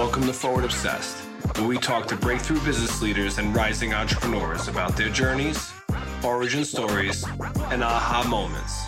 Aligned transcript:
Welcome 0.00 0.22
to 0.28 0.32
Forward 0.32 0.64
Obsessed, 0.64 1.18
where 1.58 1.68
we 1.68 1.76
talk 1.76 2.08
to 2.08 2.16
breakthrough 2.16 2.58
business 2.64 3.02
leaders 3.02 3.36
and 3.36 3.54
rising 3.54 3.92
entrepreneurs 3.92 4.66
about 4.66 4.96
their 4.96 5.10
journeys, 5.10 5.74
origin 6.24 6.64
stories, 6.64 7.22
and 7.70 7.84
aha 7.84 8.26
moments. 8.26 8.86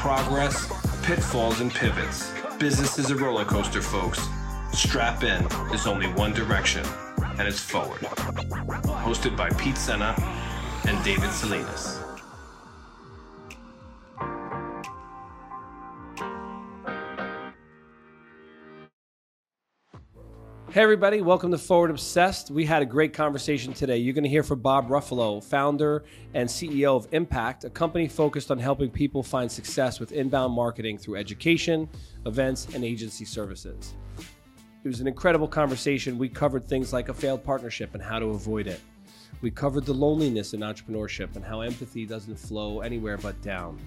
Progress, 0.00 0.68
pitfalls, 1.02 1.60
and 1.60 1.74
pivots. 1.74 2.32
Business 2.60 2.96
is 2.96 3.10
a 3.10 3.16
roller 3.16 3.44
coaster, 3.44 3.82
folks. 3.82 4.20
Strap 4.72 5.24
in, 5.24 5.48
there's 5.68 5.88
only 5.88 6.06
one 6.12 6.32
direction, 6.32 6.86
and 7.38 7.48
it's 7.48 7.58
forward. 7.58 8.02
Hosted 9.02 9.36
by 9.36 9.50
Pete 9.50 9.76
Senna 9.76 10.14
and 10.86 11.04
David 11.04 11.32
Salinas. 11.32 12.01
Hey, 20.72 20.80
everybody, 20.80 21.20
welcome 21.20 21.50
to 21.50 21.58
Forward 21.58 21.90
Obsessed. 21.90 22.50
We 22.50 22.64
had 22.64 22.80
a 22.80 22.86
great 22.86 23.12
conversation 23.12 23.74
today. 23.74 23.98
You're 23.98 24.14
going 24.14 24.24
to 24.24 24.30
hear 24.30 24.42
from 24.42 24.60
Bob 24.60 24.88
Ruffolo, 24.88 25.44
founder 25.44 26.04
and 26.32 26.48
CEO 26.48 26.96
of 26.96 27.06
Impact, 27.12 27.64
a 27.64 27.68
company 27.68 28.08
focused 28.08 28.50
on 28.50 28.58
helping 28.58 28.88
people 28.88 29.22
find 29.22 29.52
success 29.52 30.00
with 30.00 30.12
inbound 30.12 30.54
marketing 30.54 30.96
through 30.96 31.16
education, 31.16 31.90
events, 32.24 32.68
and 32.74 32.86
agency 32.86 33.26
services. 33.26 33.92
It 34.82 34.88
was 34.88 35.02
an 35.02 35.06
incredible 35.06 35.46
conversation. 35.46 36.16
We 36.16 36.30
covered 36.30 36.66
things 36.66 36.90
like 36.90 37.10
a 37.10 37.14
failed 37.14 37.44
partnership 37.44 37.92
and 37.92 38.02
how 38.02 38.18
to 38.18 38.28
avoid 38.28 38.66
it. 38.66 38.80
We 39.42 39.50
covered 39.50 39.84
the 39.84 39.92
loneliness 39.92 40.54
in 40.54 40.60
entrepreneurship 40.60 41.36
and 41.36 41.44
how 41.44 41.60
empathy 41.60 42.06
doesn't 42.06 42.38
flow 42.38 42.80
anywhere 42.80 43.18
but 43.18 43.38
down 43.42 43.78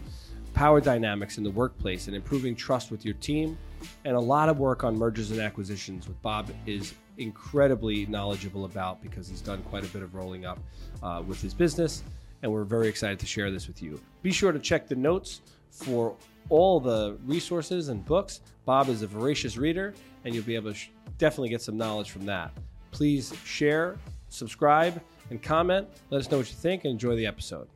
power 0.55 0.79
dynamics 0.79 1.37
in 1.37 1.43
the 1.43 1.51
workplace 1.51 2.07
and 2.07 2.15
improving 2.15 2.55
trust 2.55 2.89
with 2.89 3.03
your 3.03 3.13
team, 3.15 3.57
and 4.05 4.15
a 4.15 4.19
lot 4.19 4.47
of 4.47 4.57
work 4.57 4.85
on 4.85 4.97
mergers 4.97 5.29
and 5.31 5.39
acquisitions, 5.41 6.07
with 6.07 6.19
Bob 6.21 6.49
is 6.65 6.95
incredibly 7.17 8.05
knowledgeable 8.05 8.63
about 8.65 9.01
because 9.03 9.27
he's 9.27 9.41
done 9.41 9.61
quite 9.63 9.83
a 9.83 9.87
bit 9.87 10.01
of 10.01 10.15
rolling 10.15 10.45
up 10.45 10.57
uh, 11.03 11.21
with 11.27 11.41
his 11.41 11.53
business. 11.53 12.03
And 12.41 12.51
we're 12.51 12.63
very 12.63 12.87
excited 12.87 13.19
to 13.19 13.25
share 13.25 13.51
this 13.51 13.67
with 13.67 13.83
you. 13.83 13.99
Be 14.21 14.31
sure 14.31 14.51
to 14.51 14.59
check 14.59 14.87
the 14.87 14.95
notes 14.95 15.41
for 15.69 16.15
all 16.49 16.79
the 16.79 17.17
resources 17.25 17.89
and 17.89 18.05
books. 18.05 18.39
Bob 18.65 18.87
is 18.87 19.01
a 19.01 19.07
voracious 19.07 19.57
reader, 19.57 19.93
and 20.23 20.33
you'll 20.33 20.43
be 20.45 20.55
able 20.55 20.71
to 20.71 20.77
sh- 20.77 20.89
definitely 21.17 21.49
get 21.49 21.61
some 21.61 21.77
knowledge 21.77 22.11
from 22.11 22.25
that. 22.27 22.51
Please 22.91 23.33
share, 23.43 23.97
subscribe, 24.29 25.01
and 25.31 25.41
comment. 25.41 25.87
Let 26.11 26.19
us 26.19 26.31
know 26.31 26.37
what 26.37 26.49
you 26.49 26.55
think 26.55 26.85
and 26.85 26.91
enjoy 26.91 27.15
the 27.17 27.25
episode. 27.25 27.67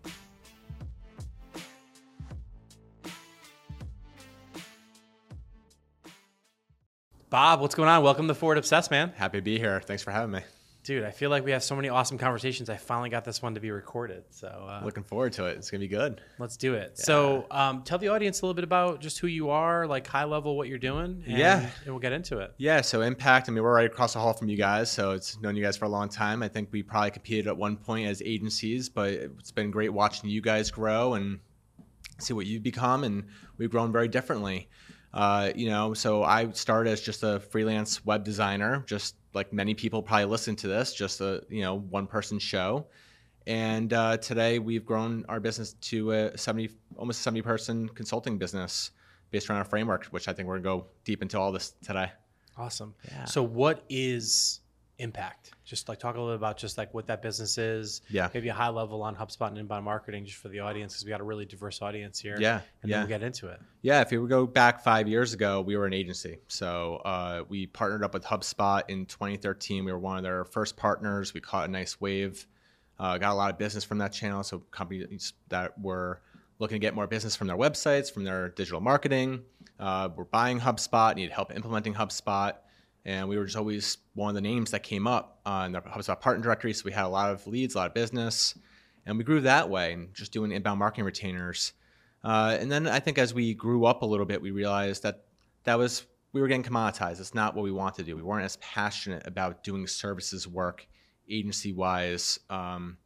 Bob, 7.29 7.61
what's 7.61 7.75
going 7.75 7.89
on? 7.89 8.01
Welcome 8.01 8.27
to 8.27 8.33
Forward 8.33 8.57
Obsessed, 8.57 8.89
man. 8.89 9.13
Happy 9.15 9.37
to 9.37 9.41
be 9.43 9.59
here. 9.59 9.81
Thanks 9.85 10.01
for 10.01 10.09
having 10.09 10.31
me. 10.31 10.41
Dude, 10.83 11.03
I 11.03 11.11
feel 11.11 11.29
like 11.29 11.45
we 11.45 11.51
have 11.51 11.61
so 11.61 11.75
many 11.75 11.87
awesome 11.87 12.17
conversations. 12.17 12.71
I 12.71 12.77
finally 12.77 13.11
got 13.11 13.23
this 13.23 13.39
one 13.39 13.53
to 13.53 13.59
be 13.59 13.69
recorded. 13.69 14.23
So 14.31 14.47
uh, 14.47 14.81
Looking 14.83 15.03
forward 15.03 15.33
to 15.33 15.45
it. 15.45 15.57
It's 15.57 15.69
gonna 15.69 15.81
be 15.81 15.87
good. 15.87 16.21
let's 16.39 16.57
do 16.57 16.73
it. 16.73 16.97
So 16.97 17.45
um, 17.51 17.83
tell 17.83 17.99
the 17.99 18.07
audience 18.07 18.41
a 18.41 18.45
little 18.45 18.55
bit 18.55 18.63
about 18.63 18.99
just 18.99 19.19
who 19.19 19.27
you 19.27 19.51
are, 19.51 19.85
like 19.85 20.07
high 20.07 20.23
level, 20.23 20.57
what 20.57 20.67
you're 20.69 20.79
doing. 20.79 21.23
And, 21.27 21.37
Yeah. 21.37 21.69
And 21.83 21.93
we'll 21.93 21.99
get 21.99 22.13
into 22.13 22.39
it. 22.39 22.55
Yeah. 22.57 22.81
So 22.81 23.01
Impact. 23.01 23.47
I 23.47 23.51
mean, 23.51 23.63
we're 23.63 23.75
right 23.75 23.85
across 23.85 24.13
the 24.13 24.19
hall 24.19 24.33
from 24.33 24.49
you 24.49 24.57
guys, 24.57 24.89
so 24.89 25.11
it's 25.11 25.39
known 25.39 25.55
you 25.55 25.61
guys 25.61 25.77
for 25.77 25.85
a 25.85 25.89
long 25.89 26.09
time. 26.09 26.41
I 26.41 26.47
think 26.47 26.69
we 26.71 26.81
probably 26.81 27.11
competed 27.11 27.45
at 27.45 27.55
one 27.55 27.77
point 27.77 28.07
as 28.07 28.23
agencies, 28.23 28.89
but 28.89 29.09
it's 29.11 29.51
been 29.51 29.69
great 29.69 29.93
watching 29.93 30.31
you 30.31 30.41
guys 30.41 30.71
grow 30.71 31.13
and 31.13 31.39
see 32.17 32.33
what 32.33 32.47
you've 32.47 32.63
become, 32.63 33.03
and 33.03 33.25
we've 33.57 33.69
grown 33.69 33.91
very 33.91 34.07
differently. 34.07 34.67
Uh, 35.13 35.51
you 35.55 35.69
know, 35.69 35.93
so 35.93 36.23
I 36.23 36.51
started 36.51 36.91
as 36.91 37.01
just 37.01 37.23
a 37.23 37.39
freelance 37.39 38.05
web 38.05 38.23
designer, 38.23 38.83
just 38.87 39.15
like 39.33 39.51
many 39.51 39.73
people 39.73 40.03
probably 40.03 40.25
listen 40.25 40.55
to 40.57 40.67
this, 40.67 40.93
just 40.93 41.21
a 41.21 41.43
you 41.49 41.61
know 41.61 41.75
one 41.75 42.07
person 42.07 42.39
show. 42.39 42.87
And 43.47 43.91
uh, 43.93 44.17
today 44.17 44.59
we've 44.59 44.85
grown 44.85 45.25
our 45.27 45.39
business 45.39 45.73
to 45.73 46.11
a 46.11 46.37
70, 46.37 46.69
almost 46.97 47.21
70 47.21 47.41
person 47.41 47.89
consulting 47.89 48.37
business 48.37 48.91
based 49.31 49.49
around 49.49 49.61
a 49.61 49.65
framework, 49.65 50.05
which 50.07 50.27
I 50.27 50.33
think 50.33 50.47
we're 50.47 50.59
gonna 50.59 50.81
go 50.81 50.85
deep 51.03 51.21
into 51.21 51.39
all 51.39 51.51
this 51.51 51.73
today. 51.83 52.11
Awesome. 52.57 52.93
Yeah. 53.09 53.25
So 53.25 53.41
what 53.41 53.83
is 53.89 54.59
impact? 54.99 55.51
Just 55.65 55.89
like 55.89 55.99
talk 55.99 56.15
a 56.15 56.19
little 56.19 56.33
bit 56.33 56.39
about 56.39 56.57
just 56.57 56.77
like 56.77 56.93
what 56.93 57.07
that 57.07 57.21
business 57.21 57.57
is. 57.57 58.01
Yeah. 58.09 58.29
Maybe 58.33 58.49
a 58.49 58.53
high 58.53 58.69
level 58.69 59.01
on 59.01 59.15
HubSpot 59.15 59.47
and 59.47 59.57
inbound 59.57 59.85
marketing 59.85 60.25
just 60.25 60.37
for 60.37 60.49
the 60.49 60.59
audience 60.59 60.93
because 60.93 61.05
we 61.05 61.09
got 61.09 61.21
a 61.21 61.23
really 61.23 61.45
diverse 61.45 61.81
audience 61.81 62.19
here. 62.19 62.37
Yeah, 62.39 62.61
And 62.81 62.89
yeah. 62.89 62.97
then 62.97 62.99
we'll 63.01 63.19
get 63.19 63.23
into 63.23 63.47
it. 63.47 63.59
Yeah, 63.81 64.01
if 64.01 64.11
you 64.11 64.27
go 64.27 64.45
back 64.45 64.83
five 64.83 65.07
years 65.07 65.33
ago, 65.33 65.61
we 65.61 65.75
were 65.77 65.85
an 65.85 65.93
agency. 65.93 66.39
So 66.47 66.97
uh, 67.05 67.43
we 67.49 67.65
partnered 67.65 68.03
up 68.03 68.13
with 68.13 68.23
HubSpot 68.23 68.83
in 68.87 69.05
2013. 69.05 69.85
We 69.85 69.91
were 69.91 69.99
one 69.99 70.17
of 70.17 70.23
their 70.23 70.45
first 70.45 70.77
partners. 70.77 71.33
We 71.33 71.41
caught 71.41 71.67
a 71.67 71.71
nice 71.71 71.99
wave, 71.99 72.45
uh, 72.99 73.17
got 73.17 73.31
a 73.31 73.35
lot 73.35 73.51
of 73.51 73.57
business 73.57 73.83
from 73.83 73.97
that 73.99 74.13
channel. 74.13 74.43
So 74.43 74.59
companies 74.71 75.33
that 75.47 75.79
were 75.79 76.21
looking 76.59 76.75
to 76.75 76.79
get 76.79 76.93
more 76.93 77.07
business 77.07 77.35
from 77.35 77.47
their 77.47 77.57
websites, 77.57 78.11
from 78.11 78.25
their 78.25 78.49
digital 78.49 78.81
marketing, 78.81 79.43
uh, 79.79 80.09
were 80.15 80.25
buying 80.25 80.59
HubSpot, 80.59 81.15
needed 81.15 81.31
help 81.31 81.55
implementing 81.55 81.93
HubSpot. 81.93 82.53
And 83.09 83.27
we 83.27 83.39
were 83.39 83.45
just 83.45 83.57
always 83.57 83.97
one 84.13 84.29
of 84.29 84.35
the 84.35 84.41
names 84.41 84.69
that 84.69 84.83
came 84.83 85.07
up 85.07 85.39
on 85.43 85.71
the 85.71 85.81
HubSpot 85.81 86.21
partner 86.21 86.43
directory. 86.43 86.73
So 86.73 86.83
we 86.85 86.91
had 86.91 87.05
a 87.05 87.07
lot 87.07 87.31
of 87.31 87.47
leads, 87.47 87.73
a 87.73 87.79
lot 87.79 87.87
of 87.87 87.95
business. 87.95 88.53
And 89.07 89.17
we 89.17 89.23
grew 89.23 89.41
that 89.41 89.67
way 89.67 89.93
and 89.93 90.13
just 90.13 90.31
doing 90.31 90.51
inbound 90.51 90.77
marketing 90.77 91.05
retainers. 91.05 91.73
Uh, 92.23 92.55
and 92.59 92.71
then 92.71 92.87
I 92.87 92.99
think 92.99 93.17
as 93.17 93.33
we 93.33 93.55
grew 93.55 93.85
up 93.85 94.03
a 94.03 94.05
little 94.05 94.27
bit, 94.27 94.43
we 94.43 94.51
realized 94.51 95.01
that 95.01 95.23
that 95.63 95.79
was 95.79 96.05
we 96.33 96.39
were 96.39 96.47
getting 96.47 96.61
commoditized. 96.61 97.19
It's 97.19 97.33
not 97.33 97.55
what 97.55 97.63
we 97.63 97.71
want 97.71 97.95
to 97.95 98.03
do. 98.03 98.15
We 98.15 98.21
weren't 98.21 98.45
as 98.45 98.57
passionate 98.57 99.25
about 99.25 99.63
doing 99.63 99.87
services 99.87 100.47
work, 100.47 100.85
agency 101.27 101.73
wise, 101.73 102.39
um, 102.51 102.97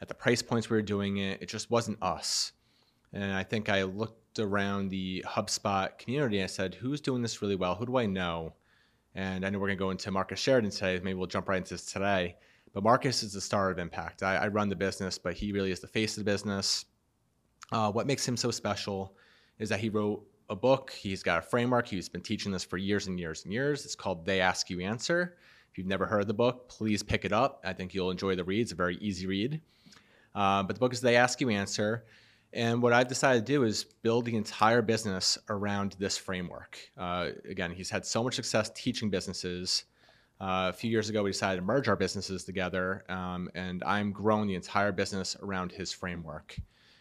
at 0.00 0.08
the 0.08 0.14
price 0.14 0.40
points 0.40 0.70
we 0.70 0.76
were 0.78 0.82
doing 0.82 1.18
it. 1.18 1.42
It 1.42 1.50
just 1.50 1.70
wasn't 1.70 2.02
us. 2.02 2.52
And 3.12 3.34
I 3.34 3.42
think 3.42 3.68
I 3.68 3.82
looked 3.82 4.38
around 4.38 4.88
the 4.88 5.22
HubSpot 5.28 5.98
community 5.98 6.38
and 6.38 6.44
I 6.44 6.46
said, 6.46 6.76
"Who's 6.76 7.02
doing 7.02 7.20
this 7.20 7.42
really 7.42 7.56
well? 7.56 7.74
Who 7.74 7.84
do 7.84 7.98
I 7.98 8.06
know?" 8.06 8.54
And 9.14 9.44
I 9.44 9.50
know 9.50 9.58
we're 9.58 9.68
going 9.68 9.78
to 9.78 9.84
go 9.84 9.90
into 9.90 10.10
Marcus 10.10 10.38
Sheridan 10.38 10.70
today. 10.70 11.00
Maybe 11.02 11.14
we'll 11.14 11.26
jump 11.26 11.48
right 11.48 11.58
into 11.58 11.74
this 11.74 11.86
today. 11.86 12.36
But 12.72 12.84
Marcus 12.84 13.22
is 13.22 13.32
the 13.32 13.40
star 13.40 13.70
of 13.70 13.78
Impact. 13.78 14.22
I, 14.22 14.36
I 14.36 14.48
run 14.48 14.68
the 14.68 14.76
business, 14.76 15.18
but 15.18 15.34
he 15.34 15.52
really 15.52 15.72
is 15.72 15.80
the 15.80 15.88
face 15.88 16.16
of 16.16 16.24
the 16.24 16.30
business. 16.30 16.84
Uh, 17.72 17.90
what 17.90 18.06
makes 18.06 18.26
him 18.26 18.36
so 18.36 18.50
special 18.50 19.16
is 19.58 19.68
that 19.68 19.80
he 19.80 19.88
wrote 19.88 20.24
a 20.48 20.56
book. 20.56 20.90
He's 20.90 21.22
got 21.22 21.38
a 21.38 21.42
framework. 21.42 21.88
He's 21.88 22.08
been 22.08 22.22
teaching 22.22 22.52
this 22.52 22.64
for 22.64 22.76
years 22.76 23.06
and 23.06 23.18
years 23.18 23.44
and 23.44 23.52
years. 23.52 23.84
It's 23.84 23.94
called 23.94 24.24
They 24.24 24.40
Ask 24.40 24.70
You 24.70 24.80
Answer. 24.80 25.36
If 25.70 25.78
you've 25.78 25.86
never 25.86 26.06
heard 26.06 26.26
the 26.26 26.34
book, 26.34 26.68
please 26.68 27.02
pick 27.02 27.24
it 27.24 27.32
up. 27.32 27.60
I 27.64 27.72
think 27.72 27.94
you'll 27.94 28.10
enjoy 28.10 28.34
the 28.34 28.44
read. 28.44 28.62
It's 28.62 28.72
a 28.72 28.76
very 28.76 28.96
easy 28.96 29.26
read. 29.26 29.60
Uh, 30.34 30.62
but 30.64 30.74
the 30.74 30.80
book 30.80 30.92
is 30.92 31.00
They 31.00 31.16
Ask 31.16 31.40
You 31.40 31.50
Answer. 31.50 32.04
And 32.52 32.82
what 32.82 32.92
I've 32.92 33.06
decided 33.08 33.46
to 33.46 33.52
do 33.52 33.62
is 33.64 33.84
build 33.84 34.24
the 34.24 34.36
entire 34.36 34.82
business 34.82 35.38
around 35.48 35.94
this 35.98 36.18
framework. 36.18 36.78
Uh, 36.98 37.30
again, 37.48 37.70
he's 37.72 37.90
had 37.90 38.04
so 38.04 38.24
much 38.24 38.34
success 38.34 38.70
teaching 38.74 39.08
businesses. 39.10 39.84
Uh, 40.40 40.68
a 40.70 40.72
few 40.72 40.90
years 40.90 41.08
ago, 41.10 41.22
we 41.22 41.30
decided 41.30 41.56
to 41.60 41.62
merge 41.62 41.86
our 41.86 41.96
businesses 41.96 42.44
together, 42.44 43.04
um, 43.10 43.48
and 43.54 43.84
I'm 43.84 44.10
growing 44.10 44.48
the 44.48 44.54
entire 44.54 44.90
business 44.90 45.36
around 45.42 45.70
his 45.70 45.92
framework. 45.92 46.56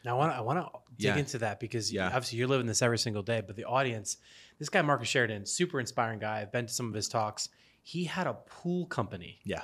Now 0.06 0.16
I 0.16 0.18
want 0.20 0.32
to 0.34 0.38
I 0.38 0.42
want 0.42 0.60
to 0.60 0.80
dig 0.98 1.06
Yeah. 1.08 1.18
into 1.18 1.38
that 1.40 1.60
because 1.60 1.92
Yeah. 1.92 2.08
obviously 2.08 2.38
you're 2.38 2.48
living 2.48 2.68
this 2.68 2.82
every 2.82 2.98
single 2.98 3.24
day. 3.24 3.42
But 3.46 3.56
the 3.56 3.66
audience, 3.66 4.18
this 4.60 4.70
guy 4.70 4.82
Marcus 4.82 5.08
Sheridan, 5.08 5.46
super 5.46 5.80
inspiring 5.80 6.20
guy. 6.20 6.42
I've 6.42 6.52
been 6.52 6.68
to 6.68 6.74
some 6.74 6.88
of 6.90 6.94
his 6.94 7.08
talks. 7.10 7.50
He 7.82 8.04
had 8.06 8.28
a 8.28 8.34
pool 8.34 8.86
company 8.88 9.40
Yeah. 9.46 9.62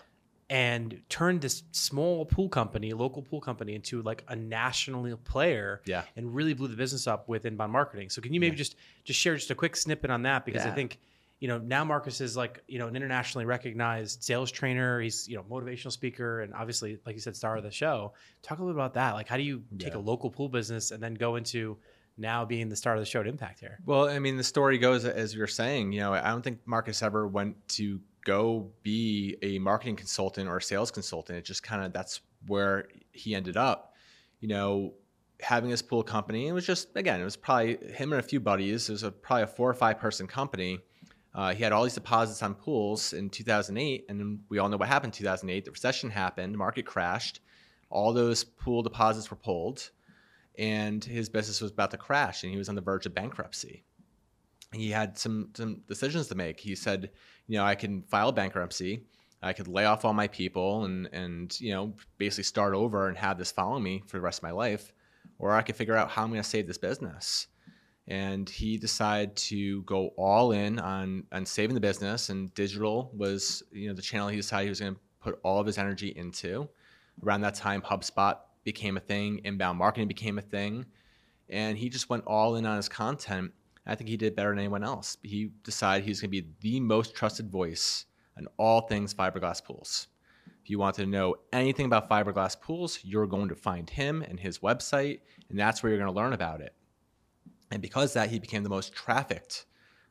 And 0.50 1.02
turned 1.10 1.42
this 1.42 1.64
small 1.72 2.26
pool 2.26 2.50
company, 2.50 2.94
local 2.94 3.22
pool 3.24 3.42
company, 3.42 3.74
into 3.76 4.02
like 4.04 4.24
a 4.28 4.36
national 4.36 5.18
player. 5.18 5.82
Yeah. 5.86 6.04
and 6.16 6.34
really 6.36 6.54
blew 6.54 6.68
the 6.68 6.76
business 6.76 7.08
up 7.08 7.28
with 7.28 7.46
inbound 7.46 7.72
marketing. 7.72 8.10
So 8.10 8.22
can 8.22 8.34
you 8.34 8.40
maybe 8.40 8.56
just 8.56 8.76
just 9.04 9.20
share 9.20 9.36
just 9.36 9.50
a 9.52 9.56
quick 9.56 9.76
snippet 9.76 10.10
on 10.12 10.24
that 10.24 10.46
because 10.46 10.66
I 10.66 10.72
think. 10.72 11.00
You 11.42 11.50
know, 11.50 11.58
now 11.58 11.84
Marcus 11.84 12.22
is 12.22 12.38
like, 12.38 12.64
you 12.66 12.80
know, 12.80 12.88
an 12.88 12.96
internationally 12.96 13.44
recognized 13.46 14.24
sales 14.24 14.50
trainer. 14.50 15.02
He's, 15.02 15.28
you 15.28 15.36
know, 15.36 15.44
motivational 15.44 15.92
speaker 15.92 16.40
and 16.40 16.54
obviously, 16.54 16.98
like 17.06 17.14
you 17.14 17.20
said, 17.20 17.36
star 17.36 17.58
of 17.58 17.64
the 17.64 17.70
show. 17.72 18.14
Talk 18.42 18.60
a 18.60 18.62
little 18.64 18.74
bit 18.74 18.80
about 18.80 18.94
that. 18.94 19.16
Like, 19.16 19.28
how 19.28 19.36
do 19.36 19.44
you 19.44 19.62
take 19.78 19.92
Yeah. 19.94 20.00
a 20.00 20.00
local 20.00 20.30
pool 20.32 20.48
business 20.48 20.92
and 20.92 21.04
then 21.04 21.14
go 21.14 21.36
into 21.36 21.78
now 22.18 22.46
being 22.46 22.70
the 22.70 22.76
star 22.78 22.94
of 22.94 23.02
the 23.02 23.06
show 23.06 23.20
at 23.20 23.28
Impact 23.28 23.60
here? 23.60 23.80
Well, 23.86 24.08
I 24.08 24.18
mean, 24.20 24.38
the 24.38 24.46
story 24.46 24.78
goes 24.78 25.04
as 25.04 25.36
you're 25.36 25.46
saying. 25.46 25.92
You 25.92 26.00
know, 26.00 26.14
I 26.14 26.30
don't 26.30 26.42
think 26.42 26.60
Marcus 26.66 27.04
ever 27.04 27.28
went 27.28 27.68
to 27.70 28.00
go 28.26 28.72
be 28.84 29.38
a 29.42 29.58
marketing 29.60 29.96
consultant 29.96 30.50
or 30.50 30.58
a 30.58 30.62
sales 30.62 30.92
consultant. 30.92 31.38
It 31.38 31.46
just 31.46 31.64
kind 31.64 31.86
of 31.86 31.94
that's 31.94 32.20
where 32.48 32.90
he 33.14 33.34
ended 33.34 33.56
up. 33.56 33.94
You 34.42 34.50
know, 34.50 34.94
having 35.42 35.70
this 35.70 35.82
pool 35.82 36.04
company. 36.04 36.48
It 36.48 36.54
was 36.54 36.66
just 36.66 36.90
again, 36.96 37.22
it 37.22 37.24
was 37.24 37.38
probably 37.38 37.78
him 37.94 38.12
and 38.12 38.20
a 38.20 38.24
few 38.24 38.40
buddies. 38.40 38.90
It 38.90 38.94
was 38.94 39.04
a, 39.04 39.12
probably 39.12 39.44
a 39.44 39.48
four 39.48 39.70
or 39.70 39.74
five 39.74 40.00
person 40.00 40.28
company. 40.28 40.80
Uh, 41.34 41.54
he 41.54 41.64
had 41.64 41.74
all 41.74 41.84
these 41.84 41.94
deposits 41.94 42.42
on 42.42 42.56
pools 42.56 43.12
in 43.12 43.30
2008, 43.30 44.06
and 44.08 44.40
we 44.48 44.58
all 44.58 44.70
know 44.70 44.78
what 44.78 44.88
happened 44.88 45.14
in 45.14 45.18
2008. 45.18 45.66
The 45.66 45.72
recession 45.72 46.10
happened, 46.10 46.58
market 46.58 46.86
crashed, 46.86 47.42
all 47.90 48.14
those 48.14 48.46
pool 48.46 48.82
deposits 48.82 49.30
were 49.30 49.36
pulled, 49.38 49.92
and 50.58 51.04
his 51.04 51.28
business 51.28 51.60
was 51.60 51.72
about 51.72 51.92
to 51.92 51.98
crash, 51.98 52.44
and 52.44 52.54
he 52.54 52.58
was 52.58 52.70
on 52.70 52.76
the 52.76 52.82
verge 52.82 53.06
of 53.06 53.14
bankruptcy. 53.14 53.84
he 54.72 54.90
had 54.92 55.18
some 55.18 55.50
some 55.56 55.82
decisions 55.88 56.28
to 56.28 56.36
make. 56.36 56.60
He 56.60 56.74
said, 56.74 57.12
you 57.48 57.58
know, 57.58 57.66
I 57.66 57.76
can 57.76 58.04
file 58.04 58.32
bankruptcy, 58.32 59.04
I 59.46 59.54
could 59.54 59.68
lay 59.68 59.86
off 59.86 60.04
all 60.04 60.14
my 60.14 60.28
people 60.28 60.86
and 60.86 61.08
and 61.14 61.60
you 61.62 61.72
know 61.72 61.94
basically 62.18 62.46
start 62.46 62.74
over 62.74 63.08
and 63.08 63.18
have 63.18 63.38
this 63.38 63.52
follow 63.52 63.80
me 63.80 64.04
for 64.08 64.18
the 64.18 64.22
rest 64.22 64.40
of 64.40 64.44
my 64.44 64.52
life, 64.52 64.92
or 65.38 65.52
I 65.52 65.62
could 65.62 65.76
figure 65.76 65.96
out 65.96 66.10
how 66.10 66.24
I'm 66.24 66.30
going 66.30 66.42
to 66.42 66.50
save 66.50 66.66
this 66.66 66.80
business. 66.80 67.48
And 68.08 68.50
he 68.50 68.78
decided 68.78 69.36
to 69.36 69.84
go 69.84 70.10
all 70.18 70.52
in 70.52 70.80
on 70.80 71.26
on 71.32 71.46
saving 71.46 71.76
the 71.76 71.82
business, 71.82 72.30
and 72.30 72.54
digital 72.56 73.12
was 73.16 73.62
you 73.72 73.88
know 73.88 73.94
the 73.94 74.02
channel 74.02 74.28
he 74.30 74.38
decided 74.38 74.64
he 74.64 74.70
was 74.70 74.80
going 74.80 74.96
to 74.96 75.02
put 75.20 75.40
all 75.44 75.60
of 75.60 75.68
his 75.68 75.78
energy 75.78 76.10
into. 76.16 76.68
Around 77.24 77.42
that 77.42 77.56
time, 77.56 77.82
HubSpot 77.82 78.38
became 78.64 78.98
a 78.98 79.00
thing, 79.00 79.42
inbound 79.44 79.78
marketing 79.78 80.08
became 80.08 80.40
a 80.40 80.42
thing, 80.42 80.86
and 81.50 81.78
he 81.78 81.88
just 81.90 82.10
went 82.10 82.24
all 82.26 82.56
in 82.56 82.66
on 82.66 82.78
his 82.78 82.90
content 82.90 83.52
I 83.86 83.96
think 83.96 84.10
he 84.10 84.18
did 84.18 84.36
better 84.36 84.50
than 84.50 84.60
anyone 84.60 84.84
else. 84.84 85.18
He 85.22 85.52
decided 85.64 86.06
he's 86.06 86.22
going 86.22 86.32
to 86.32 86.42
be 86.42 86.48
the 86.62 86.80
most 86.80 87.16
trusted 87.16 87.52
voice 87.52 88.06
on 88.38 88.48
all 88.58 88.82
things 88.82 89.14
fiberglass 89.14 89.64
pools. 89.64 90.08
If 90.64 90.70
you 90.70 90.80
want 90.80 90.96
to 90.96 91.06
know 91.06 91.36
anything 91.54 91.86
about 91.86 92.10
fiberglass 92.10 92.60
pools, 92.60 93.00
you're 93.04 93.28
going 93.28 93.50
to 93.50 93.56
find 93.56 93.88
him 93.88 94.24
and 94.24 94.40
his 94.40 94.60
website, 94.60 95.20
and 95.50 95.60
that's 95.60 95.84
where 95.84 95.92
you're 95.92 96.00
going 96.00 96.12
to 96.12 96.20
learn 96.20 96.34
about 96.34 96.62
it. 96.62 96.74
And 97.72 97.82
because 97.82 98.14
that, 98.14 98.30
he 98.30 98.40
became 98.40 98.64
the 98.64 98.70
most 98.70 98.94
trafficked 98.94 99.66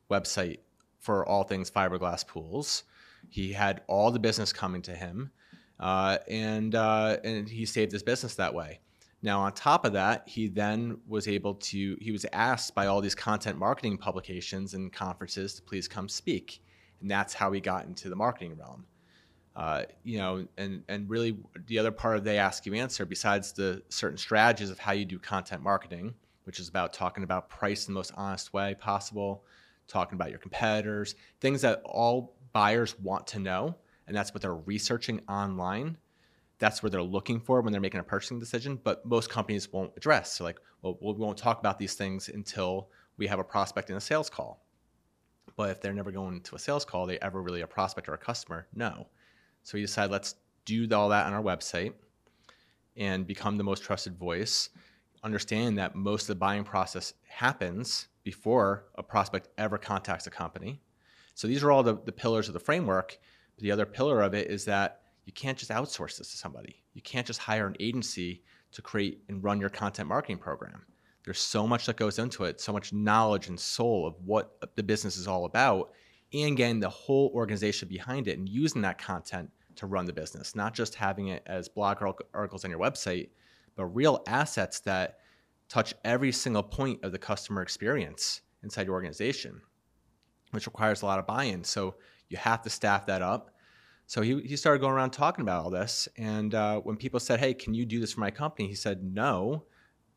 website 0.09 0.59
for 0.99 1.25
all 1.25 1.43
things 1.43 1.69
fiberglass 1.69 2.25
pools. 2.25 2.83
He 3.29 3.51
had 3.51 3.81
all 3.87 4.11
the 4.11 4.19
business 4.19 4.53
coming 4.53 4.81
to 4.83 4.95
him, 4.95 5.31
uh, 5.79 6.19
and 6.29 6.73
uh, 6.73 7.17
and 7.23 7.49
he 7.49 7.65
saved 7.65 7.91
his 7.91 8.03
business 8.03 8.35
that 8.35 8.53
way. 8.53 8.79
Now, 9.25 9.41
on 9.41 9.53
top 9.53 9.85
of 9.85 9.93
that, 9.93 10.21
he 10.27 10.47
then 10.47 10.99
was 11.07 11.27
able 11.27 11.55
to, 11.55 11.97
he 11.99 12.11
was 12.11 12.27
asked 12.31 12.75
by 12.75 12.85
all 12.85 13.01
these 13.01 13.15
content 13.15 13.57
marketing 13.57 13.97
publications 13.97 14.75
and 14.75 14.93
conferences 14.93 15.55
to 15.55 15.63
please 15.63 15.87
come 15.87 16.07
speak. 16.07 16.61
And 17.01 17.09
that's 17.09 17.33
how 17.33 17.51
he 17.51 17.59
got 17.59 17.85
into 17.87 18.07
the 18.07 18.15
marketing 18.15 18.55
realm. 18.55 18.85
Uh, 19.55 19.81
you 20.03 20.19
know, 20.19 20.45
and, 20.59 20.83
and 20.89 21.09
really 21.09 21.39
the 21.65 21.79
other 21.79 21.89
part 21.89 22.17
of 22.17 22.23
They 22.23 22.37
Ask 22.37 22.67
You 22.67 22.75
Answer, 22.75 23.03
besides 23.03 23.51
the 23.51 23.81
certain 23.89 24.19
strategies 24.19 24.69
of 24.69 24.77
how 24.77 24.91
you 24.91 25.05
do 25.05 25.17
content 25.17 25.63
marketing, 25.63 26.13
which 26.43 26.59
is 26.59 26.69
about 26.69 26.93
talking 26.93 27.23
about 27.23 27.49
price 27.49 27.87
in 27.87 27.95
the 27.95 27.97
most 27.97 28.11
honest 28.15 28.53
way 28.53 28.75
possible, 28.75 29.43
talking 29.87 30.17
about 30.17 30.29
your 30.29 30.37
competitors, 30.37 31.15
things 31.41 31.61
that 31.61 31.81
all 31.83 32.35
buyers 32.53 32.95
want 32.99 33.25
to 33.25 33.39
know. 33.39 33.75
And 34.05 34.15
that's 34.15 34.35
what 34.35 34.43
they're 34.43 34.53
researching 34.53 35.21
online 35.27 35.97
that's 36.57 36.81
where 36.81 36.89
they're 36.89 37.01
looking 37.01 37.39
for 37.39 37.61
when 37.61 37.71
they're 37.71 37.81
making 37.81 37.99
a 37.99 38.03
purchasing 38.03 38.39
decision. 38.39 38.79
But 38.83 39.05
most 39.05 39.29
companies 39.29 39.71
won't 39.71 39.93
address. 39.97 40.33
So 40.33 40.43
like, 40.43 40.59
well, 40.81 40.97
we 41.01 41.13
won't 41.13 41.37
talk 41.37 41.59
about 41.59 41.79
these 41.79 41.95
things 41.95 42.29
until 42.29 42.89
we 43.17 43.27
have 43.27 43.39
a 43.39 43.43
prospect 43.43 43.89
in 43.89 43.97
a 43.97 44.01
sales 44.01 44.29
call. 44.29 44.65
But 45.55 45.69
if 45.69 45.81
they're 45.81 45.93
never 45.93 46.11
going 46.11 46.41
to 46.41 46.55
a 46.55 46.59
sales 46.59 46.85
call, 46.85 47.05
they 47.05 47.19
ever 47.19 47.41
really 47.41 47.61
a 47.61 47.67
prospect 47.67 48.09
or 48.09 48.13
a 48.13 48.17
customer? 48.17 48.67
No. 48.73 49.07
So 49.63 49.77
we 49.77 49.81
decide 49.81 50.11
let's 50.11 50.35
do 50.65 50.87
all 50.91 51.09
that 51.09 51.25
on 51.25 51.33
our 51.33 51.43
website 51.43 51.93
and 52.97 53.27
become 53.27 53.57
the 53.57 53.63
most 53.63 53.83
trusted 53.83 54.17
voice. 54.17 54.69
Understand 55.23 55.77
that 55.77 55.95
most 55.95 56.23
of 56.23 56.27
the 56.27 56.35
buying 56.35 56.63
process 56.63 57.13
happens 57.27 58.07
before 58.23 58.85
a 58.95 59.03
prospect 59.03 59.49
ever 59.57 59.77
contacts 59.77 60.27
a 60.27 60.31
company. 60.31 60.81
So 61.35 61.47
these 61.47 61.63
are 61.63 61.71
all 61.71 61.83
the, 61.83 61.97
the 62.05 62.11
pillars 62.11 62.47
of 62.47 62.53
the 62.53 62.59
framework. 62.59 63.17
But 63.55 63.63
the 63.63 63.71
other 63.71 63.85
pillar 63.85 64.21
of 64.21 64.33
it 64.33 64.49
is 64.49 64.65
that 64.65 65.01
you 65.25 65.33
can't 65.33 65.57
just 65.57 65.71
outsource 65.71 66.17
this 66.17 66.31
to 66.31 66.37
somebody. 66.37 66.83
You 66.93 67.01
can't 67.01 67.27
just 67.27 67.39
hire 67.39 67.67
an 67.67 67.75
agency 67.79 68.43
to 68.71 68.81
create 68.81 69.23
and 69.27 69.43
run 69.43 69.59
your 69.59 69.69
content 69.69 70.07
marketing 70.07 70.37
program. 70.37 70.83
There's 71.23 71.39
so 71.39 71.65
much 71.65 71.87
that 71.87 71.97
goes 71.97 72.19
into 72.19 72.43
it, 72.43 72.61
so 72.61 72.71
much 72.71 72.93
knowledge 72.93 73.47
and 73.47 73.59
soul 73.59 74.05
of 74.05 74.15
what 74.23 74.59
the 74.75 74.83
business 74.83 75.17
is 75.17 75.27
all 75.27 75.45
about, 75.45 75.91
and 76.33 76.55
getting 76.55 76.79
the 76.79 76.89
whole 76.89 77.31
organization 77.33 77.87
behind 77.87 78.27
it 78.27 78.37
and 78.37 78.47
using 78.47 78.81
that 78.81 78.97
content 78.97 79.49
to 79.75 79.87
run 79.87 80.05
the 80.05 80.13
business, 80.13 80.55
not 80.55 80.73
just 80.73 80.95
having 80.95 81.29
it 81.29 81.41
as 81.45 81.67
blog 81.67 82.01
articles 82.33 82.63
on 82.63 82.71
your 82.71 82.79
website, 82.79 83.29
but 83.75 83.85
real 83.85 84.23
assets 84.27 84.79
that 84.81 85.17
touch 85.67 85.93
every 86.03 86.31
single 86.31 86.63
point 86.63 87.03
of 87.03 87.11
the 87.11 87.17
customer 87.17 87.61
experience 87.61 88.41
inside 88.63 88.85
your 88.85 88.95
organization, 88.95 89.59
which 90.51 90.67
requires 90.67 91.01
a 91.01 91.05
lot 91.05 91.19
of 91.19 91.25
buy 91.25 91.45
in. 91.45 91.63
So 91.63 91.95
you 92.29 92.37
have 92.37 92.61
to 92.61 92.69
staff 92.69 93.05
that 93.07 93.21
up 93.21 93.54
so 94.07 94.21
he, 94.21 94.39
he 94.41 94.55
started 94.55 94.79
going 94.79 94.93
around 94.93 95.11
talking 95.11 95.41
about 95.41 95.63
all 95.63 95.69
this. 95.69 96.07
And 96.17 96.53
uh, 96.53 96.79
when 96.81 96.95
people 96.95 97.19
said, 97.19 97.39
hey, 97.39 97.53
can 97.53 97.73
you 97.73 97.85
do 97.85 97.99
this 97.99 98.13
for 98.13 98.19
my 98.19 98.31
company? 98.31 98.67
He 98.67 98.75
said, 98.75 99.03
no. 99.03 99.65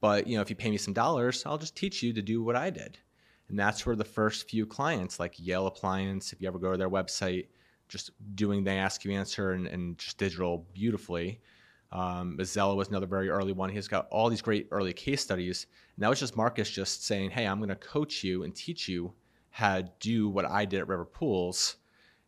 But 0.00 0.26
you 0.26 0.36
know, 0.36 0.42
if 0.42 0.50
you 0.50 0.56
pay 0.56 0.70
me 0.70 0.76
some 0.76 0.94
dollars, 0.94 1.42
I'll 1.46 1.58
just 1.58 1.76
teach 1.76 2.02
you 2.02 2.12
to 2.12 2.22
do 2.22 2.42
what 2.42 2.56
I 2.56 2.70
did. 2.70 2.98
And 3.48 3.58
that's 3.58 3.86
where 3.86 3.96
the 3.96 4.04
first 4.04 4.48
few 4.48 4.66
clients, 4.66 5.18
like 5.18 5.34
Yale 5.38 5.66
Appliance, 5.66 6.32
if 6.32 6.40
you 6.40 6.48
ever 6.48 6.58
go 6.58 6.72
to 6.72 6.76
their 6.76 6.90
website, 6.90 7.46
just 7.88 8.10
doing 8.34 8.62
they 8.62 8.76
ask 8.76 9.04
you 9.04 9.12
answer 9.12 9.52
and, 9.52 9.66
and 9.66 9.96
just 9.96 10.18
digital 10.18 10.66
beautifully. 10.74 11.40
Um, 11.90 12.38
Zella 12.44 12.74
was 12.74 12.88
another 12.88 13.06
very 13.06 13.30
early 13.30 13.52
one. 13.52 13.70
He's 13.70 13.88
got 13.88 14.06
all 14.10 14.28
these 14.28 14.42
great 14.42 14.68
early 14.70 14.92
case 14.92 15.22
studies. 15.22 15.66
And 15.96 16.02
that 16.02 16.10
was 16.10 16.20
just 16.20 16.36
Marcus 16.36 16.68
just 16.68 17.06
saying, 17.06 17.30
hey, 17.30 17.46
I'm 17.46 17.58
going 17.58 17.70
to 17.70 17.76
coach 17.76 18.22
you 18.22 18.42
and 18.42 18.54
teach 18.54 18.86
you 18.86 19.14
how 19.48 19.78
to 19.78 19.90
do 19.98 20.28
what 20.28 20.44
I 20.44 20.66
did 20.66 20.80
at 20.80 20.88
River 20.88 21.06
Pools 21.06 21.76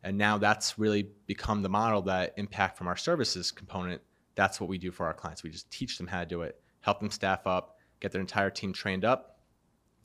and 0.02 0.16
now 0.16 0.38
that's 0.38 0.78
really 0.78 1.08
become 1.26 1.62
the 1.62 1.68
model 1.68 2.02
that 2.02 2.34
impact 2.36 2.78
from 2.78 2.88
our 2.88 2.96
services 2.96 3.50
component. 3.50 4.00
That's 4.34 4.60
what 4.60 4.68
we 4.68 4.78
do 4.78 4.90
for 4.90 5.06
our 5.06 5.14
clients. 5.14 5.42
We 5.42 5.50
just 5.50 5.70
teach 5.70 5.98
them 5.98 6.06
how 6.06 6.20
to 6.20 6.26
do 6.26 6.42
it, 6.42 6.60
help 6.80 7.00
them 7.00 7.10
staff 7.10 7.46
up, 7.46 7.76
get 8.00 8.12
their 8.12 8.20
entire 8.20 8.50
team 8.50 8.72
trained 8.72 9.04
up, 9.04 9.38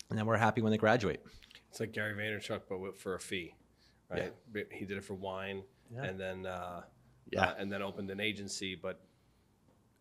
and 0.09 0.17
then 0.19 0.25
we're 0.25 0.37
happy 0.37 0.61
when 0.61 0.71
they 0.71 0.77
graduate. 0.77 1.21
It's 1.69 1.79
like 1.79 1.91
Gary 1.91 2.13
Vaynerchuk, 2.13 2.61
but 2.69 2.97
for 2.97 3.15
a 3.15 3.19
fee, 3.19 3.55
right? 4.09 4.33
Yeah. 4.53 4.63
He 4.71 4.85
did 4.85 4.97
it 4.97 5.03
for 5.03 5.13
wine, 5.13 5.63
yeah. 5.93 6.03
and 6.03 6.19
then 6.19 6.45
uh, 6.45 6.81
yeah, 7.31 7.45
uh, 7.45 7.55
and 7.57 7.71
then 7.71 7.81
opened 7.81 8.09
an 8.11 8.19
agency, 8.19 8.75
but 8.75 9.01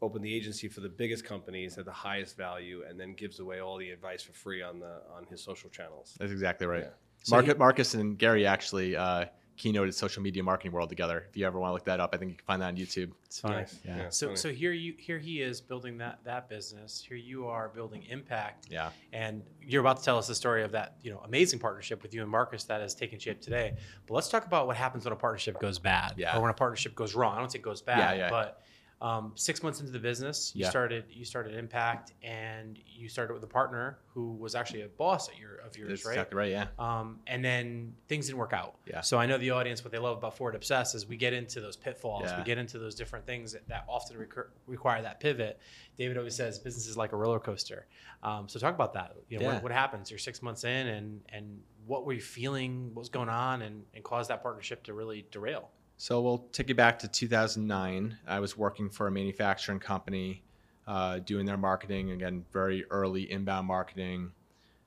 opened 0.03 0.25
the 0.25 0.35
agency 0.35 0.69
for 0.69 0.81
the 0.81 0.89
biggest 0.89 1.25
companies 1.25 1.79
at 1.79 1.85
the 1.85 1.93
highest 1.93 2.37
value, 2.37 2.83
and 2.89 2.99
then 2.99 3.15
gives 3.15 3.41
away 3.41 3.61
all 3.61 3.79
the 3.79 3.91
advice 3.91 4.23
for 4.23 4.33
free 4.33 4.63
on 4.63 4.79
the 4.79 5.03
on 5.17 5.25
his 5.31 5.43
social 5.43 5.71
channels. 5.71 6.17
That's 6.19 6.33
exactly 6.33 6.67
right. 6.67 6.85
Yeah. 6.85 6.91
So 7.23 7.37
Marcus, 7.37 7.53
he, 7.53 7.59
Marcus 7.59 7.95
and 7.95 8.19
Gary 8.19 8.47
actually. 8.47 8.97
Uh, 8.97 9.27
keynoted 9.57 9.95
social 9.95 10.23
media 10.23 10.43
marketing 10.43 10.73
world 10.73 10.89
together. 10.89 11.27
If 11.29 11.37
you 11.37 11.47
ever 11.47 11.59
want 11.59 11.71
to 11.71 11.75
look 11.75 11.85
that 11.85 12.01
up, 12.01 12.11
I 12.13 12.17
think 12.17 12.31
you 12.33 12.37
can 12.37 12.45
find 12.45 12.63
that 12.63 12.69
on 12.69 12.77
YouTube. 12.77 13.13
It's 13.25 13.41
fine. 13.41 13.53
Nice. 13.53 13.81
Yeah. 13.85 13.97
yeah. 13.97 14.09
So 14.09 14.35
so 14.35 14.51
here 14.51 14.73
you 14.73 14.95
here 14.99 15.19
he 15.19 15.41
is 15.41 15.61
building 15.61 15.99
that 15.99 16.19
that 16.25 16.49
business. 16.49 17.05
Here 17.07 17.17
you 17.17 17.47
are 17.47 17.69
building 17.69 18.05
impact. 18.09 18.67
Yeah. 18.71 18.91
And 19.13 19.43
you're 19.63 19.81
about 19.81 19.99
to 19.99 20.05
tell 20.05 20.19
us 20.19 20.27
the 20.27 20.35
story 20.35 20.63
of 20.65 20.73
that 20.73 20.97
you 21.03 21.11
know 21.13 21.21
amazing 21.25 21.59
partnership 21.59 22.03
with 22.03 22.15
you 22.15 22.23
and 22.23 22.31
Marcus 22.31 22.65
that 22.65 22.81
has 22.81 22.95
taken 22.95 23.19
shape 23.19 23.41
today. 23.41 23.75
But 24.07 24.15
let's 24.15 24.29
talk 24.29 24.47
about 24.47 24.67
what 24.67 24.77
happens 24.77 25.05
when 25.05 25.13
a 25.13 25.17
partnership 25.17 25.61
goes 25.61 25.79
bad. 25.79 26.15
Yeah. 26.17 26.37
Or 26.37 26.41
when 26.41 26.51
a 26.51 26.55
partnership 26.55 26.95
goes 26.95 27.15
wrong. 27.15 27.37
I 27.37 27.39
don't 27.39 27.51
say 27.51 27.59
goes 27.59 27.83
bad. 27.83 28.17
Yeah, 28.17 28.25
yeah. 28.25 28.31
But 28.31 28.61
um, 29.05 29.33
six 29.35 29.63
months 29.63 29.81
into 29.81 29.93
the 29.93 29.99
business, 29.99 30.51
you 30.55 30.63
yeah. 30.63 30.71
started 30.71 31.05
you 31.11 31.27
started 31.27 31.55
Impact, 31.55 32.15
and 32.23 32.79
you 32.87 33.07
started 33.07 33.35
with 33.35 33.45
a 33.45 33.47
partner 33.47 33.99
who 34.07 34.33
was 34.33 34.55
actually 34.55 34.81
a 34.81 34.89
boss 34.89 35.29
at 35.29 35.37
your 35.37 35.57
of 35.57 35.77
yours, 35.77 35.91
That's 35.91 36.07
right? 36.07 36.13
Exactly 36.13 36.37
right. 36.39 36.51
Yeah. 36.51 36.67
Um, 36.79 37.19
and 37.27 37.45
then 37.45 37.93
things 38.09 38.27
didn't 38.27 38.39
work 38.39 38.55
out. 38.55 38.77
Yeah. 38.87 39.03
So 39.03 39.19
I 39.19 39.27
know 39.27 39.37
the 39.37 39.51
audience 39.51 39.85
what 39.85 39.93
they 39.93 39.99
love 39.99 40.17
about 40.17 40.39
Forward 40.39 40.55
Obsessed 40.55 40.95
is 40.95 41.07
we 41.07 41.19
get 41.19 41.35
into 41.35 41.61
those 41.61 41.77
pitfalls, 41.77 42.23
yeah. 42.25 42.39
we 42.39 42.45
get 42.45 42.57
into 42.57 42.79
those 42.79 42.95
different 42.95 43.27
things 43.27 43.53
that, 43.53 43.69
that 43.69 43.85
often 43.91 44.17
recur- 44.17 44.49
require 44.67 45.03
that 45.03 45.21
pivot. 45.21 45.61
David 45.99 46.17
always 46.17 46.35
says 46.35 46.59
business 46.59 46.87
is 46.87 46.97
like 46.97 47.13
a 47.13 47.17
roller 47.17 47.41
coaster. 47.41 47.87
Um, 48.23 48.49
so 48.49 48.59
talk 48.59 48.75
about 48.75 48.95
that. 48.95 49.17
You 49.29 49.39
know, 49.39 49.45
yeah. 49.45 49.53
what, 49.55 49.65
what 49.65 49.73
happens? 49.73 50.11
You're 50.11 50.19
six 50.19 50.41
months 50.41 50.65
in, 50.65 50.87
and 50.87 51.21
and 51.29 51.61
what 51.87 52.07
were 52.07 52.15
you 52.15 52.23
feeling? 52.23 52.87
What 52.95 53.01
was 53.01 53.11
going 53.11 53.29
on, 53.29 53.61
and 53.61 53.83
and 53.93 54.03
caused 54.03 54.31
that 54.31 54.43
partnership 54.43 54.83
to 54.85 54.95
really 54.95 55.27
derail? 55.31 55.69
So 55.97 56.21
we'll 56.21 56.47
take 56.53 56.69
you 56.69 56.75
back 56.75 56.99
to 57.01 57.09
2009. 57.09 58.19
I 58.27 58.41
was 58.41 58.57
working 58.57 58.91
for 58.91 59.07
a 59.07 59.11
manufacturing 59.11 59.79
company, 59.79 60.43
uh, 60.87 61.21
doing 61.21 61.47
their 61.47 61.57
marketing 61.57 62.11
again, 62.11 62.45
very 62.53 62.85
early 62.91 63.31
inbound 63.31 63.67
marketing, 63.67 64.33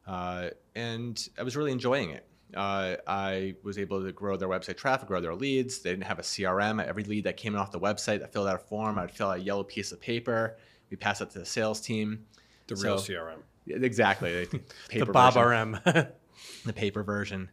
uh, 0.06 0.50
and 0.76 1.28
I 1.38 1.44
was 1.44 1.56
really 1.56 1.72
enjoying 1.72 2.12
it. 2.12 2.26
Uh, 2.56 2.96
I 3.06 3.56
was 3.64 3.78
able 3.78 4.04
to 4.04 4.12
grow 4.12 4.38
their 4.38 4.48
website 4.48 4.78
traffic, 4.78 5.08
grow 5.08 5.20
their 5.20 5.36
leads. 5.36 5.80
They 5.80 5.90
didn't 5.90 6.06
have 6.06 6.20
a 6.20 6.24
CRM. 6.24 6.86
Every 6.86 7.04
lead 7.04 7.26
that 7.26 7.36
came 7.36 7.56
in 7.56 7.60
off 7.60 7.72
the 7.72 7.80
website, 7.80 8.24
I 8.24 8.28
filled 8.28 8.48
out 8.48 8.56
a 8.56 8.60
form. 8.60 8.98
I'd 8.98 9.12
fill 9.12 9.30
out 9.30 9.40
a 9.40 9.42
yellow 9.42 9.64
piece 9.64 9.92
of 9.92 10.00
paper. 10.00 10.58
We 10.90 10.96
pass 10.96 11.20
it 11.20 11.30
to 11.32 11.40
the 11.40 11.46
sales 11.46 11.82
team. 11.82 12.26
The 12.68 12.78
so, 12.78 12.84
real 12.84 12.98
CRM. 12.98 13.40
Exactly. 13.68 14.46
the 14.46 15.06
Bob 15.12 15.34
version, 15.34 15.80
RM. 15.86 16.08
the 16.66 16.74
paper 16.74 17.04
version, 17.04 17.50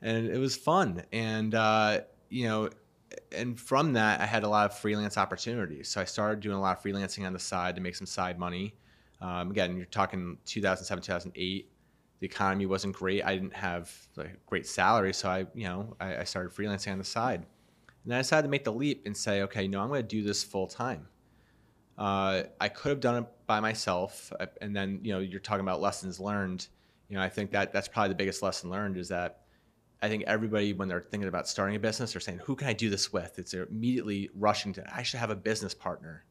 and 0.00 0.26
it 0.28 0.38
was 0.38 0.56
fun. 0.56 1.02
And 1.12 1.54
uh, 1.54 2.00
you 2.30 2.48
know, 2.48 2.70
and 3.32 3.58
from 3.58 3.94
that, 3.94 4.20
I 4.20 4.26
had 4.26 4.44
a 4.44 4.48
lot 4.48 4.70
of 4.70 4.76
freelance 4.76 5.16
opportunities. 5.16 5.88
So 5.88 6.00
I 6.00 6.04
started 6.04 6.40
doing 6.40 6.56
a 6.56 6.60
lot 6.60 6.76
of 6.76 6.82
freelancing 6.82 7.26
on 7.26 7.32
the 7.32 7.38
side 7.38 7.74
to 7.76 7.80
make 7.80 7.96
some 7.96 8.06
side 8.06 8.38
money. 8.38 8.74
Um, 9.20 9.50
again, 9.50 9.76
you're 9.76 9.86
talking 9.86 10.38
2007, 10.44 11.02
2008. 11.02 11.70
The 12.20 12.26
economy 12.26 12.66
wasn't 12.66 12.94
great. 12.94 13.24
I 13.24 13.34
didn't 13.34 13.54
have 13.54 13.92
like 14.16 14.28
a 14.28 14.36
great 14.46 14.66
salary, 14.66 15.12
so 15.12 15.28
I, 15.28 15.46
you 15.54 15.64
know, 15.64 15.96
I, 16.00 16.18
I 16.18 16.24
started 16.24 16.52
freelancing 16.52 16.92
on 16.92 16.98
the 16.98 17.04
side. 17.04 17.40
And 18.02 18.12
then 18.12 18.18
I 18.18 18.20
decided 18.22 18.42
to 18.42 18.48
make 18.48 18.64
the 18.64 18.72
leap 18.72 19.02
and 19.06 19.16
say, 19.16 19.42
okay, 19.42 19.68
know, 19.68 19.80
I'm 19.80 19.88
going 19.88 20.02
to 20.02 20.08
do 20.08 20.22
this 20.22 20.42
full 20.42 20.66
time. 20.66 21.06
Uh, 21.96 22.44
I 22.60 22.68
could 22.68 22.90
have 22.90 23.00
done 23.00 23.22
it 23.22 23.28
by 23.46 23.60
myself, 23.60 24.32
uh, 24.38 24.46
and 24.60 24.74
then 24.74 25.00
you 25.02 25.12
know, 25.12 25.18
you're 25.18 25.40
talking 25.40 25.62
about 25.62 25.80
lessons 25.80 26.20
learned. 26.20 26.68
You 27.08 27.16
know, 27.16 27.22
I 27.22 27.28
think 27.28 27.50
that 27.52 27.72
that's 27.72 27.88
probably 27.88 28.10
the 28.10 28.14
biggest 28.14 28.40
lesson 28.40 28.70
learned 28.70 28.96
is 28.96 29.08
that 29.08 29.40
I 30.00 30.08
think 30.08 30.24
everybody, 30.26 30.72
when 30.72 30.88
they're 30.88 31.06
thinking 31.10 31.28
about 31.28 31.48
starting 31.48 31.74
a 31.74 31.80
business, 31.80 32.12
they're 32.12 32.20
saying, 32.20 32.40
"Who 32.44 32.54
can 32.54 32.68
I 32.68 32.72
do 32.72 32.88
this 32.88 33.12
with?" 33.12 33.38
It's 33.38 33.52
immediately 33.54 34.30
rushing 34.34 34.72
to, 34.74 34.94
"I 34.96 35.02
should 35.02 35.20
have 35.20 35.30
a 35.30 35.36
business 35.36 35.74
partner." 35.74 36.24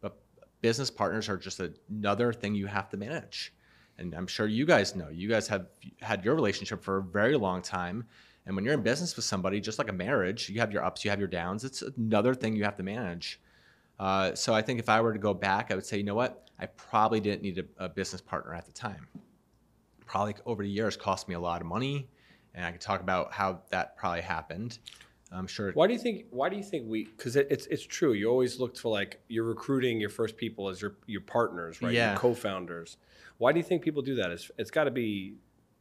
But 0.00 0.16
business 0.60 0.90
partners 0.90 1.28
are 1.28 1.36
just 1.36 1.60
another 1.60 2.32
thing 2.32 2.54
you 2.54 2.66
have 2.66 2.88
to 2.90 2.96
manage. 2.96 3.54
And 3.98 4.14
I'm 4.14 4.26
sure 4.26 4.46
you 4.46 4.66
guys 4.66 4.96
know. 4.96 5.08
You 5.08 5.28
guys 5.28 5.46
have 5.48 5.66
had 6.00 6.24
your 6.24 6.34
relationship 6.34 6.82
for 6.82 6.98
a 6.98 7.02
very 7.02 7.36
long 7.36 7.62
time, 7.62 8.06
and 8.46 8.56
when 8.56 8.64
you're 8.64 8.74
in 8.74 8.82
business 8.82 9.14
with 9.14 9.24
somebody, 9.24 9.60
just 9.60 9.78
like 9.78 9.88
a 9.88 9.92
marriage, 9.92 10.48
you 10.48 10.58
have 10.58 10.72
your 10.72 10.84
ups, 10.84 11.04
you 11.04 11.10
have 11.10 11.20
your 11.20 11.28
downs. 11.28 11.64
It's 11.64 11.82
another 11.82 12.34
thing 12.34 12.56
you 12.56 12.64
have 12.64 12.76
to 12.76 12.82
manage. 12.82 13.40
Uh, 14.00 14.34
so 14.34 14.52
I 14.52 14.62
think 14.62 14.80
if 14.80 14.88
I 14.88 15.00
were 15.00 15.12
to 15.12 15.18
go 15.18 15.32
back, 15.32 15.70
I 15.70 15.76
would 15.76 15.86
say, 15.86 15.96
you 15.98 16.02
know 16.02 16.16
what? 16.16 16.50
I 16.58 16.66
probably 16.66 17.20
didn't 17.20 17.42
need 17.42 17.58
a, 17.58 17.84
a 17.84 17.88
business 17.88 18.20
partner 18.20 18.52
at 18.52 18.66
the 18.66 18.72
time. 18.72 19.06
Probably 20.06 20.34
over 20.44 20.64
the 20.64 20.70
years 20.70 20.96
cost 20.96 21.28
me 21.28 21.36
a 21.36 21.40
lot 21.40 21.60
of 21.60 21.68
money 21.68 22.08
and 22.54 22.64
I 22.64 22.70
can 22.70 22.80
talk 22.80 23.00
about 23.00 23.32
how 23.32 23.60
that 23.70 23.96
probably 23.96 24.20
happened. 24.22 24.78
I'm 25.30 25.46
sure. 25.46 25.72
Why 25.72 25.86
do 25.86 25.94
you 25.94 25.98
think? 25.98 26.26
Why 26.30 26.48
do 26.48 26.56
you 26.56 26.62
think 26.62 26.84
we? 26.86 27.04
Because 27.04 27.36
it, 27.36 27.48
it's 27.50 27.66
it's 27.66 27.84
true. 27.84 28.12
You 28.12 28.28
always 28.28 28.60
look 28.60 28.76
for 28.76 28.90
like 28.90 29.20
you're 29.28 29.44
recruiting 29.44 30.00
your 30.00 30.10
first 30.10 30.36
people 30.36 30.68
as 30.68 30.82
your 30.82 30.96
your 31.06 31.22
partners, 31.22 31.80
right? 31.80 31.92
Yeah. 31.92 32.10
Your 32.10 32.18
co-founders. 32.18 32.98
Why 33.38 33.52
do 33.52 33.58
you 33.58 33.64
think 33.64 33.82
people 33.82 34.02
do 34.02 34.16
that? 34.16 34.30
It's 34.30 34.50
it's 34.58 34.70
got 34.70 34.84
to 34.84 34.90
be. 34.90 35.36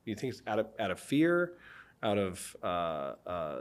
You 0.05 0.15
think 0.15 0.33
it's 0.33 0.41
out 0.47 0.59
of 0.59 0.67
out 0.79 0.91
of 0.91 0.99
fear, 0.99 1.53
out 2.01 2.17
of 2.17 2.55
uh, 2.63 3.13
uh, 3.27 3.57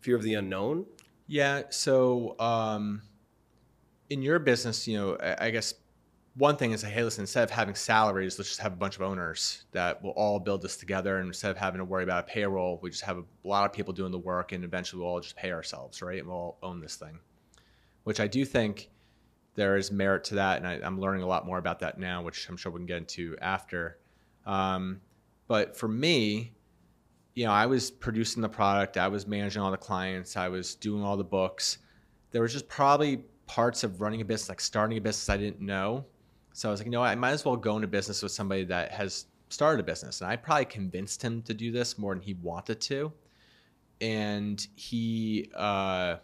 fear 0.00 0.14
of 0.14 0.22
the 0.22 0.34
unknown? 0.34 0.84
Yeah. 1.26 1.62
So 1.70 2.38
um, 2.38 3.02
in 4.10 4.22
your 4.22 4.38
business, 4.38 4.86
you 4.86 4.96
know, 4.98 5.16
I, 5.16 5.46
I 5.46 5.50
guess 5.50 5.74
one 6.38 6.56
thing 6.56 6.70
is, 6.70 6.82
hey, 6.82 7.02
listen, 7.02 7.22
instead 7.22 7.42
of 7.42 7.50
having 7.50 7.74
salaries, 7.74 8.38
let's 8.38 8.48
just 8.48 8.60
have 8.60 8.72
a 8.72 8.76
bunch 8.76 8.94
of 8.94 9.02
owners 9.02 9.64
that 9.72 10.00
will 10.02 10.12
all 10.12 10.38
build 10.38 10.62
this 10.62 10.76
together. 10.76 11.18
And 11.18 11.26
instead 11.26 11.50
of 11.50 11.56
having 11.56 11.78
to 11.78 11.84
worry 11.84 12.04
about 12.04 12.20
a 12.20 12.26
payroll, 12.32 12.78
we 12.80 12.90
just 12.90 13.02
have 13.02 13.18
a 13.18 13.24
lot 13.42 13.64
of 13.64 13.72
people 13.72 13.92
doing 13.92 14.12
the 14.12 14.18
work, 14.18 14.52
and 14.52 14.62
eventually 14.62 15.02
we'll 15.02 15.10
all 15.10 15.20
just 15.20 15.36
pay 15.36 15.50
ourselves, 15.50 16.00
right? 16.00 16.20
And 16.20 16.28
we'll 16.28 16.36
all 16.36 16.58
own 16.62 16.80
this 16.80 16.94
thing, 16.94 17.18
which 18.04 18.20
I 18.20 18.28
do 18.28 18.44
think 18.44 18.88
there 19.56 19.76
is 19.76 19.90
merit 19.90 20.22
to 20.24 20.36
that. 20.36 20.58
And 20.58 20.66
I, 20.66 20.86
am 20.86 21.00
learning 21.00 21.22
a 21.22 21.26
lot 21.26 21.44
more 21.44 21.58
about 21.58 21.80
that 21.80 21.98
now, 21.98 22.22
which 22.22 22.48
I'm 22.48 22.56
sure 22.56 22.70
we 22.70 22.78
can 22.78 22.86
get 22.86 22.98
into 22.98 23.36
after. 23.40 23.98
Um, 24.46 25.00
but 25.48 25.76
for 25.76 25.88
me, 25.88 26.52
you 27.34 27.46
know, 27.46 27.52
I 27.52 27.66
was 27.66 27.90
producing 27.90 28.42
the 28.42 28.48
product, 28.48 28.96
I 28.96 29.08
was 29.08 29.26
managing 29.26 29.60
all 29.60 29.72
the 29.72 29.76
clients, 29.76 30.36
I 30.36 30.48
was 30.48 30.76
doing 30.76 31.02
all 31.02 31.16
the 31.16 31.24
books. 31.24 31.78
There 32.30 32.42
was 32.42 32.52
just 32.52 32.68
probably 32.68 33.24
parts 33.46 33.82
of 33.82 34.00
running 34.00 34.20
a 34.20 34.24
business, 34.24 34.48
like 34.48 34.60
starting 34.60 34.98
a 34.98 35.00
business, 35.00 35.28
I 35.28 35.36
didn't 35.36 35.60
know 35.60 36.06
so 36.52 36.68
I 36.68 36.72
was 36.72 36.80
like, 36.80 36.86
you 36.86 36.92
know? 36.92 37.02
I 37.02 37.14
might 37.14 37.30
as 37.30 37.44
well 37.44 37.56
go 37.56 37.76
into 37.76 37.88
business 37.88 38.22
with 38.22 38.32
somebody 38.32 38.64
that 38.64 38.92
has 38.92 39.26
started 39.48 39.80
a 39.80 39.82
business. 39.82 40.20
And 40.20 40.30
I 40.30 40.36
probably 40.36 40.66
convinced 40.66 41.22
him 41.22 41.42
to 41.42 41.54
do 41.54 41.70
this 41.70 41.98
more 41.98 42.14
than 42.14 42.22
he 42.22 42.34
wanted 42.34 42.80
to. 42.82 43.12
And 44.00 44.64
he, 44.76 45.50
uh, 45.54 46.16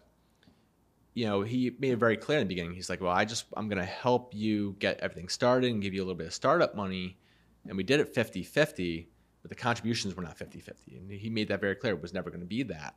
you 1.14 1.26
know, 1.26 1.42
he 1.42 1.74
made 1.78 1.92
it 1.92 1.96
very 1.96 2.16
clear 2.16 2.38
in 2.38 2.44
the 2.44 2.48
beginning. 2.48 2.74
He's 2.74 2.90
like, 2.90 3.00
well, 3.00 3.12
I 3.12 3.24
just, 3.24 3.46
I'm 3.56 3.68
going 3.68 3.78
to 3.78 3.84
help 3.84 4.34
you 4.34 4.76
get 4.78 5.00
everything 5.00 5.28
started 5.28 5.70
and 5.70 5.82
give 5.82 5.94
you 5.94 6.00
a 6.00 6.04
little 6.04 6.16
bit 6.16 6.28
of 6.28 6.34
startup 6.34 6.74
money. 6.74 7.18
And 7.66 7.76
we 7.76 7.82
did 7.82 8.00
it 8.00 8.14
50 8.14 8.42
50, 8.42 9.08
but 9.42 9.48
the 9.48 9.54
contributions 9.54 10.14
were 10.14 10.22
not 10.22 10.36
50 10.36 10.60
50. 10.60 10.96
And 10.96 11.10
he 11.10 11.30
made 11.30 11.48
that 11.48 11.60
very 11.60 11.74
clear. 11.74 11.94
It 11.94 12.02
was 12.02 12.12
never 12.12 12.30
going 12.30 12.40
to 12.40 12.46
be 12.46 12.62
that. 12.64 12.94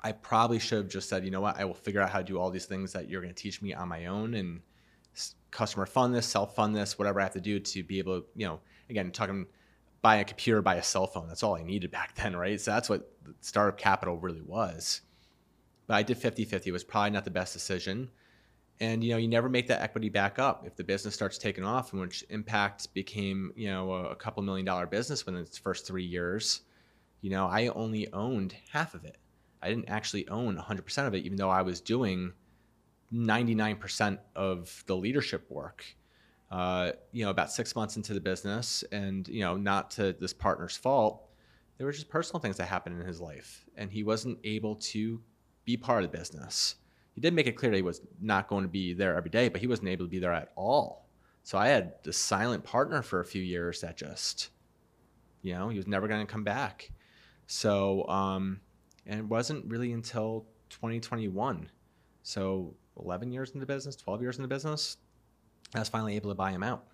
I 0.00 0.12
probably 0.12 0.60
should 0.60 0.78
have 0.78 0.88
just 0.88 1.08
said, 1.08 1.24
you 1.24 1.30
know 1.30 1.40
what, 1.40 1.58
I 1.58 1.64
will 1.64 1.74
figure 1.74 2.00
out 2.00 2.10
how 2.10 2.18
to 2.18 2.24
do 2.24 2.38
all 2.38 2.50
these 2.50 2.66
things 2.66 2.92
that 2.92 3.08
you're 3.08 3.20
going 3.20 3.34
to 3.34 3.42
teach 3.42 3.60
me 3.60 3.74
on 3.74 3.88
my 3.88 4.06
own 4.06 4.34
and 4.34 4.60
customer 5.50 5.86
fund 5.86 6.14
this, 6.14 6.26
self 6.26 6.54
fund 6.54 6.74
this, 6.74 6.98
whatever 6.98 7.20
I 7.20 7.24
have 7.24 7.32
to 7.34 7.40
do 7.40 7.60
to 7.60 7.82
be 7.82 7.98
able 7.98 8.20
to, 8.20 8.26
you 8.36 8.46
know, 8.46 8.60
again, 8.90 9.10
talking 9.10 9.46
buy 10.02 10.16
a 10.16 10.24
computer, 10.24 10.62
buy 10.62 10.76
a 10.76 10.82
cell 10.82 11.06
phone. 11.06 11.28
That's 11.28 11.42
all 11.42 11.56
I 11.56 11.62
needed 11.62 11.90
back 11.98 12.14
then, 12.14 12.36
right? 12.36 12.60
So 12.60 12.70
that's 12.70 12.88
what 12.88 13.10
startup 13.40 13.78
capital 13.78 14.16
really 14.18 14.42
was. 14.42 15.02
But 15.86 15.94
I 15.94 16.02
did 16.02 16.18
50 16.18 16.44
50. 16.44 16.68
It 16.68 16.72
was 16.72 16.84
probably 16.84 17.10
not 17.10 17.24
the 17.24 17.30
best 17.30 17.52
decision. 17.52 18.10
And 18.80 19.02
you 19.02 19.10
know, 19.10 19.16
you 19.16 19.26
never 19.26 19.48
make 19.48 19.66
that 19.68 19.82
equity 19.82 20.08
back 20.08 20.38
up 20.38 20.64
if 20.64 20.76
the 20.76 20.84
business 20.84 21.14
starts 21.14 21.36
taking 21.36 21.64
off, 21.64 21.92
and 21.92 22.00
which 22.00 22.24
Impact 22.30 22.92
became, 22.94 23.52
you 23.56 23.68
know, 23.68 23.92
a 23.92 24.14
couple 24.14 24.42
million 24.42 24.64
dollar 24.64 24.86
business 24.86 25.26
within 25.26 25.40
its 25.40 25.58
first 25.58 25.86
three 25.86 26.04
years. 26.04 26.60
You 27.20 27.30
know, 27.30 27.46
I 27.46 27.68
only 27.68 28.12
owned 28.12 28.54
half 28.70 28.94
of 28.94 29.04
it. 29.04 29.16
I 29.60 29.68
didn't 29.68 29.88
actually 29.88 30.28
own 30.28 30.56
100% 30.56 31.06
of 31.06 31.14
it, 31.14 31.24
even 31.24 31.36
though 31.36 31.50
I 31.50 31.62
was 31.62 31.80
doing 31.80 32.32
99% 33.12 34.18
of 34.36 34.84
the 34.86 34.96
leadership 34.96 35.50
work. 35.50 35.84
Uh, 36.50 36.92
you 37.12 37.24
know, 37.24 37.30
about 37.30 37.52
six 37.52 37.76
months 37.76 37.96
into 37.96 38.14
the 38.14 38.20
business, 38.20 38.82
and 38.90 39.28
you 39.28 39.40
know, 39.40 39.56
not 39.56 39.90
to 39.90 40.14
this 40.14 40.32
partner's 40.32 40.76
fault, 40.76 41.28
there 41.76 41.86
were 41.86 41.92
just 41.92 42.08
personal 42.08 42.40
things 42.40 42.56
that 42.56 42.66
happened 42.66 42.98
in 42.98 43.06
his 43.06 43.20
life, 43.20 43.66
and 43.76 43.90
he 43.90 44.02
wasn't 44.02 44.38
able 44.44 44.74
to 44.76 45.20
be 45.66 45.76
part 45.76 46.02
of 46.02 46.10
the 46.10 46.16
business. 46.16 46.76
He 47.14 47.20
did 47.20 47.34
make 47.34 47.46
it 47.46 47.52
clear 47.52 47.70
that 47.70 47.76
he 47.76 47.82
was 47.82 48.00
not 48.20 48.48
going 48.48 48.62
to 48.62 48.68
be 48.68 48.94
there 48.94 49.16
every 49.16 49.30
day, 49.30 49.48
but 49.48 49.60
he 49.60 49.66
wasn't 49.66 49.88
able 49.88 50.06
to 50.06 50.10
be 50.10 50.18
there 50.18 50.32
at 50.32 50.52
all. 50.56 51.08
So 51.42 51.58
I 51.58 51.68
had 51.68 51.94
this 52.04 52.16
silent 52.16 52.64
partner 52.64 53.02
for 53.02 53.20
a 53.20 53.24
few 53.24 53.42
years 53.42 53.80
that 53.80 53.96
just, 53.96 54.50
you 55.42 55.54
know, 55.54 55.68
he 55.68 55.76
was 55.76 55.86
never 55.86 56.08
going 56.08 56.26
to 56.26 56.32
come 56.32 56.44
back. 56.44 56.90
So, 57.46 58.06
um, 58.08 58.60
and 59.06 59.20
it 59.20 59.26
wasn't 59.26 59.64
really 59.66 59.92
until 59.92 60.46
2021. 60.70 61.70
So 62.22 62.74
11 63.02 63.32
years 63.32 63.50
in 63.50 63.60
the 63.60 63.66
business, 63.66 63.96
12 63.96 64.22
years 64.22 64.36
in 64.36 64.42
the 64.42 64.48
business, 64.48 64.96
I 65.74 65.78
was 65.78 65.88
finally 65.88 66.16
able 66.16 66.30
to 66.30 66.34
buy 66.34 66.50
him 66.50 66.62
out. 66.62 66.84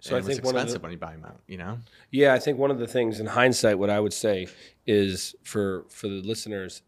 So 0.00 0.16
and 0.16 0.24
I 0.24 0.26
think 0.26 0.44
one 0.44 0.56
of 0.56 0.70
the, 0.70 0.78
when 0.78 0.92
you 0.92 0.98
buy 0.98 1.12
him 1.12 1.24
out, 1.24 1.40
you 1.46 1.56
know. 1.56 1.78
Yeah, 2.10 2.34
I 2.34 2.38
think 2.38 2.58
one 2.58 2.70
of 2.70 2.78
the 2.78 2.86
things 2.86 3.20
in 3.20 3.26
hindsight, 3.26 3.78
what 3.78 3.90
I 3.90 3.98
would 3.98 4.12
say 4.12 4.48
is 4.86 5.34
for 5.42 5.86
for 5.88 6.08
the 6.08 6.22
listeners, 6.22 6.82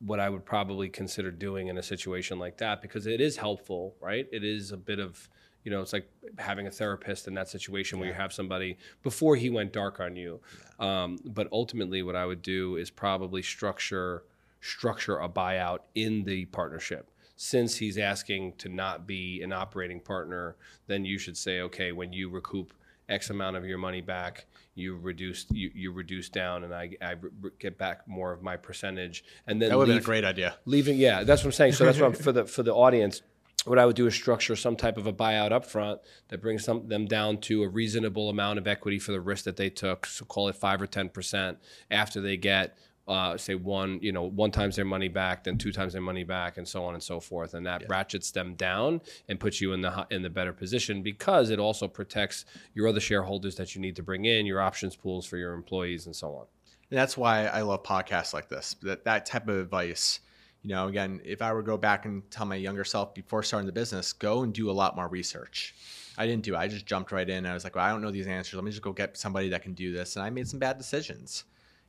what 0.00 0.20
I 0.20 0.28
would 0.28 0.44
probably 0.44 0.88
consider 0.88 1.30
doing 1.30 1.68
in 1.68 1.78
a 1.78 1.82
situation 1.82 2.38
like 2.38 2.58
that 2.58 2.82
because 2.82 3.06
it 3.06 3.20
is 3.20 3.36
helpful, 3.36 3.96
right? 4.00 4.26
It 4.32 4.44
is 4.44 4.72
a 4.72 4.76
bit 4.76 4.98
of 4.98 5.28
you 5.64 5.72
know, 5.72 5.82
it's 5.82 5.92
like 5.92 6.08
having 6.38 6.68
a 6.68 6.70
therapist 6.70 7.26
in 7.26 7.34
that 7.34 7.48
situation 7.48 7.98
yeah. 7.98 8.02
where 8.02 8.08
you 8.10 8.14
have 8.14 8.32
somebody 8.32 8.78
before 9.02 9.34
he 9.34 9.50
went 9.50 9.72
dark 9.72 9.98
on 9.98 10.14
you. 10.14 10.40
Yeah. 10.78 11.02
Um, 11.02 11.18
but 11.24 11.48
ultimately, 11.50 12.04
what 12.04 12.14
I 12.14 12.24
would 12.24 12.40
do 12.40 12.76
is 12.76 12.88
probably 12.88 13.42
structure 13.42 14.22
structure 14.60 15.18
a 15.18 15.28
buyout 15.28 15.80
in 15.94 16.24
the 16.24 16.44
partnership 16.46 17.10
since 17.36 17.76
he's 17.76 17.98
asking 17.98 18.54
to 18.58 18.68
not 18.68 19.06
be 19.06 19.42
an 19.42 19.52
operating 19.52 20.00
partner, 20.00 20.56
then 20.86 21.04
you 21.04 21.18
should 21.18 21.36
say, 21.36 21.60
okay, 21.60 21.92
when 21.92 22.12
you 22.12 22.30
recoup 22.30 22.72
X 23.08 23.30
amount 23.30 23.56
of 23.56 23.64
your 23.64 23.78
money 23.78 24.00
back, 24.00 24.46
you 24.74 24.96
reduce 24.96 25.46
you, 25.50 25.70
you 25.74 25.92
reduce 25.92 26.28
down, 26.28 26.64
and 26.64 26.74
I, 26.74 26.90
I 27.00 27.14
get 27.58 27.78
back 27.78 28.06
more 28.08 28.32
of 28.32 28.42
my 28.42 28.56
percentage, 28.56 29.24
and 29.46 29.60
then 29.60 29.70
that 29.70 29.78
would 29.78 29.88
be 29.88 29.96
a 29.96 30.00
great 30.00 30.24
idea. 30.24 30.56
Leaving, 30.64 30.96
yeah, 30.96 31.22
that's 31.22 31.42
what 31.42 31.48
I'm 31.48 31.52
saying. 31.52 31.72
So 31.72 31.84
that's 31.84 32.00
what 32.00 32.06
I'm, 32.06 32.12
for 32.24 32.32
the 32.32 32.44
for 32.46 32.62
the 32.62 32.74
audience. 32.74 33.22
What 33.64 33.78
I 33.78 33.86
would 33.86 33.96
do 33.96 34.06
is 34.06 34.14
structure 34.14 34.54
some 34.54 34.76
type 34.76 34.96
of 34.96 35.06
a 35.06 35.12
buyout 35.12 35.50
up 35.50 35.64
front 35.66 36.00
that 36.28 36.40
brings 36.40 36.64
some, 36.64 36.86
them 36.86 37.06
down 37.06 37.38
to 37.42 37.64
a 37.64 37.68
reasonable 37.68 38.28
amount 38.30 38.60
of 38.60 38.68
equity 38.68 39.00
for 39.00 39.10
the 39.10 39.20
risk 39.20 39.44
that 39.44 39.56
they 39.56 39.70
took. 39.70 40.06
So 40.06 40.24
call 40.24 40.48
it 40.48 40.54
five 40.54 40.80
or 40.80 40.86
ten 40.86 41.08
percent 41.08 41.58
after 41.90 42.20
they 42.20 42.36
get 42.36 42.76
uh, 43.08 43.36
say 43.36 43.54
one, 43.54 43.98
you 44.02 44.12
know, 44.12 44.24
one 44.24 44.50
times 44.50 44.74
their 44.76 44.84
money 44.84 45.08
back, 45.08 45.44
then 45.44 45.56
two 45.56 45.70
times 45.70 45.92
their 45.92 46.02
money 46.02 46.24
back, 46.24 46.58
and 46.58 46.66
so 46.66 46.84
on 46.84 46.94
and 46.94 47.02
so 47.02 47.20
forth, 47.20 47.54
and 47.54 47.64
that 47.66 47.82
yeah. 47.82 47.86
ratchets 47.88 48.30
them 48.32 48.54
down 48.54 49.00
and 49.28 49.38
puts 49.38 49.60
you 49.60 49.72
in 49.72 49.80
the 49.80 50.06
in 50.10 50.22
the 50.22 50.30
better 50.30 50.52
position 50.52 51.02
because 51.02 51.50
it 51.50 51.58
also 51.60 51.86
protects 51.86 52.46
your 52.74 52.88
other 52.88 53.00
shareholders 53.00 53.54
that 53.56 53.74
you 53.74 53.80
need 53.80 53.94
to 53.96 54.02
bring 54.02 54.24
in, 54.24 54.44
your 54.44 54.60
options 54.60 54.96
pools 54.96 55.24
for 55.24 55.36
your 55.36 55.54
employees, 55.54 56.06
and 56.06 56.16
so 56.16 56.34
on. 56.34 56.46
And 56.90 56.98
that's 56.98 57.16
why 57.16 57.46
I 57.46 57.62
love 57.62 57.82
podcasts 57.84 58.34
like 58.34 58.48
this. 58.48 58.74
That 58.82 59.04
that 59.04 59.26
type 59.26 59.48
of 59.48 59.56
advice. 59.56 60.20
You 60.62 60.70
know, 60.70 60.88
again, 60.88 61.20
if 61.24 61.42
I 61.42 61.52
were 61.52 61.62
to 61.62 61.66
go 61.66 61.76
back 61.76 62.06
and 62.06 62.28
tell 62.28 62.44
my 62.44 62.56
younger 62.56 62.82
self 62.82 63.14
before 63.14 63.44
starting 63.44 63.66
the 63.66 63.72
business, 63.72 64.12
go 64.12 64.42
and 64.42 64.52
do 64.52 64.68
a 64.68 64.72
lot 64.72 64.96
more 64.96 65.06
research. 65.06 65.76
I 66.18 66.26
didn't 66.26 66.42
do. 66.42 66.54
It. 66.54 66.58
I 66.58 66.66
just 66.66 66.86
jumped 66.86 67.12
right 67.12 67.28
in. 67.28 67.46
I 67.46 67.54
was 67.54 67.62
like, 67.62 67.76
well, 67.76 67.84
I 67.84 67.90
don't 67.90 68.02
know 68.02 68.10
these 68.10 68.26
answers. 68.26 68.54
Let 68.54 68.64
me 68.64 68.72
just 68.72 68.82
go 68.82 68.92
get 68.92 69.16
somebody 69.16 69.48
that 69.50 69.62
can 69.62 69.74
do 69.74 69.92
this. 69.92 70.16
And 70.16 70.24
I 70.24 70.30
made 70.30 70.48
some 70.48 70.58
bad 70.58 70.76
decisions 70.76 71.44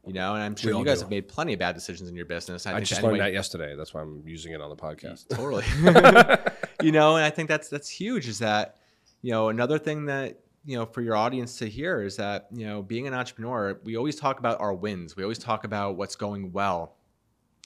you 0.07 0.13
know, 0.13 0.35
and 0.35 0.43
I'm 0.43 0.55
sure 0.55 0.73
you 0.73 0.85
guys 0.85 0.99
do. 0.99 1.03
have 1.03 1.09
made 1.09 1.27
plenty 1.27 1.51
of 1.51 1.59
bad 1.59 1.75
decisions 1.75 2.09
in 2.09 2.15
your 2.15 2.25
business. 2.25 2.65
I, 2.65 2.77
I 2.77 2.79
just 2.79 2.93
anybody, 2.93 3.19
learned 3.19 3.27
that 3.27 3.33
yesterday. 3.33 3.75
That's 3.75 3.93
why 3.93 4.01
I'm 4.01 4.23
using 4.25 4.53
it 4.53 4.61
on 4.61 4.69
the 4.69 4.75
podcast. 4.75 5.27
Totally. 5.35 5.65
you 6.81 6.93
know, 6.93 7.17
and 7.17 7.25
I 7.25 7.29
think 7.29 7.49
that's 7.49 7.67
that's 7.67 7.89
huge. 7.89 8.27
Is 8.29 8.39
that 8.39 8.77
you 9.21 9.31
know 9.31 9.49
another 9.49 9.77
thing 9.77 10.05
that 10.05 10.39
you 10.63 10.77
know 10.77 10.85
for 10.85 11.01
your 11.01 11.17
audience 11.17 11.57
to 11.57 11.67
hear 11.67 12.01
is 12.01 12.15
that 12.15 12.47
you 12.53 12.65
know 12.65 12.81
being 12.81 13.05
an 13.05 13.13
entrepreneur, 13.13 13.79
we 13.83 13.97
always 13.97 14.15
talk 14.15 14.39
about 14.39 14.61
our 14.61 14.73
wins. 14.73 15.17
We 15.17 15.23
always 15.23 15.39
talk 15.39 15.65
about 15.65 15.97
what's 15.97 16.15
going 16.15 16.53
well. 16.53 16.95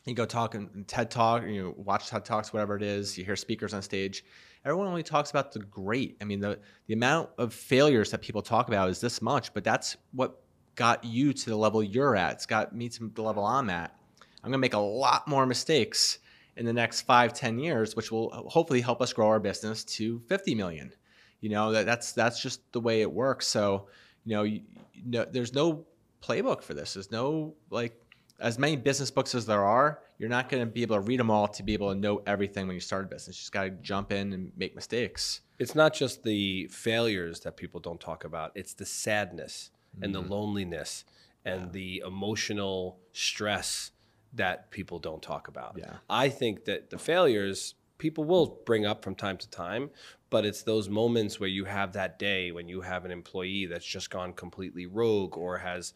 You 0.06 0.16
go 0.16 0.26
talk 0.26 0.56
in 0.56 0.84
TED 0.88 1.12
Talk, 1.12 1.44
you 1.44 1.62
know, 1.62 1.76
watch 1.78 2.08
TED 2.08 2.26
Talks, 2.26 2.52
whatever 2.52 2.76
it 2.76 2.82
is. 2.82 3.20
You 3.20 3.24
hear 3.24 3.36
speakers 3.36 3.76
on 3.76 3.84
stage. 3.84 4.26
Everyone 4.66 4.88
only 4.88 5.04
talks 5.04 5.30
about 5.30 5.52
the 5.52 5.60
great. 5.60 6.18
I 6.22 6.24
mean, 6.24 6.40
the 6.40 6.60
the 6.88 6.96
amount 6.96 7.30
of 7.38 7.54
failures 7.54 8.10
that 8.10 8.22
people 8.22 8.42
talk 8.42 8.68
about 8.68 8.90
is 8.90 9.00
this 9.00 9.22
much, 9.22 9.54
but 9.54 9.64
that's 9.64 9.98
what 10.12 10.41
got 10.76 11.04
you 11.04 11.34
to 11.34 11.50
the 11.50 11.56
level 11.56 11.84
you're 11.84 12.16
at. 12.16 12.34
It's 12.34 12.46
got 12.46 12.76
me 12.76 12.90
to 12.90 13.12
the 13.14 13.22
level 13.22 13.46
I'm 13.46 13.70
at. 13.70 13.96
I'm 14.44 14.50
going 14.50 14.54
to 14.54 14.58
make 14.58 14.74
a 14.74 14.80
lot 14.80 15.28
more 15.28 15.46
mistakes 15.46 16.20
in 16.58 16.66
the 16.66 16.74
next 16.74 17.02
five, 17.02 17.34
ten 17.34 17.60
years, 17.60 17.96
which 17.96 18.12
will 18.12 18.30
hopefully 18.50 18.82
help 18.82 19.02
us 19.02 19.14
grow 19.14 19.28
our 19.28 19.40
business 19.40 19.84
to 19.84 20.20
50 20.28 20.56
million. 20.56 20.92
You 21.40 21.50
know, 21.50 21.72
that, 21.72 21.86
that's, 21.86 22.12
that's 22.12 22.42
just 22.42 22.72
the 22.72 22.80
way 22.80 23.02
it 23.02 23.12
works. 23.12 23.48
So, 23.48 23.88
you 24.26 24.36
know, 24.36 24.44
you, 24.44 24.62
no, 25.06 25.26
there's 25.26 25.54
no 25.54 25.86
playbook 26.22 26.62
for 26.62 26.74
this. 26.74 26.94
There's 26.94 27.12
no 27.12 27.56
like 27.70 28.00
as 28.40 28.58
many 28.60 28.76
business 28.76 29.12
books 29.12 29.34
as 29.36 29.46
there 29.46 29.64
are. 29.64 30.00
You're 30.18 30.30
not 30.30 30.50
going 30.50 30.62
to 30.62 30.72
be 30.72 30.82
able 30.84 30.98
to 30.98 31.02
read 31.02 31.20
them 31.20 31.32
all 31.32 31.48
to 31.48 31.64
be 31.64 31.74
able 31.74 31.94
to 31.94 32.00
know 32.00 32.22
everything 32.28 32.68
when 32.68 32.76
you 32.76 32.80
start 32.80 33.06
a 33.06 33.08
business. 33.08 33.38
You 33.38 33.42
just 33.42 33.52
got 33.52 33.64
to 33.64 33.70
jump 33.70 34.12
in 34.12 34.34
and 34.34 34.52
make 34.56 34.76
mistakes. 34.76 35.42
It's 35.58 35.74
not 35.74 35.94
just 35.94 36.24
the 36.24 36.68
failures 36.68 37.40
that 37.42 37.58
people 37.58 37.80
don't 37.80 38.00
talk 38.00 38.24
about. 38.24 38.52
It's 38.56 38.74
the 38.74 38.86
sadness 38.86 39.72
mm-hmm. 39.96 40.04
and 40.04 40.16
the 40.16 40.22
mm-hmm. 40.22 40.32
loneliness 40.32 41.06
and 41.46 41.62
yeah. 41.62 41.68
the 41.72 42.04
emotional 42.06 43.00
stress 43.14 43.92
that 44.34 44.72
people 44.72 45.00
don't 45.00 45.22
talk 45.22 45.48
about. 45.48 45.76
Yeah. 45.78 45.94
I 46.10 46.30
think 46.30 46.66
that 46.66 46.90
the 46.90 46.98
failures 46.98 47.76
people 47.98 48.24
will 48.24 48.60
bring 48.66 48.86
up 48.86 49.04
from 49.04 49.14
time 49.14 49.38
to 49.38 49.50
time, 49.50 49.92
but 50.32 50.46
it's 50.46 50.64
those 50.64 50.90
moments 50.90 51.40
where 51.40 51.50
you 51.50 51.66
have 51.66 51.94
that 51.94 52.18
day 52.18 52.52
when 52.52 52.68
you 52.68 52.82
have 52.82 53.06
an 53.06 53.12
employee 53.12 53.68
that's 53.68 53.86
just 53.86 54.10
gone 54.10 54.34
completely 54.34 54.88
rogue 54.88 55.38
or 55.38 55.60
has 55.60 55.94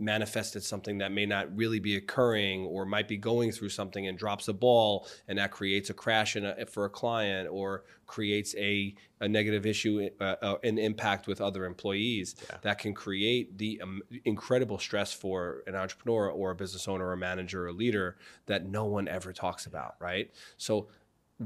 manifested 0.00 0.62
something 0.62 0.98
that 0.98 1.12
may 1.12 1.26
not 1.26 1.54
really 1.56 1.78
be 1.78 1.96
occurring 1.96 2.64
or 2.64 2.84
might 2.84 3.06
be 3.06 3.16
going 3.16 3.52
through 3.52 3.68
something 3.68 4.06
and 4.06 4.18
drops 4.18 4.48
a 4.48 4.52
ball 4.52 5.06
and 5.28 5.38
that 5.38 5.50
creates 5.50 5.90
a 5.90 5.94
crash 5.94 6.36
a, 6.36 6.66
for 6.66 6.84
a 6.84 6.90
client 6.90 7.48
or 7.50 7.84
creates 8.06 8.54
a, 8.56 8.94
a 9.20 9.28
negative 9.28 9.66
issue 9.66 10.08
uh, 10.20 10.36
uh, 10.42 10.56
an 10.64 10.78
impact 10.78 11.26
with 11.26 11.40
other 11.40 11.64
employees 11.64 12.34
yeah. 12.48 12.56
that 12.62 12.78
can 12.78 12.94
create 12.94 13.56
the 13.58 13.80
um, 13.82 14.02
incredible 14.24 14.78
stress 14.78 15.12
for 15.12 15.62
an 15.66 15.74
entrepreneur 15.74 16.28
or 16.28 16.50
a 16.50 16.54
business 16.54 16.88
owner 16.88 17.06
or 17.06 17.12
a 17.12 17.16
manager 17.16 17.64
or 17.64 17.68
a 17.68 17.72
leader 17.72 18.16
that 18.46 18.66
no 18.66 18.84
one 18.86 19.06
ever 19.06 19.32
talks 19.32 19.66
about 19.66 19.94
right 20.00 20.30
so 20.56 20.88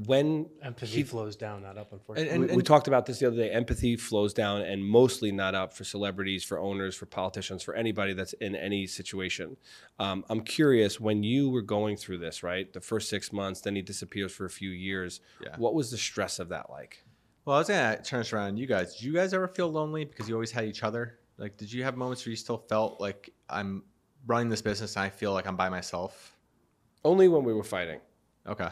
when 0.03 0.49
empathy 0.61 0.97
he, 0.97 1.03
flows 1.03 1.37
down, 1.37 1.63
not 1.63 1.77
up. 1.77 1.93
Unfortunately, 1.93 2.29
and, 2.29 2.43
and, 2.43 2.51
we, 2.51 2.57
we, 2.57 2.63
talked 2.63 2.89
about 2.89 3.05
this 3.05 3.19
the 3.19 3.27
other 3.27 3.37
day. 3.37 3.49
Empathy 3.49 3.95
flows 3.95 4.33
down, 4.33 4.61
and 4.61 4.85
mostly 4.85 5.31
not 5.31 5.55
up 5.55 5.71
for 5.71 5.85
celebrities, 5.85 6.43
for 6.43 6.59
owners, 6.59 6.95
for 6.95 7.05
politicians, 7.05 7.63
for 7.63 7.73
anybody 7.75 8.11
that's 8.11 8.33
in 8.33 8.55
any 8.55 8.87
situation. 8.87 9.55
Um, 9.97 10.25
I'm 10.29 10.41
curious 10.41 10.99
when 10.99 11.23
you 11.23 11.49
were 11.49 11.61
going 11.61 11.95
through 11.95 12.17
this, 12.17 12.43
right? 12.43 12.71
The 12.73 12.81
first 12.81 13.09
six 13.09 13.31
months, 13.31 13.61
then 13.61 13.73
he 13.75 13.81
disappears 13.81 14.33
for 14.33 14.43
a 14.43 14.49
few 14.49 14.69
years. 14.69 15.21
Yeah. 15.41 15.55
What 15.57 15.73
was 15.73 15.91
the 15.91 15.97
stress 15.97 16.39
of 16.39 16.49
that 16.49 16.69
like? 16.69 17.01
Well, 17.45 17.55
I 17.55 17.59
was 17.59 17.69
gonna 17.69 18.01
turn 18.03 18.19
this 18.19 18.33
around. 18.33 18.57
You 18.57 18.67
guys, 18.67 18.95
did 18.95 19.03
you 19.03 19.13
guys 19.13 19.33
ever 19.33 19.47
feel 19.47 19.71
lonely 19.71 20.03
because 20.03 20.27
you 20.27 20.35
always 20.35 20.51
had 20.51 20.65
each 20.65 20.83
other? 20.83 21.19
Like, 21.37 21.55
did 21.55 21.71
you 21.71 21.83
have 21.83 21.95
moments 21.95 22.25
where 22.25 22.31
you 22.31 22.37
still 22.37 22.57
felt 22.57 22.99
like 22.99 23.29
I'm 23.49 23.83
running 24.27 24.49
this 24.49 24.61
business 24.61 24.97
and 24.97 25.05
I 25.05 25.09
feel 25.09 25.31
like 25.31 25.47
I'm 25.47 25.55
by 25.55 25.69
myself? 25.69 26.35
Only 27.05 27.29
when 27.29 27.43
we 27.45 27.53
were 27.53 27.63
fighting. 27.63 28.01
Okay. 28.47 28.69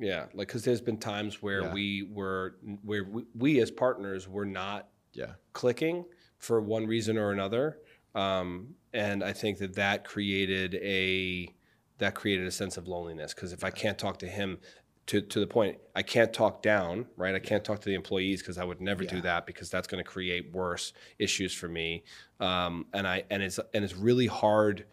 Yeah, 0.00 0.26
like 0.32 0.48
because 0.48 0.64
there's 0.64 0.80
been 0.80 0.96
times 0.96 1.42
where 1.42 1.62
yeah. 1.62 1.72
we 1.74 2.08
were 2.10 2.56
where 2.82 3.04
we, 3.04 3.24
we, 3.34 3.60
as 3.60 3.70
partners 3.70 4.26
were 4.26 4.46
not 4.46 4.88
yeah 5.12 5.32
clicking 5.52 6.06
for 6.38 6.60
one 6.62 6.86
reason 6.86 7.18
or 7.18 7.32
another, 7.32 7.78
um, 8.14 8.74
and 8.94 9.22
I 9.22 9.34
think 9.34 9.58
that 9.58 9.74
that 9.74 10.04
created 10.04 10.74
a 10.76 11.54
that 11.98 12.14
created 12.14 12.46
a 12.46 12.50
sense 12.50 12.78
of 12.78 12.88
loneliness 12.88 13.34
because 13.34 13.52
if 13.52 13.62
I 13.62 13.70
can't 13.70 13.98
talk 13.98 14.18
to 14.20 14.26
him. 14.26 14.58
To, 15.06 15.20
to 15.20 15.40
the 15.40 15.46
point, 15.46 15.78
I 15.96 16.02
can't 16.02 16.32
talk 16.32 16.62
down, 16.62 17.06
right? 17.16 17.34
I 17.34 17.40
can't 17.40 17.64
talk 17.64 17.80
to 17.80 17.88
the 17.88 17.96
employees 17.96 18.42
because 18.42 18.58
I 18.58 18.64
would 18.64 18.80
never 18.80 19.02
yeah. 19.02 19.10
do 19.10 19.20
that 19.22 19.44
because 19.44 19.68
that's 19.68 19.88
going 19.88 20.04
to 20.04 20.08
create 20.08 20.52
worse 20.52 20.92
issues 21.18 21.52
for 21.52 21.66
me. 21.66 22.04
Um, 22.38 22.86
and 22.94 23.08
I 23.08 23.24
and 23.28 23.42
it's 23.42 23.58
and 23.74 23.82
it's 23.82 23.96
really 23.96 24.28
hard 24.28 24.86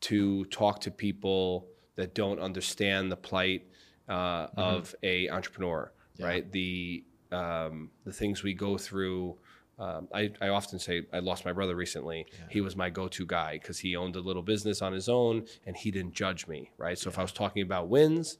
to 0.00 0.44
talk 0.46 0.80
to 0.80 0.90
people 0.90 1.68
that 1.94 2.14
don't 2.14 2.40
understand 2.40 3.12
the 3.12 3.16
plight 3.16 3.69
uh, 4.10 4.48
mm-hmm. 4.48 4.60
of 4.60 4.94
a 5.02 5.30
entrepreneur, 5.30 5.90
yeah. 6.16 6.26
right? 6.26 6.52
The 6.52 7.04
um, 7.32 7.90
the 8.04 8.12
things 8.12 8.42
we 8.42 8.52
go 8.52 8.76
through. 8.76 9.38
Um, 9.78 10.08
I, 10.12 10.30
I 10.42 10.48
often 10.48 10.78
say 10.78 11.06
I 11.10 11.20
lost 11.20 11.46
my 11.46 11.54
brother 11.54 11.74
recently. 11.74 12.26
Yeah. 12.30 12.38
He 12.50 12.60
was 12.60 12.76
my 12.76 12.90
go-to 12.90 13.24
guy 13.24 13.54
because 13.54 13.78
he 13.78 13.96
owned 13.96 14.14
a 14.14 14.20
little 14.20 14.42
business 14.42 14.82
on 14.82 14.92
his 14.92 15.08
own 15.08 15.46
and 15.64 15.74
he 15.74 15.90
didn't 15.90 16.12
judge 16.12 16.46
me, 16.46 16.70
right? 16.76 16.98
So 16.98 17.08
yeah. 17.08 17.14
if 17.14 17.18
I 17.18 17.22
was 17.22 17.32
talking 17.32 17.62
about 17.62 17.88
wins, 17.88 18.36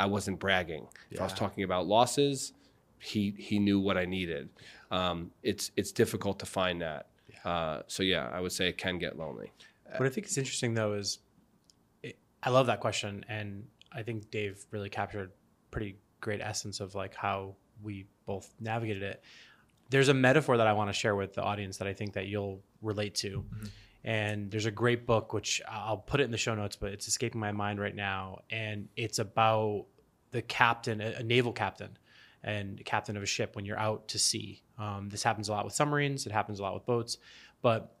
I 0.00 0.06
wasn't 0.06 0.40
bragging. 0.40 0.88
If 1.12 1.20
I 1.20 1.24
was 1.24 1.34
talking 1.34 1.62
about 1.62 1.86
losses, 1.86 2.52
he 2.98 3.34
he 3.38 3.60
knew 3.60 3.78
what 3.78 3.96
I 3.96 4.06
needed. 4.06 4.48
Um, 4.90 5.30
it's 5.44 5.70
it's 5.76 5.92
difficult 5.92 6.40
to 6.40 6.46
find 6.46 6.82
that. 6.82 7.06
Uh, 7.44 7.82
so 7.86 8.02
yeah, 8.02 8.28
I 8.32 8.40
would 8.40 8.52
say 8.52 8.68
it 8.68 8.78
can 8.78 8.98
get 8.98 9.16
lonely. 9.16 9.52
What 9.96 10.06
I 10.06 10.08
think 10.08 10.26
is 10.26 10.38
interesting 10.38 10.74
though 10.74 10.94
is, 10.94 11.18
it, 12.02 12.16
I 12.42 12.50
love 12.50 12.66
that 12.66 12.80
question, 12.80 13.24
and 13.28 13.66
I 13.94 14.02
think 14.02 14.30
Dave 14.30 14.64
really 14.70 14.88
captured 14.88 15.32
pretty 15.70 15.96
great 16.20 16.40
essence 16.40 16.80
of 16.80 16.94
like 16.94 17.14
how 17.14 17.56
we 17.82 18.06
both 18.26 18.54
navigated 18.60 19.02
it. 19.02 19.22
There's 19.90 20.08
a 20.08 20.14
metaphor 20.14 20.56
that 20.56 20.66
I 20.66 20.72
want 20.72 20.88
to 20.88 20.94
share 20.94 21.14
with 21.14 21.34
the 21.34 21.42
audience 21.42 21.76
that 21.78 21.88
I 21.88 21.92
think 21.92 22.14
that 22.14 22.26
you'll 22.26 22.62
relate 22.80 23.14
to. 23.16 23.28
Mm-hmm. 23.40 23.64
And 24.04 24.50
there's 24.50 24.66
a 24.66 24.70
great 24.70 25.06
book 25.06 25.32
which 25.32 25.60
I'll 25.68 25.98
put 25.98 26.20
it 26.20 26.24
in 26.24 26.30
the 26.30 26.38
show 26.38 26.54
notes, 26.54 26.76
but 26.76 26.92
it's 26.92 27.06
escaping 27.06 27.40
my 27.40 27.52
mind 27.52 27.78
right 27.78 27.94
now. 27.94 28.40
And 28.50 28.88
it's 28.96 29.18
about 29.18 29.86
the 30.30 30.42
captain, 30.42 31.00
a 31.00 31.22
naval 31.22 31.52
captain, 31.52 31.96
and 32.42 32.84
captain 32.84 33.16
of 33.16 33.22
a 33.22 33.26
ship 33.26 33.54
when 33.54 33.64
you're 33.64 33.78
out 33.78 34.08
to 34.08 34.18
sea. 34.18 34.62
Um, 34.78 35.08
this 35.08 35.22
happens 35.22 35.48
a 35.48 35.52
lot 35.52 35.64
with 35.64 35.74
submarines. 35.74 36.26
It 36.26 36.32
happens 36.32 36.58
a 36.58 36.62
lot 36.62 36.74
with 36.74 36.86
boats. 36.86 37.18
But 37.60 37.94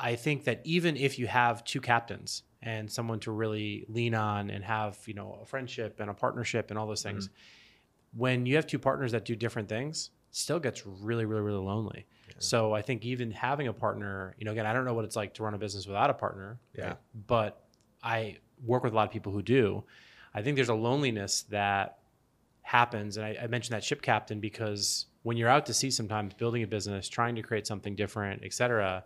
I 0.00 0.16
think 0.16 0.44
that 0.44 0.60
even 0.64 0.96
if 0.96 1.18
you 1.18 1.28
have 1.28 1.62
two 1.64 1.80
captains 1.80 2.42
and 2.64 2.90
someone 2.90 3.20
to 3.20 3.30
really 3.30 3.84
lean 3.88 4.14
on 4.14 4.50
and 4.50 4.64
have 4.64 4.98
you 5.06 5.14
know 5.14 5.38
a 5.42 5.46
friendship 5.46 6.00
and 6.00 6.10
a 6.10 6.14
partnership 6.14 6.70
and 6.70 6.78
all 6.78 6.86
those 6.86 7.02
things 7.02 7.28
mm-hmm. 7.28 8.18
when 8.18 8.46
you 8.46 8.56
have 8.56 8.66
two 8.66 8.78
partners 8.78 9.12
that 9.12 9.24
do 9.24 9.36
different 9.36 9.68
things 9.68 10.10
still 10.30 10.58
gets 10.58 10.84
really 10.86 11.26
really 11.26 11.42
really 11.42 11.64
lonely 11.64 12.06
yeah. 12.26 12.34
so 12.38 12.72
i 12.72 12.82
think 12.82 13.04
even 13.04 13.30
having 13.30 13.68
a 13.68 13.72
partner 13.72 14.34
you 14.38 14.44
know 14.44 14.52
again 14.52 14.66
i 14.66 14.72
don't 14.72 14.84
know 14.84 14.94
what 14.94 15.04
it's 15.04 15.14
like 15.14 15.34
to 15.34 15.42
run 15.42 15.54
a 15.54 15.58
business 15.58 15.86
without 15.86 16.10
a 16.10 16.14
partner 16.14 16.58
yeah 16.76 16.88
right? 16.88 16.96
but 17.26 17.66
i 18.02 18.36
work 18.64 18.82
with 18.82 18.92
a 18.92 18.96
lot 18.96 19.06
of 19.06 19.12
people 19.12 19.30
who 19.30 19.42
do 19.42 19.84
i 20.34 20.42
think 20.42 20.56
there's 20.56 20.70
a 20.70 20.74
loneliness 20.74 21.42
that 21.50 21.98
happens 22.62 23.18
and 23.18 23.26
I, 23.26 23.36
I 23.42 23.46
mentioned 23.46 23.76
that 23.76 23.84
ship 23.84 24.00
captain 24.00 24.40
because 24.40 25.06
when 25.22 25.36
you're 25.36 25.50
out 25.50 25.66
to 25.66 25.74
sea 25.74 25.90
sometimes 25.90 26.32
building 26.32 26.62
a 26.62 26.66
business 26.66 27.08
trying 27.10 27.34
to 27.36 27.42
create 27.42 27.66
something 27.66 27.94
different 27.94 28.42
et 28.42 28.54
cetera 28.54 29.04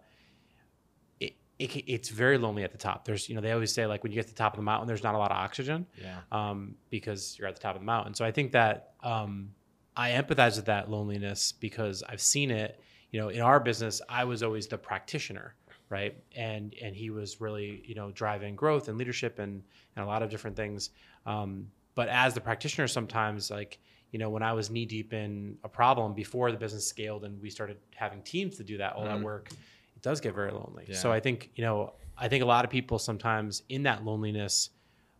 it, 1.59 1.85
it's 1.87 2.09
very 2.09 2.39
lonely 2.39 2.63
at 2.63 2.73
the 2.73 2.79
top. 2.79 3.05
There's, 3.05 3.29
you 3.29 3.35
know, 3.35 3.41
they 3.41 3.53
always 3.53 3.73
say 3.73 3.87
like 3.87 4.03
when 4.03 4.13
you 4.13 4.17
get 4.17 4.27
to 4.27 4.33
the 4.33 4.39
top 4.39 4.55
of 4.55 4.59
the 4.59 4.65
mountain, 4.65 4.87
there's 4.87 5.03
not 5.03 5.15
a 5.15 5.19
lot 5.19 5.31
of 5.31 5.37
oxygen, 5.37 5.87
yeah, 6.01 6.21
um, 6.31 6.77
because 6.91 7.37
you're 7.39 7.49
at 7.49 7.55
the 7.55 7.61
top 7.61 7.75
of 7.75 7.81
the 7.81 7.87
mountain. 7.87 8.15
So 8.15 8.25
I 8.25 8.31
think 8.31 8.53
that 8.53 8.95
um, 9.03 9.51
I 9.97 10.11
empathize 10.11 10.57
with 10.57 10.67
that 10.67 10.91
loneliness 10.91 11.53
because 11.53 12.03
I've 12.09 12.21
seen 12.21 12.51
it. 12.51 12.81
You 13.11 13.21
know, 13.21 13.31
in 13.31 13.41
our 13.41 13.59
business, 13.59 14.03
I 14.09 14.25
was 14.25 14.43
always 14.43 14.67
the 14.67 14.79
practitioner, 14.79 15.55
right? 15.89 16.15
And 16.37 16.75
and 16.81 16.95
he 16.95 17.11
was 17.11 17.41
really, 17.41 17.83
you 17.87 17.95
know, 17.95 18.11
driving 18.13 18.55
growth 18.55 18.89
and 18.89 18.99
leadership 18.99 19.39
and 19.39 19.63
and 19.97 20.05
a 20.05 20.07
lot 20.07 20.23
of 20.23 20.31
different 20.31 20.57
things. 20.57 20.91
Um, 21.27 21.69
but 21.95 22.09
as 22.09 22.35
the 22.35 22.41
practitioner, 22.41 22.87
sometimes 22.87 23.51
like 23.51 23.81
you 24.11 24.19
know, 24.19 24.31
when 24.31 24.43
I 24.43 24.53
was 24.55 24.71
knee 24.71 24.87
deep 24.87 25.13
in 25.13 25.59
a 25.65 25.69
problem 25.69 26.15
before 26.15 26.51
the 26.51 26.57
business 26.57 26.87
scaled 26.87 27.25
and 27.25 27.41
we 27.43 27.51
started 27.51 27.77
having 27.95 28.23
teams 28.23 28.57
to 28.57 28.65
do 28.65 28.79
that 28.79 28.95
all 28.95 29.05
mm-hmm. 29.05 29.17
that 29.17 29.23
work 29.23 29.51
it 29.99 30.03
does 30.03 30.21
get 30.21 30.33
very 30.33 30.53
lonely. 30.53 30.85
Yeah. 30.89 30.95
So 30.95 31.11
I 31.11 31.19
think, 31.19 31.51
you 31.57 31.65
know, 31.65 31.95
I 32.17 32.29
think 32.29 32.45
a 32.45 32.47
lot 32.47 32.65
of 32.65 32.71
people 32.71 33.01
sometimes 33.01 33.65
in 33.69 33.83
that 33.83 34.05
loneliness 34.05 34.71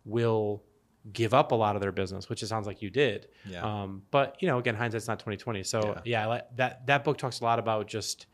will 0.05 0.63
give 1.11 1.33
up 1.33 1.51
a 1.51 1.55
lot 1.55 1.75
of 1.75 1.81
their 1.81 1.91
business, 1.91 2.29
which 2.29 2.43
it 2.43 2.47
sounds 2.47 2.65
like 2.65 2.81
you 2.81 2.89
did. 2.89 3.27
Yeah. 3.45 3.61
Um, 3.61 4.03
but 4.09 4.37
you 4.39 4.47
know, 4.47 4.57
again, 4.57 4.75
hindsight's 4.75 5.09
not 5.09 5.19
twenty 5.19 5.35
twenty. 5.35 5.63
So 5.63 5.99
yeah, 6.05 6.27
yeah 6.27 6.41
that 6.55 6.87
that 6.87 7.03
book 7.03 7.17
talks 7.17 7.41
a 7.41 7.43
lot 7.43 7.59
about 7.59 7.87
just 7.87 8.27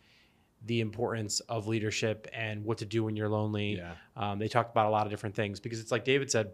the 0.68 0.82
importance 0.82 1.40
of 1.42 1.68
leadership 1.68 2.28
and 2.32 2.64
what 2.64 2.78
to 2.78 2.86
do 2.86 3.04
when 3.04 3.16
you're 3.16 3.30
lonely. 3.30 3.78
Yeah. 3.78 3.94
Um, 4.16 4.38
they 4.38 4.48
talked 4.48 4.70
about 4.70 4.86
a 4.86 4.92
lot 4.92 5.08
of 5.08 5.12
different 5.12 5.36
things 5.36 5.60
because 5.60 5.80
it's 5.80 5.92
like 5.92 6.06
David 6.06 6.30
said. 6.30 6.52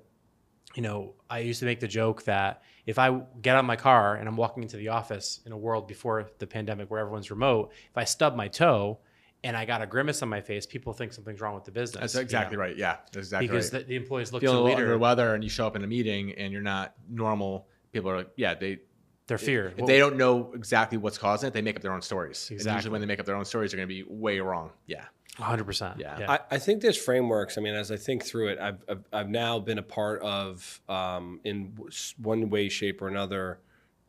You 0.74 0.84
know, 0.84 1.16
I 1.30 1.40
used 1.40 1.60
to 1.60 1.66
make 1.66 1.82
the 1.82 1.88
joke 1.90 2.24
that 2.24 2.62
if 2.86 2.98
I 2.98 3.22
get 3.42 3.58
out 3.58 3.60
of 3.60 3.66
my 3.66 3.76
car 3.76 4.16
and 4.16 4.26
I'm 4.26 4.38
walking 4.38 4.64
into 4.64 4.78
the 4.78 4.88
office 4.88 5.42
in 5.46 5.52
a 5.52 5.58
world 5.58 5.86
before 5.86 6.30
the 6.40 6.48
pandemic 6.48 6.90
where 6.90 7.02
everyone's 7.02 7.30
remote, 7.30 7.74
if 7.90 7.98
I 7.98 8.06
stub 8.06 8.38
my 8.38 8.48
toe, 8.48 9.00
and 9.44 9.58
I 9.58 9.66
got 9.66 9.82
a 9.82 9.88
grimace 9.88 10.22
on 10.22 10.30
my 10.30 10.42
face, 10.42 10.66
people 10.66 10.94
think 10.94 11.14
something's 11.14 11.42
wrong 11.42 11.56
with 11.56 11.66
the 11.66 11.72
business. 11.72 12.14
That's 12.14 12.16
exactly 12.16 12.56
you 12.56 12.58
know? 12.58 12.64
right. 12.64 12.78
Yeah, 12.78 12.98
that's 13.06 13.18
exactly 13.18 13.48
because 13.48 13.74
right. 13.74 13.80
the, 13.80 13.88
the 13.88 13.96
employees 13.96 14.32
look 14.32 14.42
Feeling 14.42 14.58
to 14.58 14.62
the 14.62 14.70
leader. 14.70 14.84
under 14.84 14.98
weather, 14.98 15.34
and 15.34 15.44
you 15.44 15.50
show 15.50 15.66
up 15.66 15.76
in 15.76 15.84
a 15.84 15.88
meeting 15.88 16.34
and 16.34 16.54
you're 16.54 16.62
not 16.62 16.94
normal. 17.10 17.68
People 17.92 18.12
are 18.12 18.18
like, 18.18 18.32
yeah, 18.36 18.54
they 18.54 18.80
they're 19.28 19.38
feared. 19.38 19.76
If 19.78 19.86
they 19.86 19.98
don't 19.98 20.18
know 20.18 20.52
exactly 20.54 20.98
what's 20.98 21.18
causing 21.18 21.48
it, 21.48 21.54
they 21.54 21.62
make 21.62 21.76
up 21.76 21.82
their 21.82 21.94
own 21.94 22.02
stories. 22.02 22.50
Exactly. 22.52 22.70
And 22.70 22.78
usually, 22.78 22.92
when 22.92 23.02
they 23.02 23.08
make 23.08 23.20
up 23.20 23.26
their 23.26 23.36
own 23.36 23.46
stories, 23.46 23.72
they're 23.72 23.78
going 23.78 23.88
to 23.88 23.94
be 23.94 24.04
way 24.08 24.40
wrong. 24.42 24.72
Yeah. 24.88 25.06
100%. 25.38 25.98
Yeah. 25.98 26.20
yeah. 26.20 26.32
I, 26.32 26.40
I, 26.52 26.58
think 26.58 26.82
there's 26.82 26.98
frameworks. 26.98 27.58
I 27.58 27.62
mean, 27.62 27.74
as 27.74 27.92
I 27.92 27.96
think 27.96 28.26
through 28.26 28.50
it, 28.50 28.60
I've, 28.60 28.84
I've, 28.90 29.04
I've 29.14 29.30
now 29.30 29.60
been 29.60 29.78
a 29.78 29.84
part 29.84 30.22
of, 30.22 30.82
um, 30.90 31.40
in 31.46 31.78
one 32.22 32.50
way, 32.50 32.68
shape, 32.68 33.02
or 33.02 33.08
another, 33.08 33.60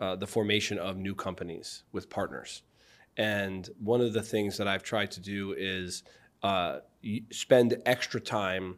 uh, 0.01 0.17
the 0.17 0.27
formation 0.27 0.79
of 0.79 0.97
new 0.97 1.15
companies 1.15 1.85
with 1.93 2.11
partners. 2.11 2.63
And 3.17 3.69
one 3.79 4.01
of 4.01 4.13
the 4.13 4.23
things 4.23 4.57
that 4.57 4.67
I've 4.69 4.83
tried 4.83 5.11
to 5.13 5.21
do 5.21 5.55
is 5.57 6.03
uh, 6.43 6.79
spend 7.31 7.77
extra 7.87 8.21
time 8.21 8.77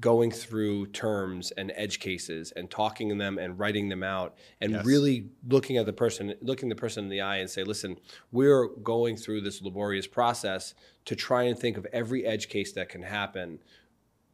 going 0.00 0.30
through 0.30 0.86
terms 0.86 1.50
and 1.52 1.70
edge 1.76 2.00
cases 2.00 2.50
and 2.52 2.70
talking 2.70 3.10
to 3.10 3.14
them 3.14 3.36
and 3.36 3.58
writing 3.58 3.90
them 3.90 4.02
out 4.02 4.34
and 4.60 4.72
Yes. 4.72 4.86
really 4.86 5.26
looking 5.46 5.76
at 5.76 5.84
the 5.84 5.92
person 5.92 6.32
looking 6.40 6.70
the 6.70 6.74
person 6.74 7.04
in 7.04 7.10
the 7.10 7.20
eye 7.20 7.36
and 7.36 7.50
say 7.50 7.62
listen 7.62 7.98
we're 8.30 8.68
going 8.68 9.16
through 9.18 9.42
this 9.42 9.60
laborious 9.60 10.06
process 10.06 10.72
to 11.04 11.14
try 11.14 11.42
and 11.42 11.58
think 11.58 11.76
of 11.76 11.86
every 11.92 12.24
edge 12.24 12.48
case 12.48 12.72
that 12.72 12.88
can 12.88 13.02
happen 13.02 13.58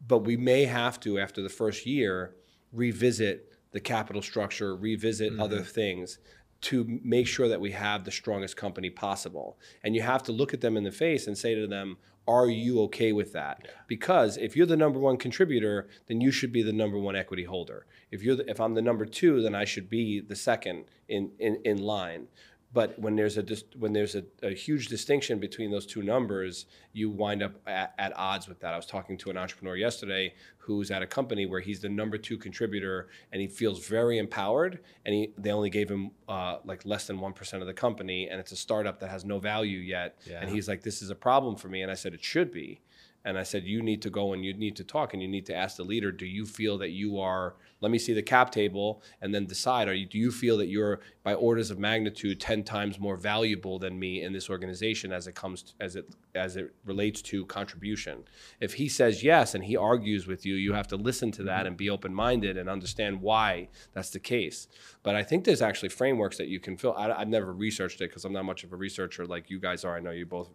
but 0.07 0.19
we 0.19 0.37
may 0.37 0.65
have 0.65 1.01
to 1.01 1.19
after 1.19 1.43
the 1.43 1.49
first 1.49 1.87
year 1.87 2.37
revisit 2.73 3.53
the 3.73 3.81
capital 3.81 4.23
structure 4.23 4.77
revisit 4.77 5.41
other 5.41 5.63
things 5.65 6.21
to 6.61 7.01
make 7.05 7.27
sure 7.27 7.49
that 7.49 7.61
we 7.61 7.73
have 7.73 8.05
the 8.05 8.11
strongest 8.11 8.57
company 8.57 8.91
possible. 8.91 9.59
And 9.83 9.95
you 9.95 10.03
have 10.03 10.23
to 10.25 10.33
look 10.33 10.53
at 10.53 10.61
them 10.61 10.77
in 10.77 10.85
the 10.85 10.93
face 10.93 11.27
and 11.27 11.37
say 11.37 11.55
to 11.55 11.67
them 11.67 11.99
are 12.27 12.51
you 12.51 12.83
okay 12.83 13.13
with 13.13 13.33
that? 13.33 13.67
Because 13.87 14.37
if 14.37 14.55
you're 14.55 14.67
the 14.67 14.77
number 14.77 14.99
one 14.99 15.17
contributor 15.17 15.89
then 16.09 16.21
you 16.21 16.31
should 16.31 16.53
be 16.53 16.63
the 16.63 16.73
number 16.73 16.99
one 16.99 17.17
equity 17.17 17.45
holder. 17.45 17.87
If 18.11 18.23
you're 18.23 18.37
the, 18.37 18.51
if 18.51 18.61
i'm 18.61 18.75
the 18.75 18.83
number 18.83 19.07
two 19.07 19.41
then 19.43 19.55
i 19.55 19.65
should 19.65 19.89
be 19.89 20.21
the 20.21 20.37
second 20.37 20.85
in 21.09 21.31
in, 21.39 21.61
in 21.65 21.79
line 21.79 22.29
but 22.73 22.99
when 22.99 23.17
there's 23.17 23.39
a 23.39 23.43
dis- 23.43 23.65
when 23.79 23.93
there's 23.93 24.15
a, 24.15 24.25
a 24.43 24.51
huge 24.51 24.89
distinction 24.89 25.39
between 25.39 25.71
those 25.71 25.87
two 25.87 26.03
numbers, 26.03 26.67
you 26.93 27.09
wind 27.09 27.43
up 27.43 27.55
at, 27.67 27.95
at 27.99 28.13
odds 28.17 28.47
with 28.47 28.61
that. 28.61 28.75
I 28.75 28.77
was 28.77 28.85
talking 28.87 29.17
to 29.19 29.31
an 29.31 29.39
entrepreneur 29.39 29.75
yesterday 29.77 30.35
who's 30.59 30.91
at 30.91 31.01
a 31.01 31.07
company 31.07 31.47
where 31.47 31.61
he's 31.61 31.81
the 31.81 31.89
number 31.89 32.19
two 32.19 32.37
contributor 32.37 33.09
and 33.33 33.41
he 33.41 33.49
feels 33.49 33.87
very 33.87 34.19
empowered. 34.19 34.81
And 35.07 35.15
he, 35.15 35.33
they 35.39 35.51
only 35.51 35.71
gave 35.71 35.91
him 35.91 36.11
uh, 36.29 36.59
like 36.65 36.85
less 36.85 37.07
than 37.07 37.21
one 37.21 37.33
percent 37.33 37.63
of 37.63 37.67
the 37.67 37.75
company, 37.75 38.29
and 38.29 38.39
it's 38.39 38.53
a 38.53 38.57
startup 38.57 39.01
that 39.01 39.09
has 39.09 39.25
no 39.25 39.39
value 39.39 39.79
yet. 39.79 40.19
Yeah. 40.27 40.41
And 40.41 40.51
he's 40.51 40.69
like, 40.69 40.83
"This 40.83 41.01
is 41.01 41.09
a 41.11 41.15
problem 41.15 41.57
for 41.57 41.69
me." 41.69 41.83
And 41.83 41.91
I 41.91 41.95
said, 41.95 42.13
"It 42.13 42.23
should 42.23 42.53
be." 42.53 42.81
And 43.29 43.39
I 43.39 43.43
said, 43.43 43.65
you 43.65 43.83
need 43.83 44.01
to 44.01 44.09
go 44.09 44.33
and 44.33 44.43
you 44.43 44.55
need 44.55 44.75
to 44.77 44.85
talk 44.85 45.13
and 45.13 45.21
you 45.21 45.29
need 45.29 45.45
to 45.47 45.55
ask 45.55 45.77
the 45.77 45.83
leader, 45.83 46.11
do 46.11 46.25
you 46.25 46.47
feel 46.47 46.79
that 46.79 46.93
you 46.93 47.21
are, 47.21 47.57
let 47.83 47.93
me 47.93 47.99
see 47.99 48.15
the 48.15 48.23
cap 48.23 48.51
table 48.51 49.03
and 49.21 49.35
then 49.35 49.45
decide, 49.45 49.87
are 49.87 49.93
you, 49.93 50.07
do 50.07 50.17
you 50.17 50.31
feel 50.31 50.57
that 50.57 50.69
you're 50.69 51.01
by 51.25 51.35
orders 51.35 51.71
of 51.71 51.79
magnitude 51.79 52.41
10 52.41 52.65
times 52.65 52.99
more 52.99 53.19
valuable 53.19 53.79
than 53.79 53.99
me 53.99 54.23
in 54.23 54.33
this 54.33 54.49
organization 54.49 55.13
as 55.13 55.27
it 55.27 55.35
comes, 55.35 55.63
to, 55.63 55.73
as 55.79 55.95
it, 55.95 56.09
as 56.35 56.57
it 56.57 56.75
relates 56.87 57.21
to 57.21 57.45
contribution? 57.45 58.25
If 58.63 58.73
he 58.73 58.89
says 58.89 59.23
yes 59.23 59.55
and 59.55 59.63
he 59.63 59.77
argues 59.77 60.27
with 60.27 60.47
you, 60.47 60.55
you 60.55 60.73
have 60.73 60.89
to 60.89 60.97
listen 60.97 61.31
to 61.33 61.43
that 61.43 61.59
mm-hmm. 61.59 61.67
and 61.67 61.77
be 61.77 61.91
open-minded 61.91 62.57
and 62.57 62.67
understand 62.67 63.21
why 63.21 63.69
that's 63.93 64.09
the 64.09 64.21
case. 64.21 64.69
But 65.03 65.17
I 65.17 65.23
think 65.23 65.45
there's 65.45 65.61
actually 65.61 65.91
frameworks 65.91 66.39
that 66.39 66.49
you 66.49 66.61
can 66.61 66.79
fill. 66.79 66.95
I, 66.95 67.13
I've 67.13 67.29
never 67.29 67.53
researched 67.53 68.01
it 68.01 68.09
because 68.09 68.25
I'm 68.25 68.33
not 68.33 68.47
much 68.47 68.65
of 68.65 68.73
a 68.73 68.77
researcher 68.77 69.27
like 69.27 69.51
you 69.51 69.61
guys 69.61 69.85
are. 69.85 69.95
I 69.95 70.01
know 70.01 70.13
you 70.13 70.25
both 70.25 70.49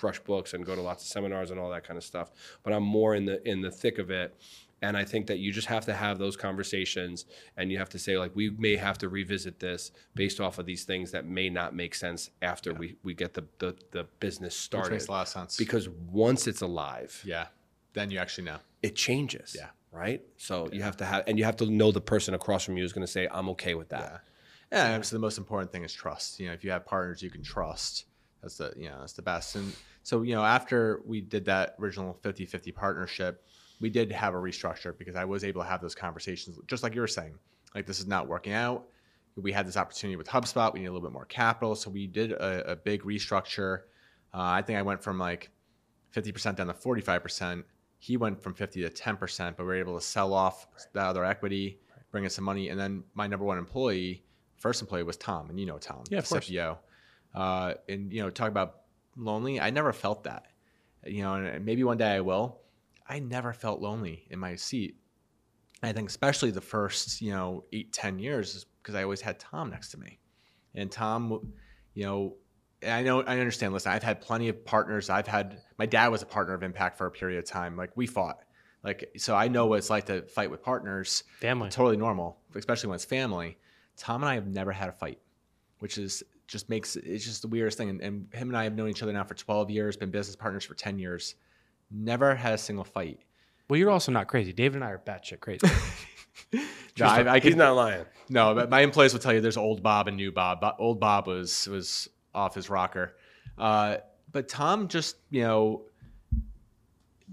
crush 0.00 0.18
books 0.20 0.54
and 0.54 0.64
go 0.64 0.74
to 0.74 0.80
lots 0.80 1.02
of 1.04 1.08
seminars 1.08 1.50
and 1.50 1.60
all 1.60 1.70
that 1.70 1.84
kind 1.84 1.98
of 1.98 2.04
stuff. 2.04 2.30
But 2.62 2.72
I'm 2.72 2.82
more 2.82 3.14
in 3.14 3.24
the 3.26 3.36
in 3.48 3.60
the 3.60 3.70
thick 3.70 3.98
of 3.98 4.10
it. 4.10 4.34
And 4.82 4.96
I 4.96 5.04
think 5.04 5.26
that 5.26 5.38
you 5.38 5.52
just 5.52 5.66
have 5.66 5.84
to 5.84 5.92
have 5.92 6.18
those 6.18 6.38
conversations 6.38 7.26
and 7.58 7.70
you 7.70 7.76
have 7.76 7.90
to 7.90 7.98
say, 7.98 8.16
like, 8.16 8.34
we 8.34 8.48
may 8.48 8.76
have 8.76 8.96
to 8.98 9.10
revisit 9.10 9.60
this 9.60 9.92
based 10.14 10.40
off 10.40 10.58
of 10.58 10.64
these 10.64 10.84
things 10.84 11.10
that 11.10 11.26
may 11.26 11.50
not 11.50 11.74
make 11.74 11.94
sense 11.94 12.30
after 12.40 12.72
we, 12.72 12.96
we 13.02 13.12
get 13.12 13.34
the, 13.34 13.44
the, 13.58 13.76
the 13.90 14.04
business 14.20 14.54
Which 14.54 14.64
started. 14.64 14.92
makes 14.92 15.08
a 15.08 15.10
lot 15.10 15.20
of 15.20 15.28
sense. 15.28 15.58
Because 15.58 15.86
once 16.10 16.46
it's 16.46 16.62
alive, 16.62 17.22
yeah, 17.26 17.48
then 17.92 18.10
you 18.10 18.18
actually 18.18 18.44
know. 18.44 18.56
it 18.82 18.96
changes. 18.96 19.54
Yeah. 19.54 19.68
Right. 19.92 20.22
So 20.38 20.70
you 20.72 20.80
have 20.80 20.96
to 20.96 21.04
have, 21.04 21.24
and 21.26 21.38
you 21.38 21.44
have 21.44 21.56
to 21.56 21.66
know 21.66 21.92
the 21.92 22.00
person 22.00 22.32
across 22.32 22.64
from 22.64 22.78
you 22.78 22.84
is 22.84 22.94
going 22.94 23.06
to 23.06 23.12
say, 23.12 23.28
I'm 23.30 23.50
okay 23.50 23.74
with 23.74 23.90
that. 23.90 24.22
Yeah. 24.72 24.88
Yeah, 24.94 25.00
so 25.02 25.14
the 25.16 25.20
most 25.20 25.36
important 25.36 25.72
thing 25.72 25.84
is 25.84 25.92
trust. 25.92 26.40
You 26.40 26.46
know, 26.46 26.52
if 26.54 26.64
you 26.64 26.70
have 26.70 26.86
partners 26.86 27.20
you 27.22 27.28
can 27.28 27.42
trust, 27.42 28.06
that's 28.40 28.56
the 28.56 28.72
you 28.76 28.88
know 28.88 29.00
that's 29.00 29.12
the 29.14 29.22
best. 29.22 29.56
And 29.56 29.74
so 30.02 30.22
you 30.22 30.34
know, 30.34 30.44
after 30.44 31.02
we 31.06 31.20
did 31.20 31.44
that 31.46 31.76
original 31.78 32.18
50-50 32.22 32.74
partnership, 32.74 33.44
we 33.80 33.90
did 33.90 34.12
have 34.12 34.34
a 34.34 34.36
restructure 34.36 34.96
because 34.96 35.16
I 35.16 35.24
was 35.24 35.44
able 35.44 35.62
to 35.62 35.68
have 35.68 35.80
those 35.80 35.94
conversations, 35.94 36.58
just 36.66 36.82
like 36.82 36.94
you 36.94 37.00
were 37.00 37.06
saying. 37.06 37.34
Like 37.74 37.86
this 37.86 38.00
is 38.00 38.06
not 38.06 38.28
working 38.28 38.52
out. 38.52 38.86
We 39.36 39.52
had 39.52 39.66
this 39.66 39.76
opportunity 39.76 40.16
with 40.16 40.26
HubSpot. 40.26 40.72
We 40.72 40.80
need 40.80 40.86
a 40.86 40.92
little 40.92 41.06
bit 41.08 41.12
more 41.12 41.24
capital, 41.24 41.74
so 41.74 41.88
we 41.88 42.06
did 42.06 42.32
a, 42.32 42.72
a 42.72 42.76
big 42.76 43.02
restructure. 43.02 43.82
Uh, 44.34 44.42
I 44.42 44.62
think 44.62 44.78
I 44.78 44.82
went 44.82 45.02
from 45.02 45.18
like 45.18 45.50
50% 46.14 46.56
down 46.56 46.66
to 46.66 46.72
45%. 46.72 47.64
He 47.98 48.16
went 48.16 48.42
from 48.42 48.54
50 48.54 48.82
to 48.82 48.90
10%, 48.90 49.56
but 49.56 49.62
we 49.62 49.66
were 49.66 49.74
able 49.74 49.98
to 49.98 50.04
sell 50.04 50.34
off 50.34 50.66
that 50.92 51.06
other 51.06 51.24
equity, 51.24 51.78
bring 52.10 52.24
in 52.24 52.30
some 52.30 52.44
money. 52.44 52.68
And 52.68 52.78
then 52.78 53.04
my 53.14 53.26
number 53.26 53.44
one 53.44 53.58
employee, 53.58 54.24
first 54.58 54.80
employee 54.82 55.04
was 55.04 55.16
Tom, 55.16 55.48
and 55.48 55.58
you 55.60 55.66
know 55.66 55.78
Tom, 55.78 56.04
Yeah, 56.10 56.20
of. 56.54 56.78
Uh, 57.34 57.74
and 57.88 58.12
you 58.12 58.22
know, 58.22 58.30
talk 58.30 58.48
about 58.48 58.79
lonely. 59.20 59.60
I 59.60 59.70
never 59.70 59.92
felt 59.92 60.24
that. 60.24 60.46
You 61.04 61.22
know, 61.22 61.34
and 61.34 61.64
maybe 61.64 61.84
one 61.84 61.96
day 61.96 62.16
I 62.16 62.20
will. 62.20 62.60
I 63.06 63.18
never 63.18 63.52
felt 63.52 63.80
lonely 63.80 64.26
in 64.30 64.38
my 64.38 64.56
seat. 64.56 64.96
I 65.82 65.92
think 65.92 66.08
especially 66.08 66.50
the 66.50 66.60
first, 66.60 67.22
you 67.22 67.32
know, 67.32 67.64
eight, 67.72 67.92
ten 67.92 68.18
years, 68.18 68.66
because 68.82 68.94
I 68.94 69.02
always 69.02 69.20
had 69.20 69.38
Tom 69.38 69.70
next 69.70 69.90
to 69.92 69.98
me, 69.98 70.18
and 70.74 70.92
Tom, 70.92 71.52
you 71.94 72.04
know, 72.04 72.36
I 72.86 73.02
know 73.02 73.22
I 73.22 73.38
understand. 73.38 73.72
Listen, 73.72 73.92
I've 73.92 74.02
had 74.02 74.20
plenty 74.20 74.48
of 74.48 74.64
partners. 74.64 75.10
I've 75.10 75.26
had 75.26 75.62
my 75.78 75.86
dad 75.86 76.08
was 76.08 76.22
a 76.22 76.26
partner 76.26 76.54
of 76.54 76.62
Impact 76.62 76.98
for 76.98 77.06
a 77.06 77.10
period 77.10 77.38
of 77.38 77.46
time. 77.46 77.76
Like 77.76 77.96
we 77.96 78.06
fought, 78.06 78.40
like 78.84 79.10
so 79.16 79.34
I 79.34 79.48
know 79.48 79.66
what 79.66 79.78
it's 79.78 79.90
like 79.90 80.06
to 80.06 80.22
fight 80.22 80.50
with 80.50 80.62
partners. 80.62 81.24
Family. 81.40 81.70
totally 81.70 81.96
normal, 81.96 82.38
especially 82.54 82.88
when 82.88 82.96
it's 82.96 83.04
family. 83.04 83.58
Tom 83.96 84.22
and 84.22 84.30
I 84.30 84.34
have 84.34 84.46
never 84.46 84.72
had 84.72 84.88
a 84.88 84.92
fight, 84.92 85.18
which 85.78 85.98
is 85.98 86.22
just 86.50 86.68
makes 86.68 86.96
it's 86.96 87.24
just 87.24 87.42
the 87.42 87.48
weirdest 87.48 87.78
thing. 87.78 87.88
And, 87.88 88.00
and 88.00 88.34
him 88.34 88.48
and 88.48 88.56
I 88.56 88.64
have 88.64 88.74
known 88.74 88.88
each 88.88 89.02
other 89.02 89.12
now 89.12 89.24
for 89.24 89.34
12 89.34 89.70
years, 89.70 89.96
been 89.96 90.10
business 90.10 90.36
partners 90.36 90.64
for 90.64 90.74
10 90.74 90.98
years, 90.98 91.36
never 91.90 92.34
had 92.34 92.54
a 92.54 92.58
single 92.58 92.84
fight. 92.84 93.20
Well, 93.68 93.78
you're 93.78 93.90
also 93.90 94.10
not 94.10 94.26
crazy. 94.26 94.52
David 94.52 94.76
and 94.76 94.84
I 94.84 94.90
are 94.90 94.98
batshit 94.98 95.40
crazy. 95.40 95.66
No, 96.98 97.06
I, 97.06 97.34
I 97.34 97.38
He's 97.38 97.56
not 97.56 97.74
lying. 97.76 98.04
no, 98.28 98.54
but 98.54 98.68
my 98.68 98.80
employees 98.80 99.12
will 99.12 99.20
tell 99.20 99.32
you 99.32 99.40
there's 99.40 99.56
old 99.56 99.82
Bob 99.82 100.08
and 100.08 100.16
new 100.16 100.32
Bob. 100.32 100.60
But 100.60 100.76
old 100.78 101.00
Bob 101.00 101.26
was 101.26 101.66
was 101.68 102.08
off 102.34 102.54
his 102.54 102.68
rocker. 102.68 103.16
Uh, 103.56 103.98
but 104.32 104.48
Tom 104.48 104.88
just, 104.88 105.16
you 105.30 105.42
know, 105.42 105.82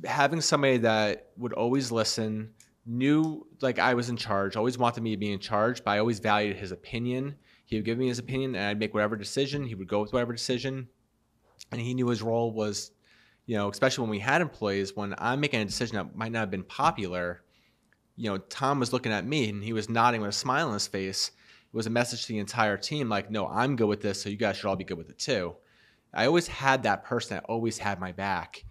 having 0.06 0.41
somebody 0.41 0.77
that 0.77 1.30
would 1.38 1.53
always 1.53 1.91
listen, 1.91 2.53
knew 2.86 3.45
like 3.62 3.80
I 3.80 3.93
was 3.93 4.10
in 4.10 4.17
charge, 4.17 4.56
always 4.56 4.77
wanted 4.77 5.01
me 5.03 5.12
to 5.12 5.17
be 5.17 5.32
in 5.32 5.39
charge, 5.39 5.84
but 5.84 5.91
I 5.91 5.99
always 5.99 6.19
valued 6.19 6.56
his 6.56 6.71
opinion. 6.71 7.36
He 7.67 7.75
would 7.75 7.86
give 7.86 7.97
me 7.97 8.08
his 8.08 8.17
opinion 8.17 8.56
and 8.56 8.63
I'd 8.63 8.80
make 8.80 8.93
whatever 8.93 9.17
decision. 9.17 9.65
He 9.65 9.75
would 9.75 9.89
go 9.89 9.99
with 9.99 10.13
whatever 10.13 10.32
decision. 10.32 10.88
And 11.69 11.82
he 11.82 11.93
knew 11.93 12.08
his 12.08 12.23
role 12.23 12.53
was, 12.53 12.91
you 13.45 13.58
know, 13.58 13.69
especially 13.69 14.03
when 14.03 14.10
we 14.10 14.19
had 14.19 14.41
employees, 14.41 14.95
when 14.95 15.13
I'm 15.17 15.41
making 15.41 15.60
a 15.60 15.65
decision 15.65 15.97
that 15.97 16.15
might 16.15 16.32
not 16.32 16.39
have 16.39 16.51
been 16.51 16.63
popular, 16.63 17.43
you 18.15 18.30
know, 18.30 18.38
Tom 18.38 18.80
was 18.80 18.93
looking 18.93 19.12
at 19.12 19.25
me 19.25 19.49
and 19.49 19.62
he 19.62 19.73
was 19.73 19.89
nodding 19.89 20.21
with 20.21 20.30
a 20.30 20.34
smile 20.34 20.67
on 20.67 20.73
his 20.75 20.88
face. 20.88 21.32
It 21.65 21.75
was 21.75 21.88
a 21.88 21.89
message 21.89 22.21
to 22.21 22.27
the 22.30 22.39
entire 22.39 22.77
team 22.77 23.10
like, 23.10 23.30
no, 23.30 23.47
I'm 23.47 23.75
good 23.75 23.88
with 23.88 24.01
this, 24.01 24.21
so 24.21 24.30
you 24.30 24.38
guys 24.38 24.56
should 24.56 24.67
all 24.67 24.77
be 24.77 24.86
good 24.86 24.97
with 24.97 25.10
it 25.10 25.19
too. 25.19 25.53
I 26.13 26.25
always 26.25 26.47
had 26.47 26.84
that 26.84 27.03
person 27.03 27.36
that 27.36 27.43
always 27.49 27.77
had 27.77 27.99
my 27.99 28.13
back. 28.13 28.63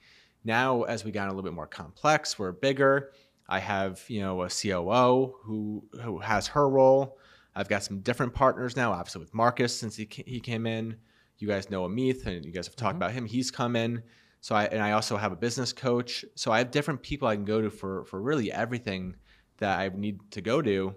Now, 0.42 0.84
as 0.84 1.04
we 1.04 1.10
got 1.10 1.26
a 1.26 1.30
little 1.30 1.42
bit 1.42 1.52
more 1.52 1.66
complex, 1.66 2.38
we're 2.38 2.52
bigger. 2.52 3.12
I 3.46 3.58
have, 3.58 4.02
you 4.08 4.20
know, 4.20 4.42
a 4.42 4.48
COO 4.48 5.34
who 5.42 5.84
who 6.02 6.18
has 6.18 6.46
her 6.48 6.66
role. 6.66 7.18
I've 7.56 7.68
got 7.68 7.82
some 7.82 8.00
different 8.00 8.34
partners 8.34 8.76
now, 8.76 8.92
obviously 8.92 9.20
with 9.20 9.34
Marcus 9.34 9.76
since 9.76 9.96
he 9.96 10.06
he 10.26 10.38
came 10.40 10.66
in. 10.66 10.96
You 11.38 11.48
guys 11.48 11.70
know 11.70 11.88
Amith, 11.88 12.26
and 12.26 12.44
you 12.44 12.52
guys 12.52 12.66
have 12.66 12.76
talked 12.76 12.96
about 12.96 13.12
him. 13.12 13.24
He's 13.24 13.50
come 13.50 13.74
in. 13.74 14.02
So 14.42 14.54
I 14.54 14.66
and 14.66 14.82
I 14.82 14.92
also 14.92 15.16
have 15.16 15.32
a 15.32 15.36
business 15.36 15.72
coach. 15.72 16.24
So 16.34 16.52
I 16.52 16.58
have 16.58 16.70
different 16.70 17.02
people 17.02 17.26
I 17.26 17.34
can 17.34 17.46
go 17.46 17.62
to 17.62 17.70
for 17.70 18.04
for 18.04 18.20
really 18.20 18.52
everything 18.52 19.16
that 19.56 19.80
I 19.80 19.88
need 19.88 20.20
to 20.32 20.42
go 20.42 20.60
to. 20.60 20.94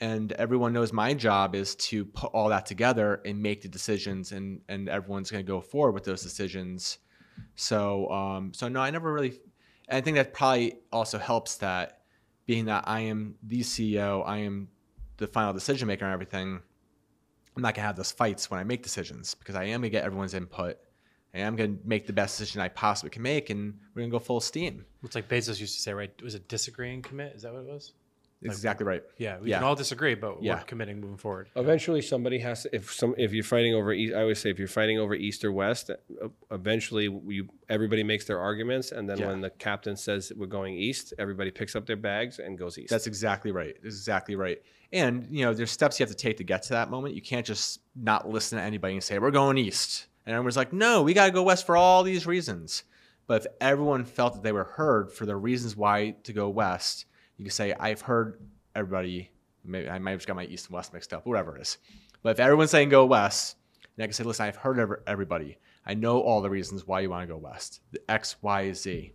And 0.00 0.32
everyone 0.32 0.72
knows 0.72 0.92
my 0.92 1.14
job 1.14 1.54
is 1.54 1.76
to 1.76 2.04
put 2.04 2.30
all 2.32 2.48
that 2.48 2.66
together 2.66 3.20
and 3.24 3.42
make 3.42 3.62
the 3.62 3.68
decisions, 3.68 4.30
and 4.30 4.60
and 4.68 4.88
everyone's 4.88 5.30
going 5.30 5.44
to 5.44 5.50
go 5.50 5.60
forward 5.60 5.92
with 5.92 6.04
those 6.04 6.22
decisions. 6.22 6.98
So 7.56 8.08
um, 8.10 8.52
so 8.54 8.68
no, 8.68 8.80
I 8.80 8.90
never 8.90 9.12
really. 9.12 9.40
And 9.88 9.98
I 9.98 10.00
think 10.00 10.16
that 10.16 10.32
probably 10.32 10.78
also 10.92 11.18
helps 11.18 11.56
that 11.56 12.02
being 12.46 12.66
that 12.66 12.84
I 12.86 13.00
am 13.00 13.34
the 13.42 13.60
CEO, 13.60 14.26
I 14.26 14.38
am 14.38 14.68
the 15.16 15.26
final 15.26 15.52
decision 15.52 15.88
maker 15.88 16.04
and 16.04 16.12
everything. 16.12 16.60
I'm 17.56 17.62
not 17.62 17.74
gonna 17.74 17.86
have 17.86 17.96
those 17.96 18.12
fights 18.12 18.50
when 18.50 18.58
I 18.60 18.64
make 18.64 18.82
decisions 18.82 19.34
because 19.34 19.54
I 19.54 19.64
am 19.64 19.80
gonna 19.80 19.90
get 19.90 20.04
everyone's 20.04 20.34
input. 20.34 20.78
I 21.34 21.38
am 21.40 21.56
gonna 21.56 21.76
make 21.84 22.06
the 22.06 22.12
best 22.12 22.38
decision 22.38 22.60
I 22.60 22.68
possibly 22.68 23.10
can 23.10 23.22
make, 23.22 23.50
and 23.50 23.78
we're 23.94 24.02
gonna 24.02 24.10
go 24.10 24.18
full 24.18 24.40
steam. 24.40 24.84
it's 25.02 25.14
like 25.14 25.28
Bezos 25.28 25.60
used 25.60 25.74
to 25.76 25.80
say, 25.82 25.92
right? 25.92 26.10
Was 26.22 26.34
it 26.34 26.48
disagree 26.48 26.92
and 26.94 27.02
commit? 27.02 27.34
Is 27.34 27.42
that 27.42 27.52
what 27.52 27.60
it 27.60 27.66
was? 27.66 27.92
Exactly 28.44 28.84
right. 28.84 29.04
Yeah, 29.18 29.38
we 29.38 29.50
Yeah. 29.50 29.58
can 29.58 29.64
all 29.64 29.76
disagree, 29.76 30.14
but 30.16 30.42
Yeah. 30.42 30.56
we're 30.56 30.64
committing 30.64 31.00
moving 31.00 31.16
forward. 31.16 31.48
Eventually, 31.54 32.02
somebody 32.02 32.38
has 32.40 32.64
to. 32.64 32.74
If 32.74 32.92
some, 32.92 33.14
if 33.16 33.32
you're 33.32 33.44
fighting 33.44 33.72
over, 33.74 33.92
East, 33.92 34.14
I 34.14 34.22
always 34.22 34.40
say, 34.40 34.50
if 34.50 34.58
you're 34.58 34.66
fighting 34.66 34.98
over 34.98 35.14
East 35.14 35.44
or 35.44 35.52
West, 35.52 35.90
uh, 35.90 36.28
eventually 36.50 37.04
you 37.04 37.48
everybody 37.68 38.02
makes 38.02 38.24
their 38.24 38.40
arguments, 38.40 38.90
and 38.90 39.08
then 39.08 39.18
Yeah. 39.18 39.28
when 39.28 39.42
the 39.42 39.50
captain 39.50 39.96
says 39.96 40.32
we're 40.34 40.46
going 40.46 40.74
east, 40.74 41.14
everybody 41.18 41.50
picks 41.52 41.76
up 41.76 41.86
their 41.86 41.96
bags 41.96 42.40
and 42.40 42.58
goes 42.58 42.78
east. 42.78 42.90
That's 42.90 43.06
exactly 43.06 43.52
right. 43.52 43.74
That's 43.82 43.94
exactly 43.94 44.34
right. 44.34 44.60
And 44.92 45.26
you 45.30 45.44
know, 45.44 45.54
there's 45.54 45.70
steps 45.70 45.98
you 45.98 46.04
have 46.04 46.14
to 46.14 46.16
take 46.16 46.36
to 46.36 46.44
get 46.44 46.62
to 46.64 46.70
that 46.70 46.90
moment. 46.90 47.14
You 47.14 47.22
can't 47.22 47.46
just 47.46 47.80
not 47.96 48.28
listen 48.28 48.58
to 48.58 48.64
anybody 48.64 48.94
and 48.94 49.02
say 49.02 49.18
we're 49.18 49.30
going 49.30 49.58
east, 49.58 50.06
and 50.26 50.34
everyone's 50.34 50.56
like, 50.56 50.72
no, 50.72 51.02
we 51.02 51.14
got 51.14 51.26
to 51.26 51.32
go 51.32 51.42
west 51.42 51.66
for 51.66 51.76
all 51.76 52.02
these 52.02 52.26
reasons. 52.26 52.84
But 53.26 53.42
if 53.42 53.52
everyone 53.60 54.04
felt 54.04 54.34
that 54.34 54.42
they 54.42 54.52
were 54.52 54.64
heard 54.64 55.12
for 55.12 55.26
the 55.26 55.36
reasons 55.36 55.76
why 55.76 56.16
to 56.24 56.32
go 56.32 56.48
west, 56.48 57.06
you 57.36 57.44
could 57.44 57.54
say, 57.54 57.72
I've 57.78 58.02
heard 58.02 58.40
everybody. 58.74 59.30
Maybe 59.64 59.88
I 59.88 59.98
might 59.98 60.10
have 60.10 60.20
just 60.20 60.26
got 60.26 60.36
my 60.36 60.44
east 60.44 60.66
and 60.66 60.74
west 60.74 60.92
mixed 60.92 61.12
up, 61.12 61.24
whatever 61.24 61.56
it 61.56 61.62
is. 61.62 61.78
But 62.22 62.30
if 62.30 62.40
everyone's 62.40 62.70
saying 62.70 62.88
go 62.88 63.06
west, 63.06 63.56
then 63.96 64.04
I 64.04 64.06
can 64.08 64.12
say, 64.12 64.24
listen, 64.24 64.46
I've 64.46 64.56
heard 64.56 65.02
everybody. 65.06 65.58
I 65.86 65.94
know 65.94 66.20
all 66.20 66.40
the 66.40 66.50
reasons 66.50 66.86
why 66.86 67.00
you 67.00 67.10
want 67.10 67.26
to 67.26 67.32
go 67.32 67.38
west, 67.38 67.80
the 67.90 68.00
X, 68.08 68.36
Y, 68.42 68.72
Z. 68.72 69.12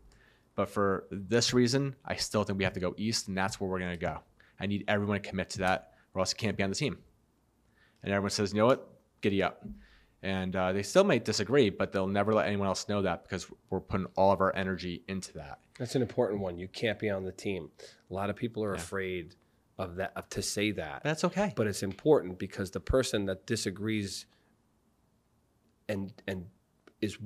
But 0.55 0.69
for 0.69 1.05
this 1.11 1.53
reason, 1.53 1.95
I 2.05 2.15
still 2.15 2.43
think 2.43 2.57
we 2.57 2.63
have 2.63 2.73
to 2.73 2.79
go 2.79 2.95
east, 2.97 3.27
and 3.27 3.37
that's 3.37 3.59
where 3.59 3.69
we're 3.69 3.79
going 3.79 3.91
to 3.91 3.97
go. 3.97 4.19
I 4.59 4.65
need 4.65 4.85
everyone 4.87 5.21
to 5.21 5.29
commit 5.29 5.49
to 5.51 5.59
that, 5.59 5.93
or 6.13 6.19
else 6.19 6.33
you 6.33 6.37
can't 6.37 6.57
be 6.57 6.63
on 6.63 6.69
the 6.69 6.75
team. 6.75 6.97
And 8.03 8.13
everyone 8.13 8.31
says, 8.31 8.53
you 8.53 8.59
know 8.59 8.67
what? 8.67 8.87
Giddy 9.21 9.43
up. 9.43 9.65
And 10.23 10.55
uh, 10.55 10.73
they 10.73 10.83
still 10.83 11.03
might 11.03 11.25
disagree, 11.25 11.69
but 11.69 11.91
they'll 11.91 12.07
never 12.07 12.33
let 12.33 12.47
anyone 12.47 12.67
else 12.67 12.89
know 12.89 13.01
that 13.03 13.23
because 13.23 13.47
we're 13.69 13.79
putting 13.79 14.07
all 14.15 14.31
of 14.31 14.41
our 14.41 14.55
energy 14.55 15.03
into 15.07 15.33
that. 15.33 15.59
That's 15.77 15.95
an 15.95 16.01
important 16.01 16.41
one. 16.41 16.57
You 16.57 16.67
can't 16.67 16.97
be 16.97 17.09
on 17.09 17.23
the 17.23 17.31
team. 17.31 17.69
A 18.09 18.13
lot 18.13 18.29
of 18.29 18.35
people 18.35 18.63
are 18.63 18.73
yeah. 18.73 18.81
afraid 18.81 19.35
of 19.77 19.95
that 19.97 20.13
of, 20.15 20.27
to 20.29 20.41
say 20.41 20.71
that. 20.71 21.03
That's 21.03 21.23
okay. 21.23 21.53
But 21.55 21.67
it's 21.67 21.83
important 21.83 22.39
because 22.39 22.71
the 22.71 22.79
person 22.79 23.25
that 23.25 23.45
disagrees 23.45 24.25
and 25.87 26.11
and 26.27 26.47
is 26.99 27.17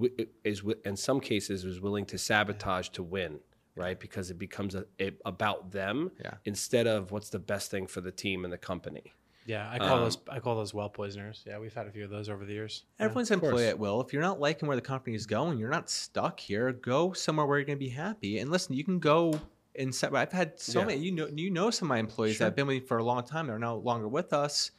is 0.43 0.61
in 0.85 0.97
some 0.97 1.19
cases 1.19 1.63
is 1.63 1.79
willing 1.79 2.05
to 2.07 2.17
sabotage 2.17 2.89
to 2.89 3.03
win, 3.03 3.39
right? 3.75 3.99
Because 3.99 4.31
it 4.31 4.37
becomes 4.37 4.75
a, 4.75 4.85
a, 4.99 5.11
about 5.25 5.71
them 5.71 6.11
yeah. 6.23 6.35
instead 6.45 6.87
of 6.87 7.11
what's 7.11 7.29
the 7.29 7.39
best 7.39 7.71
thing 7.71 7.87
for 7.87 8.01
the 8.01 8.11
team 8.11 8.43
and 8.43 8.53
the 8.53 8.57
company. 8.57 9.13
Yeah, 9.45 9.69
I 9.71 9.79
call 9.79 9.97
um, 9.97 10.03
those 10.03 10.17
I 10.29 10.39
call 10.39 10.55
those 10.55 10.73
well 10.73 10.89
poisoners. 10.89 11.43
Yeah, 11.47 11.57
we've 11.57 11.73
had 11.73 11.87
a 11.87 11.91
few 11.91 12.03
of 12.03 12.11
those 12.11 12.29
over 12.29 12.45
the 12.45 12.53
years. 12.53 12.83
Everyone's 12.99 13.29
yeah, 13.31 13.35
employee 13.35 13.67
at 13.67 13.79
will. 13.79 13.99
If 14.01 14.13
you're 14.13 14.21
not 14.21 14.39
liking 14.39 14.67
where 14.67 14.75
the 14.77 14.83
company 14.83 15.15
is 15.15 15.25
going, 15.25 15.57
you're 15.57 15.69
not 15.69 15.89
stuck 15.89 16.39
here. 16.39 16.71
Go 16.71 17.13
somewhere 17.13 17.45
where 17.45 17.57
you're 17.57 17.65
going 17.65 17.79
to 17.79 17.83
be 17.83 17.89
happy. 17.89 18.39
And 18.39 18.51
listen, 18.51 18.75
you 18.75 18.83
can 18.83 18.99
go 18.99 19.39
and 19.75 19.93
set. 19.93 20.15
I've 20.15 20.31
had 20.31 20.59
so 20.59 20.79
yeah. 20.79 20.85
many. 20.85 21.01
You 21.01 21.11
know, 21.11 21.27
you 21.35 21.49
know 21.49 21.71
some 21.71 21.87
of 21.87 21.89
my 21.89 21.97
employees 21.97 22.35
sure. 22.35 22.45
that 22.45 22.49
have 22.49 22.55
been 22.55 22.67
with 22.67 22.83
me 22.83 22.87
for 22.87 22.97
a 22.97 23.03
long 23.03 23.23
time. 23.23 23.47
They're 23.47 23.57
no 23.57 23.77
longer 23.77 24.07
with 24.07 24.31
us. 24.31 24.71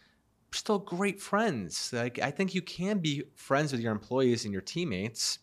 still 0.52 0.78
great 0.78 1.20
friends. 1.20 1.92
Like 1.92 2.20
I 2.20 2.31
think 2.31 2.55
you 2.55 2.62
can 2.62 2.98
be 2.98 3.24
friends 3.35 3.72
with 3.72 3.81
your 3.81 3.92
employees 3.92 4.44
and 4.44 4.52
your 4.52 4.62
teammates, 4.62 5.40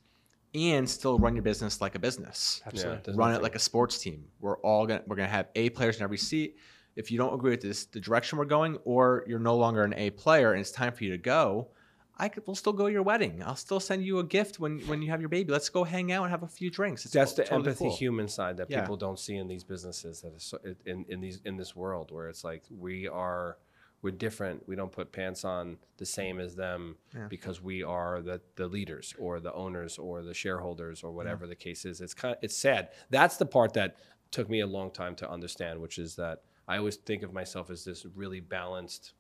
and 0.54 0.90
still 0.90 1.20
run 1.20 1.36
your 1.36 1.44
business 1.44 1.82
like 1.82 1.96
a 1.96 2.00
business. 2.00 2.62
Absolutely, 2.66 3.14
yeah, 3.14 3.20
run 3.20 3.34
it 3.34 3.42
like 3.42 3.56
a 3.56 3.60
sports 3.60 4.00
team. 4.00 4.26
We're 4.40 4.58
all 4.60 4.86
gonna 4.88 5.04
we're 5.08 5.16
gonna 5.16 5.30
have 5.30 5.48
A 5.56 5.70
players 5.70 5.98
in 5.98 6.04
every 6.04 6.18
seat 6.18 6.58
if 7.00 7.12
you 7.12 7.18
don't 7.18 7.34
agree 7.34 7.52
with 7.52 7.62
this, 7.62 7.86
the 7.86 8.00
direction 8.02 8.38
we're 8.38 8.44
going, 8.44 8.78
or 8.84 9.24
you're 9.26 9.40
no 9.40 9.56
longer 9.56 9.86
an 9.86 9.94
A 9.94 10.10
player 10.10 10.52
and 10.52 10.60
it's 10.60 10.70
time 10.70 10.92
for 10.92 11.06
you 11.06 11.12
to 11.12 11.18
go, 11.18 11.70
I 12.18 12.28
could, 12.28 12.44
we'll 12.46 12.58
still 12.58 12.74
go 12.74 12.88
to 12.88 12.92
your 12.92 13.04
wedding. 13.04 13.42
I'll 13.42 13.56
still 13.56 13.80
send 13.80 14.04
you 14.04 14.20
a 14.20 14.24
gift 14.26 14.60
when, 14.60 14.80
when 14.82 15.02
you 15.02 15.10
have 15.10 15.22
your 15.22 15.30
baby. 15.30 15.50
Let's 15.50 15.70
go 15.70 15.86
hang 15.86 16.12
out 16.12 16.24
and 16.24 16.32
have 16.32 16.44
a 16.44 16.48
few 16.48 16.70
drinks. 16.70 17.06
It's 17.06 17.14
That's 17.14 17.32
the 17.32 17.44
totally 17.44 17.60
empathy 17.60 17.86
cool. 17.86 17.96
human 17.96 18.28
side 18.28 18.58
that 18.58 18.70
yeah. 18.70 18.82
people 18.82 18.98
don't 18.98 19.18
see 19.18 19.38
in 19.38 19.48
these 19.48 19.64
businesses 19.64 20.20
that 20.22 20.34
is 20.36 20.54
in, 20.86 21.06
in 21.08 21.22
these 21.22 21.40
in 21.46 21.56
this 21.56 21.74
world 21.74 22.12
where 22.12 22.28
it's 22.28 22.44
like 22.44 22.64
we 22.70 23.08
are 23.08 23.58
we're 24.02 24.12
different. 24.12 24.68
We 24.68 24.76
don't 24.76 24.92
put 24.92 25.12
pants 25.12 25.44
on 25.44 25.78
the 25.98 26.06
same 26.06 26.40
as 26.40 26.56
them 26.56 26.96
yeah. 27.14 27.28
because 27.28 27.62
we 27.62 27.84
are 27.84 28.22
the 28.22 28.42
the 28.56 28.68
leaders 28.68 29.14
or 29.20 29.40
the 29.40 29.54
owners 29.54 29.98
or 29.98 30.24
the 30.24 30.34
shareholders 30.34 31.04
or 31.04 31.12
whatever 31.12 31.46
yeah. 31.46 31.50
the 31.50 31.56
case 31.56 31.86
is. 31.86 32.02
It's 32.02 32.14
kind 32.14 32.36
of, 32.36 32.40
it's 32.42 32.56
sad. 32.56 32.90
That's 33.10 33.38
the 33.38 33.46
part 33.46 33.74
that 33.74 33.98
took 34.32 34.50
me 34.50 34.62
a 34.62 34.68
long 34.68 34.92
time 34.92 35.16
to 35.16 35.30
understand, 35.30 35.80
which 35.80 35.98
is 35.98 36.16
that 36.16 36.44
I 36.68 36.78
always 36.78 36.98
think 36.98 37.24
of 37.24 37.34
myself 37.34 37.70
as 37.70 37.84
this 37.84 38.06
really 38.16 38.40
balanced, 38.40 39.14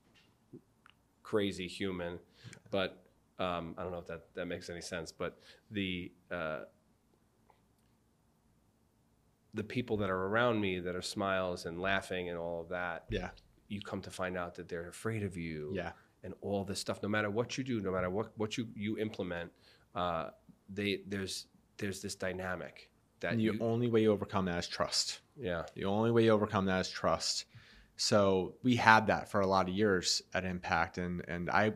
crazy 1.23 1.67
human, 1.67 2.19
but 2.69 3.03
um, 3.39 3.73
I 3.77 3.83
don't 3.83 3.91
know 3.91 3.99
if 3.99 4.07
that, 4.07 4.25
that 4.35 4.45
makes 4.45 4.69
any 4.69 4.81
sense. 4.81 5.11
But 5.11 5.39
the 5.71 6.11
uh, 6.31 6.61
the 9.53 9.63
people 9.63 9.97
that 9.97 10.09
are 10.09 10.27
around 10.27 10.61
me 10.61 10.79
that 10.79 10.95
are 10.95 11.01
smiles 11.01 11.65
and 11.65 11.81
laughing 11.81 12.29
and 12.29 12.37
all 12.37 12.61
of 12.61 12.69
that, 12.69 13.05
yeah, 13.09 13.29
you 13.69 13.81
come 13.81 14.01
to 14.01 14.11
find 14.11 14.37
out 14.37 14.55
that 14.55 14.67
they're 14.67 14.89
afraid 14.89 15.23
of 15.23 15.37
you, 15.37 15.71
yeah, 15.73 15.91
and 16.23 16.33
all 16.41 16.63
this 16.63 16.79
stuff. 16.79 17.01
No 17.01 17.09
matter 17.09 17.29
what 17.29 17.57
you 17.57 17.63
do, 17.63 17.79
no 17.79 17.91
matter 17.91 18.09
what 18.09 18.31
what 18.37 18.57
you 18.57 18.67
you 18.75 18.97
implement, 18.97 19.51
uh, 19.95 20.29
they 20.69 21.01
there's 21.07 21.45
there's 21.77 22.01
this 22.01 22.15
dynamic 22.15 22.89
that 23.21 23.37
the 23.37 23.43
you, 23.43 23.57
only 23.61 23.87
way 23.87 24.01
you 24.01 24.11
overcome 24.11 24.45
that 24.45 24.59
is 24.59 24.67
trust. 24.67 25.21
Yeah. 25.37 25.63
The 25.73 25.85
only 25.85 26.11
way 26.11 26.25
you 26.25 26.31
overcome 26.31 26.65
that 26.65 26.81
is 26.81 26.89
trust. 26.89 27.45
So 27.97 28.55
we 28.63 28.75
had 28.75 29.07
that 29.07 29.29
for 29.29 29.41
a 29.41 29.47
lot 29.47 29.67
of 29.67 29.75
years 29.75 30.21
at 30.33 30.45
Impact, 30.45 30.97
and 30.97 31.23
and 31.27 31.49
I 31.49 31.73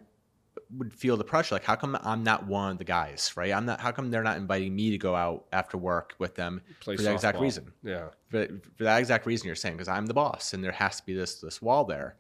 would 0.78 0.94
feel 0.94 1.18
the 1.18 1.24
pressure 1.24 1.56
like 1.56 1.64
how 1.64 1.76
come 1.76 1.98
i'm 2.04 2.24
not 2.24 2.48
one 2.48 2.72
of 2.72 2.78
the 2.78 2.84
guys 2.84 3.34
right? 3.36 3.54
I'm 3.54 3.66
not 3.66 3.80
how 3.80 3.92
come 3.92 4.10
they're 4.12 4.24
not 4.24 4.38
inviting 4.38 4.76
me 4.76 4.92
to 4.92 4.98
go 4.98 5.16
out 5.16 5.46
after 5.52 5.78
work 5.78 6.16
with 6.20 6.36
them 6.36 6.62
Play 6.80 6.96
for 6.96 7.04
that 7.04 7.14
exact 7.14 7.40
reason? 7.40 7.72
Yeah. 7.84 8.10
For, 8.30 8.48
for 8.78 8.84
that 8.84 9.00
exact 9.00 9.26
reason 9.26 9.48
you're 9.48 9.56
saying 9.56 9.76
because 9.76 9.88
i'm 9.88 10.06
the 10.06 10.14
boss 10.14 10.54
and 10.54 10.64
there 10.64 10.72
has 10.72 10.98
to 10.98 11.06
be 11.06 11.14
this 11.14 11.40
this 11.42 11.62
wall 11.62 11.86
there. 11.86 12.18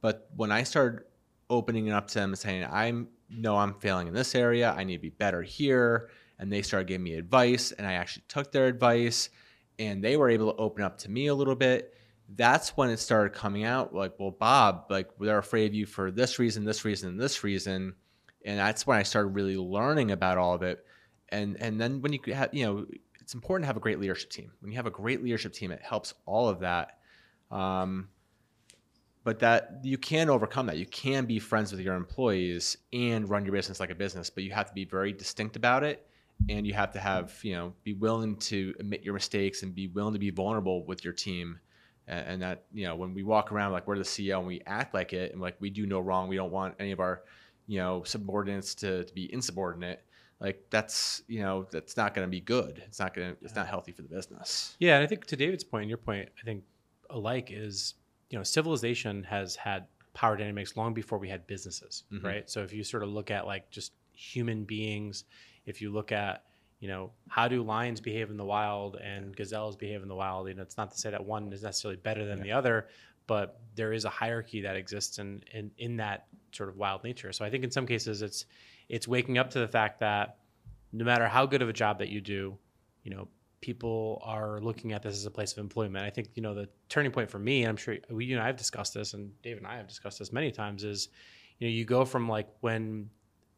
But 0.00 0.28
when 0.36 0.50
i 0.50 0.62
started 0.62 1.04
opening 1.50 1.86
it 1.86 1.92
up 1.92 2.08
to 2.08 2.14
them 2.14 2.30
and 2.30 2.38
saying 2.38 2.66
i'm 2.70 3.08
no 3.28 3.56
i'm 3.56 3.74
failing 3.74 4.08
in 4.08 4.14
this 4.14 4.34
area 4.34 4.74
i 4.76 4.84
need 4.84 4.96
to 4.96 5.02
be 5.02 5.10
better 5.10 5.42
here 5.42 6.08
and 6.42 6.52
they 6.52 6.60
started 6.60 6.88
giving 6.88 7.04
me 7.04 7.14
advice 7.14 7.70
and 7.70 7.86
I 7.86 7.92
actually 7.92 8.24
took 8.26 8.50
their 8.50 8.66
advice 8.66 9.30
and 9.78 10.02
they 10.02 10.16
were 10.16 10.28
able 10.28 10.52
to 10.52 10.58
open 10.58 10.82
up 10.82 10.98
to 10.98 11.10
me 11.10 11.28
a 11.28 11.34
little 11.34 11.54
bit. 11.54 11.94
That's 12.34 12.70
when 12.76 12.90
it 12.90 12.98
started 12.98 13.34
coming 13.34 13.64
out 13.64 13.94
like, 13.94 14.14
well, 14.18 14.30
Bob, 14.30 14.86
like 14.88 15.08
they're 15.18 15.38
afraid 15.38 15.66
of 15.66 15.74
you 15.74 15.86
for 15.86 16.10
this 16.10 16.38
reason, 16.38 16.64
this 16.64 16.84
reason, 16.84 17.10
and 17.10 17.20
this 17.20 17.44
reason. 17.44 17.94
And 18.44 18.58
that's 18.58 18.86
when 18.86 18.98
I 18.98 19.02
started 19.02 19.28
really 19.28 19.56
learning 19.56 20.10
about 20.10 20.38
all 20.38 20.54
of 20.54 20.62
it. 20.62 20.84
And 21.28 21.56
and 21.60 21.80
then 21.80 22.00
when 22.00 22.12
you 22.12 22.20
have, 22.32 22.52
you 22.52 22.64
know, 22.66 22.86
it's 23.20 23.34
important 23.34 23.64
to 23.64 23.66
have 23.66 23.76
a 23.76 23.80
great 23.80 24.00
leadership 24.00 24.30
team. 24.30 24.52
When 24.60 24.70
you 24.70 24.76
have 24.76 24.86
a 24.86 24.90
great 24.90 25.22
leadership 25.22 25.52
team, 25.52 25.70
it 25.70 25.82
helps 25.82 26.14
all 26.26 26.48
of 26.48 26.60
that. 26.60 26.98
Um, 27.50 28.08
but 29.24 29.38
that 29.38 29.80
you 29.84 29.98
can 29.98 30.28
overcome 30.28 30.66
that. 30.66 30.78
You 30.78 30.86
can 30.86 31.26
be 31.26 31.38
friends 31.38 31.70
with 31.70 31.80
your 31.80 31.94
employees 31.94 32.76
and 32.92 33.28
run 33.28 33.44
your 33.44 33.52
business 33.52 33.78
like 33.78 33.90
a 33.90 33.94
business, 33.94 34.30
but 34.30 34.42
you 34.42 34.50
have 34.50 34.66
to 34.66 34.72
be 34.72 34.84
very 34.84 35.12
distinct 35.12 35.54
about 35.54 35.84
it 35.84 36.06
and 36.48 36.66
you 36.66 36.74
have 36.74 36.92
to 36.92 37.00
have 37.00 37.38
you 37.42 37.54
know 37.54 37.72
be 37.84 37.94
willing 37.94 38.36
to 38.36 38.74
admit 38.80 39.02
your 39.02 39.14
mistakes 39.14 39.62
and 39.62 39.74
be 39.74 39.88
willing 39.88 40.12
to 40.12 40.18
be 40.18 40.30
vulnerable 40.30 40.84
with 40.86 41.04
your 41.04 41.12
team 41.12 41.58
and, 42.08 42.26
and 42.26 42.42
that 42.42 42.64
you 42.72 42.86
know 42.86 42.96
when 42.96 43.14
we 43.14 43.22
walk 43.22 43.52
around 43.52 43.72
like 43.72 43.86
we're 43.86 43.98
the 43.98 44.04
ceo 44.04 44.38
and 44.38 44.46
we 44.46 44.60
act 44.66 44.94
like 44.94 45.12
it 45.12 45.32
and 45.32 45.40
like 45.40 45.56
we 45.60 45.70
do 45.70 45.86
no 45.86 46.00
wrong. 46.00 46.28
We 46.28 46.36
don't 46.36 46.52
want 46.52 46.74
any 46.78 46.92
of 46.92 47.00
our 47.00 47.22
you 47.66 47.78
know 47.78 48.02
subordinates 48.04 48.74
to, 48.76 49.04
to 49.04 49.14
be 49.14 49.32
insubordinate. 49.32 50.02
Like 50.40 50.64
that's 50.70 51.22
you 51.28 51.40
know 51.40 51.66
that's 51.70 51.96
not 51.96 52.14
going 52.14 52.26
to 52.26 52.30
be 52.30 52.40
good. 52.40 52.82
It's 52.86 52.98
not 52.98 53.14
going 53.14 53.34
to 53.34 53.44
it's 53.44 53.54
not 53.54 53.68
healthy 53.68 53.92
for 53.92 54.02
the 54.02 54.08
business. 54.08 54.76
Yeah 54.78 54.96
and 54.96 55.04
i 55.04 55.06
think 55.06 55.24
to 55.26 55.36
david's 55.36 55.64
point 55.64 55.82
and 55.82 55.88
your 55.88 55.98
point 55.98 56.28
i 56.40 56.44
think 56.44 56.64
alike 57.10 57.50
is 57.52 57.94
you 58.30 58.38
know 58.38 58.42
civilization 58.42 59.22
has 59.24 59.54
had 59.56 59.86
power 60.14 60.36
dynamics 60.36 60.76
long 60.76 60.92
before 60.92 61.18
we 61.18 61.28
had 61.28 61.46
businesses 61.46 62.04
mm-hmm. 62.12 62.26
right? 62.26 62.50
So 62.50 62.62
if 62.62 62.72
you 62.72 62.84
sort 62.84 63.02
of 63.02 63.08
look 63.08 63.30
at 63.30 63.46
like 63.46 63.70
just 63.70 63.92
human 64.12 64.64
beings 64.64 65.24
if 65.64 65.80
you 65.80 65.90
look 65.90 66.12
at 66.12 66.44
you 66.82 66.88
know 66.88 67.12
how 67.28 67.48
do 67.48 67.62
lions 67.62 68.00
behave 68.00 68.28
in 68.30 68.36
the 68.36 68.44
wild 68.44 68.96
and 68.96 69.34
gazelles 69.34 69.76
behave 69.76 70.02
in 70.02 70.08
the 70.08 70.14
wild? 70.14 70.48
You 70.48 70.54
know, 70.54 70.62
it's 70.62 70.76
not 70.76 70.90
to 70.90 70.98
say 70.98 71.10
that 71.10 71.24
one 71.24 71.50
is 71.52 71.62
necessarily 71.62 71.96
better 71.96 72.26
than 72.26 72.38
yeah. 72.38 72.44
the 72.44 72.52
other 72.52 72.88
but 73.26 73.60
there 73.76 73.92
is 73.92 74.04
a 74.04 74.10
hierarchy 74.10 74.62
that 74.62 74.76
exists 74.76 75.18
in, 75.18 75.42
in 75.54 75.70
in 75.78 75.96
that 75.96 76.26
sort 76.52 76.68
of 76.68 76.76
wild 76.76 77.02
nature. 77.04 77.32
So 77.32 77.44
i 77.44 77.50
think 77.50 77.64
in 77.64 77.70
some 77.70 77.86
cases 77.86 78.20
it's 78.20 78.44
it's 78.88 79.08
waking 79.08 79.38
up 79.38 79.50
to 79.50 79.60
the 79.60 79.68
fact 79.68 80.00
that 80.00 80.38
no 80.92 81.04
matter 81.04 81.26
how 81.26 81.46
good 81.46 81.62
of 81.62 81.68
a 81.68 81.72
job 81.72 81.98
that 82.00 82.08
you 82.08 82.20
do 82.20 82.58
you 83.04 83.14
know 83.14 83.28
people 83.60 84.20
are 84.24 84.60
looking 84.60 84.92
at 84.92 85.02
this 85.02 85.14
as 85.14 85.24
a 85.24 85.30
place 85.30 85.52
of 85.52 85.58
employment. 85.58 86.04
I 86.04 86.10
think 86.10 86.30
you 86.34 86.42
know 86.42 86.52
the 86.52 86.68
turning 86.88 87.12
point 87.12 87.30
for 87.30 87.38
me 87.38 87.62
and 87.62 87.70
i'm 87.70 87.76
sure 87.76 87.96
we 88.10 88.24
you 88.26 88.36
know 88.36 88.42
i've 88.42 88.56
discussed 88.56 88.94
this 88.94 89.14
and 89.14 89.30
dave 89.42 89.56
and 89.56 89.66
i 89.66 89.76
have 89.76 89.86
discussed 89.86 90.18
this 90.18 90.32
many 90.32 90.50
times 90.50 90.84
is 90.84 91.08
you 91.58 91.68
know 91.68 91.72
you 91.72 91.84
go 91.84 92.04
from 92.04 92.28
like 92.28 92.48
when 92.60 93.08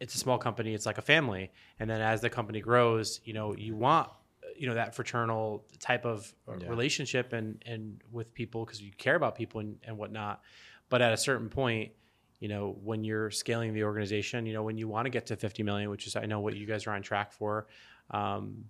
it's 0.00 0.14
a 0.14 0.18
small 0.18 0.38
company 0.38 0.74
it's 0.74 0.86
like 0.86 0.98
a 0.98 1.02
family 1.02 1.50
and 1.78 1.88
then 1.88 2.00
as 2.00 2.20
the 2.20 2.30
company 2.30 2.60
grows 2.60 3.20
you 3.24 3.32
know 3.32 3.54
you 3.56 3.74
want 3.74 4.08
you 4.56 4.66
know 4.68 4.74
that 4.74 4.94
fraternal 4.94 5.64
type 5.80 6.04
of 6.04 6.32
uh, 6.48 6.52
yeah. 6.58 6.68
relationship 6.68 7.32
and 7.32 7.62
and 7.66 8.00
with 8.12 8.32
people 8.34 8.64
because 8.64 8.80
you 8.80 8.92
care 8.98 9.16
about 9.16 9.34
people 9.34 9.60
and, 9.60 9.76
and 9.84 9.96
whatnot 9.96 10.40
but 10.88 11.02
at 11.02 11.12
a 11.12 11.16
certain 11.16 11.48
point 11.48 11.92
you 12.40 12.48
know 12.48 12.76
when 12.82 13.04
you're 13.04 13.30
scaling 13.30 13.72
the 13.72 13.84
organization 13.84 14.46
you 14.46 14.52
know 14.52 14.62
when 14.62 14.76
you 14.76 14.88
want 14.88 15.06
to 15.06 15.10
get 15.10 15.26
to 15.26 15.36
50 15.36 15.62
million 15.62 15.90
which 15.90 16.06
is 16.06 16.16
i 16.16 16.26
know 16.26 16.40
what 16.40 16.56
you 16.56 16.66
guys 16.66 16.86
are 16.86 16.92
on 16.92 17.02
track 17.02 17.32
for 17.32 17.66
um, 18.10 18.64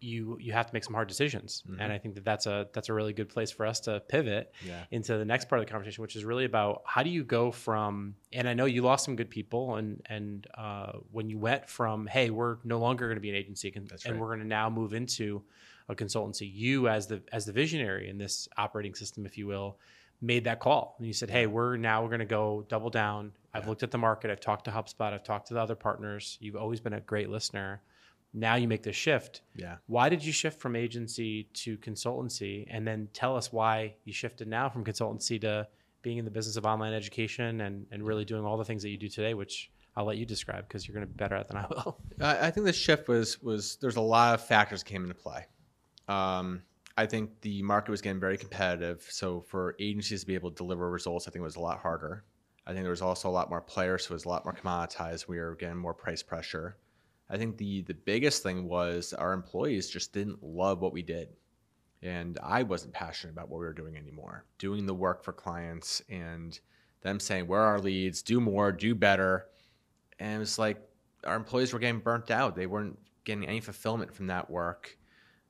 you 0.00 0.36
you 0.40 0.52
have 0.52 0.66
to 0.66 0.74
make 0.74 0.84
some 0.84 0.94
hard 0.94 1.08
decisions 1.08 1.62
mm-hmm. 1.68 1.80
and 1.80 1.92
i 1.92 1.98
think 1.98 2.14
that 2.14 2.24
that's 2.24 2.46
a 2.46 2.68
that's 2.72 2.88
a 2.88 2.92
really 2.92 3.12
good 3.12 3.28
place 3.28 3.50
for 3.50 3.64
us 3.64 3.80
to 3.80 4.00
pivot 4.08 4.52
yeah. 4.66 4.84
into 4.90 5.16
the 5.16 5.24
next 5.24 5.48
part 5.48 5.60
of 5.60 5.66
the 5.66 5.70
conversation 5.70 6.02
which 6.02 6.16
is 6.16 6.24
really 6.24 6.44
about 6.44 6.82
how 6.86 7.02
do 7.02 7.10
you 7.10 7.24
go 7.24 7.50
from 7.50 8.14
and 8.32 8.48
i 8.48 8.54
know 8.54 8.66
you 8.66 8.82
lost 8.82 9.04
some 9.04 9.16
good 9.16 9.30
people 9.30 9.76
and 9.76 10.02
and 10.06 10.46
uh, 10.56 10.92
when 11.10 11.28
you 11.28 11.38
went 11.38 11.68
from 11.68 12.06
hey 12.06 12.30
we're 12.30 12.58
no 12.64 12.78
longer 12.78 13.06
going 13.06 13.16
to 13.16 13.20
be 13.20 13.30
an 13.30 13.36
agency 13.36 13.72
and, 13.74 13.90
right. 13.90 14.04
and 14.04 14.20
we're 14.20 14.28
going 14.28 14.40
to 14.40 14.46
now 14.46 14.68
move 14.68 14.92
into 14.92 15.42
a 15.88 15.94
consultancy 15.94 16.50
you 16.52 16.88
as 16.88 17.06
the 17.06 17.22
as 17.32 17.44
the 17.44 17.52
visionary 17.52 18.08
in 18.08 18.18
this 18.18 18.48
operating 18.56 18.94
system 18.94 19.24
if 19.26 19.38
you 19.38 19.46
will 19.46 19.78
made 20.20 20.44
that 20.44 20.60
call 20.60 20.94
and 20.98 21.06
you 21.06 21.12
said 21.12 21.30
hey 21.30 21.46
we're 21.46 21.76
now 21.76 22.02
we're 22.02 22.08
going 22.08 22.18
to 22.18 22.24
go 22.24 22.64
double 22.68 22.90
down 22.90 23.32
i've 23.52 23.64
yeah. 23.64 23.68
looked 23.68 23.82
at 23.82 23.90
the 23.90 23.98
market 23.98 24.30
i've 24.30 24.40
talked 24.40 24.64
to 24.64 24.70
hubspot 24.70 25.12
i've 25.12 25.24
talked 25.24 25.48
to 25.48 25.54
the 25.54 25.60
other 25.60 25.74
partners 25.74 26.38
you've 26.40 26.56
always 26.56 26.80
been 26.80 26.94
a 26.94 27.00
great 27.00 27.28
listener 27.28 27.82
now 28.34 28.56
you 28.56 28.66
make 28.66 28.82
the 28.82 28.92
shift. 28.92 29.42
Yeah. 29.54 29.76
Why 29.86 30.08
did 30.08 30.24
you 30.24 30.32
shift 30.32 30.60
from 30.60 30.74
agency 30.74 31.44
to 31.54 31.78
consultancy? 31.78 32.66
And 32.68 32.86
then 32.86 33.08
tell 33.12 33.36
us 33.36 33.52
why 33.52 33.94
you 34.04 34.12
shifted 34.12 34.48
now 34.48 34.68
from 34.68 34.84
consultancy 34.84 35.40
to 35.42 35.68
being 36.02 36.18
in 36.18 36.24
the 36.24 36.30
business 36.30 36.56
of 36.56 36.66
online 36.66 36.92
education 36.92 37.60
and, 37.62 37.86
and 37.92 38.04
really 38.04 38.24
doing 38.24 38.44
all 38.44 38.56
the 38.56 38.64
things 38.64 38.82
that 38.82 38.90
you 38.90 38.98
do 38.98 39.08
today, 39.08 39.34
which 39.34 39.70
I'll 39.96 40.04
let 40.04 40.16
you 40.16 40.26
describe 40.26 40.66
because 40.66 40.86
you're 40.86 40.94
going 40.94 41.06
to 41.06 41.12
be 41.12 41.16
better 41.16 41.36
at 41.36 41.46
than 41.48 41.56
I 41.56 41.66
will. 41.70 41.98
I, 42.20 42.48
I 42.48 42.50
think 42.50 42.66
the 42.66 42.72
shift 42.72 43.08
was 43.08 43.40
was 43.40 43.76
there's 43.80 43.96
a 43.96 44.00
lot 44.00 44.34
of 44.34 44.44
factors 44.44 44.82
came 44.82 45.02
into 45.02 45.14
play. 45.14 45.46
Um, 46.08 46.62
I 46.96 47.06
think 47.06 47.40
the 47.40 47.62
market 47.62 47.90
was 47.90 48.02
getting 48.02 48.20
very 48.20 48.36
competitive, 48.36 49.06
so 49.08 49.40
for 49.40 49.74
agencies 49.80 50.20
to 50.20 50.26
be 50.26 50.34
able 50.34 50.50
to 50.50 50.56
deliver 50.56 50.90
results, 50.90 51.26
I 51.26 51.30
think 51.30 51.40
it 51.40 51.44
was 51.44 51.56
a 51.56 51.60
lot 51.60 51.78
harder. 51.78 52.24
I 52.66 52.72
think 52.72 52.82
there 52.82 52.90
was 52.90 53.02
also 53.02 53.28
a 53.28 53.30
lot 53.30 53.50
more 53.50 53.60
players, 53.60 54.06
so 54.06 54.12
it 54.12 54.14
was 54.14 54.24
a 54.24 54.28
lot 54.28 54.44
more 54.44 54.54
commoditized. 54.54 55.28
We 55.28 55.38
were 55.38 55.54
getting 55.54 55.76
more 55.76 55.94
price 55.94 56.22
pressure. 56.22 56.76
I 57.30 57.36
think 57.36 57.56
the 57.56 57.82
the 57.82 57.94
biggest 57.94 58.42
thing 58.42 58.68
was 58.68 59.12
our 59.12 59.32
employees 59.32 59.88
just 59.88 60.12
didn't 60.12 60.42
love 60.42 60.80
what 60.80 60.92
we 60.92 61.02
did. 61.02 61.28
And 62.02 62.38
I 62.42 62.64
wasn't 62.64 62.92
passionate 62.92 63.32
about 63.32 63.48
what 63.48 63.60
we 63.60 63.64
were 63.64 63.72
doing 63.72 63.96
anymore. 63.96 64.44
Doing 64.58 64.84
the 64.84 64.94
work 64.94 65.24
for 65.24 65.32
clients 65.32 66.02
and 66.10 66.58
them 67.00 67.18
saying, 67.18 67.46
where 67.46 67.60
are 67.60 67.76
our 67.76 67.80
leads? 67.80 68.22
Do 68.22 68.40
more, 68.40 68.72
do 68.72 68.94
better. 68.94 69.46
And 70.18 70.36
it 70.36 70.38
was 70.40 70.58
like 70.58 70.76
our 71.24 71.34
employees 71.34 71.72
were 71.72 71.78
getting 71.78 72.00
burnt 72.00 72.30
out. 72.30 72.56
They 72.56 72.66
weren't 72.66 72.98
getting 73.24 73.46
any 73.46 73.60
fulfillment 73.60 74.14
from 74.14 74.26
that 74.26 74.50
work. 74.50 74.98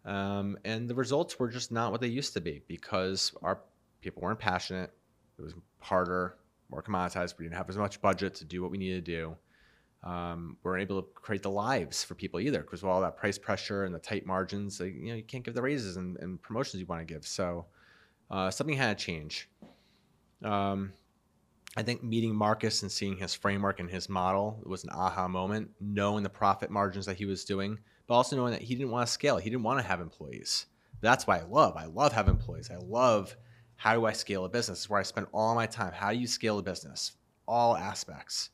Um, 0.04 0.56
and 0.64 0.88
the 0.88 0.94
results 0.94 1.40
were 1.40 1.48
just 1.48 1.72
not 1.72 1.90
what 1.90 2.00
they 2.00 2.06
used 2.06 2.34
to 2.34 2.40
be 2.40 2.62
because 2.68 3.32
our 3.42 3.58
people 4.00 4.22
weren't 4.22 4.38
passionate. 4.38 4.92
It 5.36 5.42
was 5.42 5.54
harder, 5.80 6.36
more 6.70 6.84
commoditized. 6.84 7.36
We 7.36 7.46
didn't 7.46 7.56
have 7.56 7.68
as 7.68 7.78
much 7.78 8.00
budget 8.00 8.36
to 8.36 8.44
do 8.44 8.62
what 8.62 8.70
we 8.70 8.78
needed 8.78 9.04
to 9.04 9.12
do 9.12 9.36
um, 10.04 10.58
weren't 10.62 10.82
able 10.82 11.02
to 11.02 11.08
create 11.14 11.42
the 11.42 11.50
lives 11.50 12.04
for 12.04 12.14
people 12.14 12.38
either 12.38 12.60
because 12.60 12.82
with 12.82 12.90
all 12.90 13.00
that 13.00 13.16
price 13.16 13.38
pressure 13.38 13.84
and 13.84 13.94
the 13.94 13.98
tight 13.98 14.26
margins, 14.26 14.78
you 14.80 15.08
know, 15.08 15.14
you 15.14 15.22
can't 15.22 15.44
give 15.44 15.54
the 15.54 15.62
raises 15.62 15.96
and, 15.96 16.18
and 16.18 16.40
promotions 16.42 16.80
you 16.80 16.86
want 16.86 17.06
to 17.06 17.12
give. 17.12 17.26
So 17.26 17.66
uh, 18.30 18.50
something 18.50 18.76
had 18.76 18.98
to 18.98 19.04
change. 19.04 19.48
Um, 20.42 20.92
I 21.76 21.82
think 21.82 22.04
meeting 22.04 22.34
Marcus 22.34 22.82
and 22.82 22.92
seeing 22.92 23.16
his 23.16 23.34
framework 23.34 23.80
and 23.80 23.90
his 23.90 24.08
model 24.08 24.62
was 24.64 24.84
an 24.84 24.90
aha 24.92 25.26
moment, 25.26 25.70
knowing 25.80 26.22
the 26.22 26.28
profit 26.28 26.70
margins 26.70 27.06
that 27.06 27.16
he 27.16 27.24
was 27.24 27.44
doing, 27.44 27.78
but 28.06 28.14
also 28.14 28.36
knowing 28.36 28.52
that 28.52 28.62
he 28.62 28.74
didn't 28.74 28.92
want 28.92 29.06
to 29.06 29.12
scale. 29.12 29.38
He 29.38 29.50
didn't 29.50 29.64
want 29.64 29.80
to 29.80 29.86
have 29.86 30.00
employees. 30.00 30.66
That's 31.00 31.26
why 31.26 31.38
I 31.38 31.42
love. 31.42 31.76
I 31.76 31.86
love 31.86 32.12
having 32.12 32.34
employees. 32.34 32.70
I 32.70 32.76
love 32.76 33.36
how 33.76 33.94
do 33.94 34.04
I 34.04 34.12
scale 34.12 34.44
a 34.44 34.48
business? 34.48 34.80
It's 34.80 34.90
where 34.90 35.00
I 35.00 35.02
spend 35.02 35.26
all 35.32 35.54
my 35.54 35.66
time. 35.66 35.92
How 35.92 36.12
do 36.12 36.18
you 36.18 36.26
scale 36.26 36.58
a 36.58 36.62
business? 36.62 37.12
All 37.48 37.76
aspects. 37.76 38.50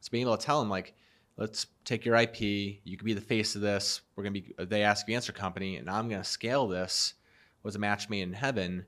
So 0.00 0.10
being 0.10 0.22
able 0.26 0.36
to 0.36 0.44
tell 0.44 0.60
them 0.60 0.70
like, 0.70 0.94
let's 1.36 1.66
take 1.84 2.04
your 2.04 2.16
IP. 2.16 2.40
You 2.40 2.96
can 2.96 3.04
be 3.04 3.14
the 3.14 3.20
face 3.20 3.54
of 3.54 3.62
this. 3.62 4.02
We're 4.14 4.24
gonna 4.24 4.40
be 4.40 4.54
they 4.58 4.82
ask 4.82 5.08
you 5.08 5.14
answer 5.14 5.32
company, 5.32 5.76
and 5.76 5.88
I'm 5.88 6.08
gonna 6.08 6.24
scale 6.24 6.68
this. 6.68 7.14
Was 7.62 7.76
a 7.76 7.78
match 7.78 8.08
made 8.08 8.22
in 8.22 8.32
heaven. 8.32 8.86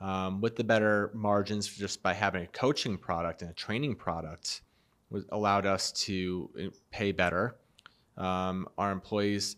Um, 0.00 0.40
with 0.40 0.56
the 0.56 0.64
better 0.64 1.10
margins 1.14 1.66
just 1.66 2.02
by 2.02 2.12
having 2.12 2.42
a 2.42 2.46
coaching 2.48 2.98
product 2.98 3.42
and 3.42 3.50
a 3.50 3.54
training 3.54 3.94
product 3.94 4.62
was 5.08 5.24
allowed 5.30 5.66
us 5.66 5.92
to 5.92 6.50
uh, 6.60 6.66
pay 6.90 7.12
better. 7.12 7.56
Um, 8.16 8.68
our 8.76 8.92
employees 8.92 9.56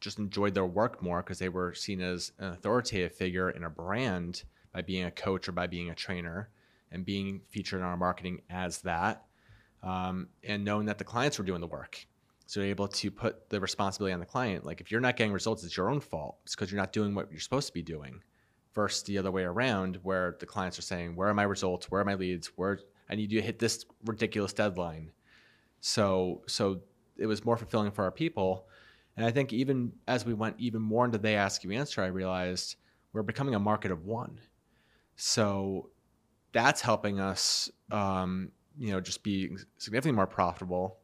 just 0.00 0.18
enjoyed 0.18 0.54
their 0.54 0.66
work 0.66 1.02
more 1.02 1.22
because 1.22 1.38
they 1.38 1.48
were 1.48 1.74
seen 1.74 2.00
as 2.00 2.32
an 2.38 2.52
authoritative 2.52 3.14
figure 3.14 3.50
in 3.50 3.64
a 3.64 3.70
brand 3.70 4.44
by 4.72 4.82
being 4.82 5.04
a 5.04 5.10
coach 5.10 5.48
or 5.48 5.52
by 5.52 5.66
being 5.66 5.90
a 5.90 5.94
trainer 5.94 6.50
and 6.92 7.04
being 7.04 7.40
featured 7.48 7.80
in 7.80 7.86
our 7.86 7.96
marketing 7.96 8.42
as 8.48 8.82
that 8.82 9.24
um, 9.82 10.28
and 10.44 10.64
knowing 10.64 10.86
that 10.86 10.98
the 10.98 11.04
clients 11.04 11.38
were 11.38 11.44
doing 11.44 11.60
the 11.60 11.66
work. 11.66 12.06
So 12.46 12.60
you're 12.60 12.70
able 12.70 12.88
to 12.88 13.10
put 13.10 13.50
the 13.50 13.60
responsibility 13.60 14.14
on 14.14 14.20
the 14.20 14.26
client. 14.26 14.64
Like 14.64 14.80
if 14.80 14.90
you're 14.90 15.00
not 15.00 15.16
getting 15.16 15.32
results, 15.32 15.64
it's 15.64 15.76
your 15.76 15.90
own 15.90 16.00
fault. 16.00 16.38
It's 16.44 16.54
because 16.54 16.72
you're 16.72 16.80
not 16.80 16.92
doing 16.92 17.14
what 17.14 17.30
you're 17.30 17.40
supposed 17.40 17.66
to 17.66 17.74
be 17.74 17.82
doing. 17.82 18.22
Versus 18.74 19.02
the 19.02 19.18
other 19.18 19.30
way 19.30 19.42
around, 19.42 19.98
where 20.02 20.36
the 20.38 20.46
clients 20.46 20.78
are 20.78 20.82
saying, 20.82 21.16
"Where 21.16 21.28
are 21.28 21.34
my 21.34 21.42
results? 21.42 21.90
Where 21.90 22.00
are 22.00 22.04
my 22.04 22.14
leads? 22.14 22.48
Where 22.56 22.78
I 23.10 23.16
need 23.16 23.32
you 23.32 23.40
to 23.40 23.46
hit 23.46 23.58
this 23.58 23.84
ridiculous 24.04 24.52
deadline." 24.52 25.10
So 25.80 26.42
so 26.46 26.82
it 27.16 27.26
was 27.26 27.44
more 27.44 27.56
fulfilling 27.56 27.90
for 27.90 28.04
our 28.04 28.12
people. 28.12 28.66
And 29.16 29.26
I 29.26 29.32
think 29.32 29.52
even 29.52 29.92
as 30.06 30.24
we 30.24 30.32
went 30.32 30.56
even 30.58 30.80
more 30.80 31.04
into 31.04 31.18
they 31.18 31.34
ask 31.34 31.64
you 31.64 31.72
answer, 31.72 32.02
I 32.02 32.06
realized 32.06 32.76
we're 33.12 33.22
becoming 33.22 33.54
a 33.54 33.58
market 33.58 33.90
of 33.90 34.04
one. 34.04 34.38
So 35.16 35.90
that's 36.52 36.80
helping 36.80 37.18
us 37.18 37.68
um, 37.90 38.52
you 38.78 38.92
know 38.92 39.00
just 39.00 39.22
be 39.22 39.56
significantly 39.78 40.16
more 40.16 40.26
profitable 40.26 40.98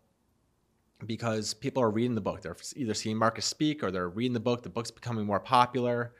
because 1.06 1.54
people 1.54 1.82
are 1.82 1.90
reading 1.90 2.14
the 2.14 2.20
book. 2.20 2.42
They're 2.42 2.56
either 2.76 2.94
seeing 2.94 3.16
Marcus 3.16 3.44
speak 3.44 3.82
or 3.82 3.90
they're 3.90 4.08
reading 4.08 4.32
the 4.32 4.40
book. 4.40 4.62
The 4.62 4.68
book's 4.68 4.90
becoming 4.90 5.26
more 5.26 5.40
popular. 5.40 6.14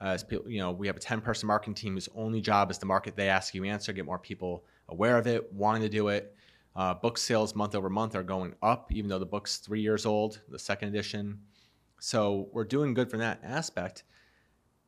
Uh, 0.00 0.08
as 0.08 0.22
people, 0.22 0.48
you 0.48 0.60
know, 0.60 0.70
we 0.70 0.86
have 0.86 0.96
a 0.96 1.00
10 1.00 1.20
person 1.20 1.46
marketing 1.46 1.74
team 1.74 1.94
whose 1.94 2.08
only 2.14 2.40
job 2.40 2.70
is 2.70 2.78
to 2.78 2.86
market 2.86 3.16
they 3.16 3.28
ask 3.28 3.54
you 3.54 3.64
answer, 3.64 3.92
get 3.92 4.04
more 4.04 4.18
people 4.18 4.64
aware 4.88 5.18
of 5.18 5.26
it, 5.26 5.52
wanting 5.52 5.82
to 5.82 5.88
do 5.88 6.08
it. 6.08 6.34
Uh, 6.76 6.94
book 6.94 7.18
sales 7.18 7.56
month 7.56 7.74
over 7.74 7.90
month 7.90 8.14
are 8.14 8.22
going 8.22 8.54
up, 8.62 8.92
even 8.92 9.08
though 9.08 9.18
the 9.18 9.26
book's 9.26 9.56
three 9.56 9.80
years 9.80 10.06
old, 10.06 10.40
the 10.48 10.58
second 10.58 10.88
edition. 10.88 11.40
So 11.98 12.48
we're 12.52 12.64
doing 12.64 12.94
good 12.94 13.10
from 13.10 13.18
that 13.20 13.40
aspect. 13.42 14.04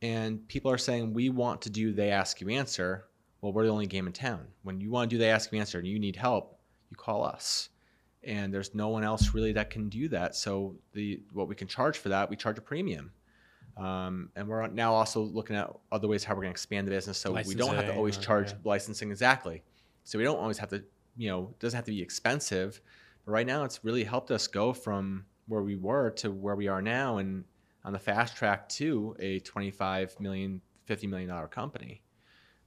And 0.00 0.46
people 0.46 0.70
are 0.70 0.78
saying, 0.78 1.12
we 1.12 1.28
want 1.30 1.62
to 1.62 1.70
do 1.70 1.92
they 1.92 2.10
ask 2.10 2.40
you 2.40 2.48
answer 2.48 3.06
well, 3.40 3.52
we're 3.52 3.64
the 3.64 3.70
only 3.70 3.86
game 3.86 4.06
in 4.06 4.12
town. 4.12 4.46
When 4.62 4.80
you 4.80 4.90
want 4.90 5.10
to 5.10 5.16
do 5.16 5.18
the 5.18 5.26
ask 5.26 5.52
me 5.52 5.58
answer 5.58 5.78
and 5.78 5.86
you 5.86 5.98
need 5.98 6.16
help, 6.16 6.58
you 6.90 6.96
call 6.96 7.24
us. 7.24 7.70
And 8.22 8.52
there's 8.52 8.74
no 8.74 8.88
one 8.88 9.02
else 9.02 9.32
really 9.32 9.52
that 9.52 9.70
can 9.70 9.88
do 9.88 10.08
that. 10.08 10.36
So 10.36 10.76
the 10.92 11.22
what 11.32 11.48
we 11.48 11.54
can 11.54 11.68
charge 11.68 11.96
for 11.96 12.10
that, 12.10 12.28
we 12.28 12.36
charge 12.36 12.58
a 12.58 12.62
premium. 12.62 13.12
Um, 13.76 14.28
and 14.36 14.46
we're 14.46 14.66
now 14.66 14.92
also 14.92 15.22
looking 15.22 15.56
at 15.56 15.70
other 15.90 16.06
ways 16.06 16.22
how 16.22 16.34
we're 16.34 16.42
going 16.42 16.52
to 16.52 16.56
expand 16.56 16.86
the 16.86 16.90
business. 16.90 17.16
So 17.16 17.32
licensing, 17.32 17.56
we 17.56 17.64
don't 17.64 17.74
have 17.76 17.86
to 17.86 17.94
always 17.94 18.18
charge 18.18 18.50
yeah. 18.50 18.58
licensing 18.64 19.10
exactly. 19.10 19.62
So 20.04 20.18
we 20.18 20.24
don't 20.24 20.38
always 20.38 20.58
have 20.58 20.68
to, 20.70 20.84
you 21.16 21.30
know, 21.30 21.48
it 21.50 21.58
doesn't 21.60 21.76
have 21.76 21.86
to 21.86 21.92
be 21.92 22.02
expensive. 22.02 22.80
But 23.24 23.32
right 23.32 23.46
now, 23.46 23.64
it's 23.64 23.82
really 23.84 24.04
helped 24.04 24.30
us 24.30 24.46
go 24.46 24.74
from 24.74 25.24
where 25.46 25.62
we 25.62 25.76
were 25.76 26.10
to 26.10 26.30
where 26.30 26.56
we 26.56 26.68
are 26.68 26.82
now, 26.82 27.18
and 27.18 27.44
on 27.84 27.92
the 27.92 27.98
fast 27.98 28.36
track 28.36 28.68
to 28.68 29.16
a 29.18 29.40
25 29.40 30.20
million, 30.20 30.60
50 30.84 31.06
million 31.06 31.28
dollar 31.28 31.48
company. 31.48 32.02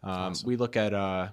Um, 0.03 0.11
awesome. 0.11 0.47
We 0.47 0.57
look 0.57 0.75
at 0.75 0.93
uh, 0.93 1.29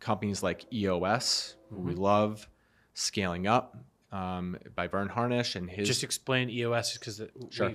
companies 0.00 0.42
like 0.42 0.72
EOS, 0.72 1.56
mm-hmm. 1.72 1.86
we 1.86 1.94
love, 1.94 2.46
Scaling 2.94 3.46
Up 3.46 3.76
um, 4.12 4.56
by 4.74 4.86
Verne 4.86 5.08
Harnish 5.08 5.56
and 5.56 5.68
his. 5.68 5.88
Just 5.88 6.04
explain 6.04 6.48
EOS 6.48 6.96
because 6.96 7.20
sure. 7.50 7.74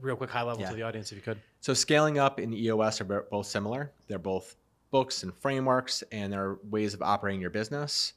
real 0.00 0.16
quick 0.16 0.30
high 0.30 0.42
level 0.42 0.62
yeah. 0.62 0.70
to 0.70 0.76
the 0.76 0.82
audience 0.82 1.10
if 1.10 1.16
you 1.16 1.22
could. 1.22 1.40
So 1.60 1.74
Scaling 1.74 2.18
Up 2.18 2.38
and 2.38 2.54
EOS 2.54 3.00
are 3.00 3.04
both 3.04 3.46
similar. 3.46 3.92
They're 4.06 4.18
both 4.18 4.56
books 4.90 5.24
and 5.24 5.34
frameworks, 5.34 6.02
and 6.12 6.32
they're 6.32 6.58
ways 6.70 6.94
of 6.94 7.02
operating 7.02 7.40
your 7.40 7.50
business. 7.50 8.12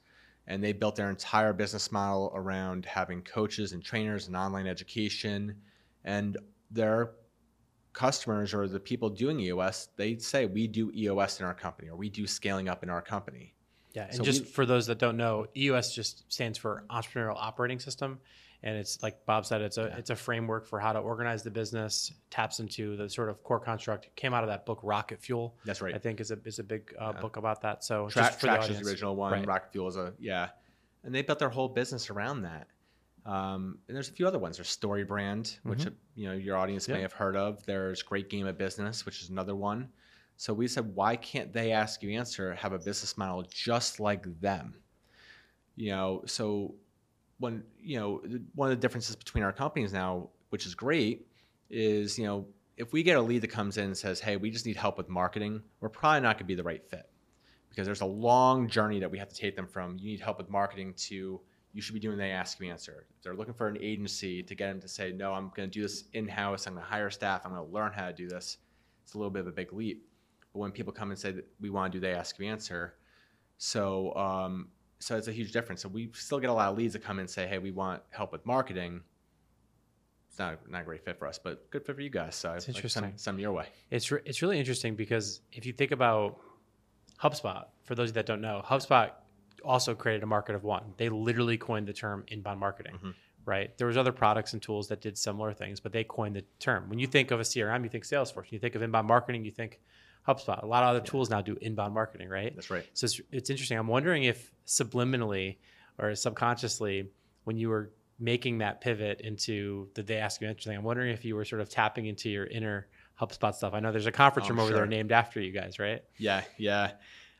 And 0.45 0.63
they 0.63 0.73
built 0.73 0.95
their 0.95 1.09
entire 1.09 1.53
business 1.53 1.91
model 1.91 2.31
around 2.33 2.85
having 2.85 3.21
coaches 3.21 3.73
and 3.73 3.83
trainers 3.83 4.27
and 4.27 4.35
online 4.35 4.67
education. 4.67 5.55
And 6.03 6.37
their 6.71 7.11
customers 7.99 8.53
or 8.53 8.65
the 8.69 8.79
people 8.79 9.09
doing 9.09 9.41
EOS, 9.41 9.89
they 9.97 10.17
say 10.17 10.45
we 10.45 10.67
do 10.67 10.89
EOS 10.95 11.41
in 11.41 11.45
our 11.45 11.53
company 11.53 11.89
or 11.89 11.97
we 11.97 12.09
do 12.09 12.25
scaling 12.25 12.69
up 12.69 12.81
in 12.81 12.89
our 12.89 13.01
company. 13.01 13.53
Yeah, 13.93 14.05
and 14.05 14.15
so 14.15 14.23
just 14.23 14.43
we, 14.43 14.47
for 14.47 14.65
those 14.65 14.87
that 14.87 14.99
don't 14.99 15.17
know, 15.17 15.47
EOS 15.57 15.93
just 15.93 16.31
stands 16.31 16.57
for 16.57 16.85
Entrepreneurial 16.89 17.35
Operating 17.35 17.77
System, 17.79 18.19
and 18.63 18.77
it's 18.77 19.03
like 19.03 19.25
Bob 19.25 19.45
said, 19.45 19.61
it's 19.61 19.77
a 19.77 19.83
yeah. 19.83 19.97
it's 19.97 20.11
a 20.11 20.15
framework 20.15 20.65
for 20.65 20.79
how 20.79 20.93
to 20.93 20.99
organize 20.99 21.43
the 21.43 21.51
business. 21.51 22.13
Taps 22.29 22.61
into 22.61 22.95
the 22.95 23.09
sort 23.09 23.27
of 23.27 23.43
core 23.43 23.59
construct. 23.59 24.15
Came 24.15 24.33
out 24.33 24.43
of 24.43 24.49
that 24.49 24.65
book 24.65 24.79
Rocket 24.81 25.19
Fuel. 25.19 25.57
That's 25.65 25.81
right. 25.81 25.93
I 25.93 25.97
think 25.97 26.21
is 26.21 26.31
a 26.31 26.37
is 26.45 26.59
a 26.59 26.63
big 26.63 26.93
uh, 27.01 27.11
yeah. 27.13 27.21
book 27.21 27.35
about 27.35 27.61
that. 27.63 27.83
So 27.83 28.07
Tra- 28.07 28.21
just 28.21 28.39
for 28.39 28.45
Traction's 28.45 28.77
the, 28.77 28.85
the 28.85 28.89
original 28.91 29.15
one. 29.17 29.33
Right. 29.33 29.45
Rocket 29.45 29.71
Fuel 29.73 29.87
is 29.89 29.97
a 29.97 30.13
yeah, 30.19 30.49
and 31.03 31.13
they 31.13 31.23
built 31.23 31.39
their 31.39 31.49
whole 31.49 31.67
business 31.67 32.09
around 32.09 32.43
that. 32.43 32.67
Um, 33.25 33.79
and 33.87 33.95
there's 33.95 34.09
a 34.09 34.13
few 34.13 34.27
other 34.27 34.39
ones. 34.39 34.57
There's 34.57 34.69
Story 34.69 35.03
Brand, 35.03 35.59
which 35.63 35.79
mm-hmm. 35.79 35.93
you 36.15 36.27
know 36.27 36.35
your 36.35 36.57
audience 36.57 36.87
yeah. 36.87 36.95
may 36.95 37.01
have 37.01 37.13
heard 37.13 37.35
of. 37.35 37.65
There's 37.65 38.01
Great 38.01 38.29
Game 38.29 38.47
of 38.47 38.57
Business, 38.57 39.05
which 39.05 39.21
is 39.21 39.29
another 39.29 39.55
one. 39.55 39.89
So 40.37 40.53
we 40.53 40.67
said, 40.67 40.95
why 40.95 41.17
can't 41.17 41.51
they 41.51 41.73
ask 41.73 42.01
you 42.01 42.11
answer 42.11 42.55
have 42.55 42.71
a 42.71 42.77
business 42.77 43.17
model 43.17 43.43
just 43.53 43.99
like 43.99 44.23
them? 44.39 44.73
You 45.75 45.91
know, 45.91 46.23
so 46.25 46.75
when 47.39 47.63
you 47.77 47.99
know 47.99 48.21
one 48.55 48.71
of 48.71 48.77
the 48.77 48.81
differences 48.81 49.15
between 49.15 49.43
our 49.43 49.53
companies 49.53 49.93
now, 49.93 50.29
which 50.49 50.65
is 50.65 50.75
great, 50.75 51.27
is 51.69 52.17
you 52.17 52.25
know 52.25 52.47
if 52.77 52.93
we 52.93 53.03
get 53.03 53.17
a 53.17 53.21
lead 53.21 53.41
that 53.41 53.49
comes 53.49 53.77
in 53.77 53.85
and 53.85 53.97
says, 53.97 54.21
hey, 54.21 54.37
we 54.37 54.49
just 54.49 54.65
need 54.65 54.77
help 54.77 54.97
with 54.97 55.09
marketing, 55.09 55.61
we're 55.81 55.89
probably 55.89 56.21
not 56.21 56.35
going 56.35 56.45
to 56.45 56.45
be 56.45 56.55
the 56.55 56.63
right 56.63 56.83
fit 56.89 57.09
because 57.69 57.85
there's 57.85 58.01
a 58.01 58.05
long 58.05 58.67
journey 58.69 58.99
that 58.99 59.11
we 59.11 59.17
have 59.17 59.29
to 59.29 59.35
take 59.35 59.55
them 59.55 59.67
from. 59.67 59.97
You 59.99 60.11
need 60.11 60.21
help 60.21 60.37
with 60.37 60.49
marketing 60.49 60.93
to 60.97 61.41
you 61.73 61.81
should 61.81 61.93
be 61.93 61.99
doing 61.99 62.17
the 62.17 62.25
ask 62.25 62.59
me 62.59 62.69
answer. 62.69 63.05
If 63.15 63.23
they're 63.23 63.35
looking 63.35 63.53
for 63.53 63.67
an 63.67 63.77
agency 63.79 64.41
to 64.41 64.55
get 64.55 64.69
them 64.69 64.81
to 64.81 64.87
say, 64.87 65.11
no, 65.11 65.33
I'm 65.33 65.51
going 65.55 65.69
to 65.69 65.73
do 65.73 65.81
this 65.81 66.05
in 66.13 66.27
house, 66.27 66.65
I'm 66.65 66.73
going 66.73 66.85
to 66.85 66.89
hire 66.89 67.09
staff, 67.09 67.41
I'm 67.45 67.53
going 67.53 67.65
to 67.65 67.71
learn 67.71 67.91
how 67.93 68.07
to 68.07 68.13
do 68.13 68.27
this, 68.27 68.57
it's 69.03 69.13
a 69.13 69.17
little 69.17 69.31
bit 69.31 69.41
of 69.41 69.47
a 69.47 69.51
big 69.51 69.71
leap. 69.73 70.05
But 70.53 70.59
when 70.59 70.71
people 70.71 70.91
come 70.91 71.11
and 71.11 71.19
say 71.19 71.31
that 71.31 71.47
we 71.61 71.69
want 71.69 71.93
to 71.93 71.99
do 71.99 72.01
the 72.01 72.15
ask 72.15 72.39
me 72.39 72.47
answer, 72.47 72.95
so 73.57 74.15
um, 74.15 74.69
so 74.99 75.15
it's 75.15 75.27
a 75.27 75.31
huge 75.31 75.51
difference. 75.51 75.81
So 75.81 75.89
we 75.89 76.09
still 76.13 76.39
get 76.39 76.49
a 76.49 76.53
lot 76.53 76.69
of 76.69 76.77
leads 76.77 76.93
that 76.93 77.03
come 77.03 77.17
in 77.17 77.21
and 77.21 77.29
say, 77.29 77.47
hey, 77.47 77.57
we 77.57 77.71
want 77.71 78.01
help 78.09 78.31
with 78.31 78.45
marketing. 78.45 79.01
it's 80.29 80.39
not 80.39 80.57
not 80.69 80.81
a 80.81 80.83
great 80.85 81.05
fit 81.05 81.19
for 81.19 81.27
us, 81.27 81.37
but 81.37 81.69
good 81.69 81.85
fit 81.85 81.95
for 81.95 82.01
you 82.01 82.09
guys. 82.09 82.35
So 82.35 82.53
it's 82.53 82.67
interesting. 82.67 83.03
Like 83.03 83.11
send, 83.11 83.21
send 83.21 83.39
your 83.39 83.51
way. 83.51 83.67
It's 83.91 84.11
re- 84.11 84.21
it's 84.25 84.41
really 84.41 84.59
interesting 84.59 84.95
because 84.95 85.41
if 85.51 85.65
you 85.65 85.73
think 85.73 85.91
about 85.91 86.39
HubSpot, 87.21 87.65
for 87.83 87.95
those 87.95 88.13
that 88.13 88.25
don't 88.25 88.41
know, 88.41 88.61
HubSpot 88.65 89.11
also 89.63 89.95
created 89.95 90.23
a 90.23 90.27
market 90.27 90.55
of 90.55 90.63
one. 90.63 90.93
They 90.97 91.09
literally 91.09 91.57
coined 91.57 91.87
the 91.87 91.93
term 91.93 92.23
inbound 92.27 92.59
marketing. 92.59 92.95
Mm-hmm. 92.95 93.11
Right. 93.45 93.75
There 93.77 93.87
was 93.87 93.97
other 93.97 94.11
products 94.11 94.53
and 94.53 94.61
tools 94.61 94.89
that 94.89 95.01
did 95.01 95.17
similar 95.17 95.53
things, 95.53 95.79
but 95.79 95.91
they 95.91 96.03
coined 96.03 96.35
the 96.35 96.43
term. 96.59 96.87
When 96.87 96.99
you 96.99 97.07
think 97.07 97.31
of 97.31 97.39
a 97.39 97.43
CRM, 97.43 97.83
you 97.83 97.89
think 97.89 98.03
Salesforce. 98.03 98.35
When 98.35 98.49
you 98.51 98.59
think 98.59 98.75
of 98.75 98.83
inbound 98.83 99.07
marketing, 99.07 99.43
you 99.43 99.51
think 99.51 99.79
HubSpot. 100.27 100.61
A 100.61 100.67
lot 100.67 100.83
of 100.83 100.89
other 100.89 100.99
yeah. 100.99 101.05
tools 101.05 101.29
now 101.31 101.41
do 101.41 101.57
inbound 101.59 101.93
marketing, 101.93 102.29
right? 102.29 102.53
That's 102.53 102.69
right. 102.69 102.85
So 102.93 103.05
it's, 103.05 103.21
it's 103.31 103.49
interesting. 103.49 103.79
I'm 103.79 103.87
wondering 103.87 104.25
if 104.25 104.51
subliminally 104.67 105.57
or 105.97 106.13
subconsciously, 106.15 107.09
when 107.43 107.57
you 107.57 107.69
were 107.69 107.91
making 108.19 108.59
that 108.59 108.81
pivot 108.81 109.21
into 109.21 109.87
the 109.95 110.03
they 110.03 110.17
ask 110.17 110.41
you 110.41 110.47
interesting, 110.47 110.75
I'm 110.75 110.83
wondering 110.83 111.11
if 111.11 111.25
you 111.25 111.35
were 111.35 111.45
sort 111.45 111.61
of 111.61 111.69
tapping 111.69 112.05
into 112.05 112.29
your 112.29 112.45
inner 112.45 112.87
HubSpot 113.19 113.53
stuff. 113.53 113.73
I 113.73 113.79
know 113.79 113.91
there's 113.91 114.05
a 114.05 114.11
conference 114.11 114.47
oh, 114.47 114.49
room 114.51 114.59
over 114.59 114.69
sure. 114.69 114.77
there 114.77 114.85
named 114.85 115.11
after 115.11 115.41
you 115.41 115.51
guys, 115.51 115.79
right? 115.79 116.03
Yeah, 116.17 116.43
yeah. 116.57 116.91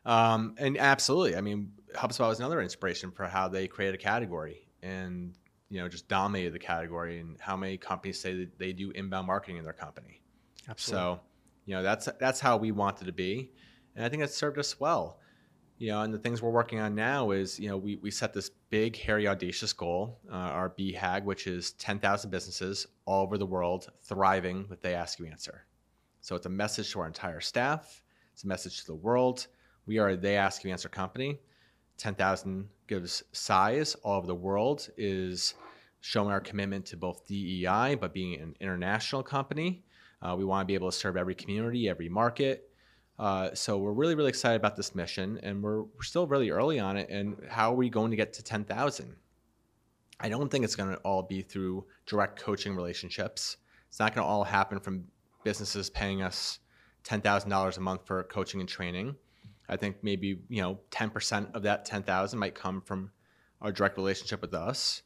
Um, 0.09 0.55
and 0.57 0.77
absolutely. 0.77 1.35
I 1.35 1.41
mean, 1.41 1.71
HubSpot 1.95 2.27
was 2.27 2.39
another 2.39 2.61
inspiration 2.61 3.11
for 3.11 3.25
how 3.25 3.47
they 3.47 3.67
created 3.67 3.95
a 3.95 3.97
category 3.97 4.67
and 4.81 5.35
you 5.69 5.79
know 5.79 5.87
just 5.87 6.07
dominated 6.07 6.53
the 6.53 6.59
category 6.59 7.19
and 7.19 7.37
how 7.39 7.55
many 7.57 7.77
companies 7.77 8.19
say 8.19 8.33
that 8.33 8.57
they 8.57 8.73
do 8.73 8.91
inbound 8.91 9.27
marketing 9.27 9.57
in 9.57 9.63
their 9.63 9.73
company. 9.73 10.21
Absolutely. 10.67 11.15
So, 11.15 11.19
you 11.65 11.75
know, 11.75 11.83
that's 11.83 12.09
that's 12.19 12.39
how 12.39 12.57
we 12.57 12.71
wanted 12.71 13.05
to 13.05 13.11
be. 13.11 13.51
And 13.95 14.05
I 14.05 14.09
think 14.09 14.23
it 14.23 14.31
served 14.31 14.57
us 14.57 14.79
well 14.79 15.19
you 15.79 15.87
know, 15.87 16.01
and 16.01 16.13
the 16.13 16.19
things 16.19 16.41
we're 16.41 16.49
working 16.49 16.79
on 16.79 16.93
now 16.93 17.31
is, 17.31 17.57
you 17.57 17.69
know, 17.69 17.77
we, 17.77 17.95
we 17.95 18.11
set 18.11 18.33
this 18.33 18.51
big, 18.69 18.97
hairy, 18.97 19.27
audacious 19.29 19.71
goal, 19.71 20.19
uh, 20.29 20.35
our 20.35 20.69
BHAG, 20.69 21.23
which 21.23 21.47
is 21.47 21.71
10,000 21.73 22.29
businesses 22.29 22.85
all 23.05 23.23
over 23.23 23.37
the 23.37 23.45
world 23.45 23.89
thriving 24.03 24.67
with 24.69 24.81
They 24.81 24.93
Ask 24.93 25.19
You 25.19 25.27
Answer. 25.27 25.65
So 26.19 26.35
it's 26.35 26.45
a 26.45 26.49
message 26.49 26.91
to 26.91 26.99
our 26.99 27.07
entire 27.07 27.39
staff. 27.39 28.03
It's 28.33 28.43
a 28.43 28.47
message 28.47 28.81
to 28.81 28.87
the 28.87 28.95
world. 28.95 29.47
We 29.85 29.97
are 29.97 30.09
a 30.09 30.17
They 30.17 30.35
Ask 30.35 30.63
You 30.63 30.71
Answer 30.71 30.89
company. 30.89 31.39
10,000 31.97 32.67
gives 32.87 33.23
size 33.31 33.95
all 33.95 34.17
over 34.17 34.27
the 34.27 34.35
world, 34.35 34.89
is 34.97 35.55
showing 36.01 36.31
our 36.31 36.39
commitment 36.39 36.85
to 36.87 36.97
both 36.97 37.27
DEI, 37.27 37.97
but 37.99 38.13
being 38.13 38.39
an 38.39 38.55
international 38.59 39.21
company. 39.21 39.83
Uh, 40.21 40.35
we 40.37 40.45
want 40.45 40.61
to 40.61 40.65
be 40.65 40.75
able 40.75 40.89
to 40.89 40.97
serve 40.97 41.17
every 41.17 41.35
community, 41.35 41.89
every 41.89 42.09
market, 42.09 42.69
uh, 43.19 43.53
so 43.53 43.77
we're 43.77 43.91
really, 43.91 44.15
really 44.15 44.29
excited 44.29 44.55
about 44.55 44.77
this 44.77 44.95
mission, 44.95 45.39
and 45.43 45.61
we're, 45.61 45.81
we're 45.83 46.03
still 46.03 46.25
really 46.25 46.49
early 46.51 46.79
on 46.79 46.95
it. 46.95 47.09
And 47.09 47.35
how 47.49 47.73
are 47.73 47.75
we 47.75 47.89
going 47.89 48.11
to 48.11 48.17
get 48.17 48.31
to 48.33 48.43
10,000? 48.43 49.13
I 50.21 50.29
don't 50.29 50.49
think 50.49 50.63
it's 50.63 50.75
going 50.75 50.91
to 50.91 50.97
all 51.01 51.23
be 51.23 51.41
through 51.41 51.85
direct 52.05 52.39
coaching 52.39 52.75
relationships. 52.75 53.57
It's 53.89 53.99
not 53.99 54.15
going 54.15 54.25
to 54.25 54.29
all 54.29 54.45
happen 54.45 54.79
from 54.79 55.03
businesses 55.43 55.89
paying 55.89 56.21
us 56.21 56.59
$10,000 57.03 57.77
a 57.77 57.81
month 57.81 58.05
for 58.05 58.23
coaching 58.23 58.61
and 58.61 58.69
training. 58.69 59.15
I 59.69 59.77
think 59.77 59.97
maybe 60.01 60.41
you 60.49 60.61
know 60.61 60.79
10% 60.91 61.53
of 61.53 61.63
that 61.63 61.85
10,000 61.85 62.39
might 62.39 62.55
come 62.55 62.81
from 62.81 63.11
our 63.61 63.71
direct 63.71 63.97
relationship 63.97 64.41
with 64.41 64.53
us. 64.53 65.03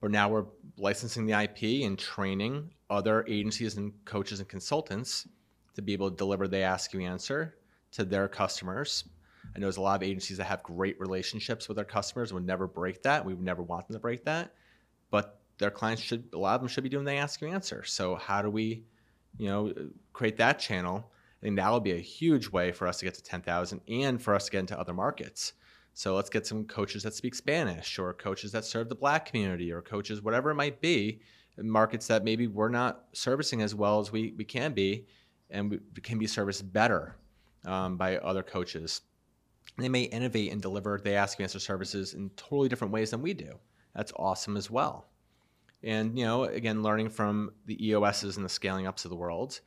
But 0.00 0.10
now 0.10 0.28
we're 0.28 0.44
licensing 0.76 1.26
the 1.26 1.42
IP 1.42 1.84
and 1.84 1.98
training 1.98 2.70
other 2.90 3.24
agencies 3.26 3.76
and 3.76 3.92
coaches 4.04 4.40
and 4.40 4.48
consultants 4.48 5.26
to 5.74 5.82
be 5.82 5.92
able 5.92 6.10
to 6.10 6.16
deliver 6.16 6.46
the 6.46 6.58
ask 6.58 6.92
you 6.92 7.00
answer 7.00 7.56
to 7.92 8.04
their 8.04 8.28
customers. 8.28 9.04
I 9.54 9.58
know 9.58 9.66
there's 9.66 9.78
a 9.78 9.82
lot 9.82 9.96
of 9.96 10.02
agencies 10.02 10.36
that 10.36 10.44
have 10.44 10.62
great 10.62 11.00
relationships 11.00 11.68
with 11.68 11.76
their 11.76 11.84
customers 11.84 12.32
would 12.32 12.46
never 12.46 12.66
break 12.66 13.02
that. 13.02 13.24
We 13.24 13.34
would 13.34 13.44
never 13.44 13.62
want 13.62 13.88
them 13.88 13.94
to 13.94 14.00
break 14.00 14.24
that. 14.24 14.52
But 15.10 15.40
their 15.58 15.70
clients 15.70 16.02
should 16.02 16.28
a 16.34 16.38
lot 16.38 16.56
of 16.56 16.60
them 16.60 16.68
should 16.68 16.84
be 16.84 16.90
doing 16.90 17.04
the 17.04 17.14
ask 17.14 17.40
you 17.40 17.48
answer. 17.48 17.84
So 17.84 18.16
how 18.16 18.42
do 18.42 18.50
we, 18.50 18.84
you 19.38 19.48
know, 19.48 19.72
create 20.12 20.36
that 20.38 20.58
channel? 20.58 21.10
I 21.40 21.46
think 21.46 21.56
that 21.56 21.70
will 21.70 21.80
be 21.80 21.92
a 21.92 21.98
huge 21.98 22.48
way 22.48 22.72
for 22.72 22.86
us 22.86 22.98
to 22.98 23.04
get 23.04 23.14
to 23.14 23.22
10,000 23.22 23.80
and 23.88 24.20
for 24.20 24.34
us 24.34 24.46
to 24.46 24.50
get 24.50 24.60
into 24.60 24.78
other 24.78 24.94
markets. 24.94 25.52
So 25.94 26.14
let's 26.14 26.30
get 26.30 26.46
some 26.46 26.64
coaches 26.64 27.02
that 27.04 27.14
speak 27.14 27.34
Spanish 27.34 27.98
or 27.98 28.12
coaches 28.12 28.52
that 28.52 28.64
serve 28.64 28.88
the 28.88 28.94
black 28.94 29.26
community 29.26 29.72
or 29.72 29.82
coaches, 29.82 30.22
whatever 30.22 30.50
it 30.50 30.54
might 30.54 30.80
be, 30.80 31.20
markets 31.58 32.06
that 32.08 32.24
maybe 32.24 32.46
we're 32.46 32.68
not 32.68 33.04
servicing 33.12 33.62
as 33.62 33.74
well 33.74 33.98
as 34.00 34.12
we, 34.12 34.34
we 34.36 34.44
can 34.44 34.72
be 34.72 35.06
and 35.50 35.70
we 35.70 35.78
can 36.02 36.18
be 36.18 36.26
serviced 36.26 36.70
better 36.72 37.16
um, 37.64 37.96
by 37.96 38.18
other 38.18 38.42
coaches. 38.42 39.02
They 39.78 39.88
may 39.88 40.02
innovate 40.02 40.52
and 40.52 40.60
deliver 40.60 41.00
they 41.02 41.16
ask 41.16 41.40
answer 41.40 41.58
services 41.58 42.14
in 42.14 42.30
totally 42.30 42.68
different 42.68 42.92
ways 42.92 43.10
than 43.10 43.22
we 43.22 43.34
do. 43.34 43.58
That's 43.94 44.12
awesome 44.16 44.56
as 44.56 44.70
well. 44.70 45.06
And 45.82 46.18
you 46.18 46.24
know, 46.24 46.44
again, 46.44 46.82
learning 46.82 47.10
from 47.10 47.52
the 47.66 47.76
EOSs 47.76 48.36
and 48.36 48.44
the 48.44 48.50
scaling 48.50 48.86
ups 48.86 49.04
of 49.04 49.10
the 49.10 49.16
world, 49.16 49.60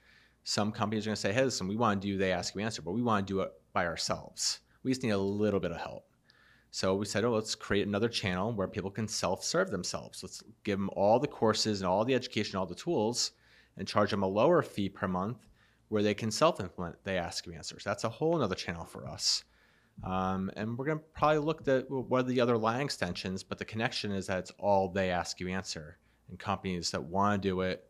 some 0.43 0.71
companies 0.71 1.05
are 1.05 1.09
going 1.09 1.15
to 1.15 1.21
say, 1.21 1.33
"Hey, 1.33 1.43
listen, 1.43 1.67
we 1.67 1.75
want 1.75 2.01
to 2.01 2.07
do 2.07 2.17
they 2.17 2.31
ask 2.31 2.55
you 2.55 2.61
answer, 2.61 2.81
but 2.81 2.91
we 2.91 3.01
want 3.01 3.27
to 3.27 3.33
do 3.33 3.41
it 3.41 3.51
by 3.73 3.85
ourselves. 3.85 4.59
We 4.83 4.91
just 4.91 5.03
need 5.03 5.09
a 5.11 5.17
little 5.17 5.59
bit 5.59 5.71
of 5.71 5.77
help." 5.77 6.05
So 6.71 6.95
we 6.95 7.05
said, 7.05 7.23
"Oh, 7.23 7.33
let's 7.33 7.55
create 7.55 7.87
another 7.87 8.09
channel 8.09 8.53
where 8.53 8.67
people 8.67 8.91
can 8.91 9.07
self-serve 9.07 9.71
themselves. 9.71 10.23
Let's 10.23 10.43
give 10.63 10.79
them 10.79 10.89
all 10.93 11.19
the 11.19 11.27
courses 11.27 11.81
and 11.81 11.87
all 11.87 12.05
the 12.05 12.15
education, 12.15 12.57
all 12.57 12.65
the 12.65 12.75
tools, 12.75 13.31
and 13.77 13.87
charge 13.87 14.11
them 14.11 14.23
a 14.23 14.27
lower 14.27 14.61
fee 14.61 14.89
per 14.89 15.07
month 15.07 15.47
where 15.89 16.03
they 16.03 16.13
can 16.13 16.31
self-implement 16.31 17.03
they 17.03 17.17
ask 17.17 17.45
you 17.45 17.53
answers. 17.53 17.83
That's 17.83 18.03
a 18.03 18.09
whole 18.09 18.41
other 18.41 18.55
channel 18.55 18.85
for 18.85 19.07
us. 19.07 19.43
Um, 20.03 20.49
and 20.55 20.77
we're 20.77 20.85
going 20.85 20.99
to 20.99 21.03
probably 21.13 21.39
look 21.39 21.67
at 21.67 21.89
what 21.89 22.19
are 22.19 22.23
the 22.23 22.39
other 22.39 22.57
line 22.57 22.81
extensions, 22.81 23.43
but 23.43 23.57
the 23.57 23.65
connection 23.65 24.11
is 24.11 24.27
that 24.27 24.39
it's 24.39 24.51
all 24.57 24.87
they 24.87 25.09
ask 25.09 25.39
you 25.39 25.49
answer 25.49 25.97
and 26.29 26.39
companies 26.39 26.91
that 26.91 27.03
want 27.03 27.41
to 27.41 27.49
do 27.49 27.61
it 27.61 27.85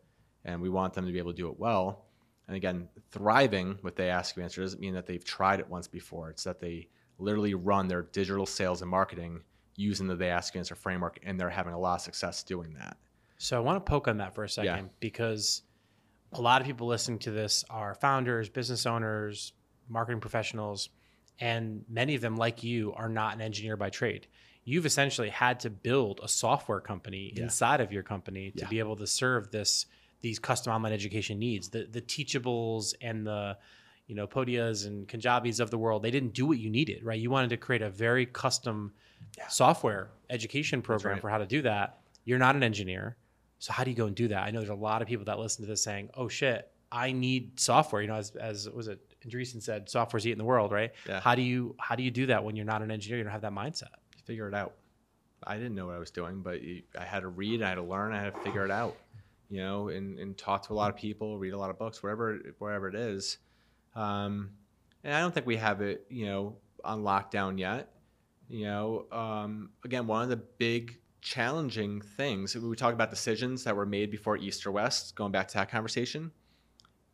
and 0.45 0.62
we 0.62 0.70
want 0.70 0.93
them 0.93 1.06
to 1.06 1.12
be 1.12 1.20
able 1.20 1.32
to 1.32 1.38
do 1.38 1.50
it 1.50 1.60
well. 1.60 2.06
And 2.50 2.56
again, 2.56 2.89
thriving 3.12 3.78
with 3.84 3.95
they 3.95 4.10
ask 4.10 4.36
you 4.36 4.41
answer 4.41 4.64
doesn't 4.64 4.82
mean 4.82 4.95
that 4.95 5.06
they've 5.06 5.24
tried 5.24 5.60
it 5.60 5.70
once 5.70 5.88
before. 5.88 6.32
It's 6.32 6.45
that 6.45 6.60
they 6.60 6.88
literally 7.20 7.54
run 7.54 7.88
their 7.88 8.02
digital 8.02 8.47
sales 8.47 8.82
and 8.82 8.89
marketing 8.89 9.41
using 9.76 10.08
the 10.08 10.16
they 10.16 10.32
ask 10.32 10.56
you 10.56 10.58
answer 10.58 10.74
framework 10.74 11.20
and 11.22 11.39
they're 11.39 11.52
having 11.52 11.74
a 11.74 11.80
lot 11.80 11.97
of 11.97 12.02
success 12.02 12.41
doing 12.41 12.74
that. 12.74 12.97
So 13.38 13.56
I 13.56 13.60
want 13.60 13.86
to 13.86 13.88
poke 13.88 14.08
on 14.08 14.18
that 14.18 14.34
for 14.34 14.43
a 14.43 14.50
second 14.50 14.86
yeah. 14.86 14.91
because 15.00 15.62
a 16.34 16.41
lot 16.41 16.60
of 16.60 16.66
people 16.66 16.88
listening 16.88 17.20
to 17.20 17.32
this 17.32 17.64
are 17.70 17.93
founders, 17.93 18.50
business 18.50 18.88
owners, 18.88 19.54
marketing 19.88 20.20
professionals, 20.20 20.89
and 21.39 21.86
many 21.88 22.16
of 22.16 22.22
them, 22.22 22.36
like 22.36 22.64
you, 22.64 22.93
are 22.95 23.10
not 23.10 23.36
an 23.36 23.41
engineer 23.41 23.78
by 23.78 23.91
trade. 23.91 24.26
You've 24.64 24.88
essentially 24.88 25.30
had 25.30 25.60
to 25.60 25.70
build 25.70 26.20
a 26.24 26.28
software 26.28 26.80
company 26.80 27.32
yeah. 27.36 27.43
inside 27.43 27.80
of 27.80 27.93
your 27.93 28.02
company 28.02 28.52
to 28.58 28.64
yeah. 28.64 28.70
be 28.70 28.80
able 28.80 28.95
to 28.95 29.06
serve 29.06 29.52
this 29.52 29.86
these 30.22 30.40
custom 30.40 30.74
online 30.74 30.94
education 30.94 31.40
needs. 31.40 31.70
The 31.70 31.88
the 31.90 32.02
teachables 32.02 32.94
and 33.02 33.26
the 33.26 33.58
you 34.08 34.16
know 34.16 34.28
Podias 34.28 34.86
and 34.86 35.08
Kajabi's 35.08 35.60
of 35.60 35.72
the 35.72 35.78
world, 35.78 36.04
they 36.04 36.12
didn't 36.12 36.34
do 36.34 36.46
what 36.46 36.58
you 36.58 36.70
needed, 36.70 37.04
right? 37.04 37.20
You 37.20 37.30
wanted 37.30 37.50
to 37.52 37.58
create 37.58 37.82
a 37.82 37.90
very 37.90 38.26
custom 38.26 38.94
yeah. 39.38 39.48
software 39.48 40.10
education 40.30 40.82
program 40.82 41.14
right. 41.14 41.22
for 41.22 41.30
how 41.30 41.38
to 41.38 41.46
do 41.46 41.62
that. 41.64 42.00
You're 42.26 42.40
not 42.40 42.56
an 42.56 42.64
engineer 42.64 43.18
so 43.60 43.74
how 43.74 43.84
do 43.84 43.92
you 43.92 43.96
go 43.96 44.06
and 44.06 44.16
do 44.16 44.30
that? 44.30 44.44
I 44.44 44.52
know 44.52 44.60
there's 44.60 44.70
a 44.70 44.76
lot 44.76 45.02
of 45.02 45.08
people 45.08 45.26
that 45.26 45.38
listen 45.38 45.64
to 45.66 45.70
this 45.70 45.84
saying, 45.84 46.10
"Oh 46.16 46.30
shit, 46.30 46.72
I 46.92 47.12
need 47.12 47.60
software." 47.60 48.02
You 48.02 48.08
know, 48.08 48.16
as 48.16 48.32
as 48.36 48.70
was 48.70 48.88
it 48.88 49.00
Andreessen 49.28 49.62
said, 49.62 49.90
"Software's 49.90 50.26
eating 50.26 50.38
the 50.38 50.46
world," 50.46 50.72
right? 50.72 50.92
Yeah. 51.08 51.20
How 51.20 51.36
do 51.36 51.42
you 51.42 51.76
how 51.78 51.96
do 51.96 52.04
you 52.04 52.12
do 52.12 52.26
that 52.28 52.44
when 52.44 52.56
you're 52.56 52.66
not 52.66 52.82
an 52.82 52.90
engineer? 52.90 53.18
You 53.18 53.26
don't 53.26 53.34
have 53.34 53.42
that 53.42 53.52
mindset. 53.52 53.90
Figure 54.24 54.48
it 54.48 54.54
out. 54.54 54.76
I 55.46 55.58
didn't 55.58 55.76
know 55.76 55.88
what 55.88 55.96
I 55.96 56.00
was 56.00 56.12
doing, 56.12 56.42
but 56.42 56.60
I 56.98 57.04
had 57.04 57.22
to 57.22 57.30
read, 57.30 57.62
I 57.62 57.70
had 57.70 57.76
to 57.76 57.84
learn, 57.84 58.12
I 58.12 58.22
had 58.22 58.34
to 58.34 58.40
figure 58.42 58.66
it 58.66 58.72
out. 58.72 58.98
You 59.50 59.62
know, 59.62 59.89
and, 59.89 60.20
and 60.20 60.38
talk 60.38 60.68
to 60.68 60.74
a 60.74 60.76
lot 60.76 60.91
of 60.91 60.95
people, 60.95 61.38
read 61.39 61.54
a 61.54 61.58
lot 61.58 61.70
of 61.72 61.80
books, 61.80 62.04
whatever 62.04 62.39
wherever 62.60 62.88
it 62.88 62.95
is. 62.95 63.39
Um, 63.95 64.52
and 65.04 65.14
I 65.14 65.22
don't 65.22 65.34
think 65.34 65.45
we 65.45 65.58
have 65.58 65.82
it, 65.82 66.06
you 66.10 66.26
know, 66.26 66.58
on 66.84 67.04
lockdown 67.04 67.58
yet. 67.58 67.91
You 68.47 68.66
know, 68.66 69.06
um, 69.12 69.72
again, 69.84 70.08
one 70.08 70.24
of 70.24 70.30
the 70.30 70.38
big 70.38 71.00
challenging 71.22 72.02
things. 72.02 72.56
We 72.56 72.76
talk 72.76 72.93
about 72.93 73.10
decisions 73.10 73.64
that 73.64 73.76
were 73.76 73.86
made 73.86 74.12
before 74.12 74.38
East 74.38 74.66
or 74.66 74.72
West, 74.72 75.16
going 75.16 75.32
back 75.32 75.47
to 75.50 75.54
that 75.56 75.70
conversation. 75.70 76.32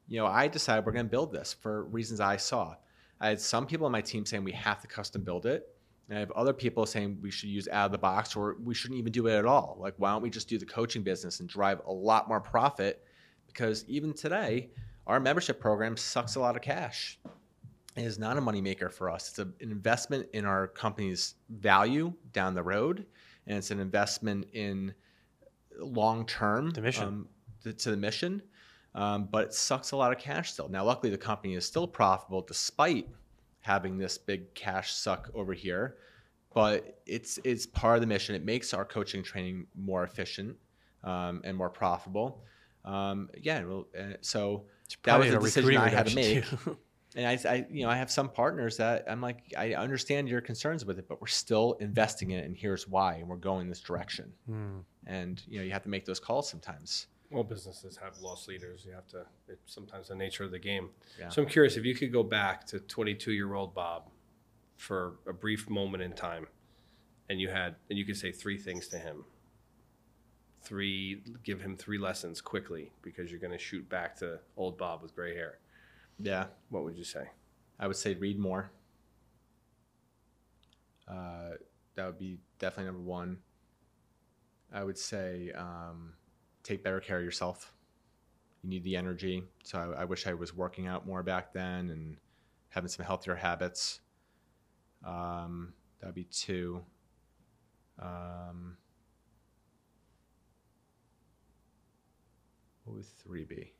You 0.08 0.20
know, 0.20 0.28
I 0.28 0.48
decided 0.48 0.86
we're 0.86 0.92
going 0.92 1.06
to 1.06 1.12
build 1.12 1.32
this 1.32 1.54
for 1.54 1.86
reasons 1.86 2.20
I 2.20 2.38
saw. 2.38 2.76
I 3.20 3.30
had 3.30 3.42
some 3.42 3.66
people 3.66 3.86
on 3.86 3.92
my 3.92 4.02
team 4.02 4.26
saying 4.26 4.44
we 4.44 4.52
have 4.52 4.82
to 4.82 4.88
custom 4.88 5.24
build 5.24 5.46
it. 5.46 5.75
And 6.08 6.18
I 6.18 6.20
have 6.20 6.32
other 6.32 6.54
people 6.54 6.86
saying 6.86 7.18
we 7.22 7.32
should 7.32 7.50
use 7.50 7.68
out 7.68 7.88
of 7.88 7.92
the 7.92 7.98
box 7.98 8.36
or 8.36 8.58
we 8.64 8.76
shouldn't 8.76 9.00
even 9.00 9.12
do 9.12 9.28
it 9.28 9.34
at 9.34 9.46
all. 9.46 9.78
Like, 9.80 9.96
why 9.98 10.12
don't 10.12 10.22
we 10.22 10.30
just 10.30 10.48
do 10.48 10.58
the 10.58 10.66
coaching 10.66 11.02
business 11.02 11.40
and 11.40 11.50
drive 11.50 11.82
a 11.86 11.92
lot 11.92 12.28
more 12.28 12.40
profit? 12.40 13.04
Because 13.48 13.86
even 13.88 14.14
today, 14.14 14.70
our 15.08 15.20
membership 15.20 15.60
program 15.60 15.98
sucks 15.98 16.36
a 16.36 16.40
lot 16.40 16.56
of 16.56 16.62
cash. 16.62 17.20
It 17.96 18.04
is 18.04 18.20
not 18.20 18.38
a 18.38 18.42
moneymaker 18.42 18.92
for 18.92 19.10
us. 19.10 19.30
It's 19.30 19.40
a, 19.40 19.44
an 19.44 19.72
investment 19.72 20.28
in 20.34 20.46
our 20.46 20.68
company's 20.68 21.36
value 21.50 22.14
down 22.34 22.54
the 22.54 22.64
road 22.64 23.06
and 23.48 23.58
it's 23.58 23.72
an 23.72 23.80
investment 23.80 24.48
in 24.54 24.94
long 25.80 26.26
term 26.26 26.72
the 26.72 26.82
mission 26.82 27.08
um, 27.08 27.28
to, 27.64 27.74
to, 27.74 27.92
the 27.92 27.98
mission. 27.98 28.42
Um, 28.94 29.28
but 29.30 29.46
it 29.46 29.54
sucks 29.54 29.92
a 29.92 29.98
lot 29.98 30.12
of 30.12 30.20
cash 30.20 30.54
still. 30.54 30.70
Now, 30.70 30.86
luckily, 30.86 31.12
the 31.12 31.18
company 31.18 31.56
is 31.56 31.66
still 31.66 31.88
profitable 31.88 32.42
despite 32.42 33.08
having 33.66 33.98
this 33.98 34.18
big 34.18 34.54
cash 34.56 34.94
suck 34.94 35.30
over 35.34 35.54
here. 35.54 35.98
But 36.54 37.02
it's 37.06 37.38
it's 37.44 37.66
part 37.66 37.96
of 37.96 38.02
the 38.02 38.08
mission. 38.08 38.34
It 38.36 38.46
makes 38.46 38.74
our 38.74 38.86
coaching 38.86 39.24
training 39.24 39.68
more 39.76 40.04
efficient. 40.04 40.56
um, 41.06 41.42
and 41.44 41.56
more 41.56 41.70
profitable. 41.70 42.44
Um, 42.84 43.30
yeah, 43.42 43.64
well, 43.64 43.88
uh, 43.98 44.14
so 44.22 44.66
that 45.04 45.20
was 45.20 45.34
a 45.34 45.40
decision 45.40 45.78
I 45.78 45.90
had 45.90 46.08
to 46.08 46.16
make. 46.16 46.44
and 47.16 47.28
I, 47.28 47.40
I, 47.50 47.66
you 47.70 47.84
know, 47.84 47.90
I 47.90 47.96
have 47.96 48.12
some 48.12 48.30
partners 48.30 48.78
that 48.78 49.06
I'm 49.08 49.22
like, 49.22 49.54
I 49.58 49.74
understand 49.76 50.28
your 50.28 50.42
concerns 50.42 50.86
with 50.86 51.00
it, 51.00 51.08
but 51.08 51.22
we're 51.22 51.28
still 51.28 51.78
investing 51.80 52.32
in 52.32 52.40
it, 52.40 52.46
and 52.46 52.58
here's 52.58 52.88
why, 52.88 53.16
and 53.16 53.28
we're 53.28 53.38
going 53.38 53.70
this 53.70 53.82
direction. 53.82 54.34
Mm. 54.50 54.84
And 55.08 55.42
you 55.48 55.60
know, 55.60 55.64
you 55.64 55.72
have 55.72 55.84
to 55.84 55.90
make 55.90 56.06
those 56.06 56.20
calls 56.20 56.50
sometimes. 56.50 57.08
Well, 57.36 57.44
businesses 57.44 57.98
have 58.02 58.18
loss 58.20 58.48
leaders. 58.48 58.86
You 58.88 58.94
have 58.94 59.08
to. 59.08 59.26
It's 59.50 59.74
sometimes 59.74 60.08
the 60.08 60.16
nature 60.16 60.46
of 60.46 60.52
the 60.52 60.60
game. 60.60 60.92
Yeah. 61.20 61.28
So 61.28 61.42
I'm 61.42 61.50
curious 61.50 61.76
if 61.76 61.84
you 61.84 61.94
could 61.94 62.14
go 62.14 62.24
back 62.24 62.66
to 62.68 62.80
22 62.80 63.34
year 63.34 63.54
old 63.54 63.76
Bob 63.76 64.10
for 64.78 65.16
a 65.28 65.34
brief 65.34 65.70
moment 65.70 66.02
in 66.02 66.14
time, 66.14 66.48
and 67.30 67.42
you 67.42 67.50
had, 67.50 67.76
and 67.90 68.00
you 68.00 68.06
could 68.06 68.16
say 68.16 68.32
three 68.32 68.58
things 68.58 68.88
to 68.88 68.98
him. 68.98 69.26
Three, 70.64 71.24
give 71.44 71.60
him 71.60 71.76
three 71.76 71.98
lessons 71.98 72.40
quickly 72.40 72.94
because 73.02 73.30
you're 73.30 73.42
going 73.42 73.52
to 73.52 73.60
shoot 73.60 73.88
back 73.90 74.16
to 74.20 74.40
old 74.56 74.78
Bob 74.78 75.02
with 75.02 75.14
gray 75.14 75.36
hair. 75.36 75.60
Yeah. 76.18 76.46
What 76.70 76.86
would 76.86 76.98
you 76.98 77.04
say? 77.04 77.28
I 77.78 77.88
would 77.88 77.98
say 77.98 78.14
read 78.14 78.40
more. 78.40 78.72
Uh, 81.06 81.56
that 81.96 82.06
would 82.06 82.18
be 82.18 82.38
definitely 82.60 82.86
number 82.86 83.02
one. 83.02 83.40
I 84.74 84.86
would 84.86 84.98
say 84.98 85.52
um, 85.54 86.14
take 86.66 86.84
better 86.84 87.00
care 87.00 87.20
of 87.20 87.24
yourself. 87.24 87.72
You 88.64 88.70
need 88.70 88.84
the 88.84 88.98
energy. 88.98 89.44
So 89.64 89.78
I, 89.78 90.02
I, 90.02 90.06
wish 90.06 90.28
I 90.28 90.34
was 90.34 90.56
working 90.56 90.88
out 90.88 91.06
more 91.06 91.22
back 91.22 91.54
then 91.54 91.92
and 91.92 92.18
having 92.70 92.90
some 92.90 93.06
healthier 93.06 93.36
habits. 93.36 94.02
Um, 95.06 95.74
that 96.00 96.08
would 96.08 96.16
be 96.16 96.26
two. 96.26 96.84
Um, 98.00 98.76
what 102.84 102.96
would 102.96 103.06
three 103.06 103.46
be? 103.46 103.72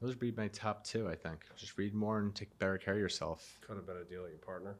Those 0.00 0.10
would 0.10 0.18
be 0.18 0.32
my 0.32 0.48
top 0.48 0.84
two, 0.84 1.08
I 1.08 1.14
think. 1.14 1.44
Just 1.56 1.78
read 1.78 1.94
more 1.94 2.18
and 2.18 2.34
take 2.34 2.58
better 2.58 2.78
care 2.78 2.94
of 2.94 3.00
yourself. 3.00 3.58
Cut 3.66 3.76
a 3.76 3.80
better 3.80 4.04
deal 4.04 4.24
at 4.24 4.30
your 4.30 4.38
partner. 4.38 4.76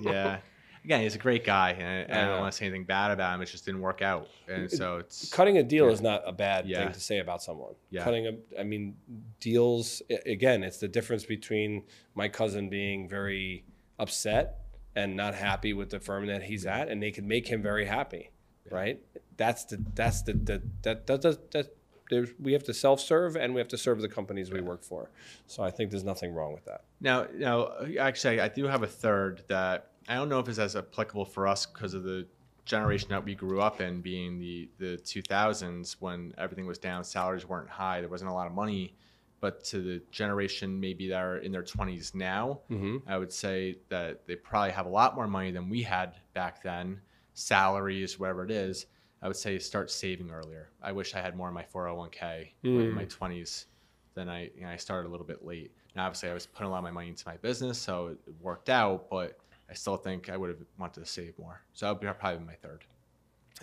yeah. 0.00 0.38
Again, 0.84 1.00
he's 1.00 1.14
a 1.14 1.18
great 1.18 1.44
guy, 1.46 1.70
and 1.70 2.12
I, 2.12 2.22
I 2.22 2.28
don't 2.28 2.40
want 2.40 2.52
to 2.52 2.58
say 2.58 2.66
anything 2.66 2.84
bad 2.84 3.10
about 3.10 3.34
him. 3.34 3.40
It 3.40 3.46
just 3.46 3.64
didn't 3.64 3.80
work 3.80 4.02
out, 4.02 4.28
and 4.46 4.70
so 4.70 4.98
it's 4.98 5.30
cutting 5.32 5.56
a 5.56 5.62
deal 5.62 5.86
yeah. 5.86 5.92
is 5.92 6.02
not 6.02 6.22
a 6.26 6.32
bad 6.32 6.66
yeah. 6.66 6.84
thing 6.84 6.92
to 6.92 7.00
say 7.00 7.20
about 7.20 7.42
someone. 7.42 7.72
Yeah. 7.88 8.04
Cutting 8.04 8.26
a, 8.26 8.60
I 8.60 8.64
mean, 8.64 8.94
deals. 9.40 10.02
Again, 10.26 10.62
it's 10.62 10.78
the 10.78 10.88
difference 10.88 11.24
between 11.24 11.84
my 12.14 12.28
cousin 12.28 12.68
being 12.68 13.08
very 13.08 13.64
upset 13.98 14.60
and 14.94 15.16
not 15.16 15.34
happy 15.34 15.72
with 15.72 15.88
the 15.88 16.00
firm 16.00 16.26
that 16.26 16.42
he's 16.42 16.66
at, 16.66 16.88
and 16.88 17.02
they 17.02 17.10
can 17.10 17.26
make 17.26 17.48
him 17.48 17.62
very 17.62 17.86
happy, 17.86 18.30
yeah. 18.66 18.74
right? 18.74 19.00
That's 19.38 19.64
the 19.64 19.82
that's 19.94 20.20
the, 20.20 20.34
the 20.34 20.62
that 20.82 21.06
that 21.06 21.22
that, 21.22 21.50
that 21.52 21.76
there's, 22.10 22.28
we 22.38 22.52
have 22.52 22.64
to 22.64 22.74
self-serve 22.74 23.36
and 23.36 23.54
we 23.54 23.60
have 23.60 23.68
to 23.68 23.78
serve 23.78 24.02
the 24.02 24.08
companies 24.08 24.50
we 24.50 24.60
work 24.60 24.84
for. 24.84 25.10
So 25.46 25.62
I 25.62 25.70
think 25.70 25.90
there's 25.90 26.04
nothing 26.04 26.34
wrong 26.34 26.52
with 26.52 26.66
that. 26.66 26.84
Now, 27.00 27.26
now, 27.34 27.72
actually, 27.98 28.40
I 28.40 28.48
do 28.48 28.66
have 28.66 28.82
a 28.82 28.86
third 28.86 29.42
that 29.48 29.92
I 30.08 30.14
don't 30.14 30.28
know 30.28 30.38
if 30.38 30.48
it's 30.48 30.58
as 30.58 30.76
applicable 30.76 31.24
for 31.24 31.46
us 31.46 31.66
because 31.66 31.94
of 31.94 32.02
the 32.02 32.26
generation 32.64 33.08
that 33.10 33.24
we 33.24 33.34
grew 33.34 33.60
up 33.60 33.80
in, 33.80 34.00
being 34.00 34.38
the 34.38 34.70
the 34.78 34.96
2000s 34.98 35.96
when 36.00 36.34
everything 36.38 36.66
was 36.66 36.78
down, 36.78 37.04
salaries 37.04 37.46
weren't 37.46 37.68
high, 37.68 38.00
there 38.00 38.10
wasn't 38.10 38.30
a 38.30 38.34
lot 38.34 38.46
of 38.46 38.52
money. 38.52 38.96
But 39.40 39.62
to 39.64 39.82
the 39.82 40.02
generation 40.10 40.80
maybe 40.80 41.08
that 41.08 41.20
are 41.20 41.36
in 41.36 41.52
their 41.52 41.62
20s 41.62 42.14
now, 42.14 42.60
mm-hmm. 42.70 43.06
I 43.06 43.18
would 43.18 43.30
say 43.30 43.76
that 43.90 44.26
they 44.26 44.36
probably 44.36 44.70
have 44.70 44.86
a 44.86 44.88
lot 44.88 45.14
more 45.14 45.26
money 45.26 45.50
than 45.50 45.68
we 45.68 45.82
had 45.82 46.14
back 46.32 46.62
then, 46.62 47.02
salaries, 47.34 48.18
whatever 48.18 48.44
it 48.44 48.50
is 48.50 48.86
I 49.24 49.26
would 49.26 49.36
say 49.36 49.58
start 49.58 49.90
saving 49.90 50.30
earlier. 50.30 50.68
I 50.82 50.92
wish 50.92 51.14
I 51.14 51.20
had 51.22 51.34
more 51.34 51.48
in 51.48 51.54
my 51.54 51.64
401k 51.74 52.20
mm. 52.20 52.50
in 52.62 52.94
my 52.94 53.06
20s 53.06 53.64
than 54.12 54.28
I, 54.28 54.50
you 54.54 54.62
know, 54.62 54.68
I 54.68 54.76
started 54.76 55.08
a 55.08 55.10
little 55.10 55.26
bit 55.26 55.42
late. 55.42 55.72
Now, 55.96 56.04
obviously, 56.04 56.28
I 56.28 56.34
was 56.34 56.44
putting 56.44 56.66
a 56.66 56.70
lot 56.70 56.78
of 56.78 56.84
my 56.84 56.90
money 56.90 57.08
into 57.08 57.26
my 57.26 57.38
business, 57.38 57.78
so 57.78 58.08
it 58.08 58.18
worked 58.42 58.68
out, 58.68 59.08
but 59.08 59.38
I 59.70 59.74
still 59.74 59.96
think 59.96 60.28
I 60.28 60.36
would 60.36 60.50
have 60.50 60.58
wanted 60.78 61.00
to 61.00 61.06
save 61.06 61.38
more. 61.38 61.62
So 61.72 61.86
that 61.86 61.92
would 61.92 62.00
be 62.00 62.18
probably 62.18 62.44
my 62.44 62.54
third. 62.54 62.84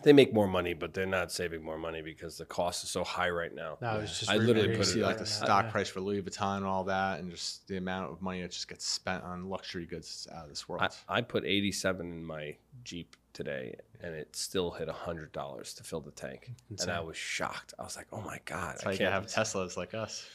They 0.04 0.14
make 0.14 0.34
more 0.34 0.48
money, 0.48 0.74
but 0.74 0.94
they're 0.94 1.06
not 1.06 1.32
saving 1.32 1.64
more 1.64 1.78
money 1.78 2.02
because 2.02 2.38
the 2.38 2.46
cost 2.46 2.84
is 2.84 2.90
so 2.90 3.04
high 3.04 3.30
right 3.30 3.54
now. 3.54 3.78
No, 3.82 4.00
it's 4.00 4.20
just 4.20 4.32
I 4.32 4.38
literally 4.38 4.76
put 4.76 4.86
see 4.86 5.04
like 5.04 5.18
the 5.18 5.26
stock 5.26 5.70
price 5.70 5.90
for 5.90 6.00
Louis 6.00 6.22
Vuitton 6.22 6.58
and 6.58 6.66
all 6.66 6.86
that, 6.86 7.20
and 7.20 7.30
just 7.30 7.68
the 7.68 7.76
amount 7.78 8.12
of 8.12 8.22
money 8.22 8.42
that 8.42 8.52
just 8.52 8.70
gets 8.70 8.86
spent 8.86 9.24
on 9.24 9.50
luxury 9.50 9.86
goods 9.86 10.28
out 10.34 10.44
of 10.44 10.50
this 10.50 10.68
world. 10.68 10.82
I, 10.82 11.18
I 11.18 11.22
put 11.22 11.44
eighty-seven 11.44 12.10
in 12.10 12.24
my 12.24 12.56
Jeep 12.86 13.18
today, 13.34 13.76
and 14.02 14.16
it 14.16 14.34
still 14.34 14.72
hit 14.72 14.88
hundred 14.88 15.34
dollars 15.34 15.74
to 15.76 15.84
fill 15.84 16.00
the 16.00 16.12
tank, 16.12 16.52
Insane. 16.70 16.90
and 16.90 16.98
I 16.98 17.02
was 17.02 17.18
shocked. 17.18 17.74
I 17.78 17.84
was 17.84 17.98
like, 17.98 18.08
"Oh 18.14 18.22
my 18.22 18.40
god!" 18.46 18.76
That's 18.76 18.86
I 18.86 18.96
can't 18.96 19.12
have 19.12 19.28
Teslas 19.28 19.76
like 19.76 19.94
us. 19.94 20.26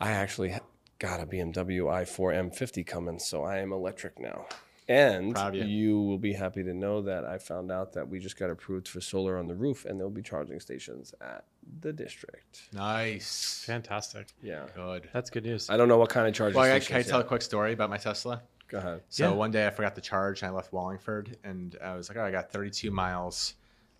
I 0.00 0.10
actually 0.10 0.56
got 0.98 1.20
a 1.20 1.26
BMW 1.26 1.82
i4 1.84 2.50
M50 2.50 2.86
coming, 2.86 3.18
so 3.18 3.44
I 3.44 3.58
am 3.58 3.72
electric 3.72 4.18
now. 4.18 4.46
And 4.88 5.36
you. 5.52 5.64
you. 5.64 6.00
will 6.00 6.18
be 6.18 6.32
happy 6.32 6.62
to 6.62 6.72
know 6.72 7.02
that 7.02 7.24
I 7.24 7.36
found 7.36 7.70
out 7.70 7.92
that 7.92 8.08
we 8.08 8.18
just 8.18 8.38
got 8.38 8.48
approved 8.48 8.88
for 8.88 9.00
solar 9.02 9.36
on 9.36 9.46
the 9.46 9.54
roof, 9.54 9.84
and 9.84 10.00
there'll 10.00 10.10
be 10.10 10.22
charging 10.22 10.60
stations 10.60 11.12
at 11.20 11.44
the 11.80 11.92
district. 11.92 12.68
Nice, 12.72 13.64
fantastic. 13.66 14.28
Yeah, 14.42 14.66
good. 14.74 15.08
That's 15.12 15.28
good 15.28 15.44
news. 15.44 15.68
I 15.68 15.76
don't 15.76 15.88
know 15.88 15.98
what 15.98 16.08
kind 16.08 16.26
of 16.26 16.32
charging. 16.32 16.58
Well, 16.58 16.80
can 16.80 16.96
I 16.96 17.02
tell 17.02 17.20
a 17.20 17.24
quick 17.24 17.42
story 17.42 17.74
about 17.74 17.90
my 17.90 17.98
Tesla? 17.98 18.42
Go 18.68 18.78
ahead. 18.78 19.02
So 19.08 19.30
yeah. 19.30 19.34
one 19.34 19.50
day 19.50 19.66
I 19.66 19.70
forgot 19.70 19.94
to 19.94 20.00
charge 20.00 20.42
and 20.42 20.50
I 20.50 20.54
left 20.54 20.72
Wallingford 20.72 21.36
and 21.42 21.76
I 21.82 21.94
was 21.94 22.08
like, 22.08 22.18
oh, 22.18 22.24
I 22.24 22.30
got 22.30 22.52
32 22.52 22.90
miles. 22.90 23.54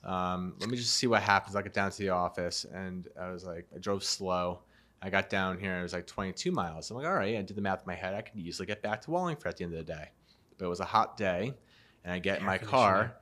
Um, 0.05 0.55
let 0.61 0.68
me 0.68 0.76
just 0.76 0.97
see 0.97 1.07
what 1.07 1.22
happens. 1.22 1.57
I 1.57 1.62
get 1.62 1.72
down 1.72 1.91
to 1.91 1.99
the 1.99 2.11
office 2.11 2.66
and 2.72 3.09
I 3.20 3.30
was 3.30 3.45
like, 3.45 3.66
I 3.74 3.78
drove 3.78 4.05
slow. 4.05 4.61
I 5.01 5.11
got 5.11 5.30
down 5.30 5.59
here 5.59 5.72
and 5.72 5.80
it 5.80 5.82
was 5.82 5.95
like 5.95 6.07
22 6.07 6.53
miles. 6.53 6.91
I'm 6.91 6.99
like, 6.99 7.07
all 7.07 7.14
right, 7.14 7.36
I 7.36 7.43
did 7.43 7.57
the 7.57 7.62
math 7.62 7.80
in 7.80 7.86
my 7.86 7.95
head. 7.95 8.14
I 8.14 8.20
could 8.20 8.39
easily 8.39 8.66
get 8.66 8.82
back 8.82 9.01
to 9.03 9.11
Wallingford 9.11 9.47
at 9.47 9.57
the 9.57 9.64
end 9.64 9.72
of 9.72 9.86
the 9.86 9.93
day. 9.93 10.11
But 10.59 10.67
it 10.67 10.69
was 10.69 10.81
a 10.81 10.85
hot 10.85 11.17
day 11.17 11.55
and 12.05 12.13
I 12.13 12.19
get 12.19 12.41
in 12.41 12.47
my 12.47 12.59
car 12.59 13.15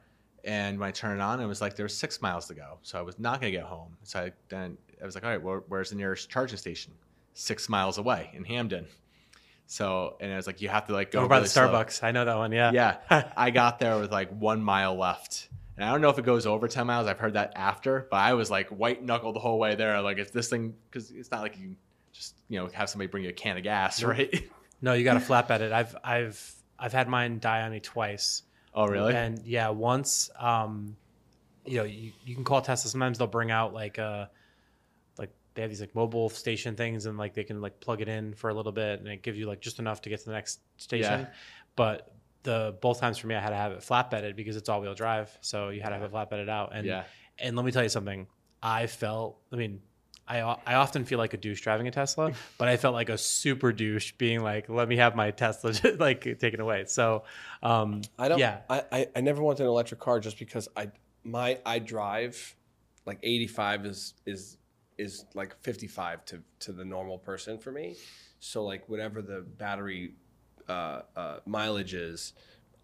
and 0.45 0.78
when 0.78 0.89
I 0.89 0.93
turn 0.93 1.18
it 1.18 1.22
on, 1.22 1.41
it 1.41 1.47
was 1.47 1.61
like 1.61 1.74
there 1.74 1.84
was 1.84 1.97
six 1.97 2.22
miles 2.22 2.47
to 2.47 2.55
go. 2.55 2.78
So 2.82 2.99
I 2.99 3.03
was 3.03 3.18
not 3.18 3.41
going 3.41 3.53
to 3.53 3.59
get 3.59 3.66
home. 3.66 3.97
So 4.05 4.20
I, 4.20 4.32
then 4.49 4.78
I 5.03 5.05
was 5.05 5.16
like, 5.16 5.24
all 5.24 5.30
right, 5.30 5.43
well, 5.43 5.64
where's 5.68 5.91
the 5.91 5.97
nearest 5.97 6.30
charging 6.30 6.57
station? 6.57 6.93
Six 7.34 7.68
miles 7.68 7.99
away 7.99 8.30
in 8.32 8.45
Hamden. 8.45 8.87
So 9.66 10.16
and 10.20 10.32
I 10.32 10.37
was 10.37 10.47
like 10.47 10.61
you 10.61 10.68
have 10.68 10.87
to 10.87 10.93
like 10.93 11.11
go 11.11 11.20
over 11.20 11.28
by 11.28 11.41
the 11.41 11.47
Starbucks. 11.47 11.93
Slow. 11.93 12.09
I 12.09 12.12
know 12.12 12.24
that 12.24 12.37
one. 12.37 12.53
Yeah. 12.53 12.70
Yeah. 12.72 13.32
I 13.37 13.51
got 13.51 13.80
there 13.80 13.99
with 13.99 14.12
like 14.12 14.30
one 14.30 14.62
mile 14.62 14.97
left. 14.97 15.49
And 15.76 15.84
I 15.84 15.93
don't 15.93 16.01
know 16.01 16.09
if 16.09 16.18
it 16.18 16.24
goes 16.24 16.47
over 16.47 16.68
10 16.68 16.87
miles. 16.87 17.07
I've 17.07 17.18
heard 17.18 17.34
that 17.34 17.53
after, 17.55 18.07
but 18.11 18.16
I 18.16 18.32
was 18.34 18.51
like 18.51 18.68
white 18.68 19.03
knuckled 19.05 19.34
the 19.34 19.41
whole 19.41 19.59
way 19.59 19.74
there. 19.74 20.01
Like, 20.01 20.16
it's 20.16 20.30
this 20.30 20.49
thing, 20.49 20.74
because 20.91 21.11
it's 21.11 21.30
not 21.30 21.43
like 21.43 21.59
you 21.59 21.76
just, 22.12 22.34
you 22.49 22.59
know, 22.59 22.68
have 22.72 22.89
somebody 22.89 23.09
bring 23.09 23.24
you 23.24 23.30
a 23.30 23.34
can 23.34 23.59
of 23.59 23.62
gas, 23.62 24.03
right? 24.03 24.49
No, 24.80 24.95
you 24.95 25.05
got 25.05 25.14
to 25.14 25.20
flap 25.20 25.51
at 25.51 25.61
it. 25.61 25.72
I've, 25.72 25.95
I've, 26.03 26.55
I've 26.78 26.92
had 26.92 27.08
mine 27.08 27.38
die 27.38 27.62
on 27.62 27.70
me 27.72 27.80
twice. 27.80 28.42
Oh, 28.74 28.86
really? 28.86 29.14
And 29.14 29.40
yeah, 29.44 29.70
once, 29.70 30.30
um, 30.38 30.96
you 31.64 31.78
know, 31.78 31.84
you, 31.84 32.12
you 32.24 32.34
can 32.34 32.44
call 32.44 32.60
Tesla. 32.60 32.90
Sometimes 32.90 33.18
they'll 33.18 33.26
bring 33.26 33.50
out 33.50 33.72
like 33.72 33.98
a, 33.98 34.30
like 35.18 35.30
they 35.54 35.62
have 35.62 35.70
these 35.70 35.80
like 35.80 35.94
mobile 35.94 36.28
station 36.28 36.76
things 36.76 37.06
and 37.06 37.16
like 37.16 37.34
they 37.34 37.44
can 37.44 37.60
like 37.60 37.80
plug 37.80 38.02
it 38.02 38.08
in 38.08 38.34
for 38.34 38.50
a 38.50 38.54
little 38.54 38.72
bit 38.72 39.00
and 39.00 39.08
it 39.08 39.22
gives 39.22 39.38
you 39.38 39.46
like 39.46 39.60
just 39.60 39.78
enough 39.78 40.02
to 40.02 40.10
get 40.10 40.20
to 40.20 40.26
the 40.26 40.32
next 40.32 40.60
station. 40.76 41.20
Yeah. 41.20 41.26
But 41.74 42.12
the 42.42 42.76
both 42.80 43.00
times 43.00 43.18
for 43.18 43.26
me 43.26 43.34
I 43.34 43.40
had 43.40 43.50
to 43.50 43.56
have 43.56 43.72
it 43.72 43.80
flatbedded 43.80 44.36
because 44.36 44.56
it's 44.56 44.68
all 44.68 44.80
wheel 44.80 44.94
drive. 44.94 45.36
So 45.40 45.70
you 45.70 45.80
had 45.80 45.88
to 45.88 45.96
have 45.96 46.04
it 46.04 46.12
flatbedded 46.12 46.48
out. 46.48 46.70
And 46.74 46.86
yeah. 46.86 47.04
and 47.38 47.56
let 47.56 47.64
me 47.64 47.72
tell 47.72 47.82
you 47.82 47.88
something. 47.88 48.26
I 48.62 48.86
felt 48.86 49.38
I 49.52 49.56
mean 49.56 49.80
I, 50.28 50.40
I 50.66 50.74
often 50.74 51.04
feel 51.04 51.18
like 51.18 51.34
a 51.34 51.36
douche 51.36 51.60
driving 51.60 51.88
a 51.88 51.90
Tesla, 51.90 52.32
but 52.58 52.68
I 52.68 52.76
felt 52.76 52.94
like 52.94 53.08
a 53.08 53.18
super 53.18 53.72
douche 53.72 54.12
being 54.12 54.42
like, 54.42 54.68
let 54.68 54.88
me 54.88 54.96
have 54.96 55.14
my 55.14 55.30
Tesla 55.30 55.72
like 55.98 56.22
taken 56.38 56.60
away. 56.60 56.84
So, 56.86 57.24
um, 57.62 58.02
I 58.18 58.28
don't, 58.28 58.38
yeah, 58.38 58.60
I, 58.68 59.06
I 59.14 59.20
never 59.20 59.42
wanted 59.42 59.62
an 59.62 59.68
electric 59.68 60.00
car 60.00 60.20
just 60.20 60.38
because 60.38 60.68
I, 60.76 60.90
my, 61.24 61.58
I 61.64 61.78
drive 61.78 62.56
like 63.04 63.20
85 63.22 63.86
is, 63.86 64.14
is 64.26 64.58
is 64.98 65.26
like 65.34 65.54
55 65.62 66.24
to 66.26 66.42
to 66.60 66.72
the 66.72 66.84
normal 66.84 67.18
person 67.18 67.58
for 67.58 67.72
me. 67.72 67.96
So 68.40 68.64
like 68.64 68.88
whatever 68.88 69.22
the 69.22 69.40
battery 69.40 70.14
uh, 70.68 71.02
uh, 71.14 71.38
mileage 71.46 71.94
is, 71.94 72.32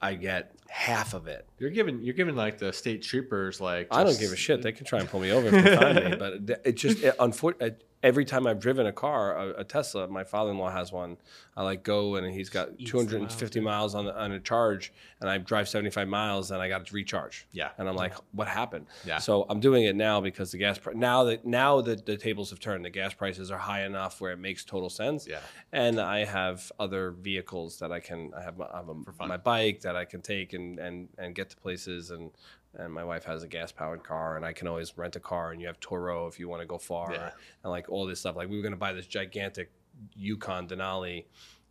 I 0.03 0.15
get 0.15 0.55
half 0.69 1.15
of 1.15 1.29
it. 1.29 1.47
You're 1.59 1.71
giving 1.71 2.03
you're 2.03 2.15
giving 2.15 2.35
like 2.35 2.59
the 2.59 2.73
state 2.73 3.03
troopers 3.03 3.61
like. 3.61 3.89
I 3.91 4.03
don't 4.03 4.19
give 4.19 4.33
a 4.33 4.37
shit. 4.37 4.61
They 4.63 4.73
can 4.73 4.85
try 4.85 4.99
and 4.99 5.09
pull 5.09 5.21
me 5.21 5.31
over 5.31 5.47
if 5.47 5.65
they 5.65 5.77
find 5.77 6.05
me, 6.05 6.17
but 6.19 6.61
it 6.65 6.73
just 6.73 7.03
it, 7.03 7.15
unfortunately. 7.21 7.77
Every 8.03 8.25
time 8.25 8.47
I've 8.47 8.59
driven 8.59 8.87
a 8.87 8.93
car, 8.93 9.37
a, 9.37 9.61
a 9.61 9.65
Tesla, 9.65 10.09
my 10.09 10.25
father-in-law 10.25 10.71
has 10.71 10.93
one. 10.93 11.17
I 11.57 11.63
like 11.63 11.83
go 11.85 12.17
and 12.17 12.33
he's 12.33 12.49
got 12.49 12.79
250 12.79 13.61
miles, 13.61 13.95
on, 13.95 14.09
on 14.09 14.33
a 14.33 14.41
charge, 14.41 14.93
and 15.21 15.29
I 15.29 15.39
drive 15.39 15.69
75 15.69 16.09
miles, 16.09 16.51
and 16.51 16.63
I 16.63 16.69
got 16.69 16.87
to 16.87 16.95
recharge. 16.95 17.47
Yeah, 17.53 17.71
and 17.79 17.89
I'm 17.89 17.95
like, 17.95 18.15
what 18.33 18.49
happened? 18.49 18.87
Yeah. 19.07 19.19
So 19.19 19.47
I'm 19.49 19.61
doing 19.61 19.85
it 19.85 19.95
now 19.95 20.21
because 20.21 20.51
the 20.53 20.59
gas 20.59 20.79
price 20.79 20.97
now 20.97 21.25
that 21.25 21.45
now 21.45 21.81
that 21.83 22.07
the 22.07 22.17
tables 22.17 22.51
have 22.51 22.61
turned, 22.61 22.85
the 22.85 22.91
gas 22.91 23.13
prices 23.13 23.51
are 23.51 23.59
high 23.59 23.85
enough 23.85 24.21
where 24.21 24.33
it 24.33 24.39
makes 24.39 24.65
total 24.65 24.89
sense. 24.89 25.27
Yeah. 25.27 25.41
And 25.73 26.01
I 26.01 26.25
have 26.25 26.73
other 26.81 27.11
vehicles 27.11 27.79
that 27.81 27.93
I 27.93 28.01
can. 28.01 28.33
I 28.37 28.43
have, 28.43 28.57
my, 28.57 28.67
I 28.67 28.79
have 28.79 28.89
a, 28.89 29.27
my 29.27 29.37
bike 29.37 29.81
that 29.83 29.95
I 29.95 30.05
can 30.07 30.23
take 30.23 30.55
and 30.55 30.79
and 30.79 31.09
and 31.19 31.35
get 31.35 31.51
to 31.51 31.57
places 31.57 32.11
and 32.11 32.31
and 32.75 32.93
my 32.93 33.05
wife 33.05 33.25
has 33.25 33.43
a 33.43 33.49
gas 33.49 33.73
powered 33.73 34.03
car 34.03 34.37
and 34.37 34.45
I 34.45 34.53
can 34.53 34.67
always 34.67 34.97
rent 34.97 35.17
a 35.17 35.21
car 35.21 35.53
and 35.53 35.61
you 35.61 35.67
have 35.67 35.81
Turo 35.81 36.29
if 36.29 36.39
you 36.39 36.49
want 36.49 36.63
to 36.63 36.67
go 36.67 36.79
far 36.79 37.13
yeah. 37.13 37.31
and 37.63 37.71
like 37.71 37.89
all 37.91 38.07
this 38.07 38.21
stuff. 38.21 38.37
Like 38.37 38.49
we 38.49 38.57
were 38.57 38.63
going 38.63 38.73
to 38.73 38.79
buy 38.79 38.93
this 38.93 39.07
gigantic 39.07 39.71
Yukon 40.15 40.69
Denali 40.69 41.25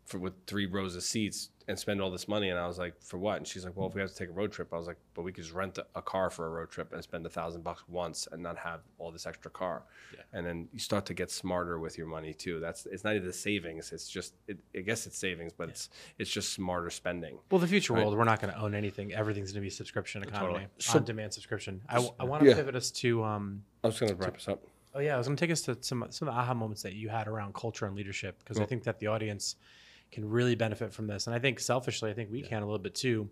for 0.06 0.20
with 0.20 0.34
three 0.46 0.66
rows 0.66 0.96
of 0.96 1.04
seats 1.04 1.50
and 1.72 1.80
spend 1.80 2.02
all 2.02 2.12
this 2.12 2.28
money. 2.28 2.50
And 2.50 2.60
I 2.60 2.68
was 2.68 2.78
like, 2.78 3.02
for 3.02 3.18
what? 3.18 3.38
And 3.38 3.48
she's 3.48 3.66
like, 3.66 3.76
well, 3.76 3.88
if 3.88 3.96
we 3.96 4.02
have 4.02 4.12
to 4.12 4.16
take 4.16 4.30
a 4.30 4.34
road 4.34 4.52
trip, 4.52 4.72
I 4.72 4.78
was 4.78 4.86
like, 4.86 4.98
but 5.14 5.24
we 5.24 5.32
could 5.32 5.44
just 5.44 5.56
rent 5.56 5.80
a 5.96 6.02
car 6.02 6.30
for 6.30 6.46
a 6.46 6.50
road 6.50 6.70
trip 6.70 6.94
and 6.94 7.02
spend 7.02 7.26
a 7.26 7.30
thousand 7.30 7.64
bucks 7.64 7.84
once 7.88 8.28
and 8.32 8.44
not 8.44 8.58
have 8.58 8.82
all 9.00 9.12
this 9.12 9.26
extra 9.26 9.50
car. 9.50 9.84
Yeah. 10.14 10.22
And 10.34 10.46
then 10.46 10.68
you 10.72 10.80
start 10.80 11.06
to 11.08 11.14
get 11.14 11.32
smarter 11.32 11.80
with 11.80 11.98
your 11.98 12.08
money 12.08 12.34
too. 12.34 12.60
That's 12.60 12.86
it's 12.86 13.04
not 13.04 13.16
even 13.16 13.26
the 13.26 13.34
savings. 13.34 13.92
It's 13.92 14.08
just 14.08 14.36
it, 14.48 14.60
I 14.76 14.82
guess 14.82 15.08
it's 15.08 15.18
savings, 15.18 15.54
but 15.54 15.68
yeah. 15.68 15.72
it's 15.72 15.90
it's 16.20 16.30
just 16.30 16.54
smarter 16.54 16.90
spending. 16.90 17.40
Well, 17.50 17.60
the 17.60 17.68
future 17.68 17.94
right? 17.94 18.04
world, 18.04 18.18
we're 18.18 18.26
not 18.26 18.42
going 18.42 18.54
to 18.54 18.60
own 18.60 18.76
anything. 18.76 19.14
Everything's 19.14 19.52
going 19.52 19.62
to 19.62 19.66
be 19.66 19.70
subscription 19.70 20.22
economy, 20.22 20.54
totally. 20.54 20.68
so, 20.78 21.00
on 21.00 21.06
demand 21.06 21.34
subscription. 21.34 21.82
I, 21.90 22.08
I 22.20 22.26
want 22.26 22.44
to 22.44 22.50
yeah. 22.50 22.56
pivot 22.56 22.76
us 22.76 22.92
to. 22.92 23.24
Um, 23.24 23.64
I 23.84 23.88
was 23.88 24.00
going 24.00 24.12
to 24.12 24.16
wrap 24.16 24.36
us 24.36 24.48
up. 24.48 24.62
Oh 24.94 25.00
yeah, 25.00 25.16
I 25.16 25.18
was 25.18 25.28
going 25.28 25.38
to 25.38 25.42
take 25.42 25.52
us 25.52 25.62
to 25.62 25.78
some 25.80 26.06
some 26.10 26.28
of 26.28 26.34
the 26.34 26.40
aha 26.40 26.54
moments 26.54 26.84
that 26.84 26.94
you 26.94 27.08
had 27.08 27.28
around 27.28 27.54
culture 27.54 27.86
and 27.86 27.96
leadership 27.96 28.40
because 28.40 28.58
cool. 28.58 28.66
I 28.66 28.68
think 28.68 28.84
that 28.84 29.00
the 29.00 29.08
audience 29.08 29.56
can 30.12 30.30
really 30.30 30.56
benefit 30.56 30.94
from 30.94 31.08
this. 31.08 31.28
And 31.28 31.36
I 31.36 31.40
think 31.40 31.60
selfishly, 31.60 32.12
I 32.12 32.14
think 32.14 32.32
we 32.32 32.42
yeah. 32.42 32.50
can 32.50 32.64
a 32.64 32.66
little 32.66 32.80
bit 32.80 32.96
too. 32.96 33.30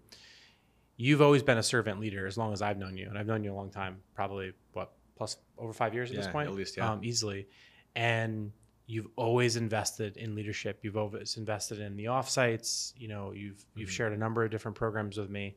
You've 0.97 1.21
always 1.21 1.43
been 1.43 1.57
a 1.57 1.63
servant 1.63 1.99
leader 1.99 2.27
as 2.27 2.37
long 2.37 2.51
as 2.51 2.61
I've 2.61 2.77
known 2.77 2.97
you, 2.97 3.07
and 3.07 3.17
I've 3.17 3.27
known 3.27 3.43
you 3.43 3.53
a 3.53 3.55
long 3.55 3.69
time, 3.69 3.97
probably 4.13 4.53
what 4.73 4.91
plus 5.15 5.37
over 5.57 5.73
five 5.73 5.93
years 5.93 6.09
at 6.09 6.15
yeah, 6.15 6.23
this 6.23 6.31
point, 6.31 6.49
at 6.49 6.55
least, 6.55 6.77
yeah, 6.77 6.91
um, 6.91 7.03
easily. 7.03 7.47
And 7.95 8.51
you've 8.85 9.07
always 9.15 9.55
invested 9.55 10.17
in 10.17 10.35
leadership. 10.35 10.79
You've 10.81 10.97
always 10.97 11.37
invested 11.37 11.79
in 11.79 11.95
the 11.95 12.05
offsites. 12.05 12.93
You 12.97 13.07
know, 13.07 13.31
you've 13.31 13.63
you've 13.75 13.89
mm-hmm. 13.89 13.93
shared 13.93 14.13
a 14.13 14.17
number 14.17 14.43
of 14.43 14.51
different 14.51 14.75
programs 14.75 15.17
with 15.17 15.29
me. 15.29 15.55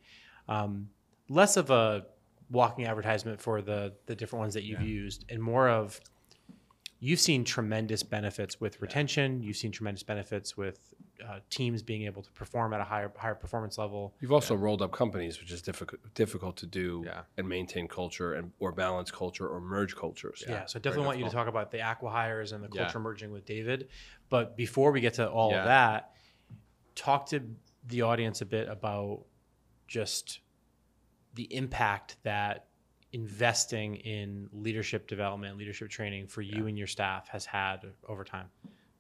Um, 0.48 0.88
less 1.28 1.56
of 1.56 1.70
a 1.70 2.06
walking 2.50 2.84
advertisement 2.86 3.40
for 3.40 3.62
the 3.62 3.94
the 4.06 4.14
different 4.14 4.40
ones 4.40 4.54
that 4.54 4.64
you've 4.64 4.82
yeah. 4.82 4.86
used, 4.86 5.24
and 5.28 5.42
more 5.42 5.68
of 5.68 6.00
you've 7.03 7.18
seen 7.18 7.44
tremendous 7.44 8.05
benefits 8.05 8.61
with 8.61 8.80
retention. 8.80 9.42
You've 9.42 9.57
seen 9.57 9.72
tremendous 9.72 10.05
benefits 10.05 10.57
with 10.57 10.94
uh, 11.28 11.40
teams 11.50 11.82
being 11.82 12.05
able 12.05 12.22
to 12.22 12.30
perform 12.30 12.72
at 12.72 12.80
a 12.80 12.84
higher 12.84 13.12
higher 13.16 13.34
performance 13.34 13.76
level. 13.76 14.14
You've 14.20 14.32
also 14.32 14.55
yeah. 14.55 14.62
rolled 14.62 14.82
up 14.82 14.92
companies, 14.92 15.40
which 15.40 15.50
is 15.50 15.61
difficult 15.61 16.00
difficult 16.14 16.57
to 16.59 16.66
do 16.66 17.03
yeah. 17.05 17.22
and 17.36 17.48
maintain 17.48 17.88
culture 17.88 18.34
and 18.34 18.53
or 18.61 18.70
balance 18.70 19.11
culture 19.11 19.48
or 19.48 19.61
merge 19.61 19.96
cultures. 19.96 20.44
Yeah, 20.46 20.53
yeah 20.55 20.66
so 20.66 20.78
I 20.78 20.80
definitely 20.80 21.07
want 21.07 21.18
you 21.18 21.24
to 21.24 21.30
talk 21.30 21.48
about 21.48 21.72
the 21.72 21.78
acquihires 21.78 22.53
and 22.53 22.62
the 22.62 22.68
culture 22.68 23.00
merging 23.00 23.32
with 23.32 23.44
David. 23.44 23.88
But 24.30 24.57
before 24.57 24.92
we 24.92 25.00
get 25.00 25.14
to 25.14 25.28
all 25.28 25.53
of 25.53 25.64
that, 25.64 26.12
talk 26.94 27.26
to 27.30 27.42
the 27.88 28.03
audience 28.03 28.40
a 28.40 28.46
bit 28.46 28.68
about 28.68 29.24
just 29.88 30.38
the 31.34 31.53
impact 31.55 32.16
that 32.22 32.66
investing 33.12 33.96
in 33.96 34.48
leadership 34.52 35.06
development, 35.06 35.58
leadership 35.58 35.88
training 35.90 36.26
for 36.26 36.42
you 36.42 36.66
and 36.66 36.78
your 36.78 36.86
staff 36.86 37.28
has 37.28 37.44
had 37.44 37.80
over 38.08 38.24
time. 38.24 38.48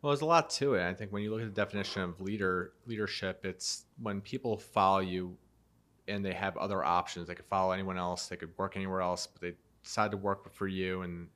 Well, 0.02 0.10
there's 0.10 0.20
a 0.20 0.26
lot 0.26 0.50
to 0.50 0.74
it. 0.74 0.86
I 0.86 0.94
think 0.94 1.12
when 1.12 1.22
you 1.22 1.30
look 1.30 1.40
at 1.40 1.54
the 1.54 1.60
definition 1.60 2.02
of 2.02 2.20
leader 2.20 2.72
leadership, 2.86 3.44
it's 3.44 3.84
when 4.02 4.20
people 4.20 4.58
follow 4.58 4.98
you 4.98 5.36
and 6.08 6.24
they 6.24 6.34
have 6.34 6.56
other 6.56 6.84
options. 6.84 7.28
They 7.28 7.34
could 7.34 7.46
follow 7.46 7.72
anyone 7.72 7.96
else, 7.96 8.26
they 8.26 8.36
could 8.36 8.50
work 8.58 8.76
anywhere 8.76 9.00
else, 9.00 9.26
but 9.26 9.40
they 9.40 9.54
decide 9.82 10.10
to 10.10 10.16
work 10.16 10.52
for 10.52 10.66
you 10.66 11.02
and 11.02 11.28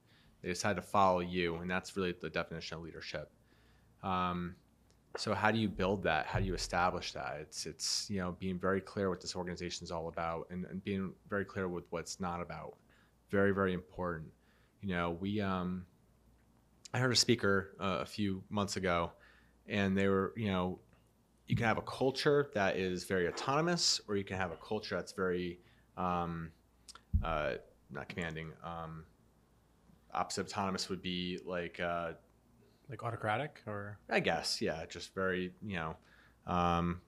they 0.43 0.49
decide 0.49 0.77
to 0.77 0.83
follow 0.83 1.21
you, 1.21 1.57
and 1.57 1.71
that's 1.71 1.97
really 1.97 2.15
the 2.21 2.31
definition 2.31 2.77
of 2.77 2.85
leadership. 2.85 3.31
Um, 4.03 4.55
so 5.17 5.35
how 5.35 5.51
do 5.51 5.59
you 5.59 5.69
build 5.69 6.03
that? 6.05 6.27
How 6.27 6.39
do 6.39 6.45
you 6.45 6.55
establish 6.55 7.13
that? 7.13 7.39
It's 7.41 7.67
it's 7.67 8.09
you 8.11 8.19
know 8.19 8.37
being 8.39 8.59
very 8.59 8.81
clear 8.81 9.11
what 9.11 9.21
this 9.21 9.37
organization 9.37 9.85
is 9.85 9.91
all 9.91 10.09
about 10.09 10.47
and, 10.51 10.65
and 10.67 10.83
being 10.85 11.13
very 11.29 11.45
clear 11.45 11.69
with 11.69 11.85
what's 11.91 12.21
not 12.21 12.41
about. 12.41 12.77
Very 13.31 13.53
very 13.53 13.73
important. 13.73 14.29
You 14.81 14.89
know 14.89 15.17
we 15.21 15.41
um, 15.41 15.87
I 16.97 16.99
heard 16.99 17.13
a 17.13 17.17
speaker 17.17 17.77
uh, 17.81 17.99
a 18.01 18.07
few 18.07 18.43
months 18.49 18.77
ago, 18.77 19.13
and 19.69 19.97
they 19.97 20.09
were, 20.09 20.33
you 20.35 20.49
know, 20.51 20.79
you 21.47 21.55
can 21.55 21.67
have 21.67 21.79
a 21.79 21.83
culture 21.83 22.51
that 22.55 22.77
is 22.77 23.05
very 23.05 23.29
autonomous, 23.29 24.01
or 24.09 24.17
you 24.17 24.25
can 24.25 24.39
have 24.39 24.51
a 24.51 24.57
culture 24.57 24.97
that's 24.97 25.13
very, 25.13 25.61
um, 25.99 26.51
uh, 27.23 27.55
not 27.91 28.09
commanding. 28.09 28.51
Um, 28.65 29.05
opposite 30.15 30.47
autonomous 30.47 30.89
would 30.89 31.03
be 31.03 31.39
like, 31.45 31.79
uh, 31.81 32.13
like 32.89 33.03
autocratic, 33.03 33.63
or 33.67 33.99
I 34.09 34.21
guess, 34.21 34.61
yeah, 34.61 34.85
just 34.89 35.15
very, 35.15 35.53
you 35.63 35.77
know, 35.77 35.97
um, 36.47 37.01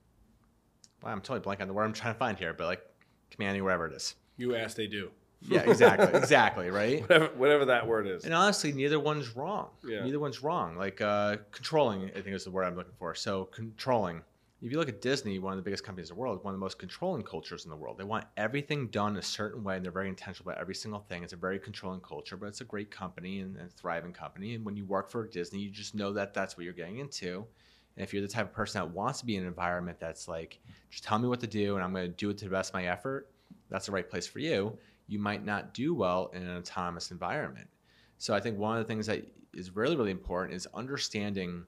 well, 1.03 1.13
I'm 1.13 1.21
totally 1.21 1.41
blank 1.41 1.61
on 1.61 1.69
the 1.69 1.75
word 1.75 1.85
I'm 1.85 1.93
trying 1.93 2.15
to 2.15 2.19
find 2.19 2.39
here, 2.39 2.53
but 2.53 2.67
like 2.67 2.83
commanding, 3.31 3.63
wherever 3.63 3.87
it 3.87 3.93
is. 3.93 4.15
You 4.37 4.57
ask, 4.57 4.77
they 4.77 4.87
do. 4.87 5.11
Yeah, 5.43 5.61
exactly, 5.61 6.19
exactly, 6.19 6.71
right. 6.73 7.01
Whatever, 7.03 7.27
whatever 7.37 7.65
that 7.67 7.87
word 7.87 8.07
is. 8.09 8.25
And 8.25 8.35
honestly, 8.35 8.73
neither 8.73 8.99
one's 8.99 9.37
wrong. 9.37 9.69
Yeah. 9.87 10.03
Neither 10.03 10.19
one's 10.19 10.43
wrong. 10.43 10.77
Like 10.77 11.01
uh, 11.01 11.37
controlling, 11.53 12.05
I 12.17 12.21
think 12.21 12.29
is 12.29 12.45
the 12.45 12.51
word 12.51 12.65
I'm 12.65 12.75
looking 12.75 12.95
for. 12.99 13.15
So 13.15 13.45
controlling. 13.45 14.23
If 14.61 14.73
you 14.73 14.79
look 14.79 14.89
at 14.89 15.01
Disney, 15.01 15.39
one 15.39 15.53
of 15.53 15.57
the 15.57 15.63
biggest 15.63 15.85
companies 15.85 16.11
in 16.11 16.17
the 16.17 16.21
world, 16.21 16.43
one 16.43 16.53
of 16.53 16.59
the 16.59 16.65
most 16.65 16.79
controlling 16.79 17.23
cultures 17.23 17.65
in 17.65 17.71
the 17.71 17.77
world. 17.77 17.97
They 17.97 18.05
want 18.05 18.25
everything 18.37 18.89
done 18.89 19.17
a 19.17 19.23
certain 19.23 19.63
way, 19.63 19.77
and 19.77 19.85
they're 19.85 19.93
very 19.93 20.09
intentional 20.09 20.51
about 20.51 20.61
every 20.61 20.75
single 20.75 21.01
thing. 21.01 21.23
It's 21.23 21.33
a 21.33 21.37
very 21.37 21.61
controlling 21.61 22.01
culture, 22.01 22.37
but 22.37 22.47
it's 22.47 22.61
a 22.61 22.65
great 22.65 22.91
company 22.91 23.41
and, 23.41 23.57
a 23.57 23.69
thriving 23.69 24.13
company. 24.13 24.55
And 24.55 24.65
when 24.65 24.77
you 24.77 24.85
work 24.85 25.11
for 25.11 25.27
Disney, 25.29 25.61
you 25.61 25.71
just 25.71 25.95
know 25.95 26.13
that 26.15 26.35
that's 26.35 26.57
what 26.57 26.65
you're 26.65 26.73
getting 26.73 26.99
into. 26.99 27.47
And 27.97 28.05
if 28.05 28.13
you're 28.13 28.23
the 28.23 28.29
type 28.29 28.47
of 28.47 28.53
person 28.53 28.81
that 28.81 28.91
wants 28.91 29.21
to 29.21 29.27
be 29.27 29.37
in 29.37 29.43
an 29.43 29.49
environment 29.49 30.01
that's 30.01 30.27
like, 30.27 30.59
just 30.91 31.05
tell 31.05 31.19
me 31.21 31.29
what 31.29 31.41
to 31.41 31.47
do, 31.47 31.77
and 31.77 31.85
I'm 31.85 31.93
going 31.93 32.11
to 32.11 32.17
do 32.17 32.31
it 32.31 32.39
to 32.39 32.47
the 32.47 32.51
best 32.51 32.71
of 32.71 32.75
my 32.75 32.87
effort, 32.87 33.31
that's 33.71 33.87
the 33.87 33.93
right 33.93 34.09
place 34.09 34.27
for 34.27 34.41
you 34.41 34.77
you 35.09 35.19
might 35.19 35.45
not 35.45 35.75
do 35.75 35.95
well 35.95 36.31
in 36.35 36.43
an 36.43 36.57
autonomous 36.59 37.11
environment. 37.11 37.67
So 38.19 38.35
I 38.35 38.41
think 38.41 38.59
one 38.59 38.77
of 38.77 38.87
the 38.87 38.89
things 38.89 39.07
that 39.07 39.27
is 39.55 39.75
really, 39.75 39.97
really 39.97 40.11
important 40.11 40.55
is 40.55 40.69
understanding, 40.75 41.65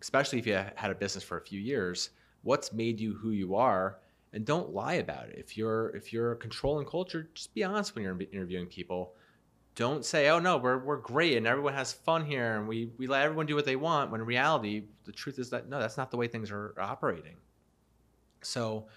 especially 0.00 0.38
if 0.38 0.46
you 0.46 0.54
had 0.54 0.90
a 0.90 0.94
business 0.94 1.24
for 1.24 1.38
a 1.38 1.42
few 1.42 1.60
years, 1.60 2.10
what's 2.42 2.72
made 2.72 3.00
you 3.00 3.14
who 3.14 3.30
you 3.30 3.54
are 3.54 3.98
and 4.32 4.44
don't 4.44 4.74
lie 4.74 4.94
about 4.94 5.28
it. 5.28 5.36
If 5.38 5.56
you're 5.56 5.88
if 5.96 6.12
you're 6.12 6.34
controlling 6.36 6.86
culture, 6.86 7.30
just 7.34 7.54
be 7.54 7.64
honest 7.64 7.94
when 7.94 8.04
you're 8.04 8.18
interviewing 8.32 8.66
people. 8.66 9.14
Don't 9.74 10.04
say, 10.04 10.28
"Oh 10.28 10.38
no, 10.38 10.56
we're 10.56 10.78
we're 10.78 10.98
great 10.98 11.36
and 11.36 11.46
everyone 11.46 11.74
has 11.74 11.92
fun 11.92 12.24
here 12.24 12.56
and 12.58 12.68
we 12.68 12.90
we 12.98 13.06
let 13.06 13.22
everyone 13.22 13.46
do 13.46 13.54
what 13.54 13.64
they 13.64 13.76
want." 13.76 14.10
When 14.10 14.20
in 14.20 14.26
reality, 14.26 14.84
the 15.04 15.12
truth 15.12 15.38
is 15.38 15.50
that 15.50 15.68
no, 15.68 15.78
that's 15.78 15.96
not 15.96 16.10
the 16.10 16.16
way 16.16 16.28
things 16.28 16.50
are 16.50 16.74
operating. 16.78 17.36
So, 18.42 18.88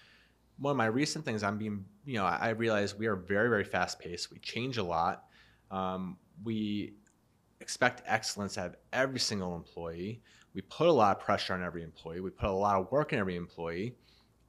one 0.58 0.72
of 0.72 0.78
my 0.78 0.86
recent 0.88 1.26
things 1.26 1.42
I'm 1.42 1.58
being, 1.58 1.86
you 2.06 2.16
know, 2.16 2.26
I 2.26 2.50
realize 2.50 2.96
we 2.96 3.08
are 3.08 3.16
very, 3.16 3.50
very 3.50 3.64
fast 3.64 4.00
paced. 4.00 4.32
We 4.32 4.40
change 4.40 4.78
a 4.78 4.84
lot. 4.84 5.24
Um, 5.72 6.18
we 6.44 6.94
expect 7.62 8.02
excellence 8.06 8.58
out 8.58 8.68
of 8.68 8.76
every 8.94 9.20
single 9.20 9.56
employee. 9.56 10.22
We 10.54 10.62
put 10.62 10.88
a 10.88 10.92
lot 10.92 11.18
of 11.18 11.24
pressure 11.24 11.54
on 11.54 11.64
every 11.64 11.84
employee. 11.84 12.22
We 12.22 12.30
put 12.30 12.50
a 12.50 12.54
lot 12.54 12.80
of 12.80 12.92
work 12.92 13.14
in 13.14 13.20
every 13.20 13.36
employee. 13.36 13.96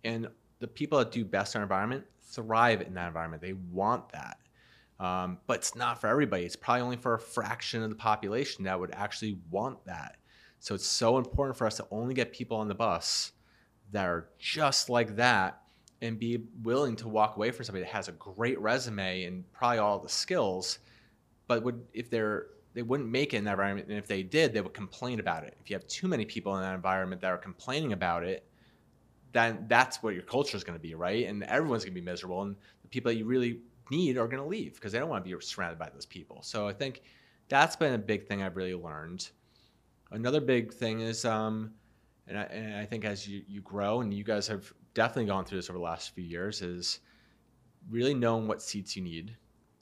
And 0.05 0.29
the 0.59 0.67
people 0.67 0.99
that 0.99 1.13
do 1.13 1.25
best 1.25 1.55
in 1.55 1.61
our 1.61 1.65
environment 1.65 2.05
thrive 2.23 2.81
in 2.83 2.95
that 2.95 3.09
environment. 3.09 3.43
They 3.43 3.55
want 3.55 4.11
that. 4.13 4.39
Um, 4.99 5.39
but 5.47 5.59
it's 5.59 5.75
not 5.75 6.01
for 6.01 6.09
everybody. 6.09 6.45
It's 6.45 6.57
probably 6.57 6.83
only 6.83 6.97
for 6.97 7.15
a 7.15 7.19
fraction 7.19 7.83
of 7.83 7.89
the 7.89 7.97
population 7.97 8.65
that 8.65 8.79
would 8.79 8.93
actually 8.95 9.39
want 9.51 9.85
that. 9.87 10.17
So 10.59 10.75
it's 10.75 10.87
so 10.87 11.17
important 11.17 11.57
for 11.57 11.67
us 11.67 11.77
to 11.79 11.87
only 11.91 12.13
get 12.13 12.33
people 12.33 12.59
on 12.59 12.69
the 12.69 12.75
bus 12.75 13.33
that 13.93 14.07
are 14.07 14.29
just 14.39 14.91
like 14.91 15.17
that 15.17 15.63
and 16.03 16.19
be 16.19 16.45
willing 16.63 16.97
to 16.97 17.09
walk 17.09 17.37
away 17.37 17.51
from 17.51 17.65
somebody 17.65 17.85
that 17.85 17.93
has 17.93 18.09
a 18.09 18.13
great 18.13 18.61
resume 18.61 19.25
and 19.25 19.51
probably 19.53 19.79
all 19.79 19.99
the 19.99 20.09
skills, 20.09 20.79
but 21.47 21.63
would 21.63 21.83
if 21.93 22.11
they're 22.11 22.47
they 22.73 22.83
wouldn't 22.83 23.09
make 23.09 23.35
it 23.35 23.39
in 23.39 23.45
that 23.45 23.53
environment, 23.53 23.89
and 23.89 23.99
if 23.99 24.07
they 24.07 24.23
did, 24.23 24.53
they 24.53 24.61
would 24.61 24.75
complain 24.75 25.21
about 25.21 25.45
it. 25.45 25.57
If 25.61 25.71
you 25.71 25.75
have 25.75 25.87
too 25.89 26.09
many 26.09 26.25
people 26.25 26.57
in 26.57 26.63
that 26.63 26.75
environment 26.75 27.21
that 27.23 27.33
are 27.33 27.39
complaining 27.39 27.93
about 27.93 28.25
it, 28.25 28.47
then 29.33 29.67
that's 29.69 30.03
what 30.03 30.15
your 30.15 30.23
culture 30.23 30.57
is 30.57 30.65
going 30.65 30.79
to 30.79 30.83
be, 30.83 30.95
right? 30.95 31.27
And 31.27 31.43
everyone's 31.45 31.85
going 31.85 31.95
to 31.95 32.01
be 32.01 32.05
miserable, 32.05 32.43
and 32.43 32.57
the 32.83 32.89
people 32.89 33.11
that 33.11 33.19
you 33.19 33.25
really 33.25 33.61
need 33.91 34.17
are 34.17 34.27
going 34.27 34.43
to 34.43 34.49
leave 34.49 34.75
because 34.75 34.93
they 34.93 34.99
don't 34.99 35.09
want 35.09 35.25
to 35.25 35.37
be 35.37 35.41
surrounded 35.45 35.79
by 35.79 35.89
those 35.89 36.07
people. 36.07 36.39
So 36.43 36.69
I 36.69 36.73
think 36.73 37.03
that's 37.49 37.75
been 37.75 37.95
a 37.95 37.99
big 37.99 38.27
thing 38.27 38.43
I've 38.43 38.57
really 38.57 38.75
learned. 38.75 39.29
Another 40.13 40.41
big 40.41 40.73
thing 40.73 41.01
is, 41.01 41.25
um, 41.25 41.73
and, 42.29 42.39
I, 42.39 42.43
and 42.43 42.77
I 42.77 42.85
think 42.85 43.05
as 43.05 43.27
you, 43.27 43.43
you 43.49 43.61
grow, 43.63 44.01
and 44.01 44.15
you 44.15 44.23
guys 44.25 44.47
have 44.47 44.73
definitely 44.95 45.27
gone 45.27 45.45
through 45.45 45.59
this 45.59 45.71
over 45.71 45.79
the 45.79 45.85
last 45.85 46.15
few 46.15 46.25
years 46.25 46.63
is 46.63 47.01
really 47.89 48.15
knowing 48.15 48.47
what 48.47 48.63
seats 48.63 48.97
you 48.97 49.03
need, 49.03 49.37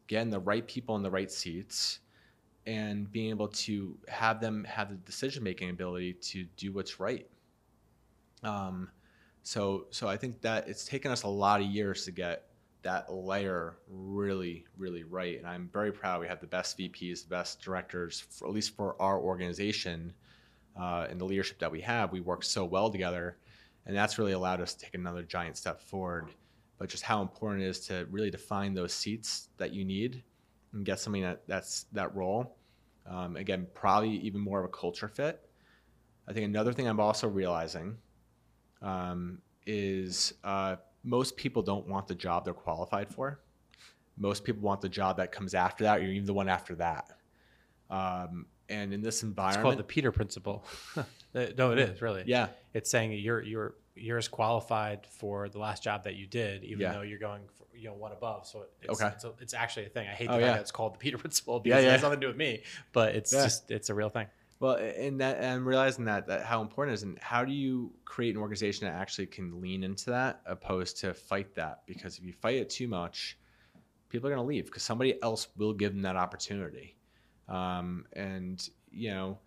getting 0.07 0.31
the 0.31 0.41
right 0.41 0.67
people 0.67 0.97
in 0.97 1.03
the 1.03 1.11
right 1.11 1.31
seats, 1.31 2.01
and 2.69 3.11
being 3.11 3.31
able 3.31 3.49
to 3.49 3.97
have 4.09 4.41
them 4.43 4.63
have 4.65 4.91
the 4.91 4.97
decision 4.97 5.43
making 5.43 5.71
ability 5.71 6.13
to 6.13 6.45
do 6.59 6.71
what's 6.71 7.01
right. 7.01 7.27
Um, 8.43 8.91
so 9.43 9.87
so 9.91 10.07
I 10.07 10.19
think 10.19 10.43
that 10.43 10.69
it's 10.69 10.85
taken 10.85 11.11
us 11.11 11.23
a 11.23 11.29
lot 11.29 11.63
of 11.63 11.67
years 11.67 12.05
to 12.05 12.13
get 12.13 12.45
that 12.83 13.11
layer 13.11 13.79
really 13.89 14.67
really 14.77 15.03
right, 15.03 15.39
and 15.39 15.47
I'm 15.47 15.71
very 15.73 15.91
proud 15.91 16.21
we 16.21 16.29
have 16.29 16.41
the 16.41 16.47
best 16.47 16.79
VPs, 16.79 17.23
the 17.23 17.31
best 17.31 17.63
directors, 17.63 18.21
for, 18.21 18.47
at 18.47 18.53
least 18.53 18.77
for 18.77 19.01
our 19.01 19.19
organization, 19.19 20.13
uh, 20.79 21.07
and 21.09 21.19
the 21.19 21.25
leadership 21.25 21.59
that 21.61 21.73
we 21.73 21.81
have. 21.81 22.13
We 22.13 22.21
work 22.21 22.45
so 22.45 22.67
well 22.67 22.91
together, 22.91 23.39
and 23.87 23.97
that's 23.97 24.19
really 24.19 24.33
allowed 24.33 24.61
us 24.61 24.75
to 24.75 24.85
take 24.85 24.95
another 24.95 25.23
giant 25.23 25.57
step 25.57 25.81
forward. 25.81 26.29
But 26.77 26.91
just 26.91 27.03
how 27.03 27.23
important 27.23 27.63
it 27.63 27.69
is 27.69 27.81
to 27.87 28.07
really 28.11 28.31
define 28.31 28.75
those 28.75 28.93
seats 28.93 29.49
that 29.57 29.73
you 29.73 29.87
need 29.87 30.23
and 30.75 30.85
get 30.85 31.01
something 31.01 31.23
that 31.23 31.43
that's 31.47 31.87
that 31.93 32.15
role. 32.15 32.58
Um, 33.09 33.37
again, 33.37 33.67
probably 33.75 34.11
even 34.19 34.41
more 34.41 34.59
of 34.59 34.65
a 34.65 34.69
culture 34.69 35.09
fit. 35.09 35.49
I 36.29 36.33
think 36.33 36.45
another 36.45 36.73
thing 36.73 36.87
I'm 36.87 37.01
also 37.01 37.27
realizing 37.27 37.97
um, 38.83 39.39
is 39.67 40.35
uh, 40.45 40.77
most 41.05 41.37
people 41.37 41.63
don't 41.63 41.87
want 41.87 42.07
the 42.07 42.15
job 42.15 42.45
they're 42.45 42.55
qualified 42.55 43.09
for. 43.09 43.41
Most 44.19 44.45
people 44.45 44.63
want 44.63 44.81
the 44.81 44.89
job 44.89 45.17
that 45.19 45.33
comes 45.33 45.55
after 45.55 45.85
that, 45.85 46.01
or 46.01 46.05
even 46.05 46.27
the 46.27 46.35
one 46.35 46.49
after 46.49 46.75
that. 46.77 47.13
Um, 47.89 48.47
and 48.69 48.93
in 48.93 49.01
this 49.01 49.23
environment, 49.23 49.59
it's 49.59 49.63
called 49.63 49.79
the 49.79 49.85
Peter 49.85 50.13
Principle. 50.13 50.65
no, 51.35 51.73
it 51.73 51.79
is 51.79 52.03
really. 52.03 52.25
Yeah, 52.27 52.49
it's 52.75 52.91
saying 52.91 53.13
you're 53.13 53.43
you're 53.43 53.75
you're 54.01 54.19
as 54.19 54.29
qualified 54.29 55.07
for 55.07 55.49
the 55.49 55.59
last 55.59 55.83
job 55.83 56.05
that 56.05 56.15
you 56.17 56.27
did, 56.27 56.65
even 56.65 56.81
yeah. 56.81 56.93
though 56.93 57.03
you're 57.03 57.19
going 57.19 57.43
for, 57.57 57.67
you 57.77 57.89
know 57.89 57.95
one 57.95 58.13
above. 58.13 58.47
So 58.47 58.65
it's, 58.83 59.01
okay, 59.01 59.13
it's, 59.15 59.25
a, 59.25 59.33
it's 59.41 59.55
actually 59.55 59.87
a 59.87 59.89
thing. 59.89 60.09
I 60.09 60.13
hate 60.13 60.27
the 60.27 60.33
oh, 60.33 60.37
fact 60.37 60.47
yeah. 60.47 60.53
that 60.53 60.61
it's 60.61 60.71
called 60.71 60.95
the 60.95 60.99
Peter 60.99 61.19
Principle 61.19 61.61
because 61.61 61.83
yeah, 61.83 61.89
yeah. 61.89 61.89
it 61.89 61.93
has 61.93 62.03
nothing 62.03 62.21
to 62.21 62.27
do 62.27 62.29
with 62.29 62.37
me, 62.37 62.63
but 62.93 63.15
it's 63.15 63.31
just 63.31 63.71
it's 63.71 63.91
a 63.91 63.95
real 63.95 64.11
thing. 64.11 64.27
Well, 64.61 64.75
and 64.75 65.21
that 65.21 65.39
and 65.39 65.65
realizing 65.65 66.07
that 66.07 66.27
that 66.27 66.45
how 66.45 66.61
important 66.63 66.93
it 66.93 66.95
is, 66.95 67.03
and 67.05 67.19
how 67.21 67.45
do 67.45 67.53
you 67.53 67.93
create 68.05 68.35
an 68.35 68.41
organization 68.41 68.87
that 68.87 68.95
actually 68.95 69.27
can 69.27 69.61
lean 69.61 69.85
into 69.85 70.11
that 70.11 70.41
opposed 70.47 70.99
to 70.99 71.15
fight 71.15 71.55
that? 71.55 71.83
Because 71.87 72.19
if 72.19 72.25
you 72.25 72.33
fight 72.33 72.57
it 72.57 72.69
too 72.69 72.89
much, 72.89 73.39
people 74.09 74.29
are 74.29 74.35
going 74.35 74.43
to 74.43 74.49
leave 74.49 74.67
because 74.67 74.83
somebody 74.83 75.23
else 75.23 75.49
will 75.57 75.73
give 75.73 75.93
them 75.93 76.03
that 76.03 76.17
opportunity. 76.17 76.97
Um, 77.49 78.07
and 78.15 78.69
you 78.91 79.11
know, 79.11 79.39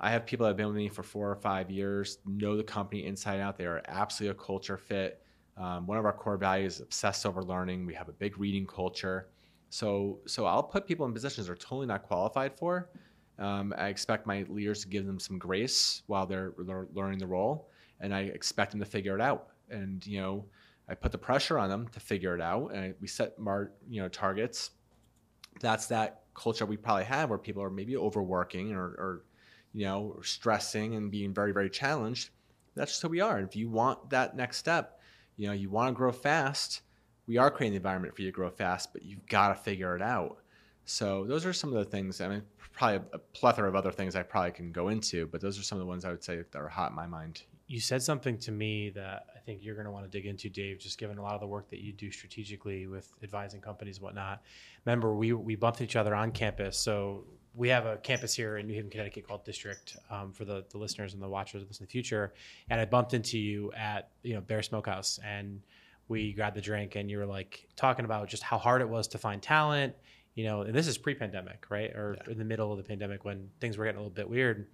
I 0.00 0.10
have 0.10 0.26
people 0.26 0.44
that 0.44 0.50
have 0.50 0.56
been 0.56 0.66
with 0.66 0.76
me 0.76 0.88
for 0.88 1.02
four 1.02 1.30
or 1.30 1.36
five 1.36 1.70
years, 1.70 2.18
know 2.26 2.56
the 2.56 2.64
company 2.64 3.06
inside 3.06 3.40
out. 3.40 3.56
They 3.56 3.66
are 3.66 3.82
absolutely 3.86 4.36
a 4.38 4.44
culture 4.44 4.76
fit. 4.76 5.22
Um, 5.56 5.86
one 5.86 5.98
of 5.98 6.04
our 6.04 6.12
core 6.12 6.36
values 6.36 6.76
is 6.76 6.80
obsessed 6.80 7.24
over 7.24 7.42
learning. 7.42 7.86
We 7.86 7.94
have 7.94 8.08
a 8.08 8.12
big 8.12 8.38
reading 8.38 8.66
culture. 8.66 9.28
So, 9.70 10.18
so 10.26 10.46
I'll 10.46 10.62
put 10.62 10.86
people 10.86 11.06
in 11.06 11.12
positions 11.12 11.46
they're 11.46 11.56
totally 11.56 11.86
not 11.86 12.02
qualified 12.02 12.56
for 12.56 12.88
um, 13.38 13.74
I 13.76 13.88
expect 13.88 14.26
my 14.26 14.44
leaders 14.48 14.82
to 14.82 14.88
give 14.88 15.06
them 15.06 15.18
some 15.18 15.38
grace 15.38 16.02
while 16.06 16.26
they're, 16.26 16.52
learning 16.56 17.18
the 17.18 17.26
role, 17.26 17.68
and 18.00 18.14
I 18.14 18.20
expect 18.20 18.70
them 18.70 18.80
to 18.80 18.86
figure 18.86 19.14
it 19.14 19.20
out. 19.20 19.48
And 19.70 20.06
you 20.06 20.20
know, 20.20 20.44
I 20.88 20.94
put 20.94 21.12
the 21.12 21.18
pressure 21.18 21.58
on 21.58 21.68
them 21.68 21.88
to 21.88 22.00
figure 22.00 22.34
it 22.34 22.40
out, 22.40 22.68
and 22.72 22.80
I, 22.80 22.94
we 23.00 23.08
set 23.08 23.38
mar- 23.38 23.72
you 23.88 24.02
know 24.02 24.08
targets. 24.08 24.70
That's 25.60 25.86
that 25.86 26.22
culture 26.34 26.66
we 26.66 26.76
probably 26.76 27.04
have 27.04 27.30
where 27.30 27.38
people 27.38 27.62
are 27.62 27.70
maybe 27.70 27.96
overworking 27.96 28.72
or, 28.72 28.84
or 28.84 29.24
you 29.74 29.84
know 29.84 30.18
stressing 30.22 30.94
and 30.94 31.10
being 31.10 31.34
very 31.34 31.52
very 31.52 31.68
challenged. 31.68 32.30
That's 32.74 32.92
just 32.92 33.02
who 33.02 33.08
we 33.08 33.20
are. 33.20 33.40
If 33.40 33.54
you 33.54 33.68
want 33.68 34.10
that 34.10 34.36
next 34.36 34.56
step, 34.56 35.00
you 35.36 35.48
know 35.48 35.52
you 35.52 35.68
want 35.68 35.88
to 35.88 35.94
grow 35.94 36.12
fast. 36.12 36.82
We 37.26 37.36
are 37.38 37.50
creating 37.50 37.72
the 37.72 37.76
environment 37.78 38.14
for 38.14 38.22
you 38.22 38.28
to 38.28 38.34
grow 38.34 38.50
fast, 38.50 38.92
but 38.92 39.02
you've 39.02 39.26
got 39.26 39.48
to 39.48 39.54
figure 39.54 39.96
it 39.96 40.02
out. 40.02 40.38
So 40.84 41.24
those 41.24 41.46
are 41.46 41.52
some 41.52 41.70
of 41.72 41.76
the 41.76 41.90
things. 41.90 42.20
I 42.20 42.28
mean, 42.28 42.42
probably 42.74 43.00
a, 43.12 43.18
plethora 43.18 43.68
of 43.68 43.74
other 43.74 43.90
things 43.90 44.16
I 44.16 44.22
probably 44.22 44.52
can 44.52 44.72
go 44.72 44.88
into, 44.88 45.26
but 45.26 45.40
those 45.40 45.58
are 45.58 45.62
some 45.62 45.78
of 45.78 45.80
the 45.80 45.86
ones 45.86 46.04
I 46.04 46.10
would 46.10 46.22
say 46.22 46.36
that 46.36 46.54
are 46.54 46.68
hot 46.68 46.90
in 46.90 46.96
my 46.96 47.06
mind. 47.06 47.42
You 47.66 47.80
said 47.80 48.02
something 48.02 48.36
to 48.38 48.52
me 48.52 48.90
that 48.90 49.26
I 49.34 49.38
think 49.38 49.64
you're 49.64 49.74
going 49.74 49.86
to 49.86 49.90
want 49.90 50.04
to 50.04 50.10
dig 50.10 50.26
into, 50.26 50.50
Dave. 50.50 50.78
Just 50.78 50.98
given 50.98 51.16
a 51.16 51.22
lot 51.22 51.34
of 51.34 51.40
the 51.40 51.46
work 51.46 51.70
that 51.70 51.80
you 51.80 51.92
do 51.92 52.10
strategically 52.10 52.86
with 52.86 53.10
advising 53.22 53.62
companies, 53.62 53.96
and 53.96 54.04
whatnot. 54.04 54.42
Remember, 54.84 55.14
we 55.14 55.32
we 55.32 55.54
bumped 55.56 55.80
each 55.80 55.96
other 55.96 56.14
on 56.14 56.30
campus, 56.30 56.76
so 56.76 57.24
we 57.54 57.68
have 57.68 57.86
a 57.86 57.96
campus 57.98 58.34
here 58.34 58.58
in 58.58 58.66
New 58.66 58.74
Haven, 58.74 58.90
Connecticut 58.90 59.26
called 59.26 59.44
District 59.44 59.96
um, 60.10 60.32
for 60.32 60.44
the, 60.44 60.64
the 60.70 60.78
listeners 60.78 61.14
and 61.14 61.22
the 61.22 61.28
watchers 61.28 61.62
of 61.62 61.68
this 61.68 61.78
in 61.78 61.86
the 61.86 61.90
future. 61.90 62.34
And 62.68 62.80
I 62.80 62.84
bumped 62.84 63.14
into 63.14 63.38
you 63.38 63.72
at 63.72 64.10
you 64.22 64.34
know 64.34 64.40
Bear 64.40 64.62
Smokehouse, 64.62 65.18
and 65.24 65.60
we 66.08 66.32
grabbed 66.32 66.56
the 66.56 66.60
drink, 66.60 66.96
and 66.96 67.10
you 67.10 67.18
were 67.18 67.26
like 67.26 67.66
talking 67.76 68.04
about 68.04 68.28
just 68.28 68.42
how 68.42 68.58
hard 68.58 68.82
it 68.82 68.88
was 68.88 69.08
to 69.08 69.18
find 69.18 69.42
talent 69.42 69.94
you 70.34 70.44
know, 70.44 70.62
and 70.62 70.74
this 70.74 70.86
is 70.86 70.98
pre-pandemic, 70.98 71.66
right? 71.70 71.90
Or 71.90 72.16
yeah. 72.18 72.32
in 72.32 72.38
the 72.38 72.44
middle 72.44 72.72
of 72.72 72.78
the 72.78 72.84
pandemic 72.84 73.24
when 73.24 73.50
things 73.60 73.78
were 73.78 73.84
getting 73.84 73.98
a 73.98 74.02
little 74.02 74.14
bit 74.14 74.28
weird. 74.28 74.66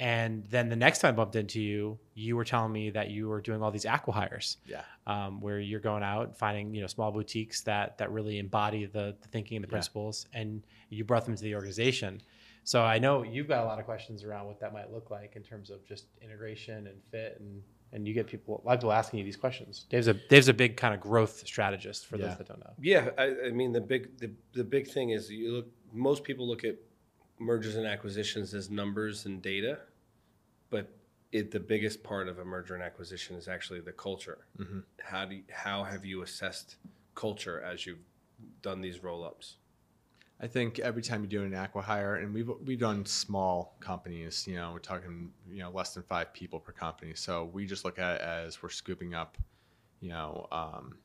And 0.00 0.44
then 0.48 0.70
the 0.70 0.76
next 0.76 1.00
time 1.00 1.10
I 1.10 1.16
bumped 1.16 1.36
into 1.36 1.60
you, 1.60 1.98
you 2.14 2.34
were 2.34 2.44
telling 2.44 2.72
me 2.72 2.88
that 2.90 3.10
you 3.10 3.28
were 3.28 3.42
doing 3.42 3.62
all 3.62 3.70
these 3.70 3.84
acquihires. 3.84 4.56
Yeah. 4.66 4.80
Um, 5.06 5.42
where 5.42 5.60
you're 5.60 5.78
going 5.78 6.02
out 6.02 6.28
and 6.28 6.36
finding, 6.36 6.74
you 6.74 6.80
know, 6.80 6.86
small 6.86 7.12
boutiques 7.12 7.60
that 7.62 7.98
that 7.98 8.10
really 8.10 8.38
embody 8.38 8.86
the, 8.86 9.14
the 9.20 9.28
thinking 9.28 9.58
and 9.58 9.64
the 9.64 9.68
principles, 9.68 10.26
yeah. 10.32 10.40
and 10.40 10.62
you 10.88 11.04
brought 11.04 11.26
them 11.26 11.36
to 11.36 11.42
the 11.42 11.54
organization. 11.54 12.22
So 12.64 12.82
I 12.82 12.98
know 12.98 13.22
you've 13.24 13.48
got 13.48 13.62
a 13.62 13.66
lot 13.66 13.78
of 13.78 13.84
questions 13.84 14.24
around 14.24 14.46
what 14.46 14.58
that 14.60 14.72
might 14.72 14.90
look 14.90 15.10
like 15.10 15.36
in 15.36 15.42
terms 15.42 15.70
of 15.70 15.84
just 15.86 16.06
integration 16.22 16.86
and 16.86 16.96
fit 17.10 17.36
and 17.40 17.62
and 17.92 18.06
you 18.06 18.14
get 18.14 18.26
people 18.26 18.62
a 18.64 18.66
lot 18.66 18.74
of 18.74 18.80
people 18.80 18.92
asking 18.92 19.18
you 19.18 19.24
these 19.24 19.36
questions. 19.36 19.86
Dave's 19.90 20.06
a 20.06 20.14
Dave's 20.14 20.48
a 20.48 20.54
big 20.54 20.76
kind 20.76 20.94
of 20.94 21.00
growth 21.00 21.46
strategist 21.46 22.06
for 22.06 22.16
yeah. 22.16 22.28
those 22.28 22.38
that 22.38 22.48
don't 22.48 22.60
know. 22.60 22.72
Yeah, 22.80 23.10
I, 23.18 23.34
I, 23.48 23.50
mean 23.50 23.72
the 23.72 23.80
big 23.80 24.16
the, 24.18 24.30
the 24.54 24.64
big 24.64 24.88
thing 24.88 25.10
is 25.10 25.30
you 25.30 25.52
look 25.52 25.66
most 25.92 26.24
people 26.24 26.46
look 26.46 26.64
at 26.64 26.76
mergers 27.40 27.74
and 27.76 27.86
acquisitions 27.86 28.54
as 28.54 28.70
numbers 28.70 29.26
and 29.26 29.42
data, 29.42 29.78
but 30.70 30.90
it 31.32 31.50
the 31.50 31.60
biggest 31.60 32.02
part 32.02 32.28
of 32.28 32.38
a 32.38 32.44
merger 32.44 32.74
and 32.74 32.82
acquisition 32.82 33.36
is 33.36 33.48
actually 33.48 33.80
the 33.80 33.92
culture. 33.92 34.38
Mm-hmm. 34.58 34.80
How 35.02 35.24
do 35.24 35.36
you, 35.36 35.42
how 35.50 35.84
have 35.84 36.04
you 36.04 36.22
assessed 36.22 36.76
culture 37.14 37.60
as 37.60 37.86
you've 37.86 37.98
done 38.62 38.80
these 38.80 39.02
roll 39.02 39.24
ups? 39.24 39.56
I 40.42 40.46
think 40.46 40.78
every 40.78 41.02
time 41.02 41.22
you 41.22 41.28
do 41.28 41.44
an 41.44 41.52
acquihire, 41.52 42.22
and 42.22 42.32
we've 42.32 42.50
we've 42.64 42.78
done 42.78 43.04
small 43.04 43.76
companies, 43.80 44.46
you 44.46 44.54
know, 44.54 44.72
we're 44.72 44.78
talking 44.78 45.30
you 45.50 45.62
know 45.62 45.70
less 45.70 45.94
than 45.94 46.02
five 46.02 46.32
people 46.32 46.58
per 46.58 46.72
company. 46.72 47.12
So 47.14 47.50
we 47.52 47.66
just 47.66 47.84
look 47.84 47.98
at 47.98 48.16
it 48.16 48.22
as 48.22 48.62
we're 48.62 48.70
scooping 48.70 49.14
up, 49.14 49.36
you 50.00 50.08
know. 50.08 50.48
Um, 50.50 50.96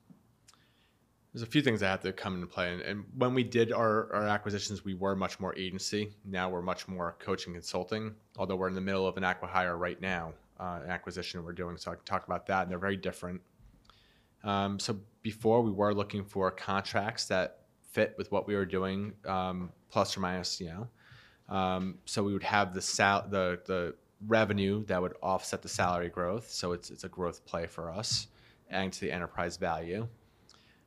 there's 1.36 1.44
a 1.44 1.52
few 1.52 1.62
things 1.62 1.82
that 1.82 1.88
have 1.88 2.00
to 2.00 2.14
come 2.14 2.36
into 2.36 2.48
play, 2.48 2.72
and, 2.72 2.82
and 2.82 3.04
when 3.18 3.34
we 3.34 3.44
did 3.44 3.74
our, 3.74 4.10
our 4.14 4.26
acquisitions, 4.26 4.86
we 4.86 4.94
were 4.94 5.18
much 5.18 5.38
more 5.38 5.54
agency. 5.58 6.14
Now 6.24 6.50
we're 6.50 6.62
much 6.62 6.88
more 6.88 7.18
coaching 7.20 7.52
consulting. 7.52 8.16
Although 8.38 8.56
we're 8.56 8.70
in 8.70 8.74
the 8.74 8.80
middle 8.80 9.06
of 9.06 9.18
an 9.18 9.24
acquihire 9.24 9.78
right 9.78 10.00
now, 10.00 10.32
uh, 10.62 10.80
acquisition 10.88 11.44
we're 11.44 11.52
doing, 11.52 11.76
so 11.76 11.92
I 11.92 11.96
can 11.96 12.06
talk 12.06 12.26
about 12.26 12.46
that. 12.46 12.62
And 12.62 12.72
they're 12.72 12.80
very 12.80 12.96
different. 12.96 13.42
Um, 14.46 14.80
so 14.80 14.98
before 15.24 15.62
we 15.62 15.72
were 15.72 15.94
looking 15.94 16.24
for 16.24 16.50
contracts 16.52 17.26
that 17.26 17.66
fit 17.92 18.16
with 18.18 18.32
what 18.32 18.48
we 18.48 18.56
were 18.56 18.66
doing, 18.66 19.12
um, 19.26 19.74
plus 19.90 20.16
or 20.16 20.22
minus, 20.22 20.62
you 20.62 20.68
know. 20.68 21.54
Um, 21.54 21.98
so 22.06 22.24
we 22.24 22.32
would 22.32 22.44
have 22.44 22.74
the 22.74 22.82
sal- 22.82 23.28
the 23.30 23.60
the 23.66 23.96
revenue 24.26 24.86
that 24.86 25.02
would 25.02 25.16
offset 25.22 25.62
the 25.62 25.68
salary 25.68 26.08
growth. 26.08 26.50
So 26.50 26.72
it's 26.72 26.92
it's 26.92 27.04
a 27.04 27.10
growth 27.10 27.46
play 27.46 27.68
for 27.68 27.92
us, 27.92 28.28
adding 28.72 28.92
to 28.92 29.02
the 29.02 29.12
enterprise 29.12 29.58
value. 29.58 30.08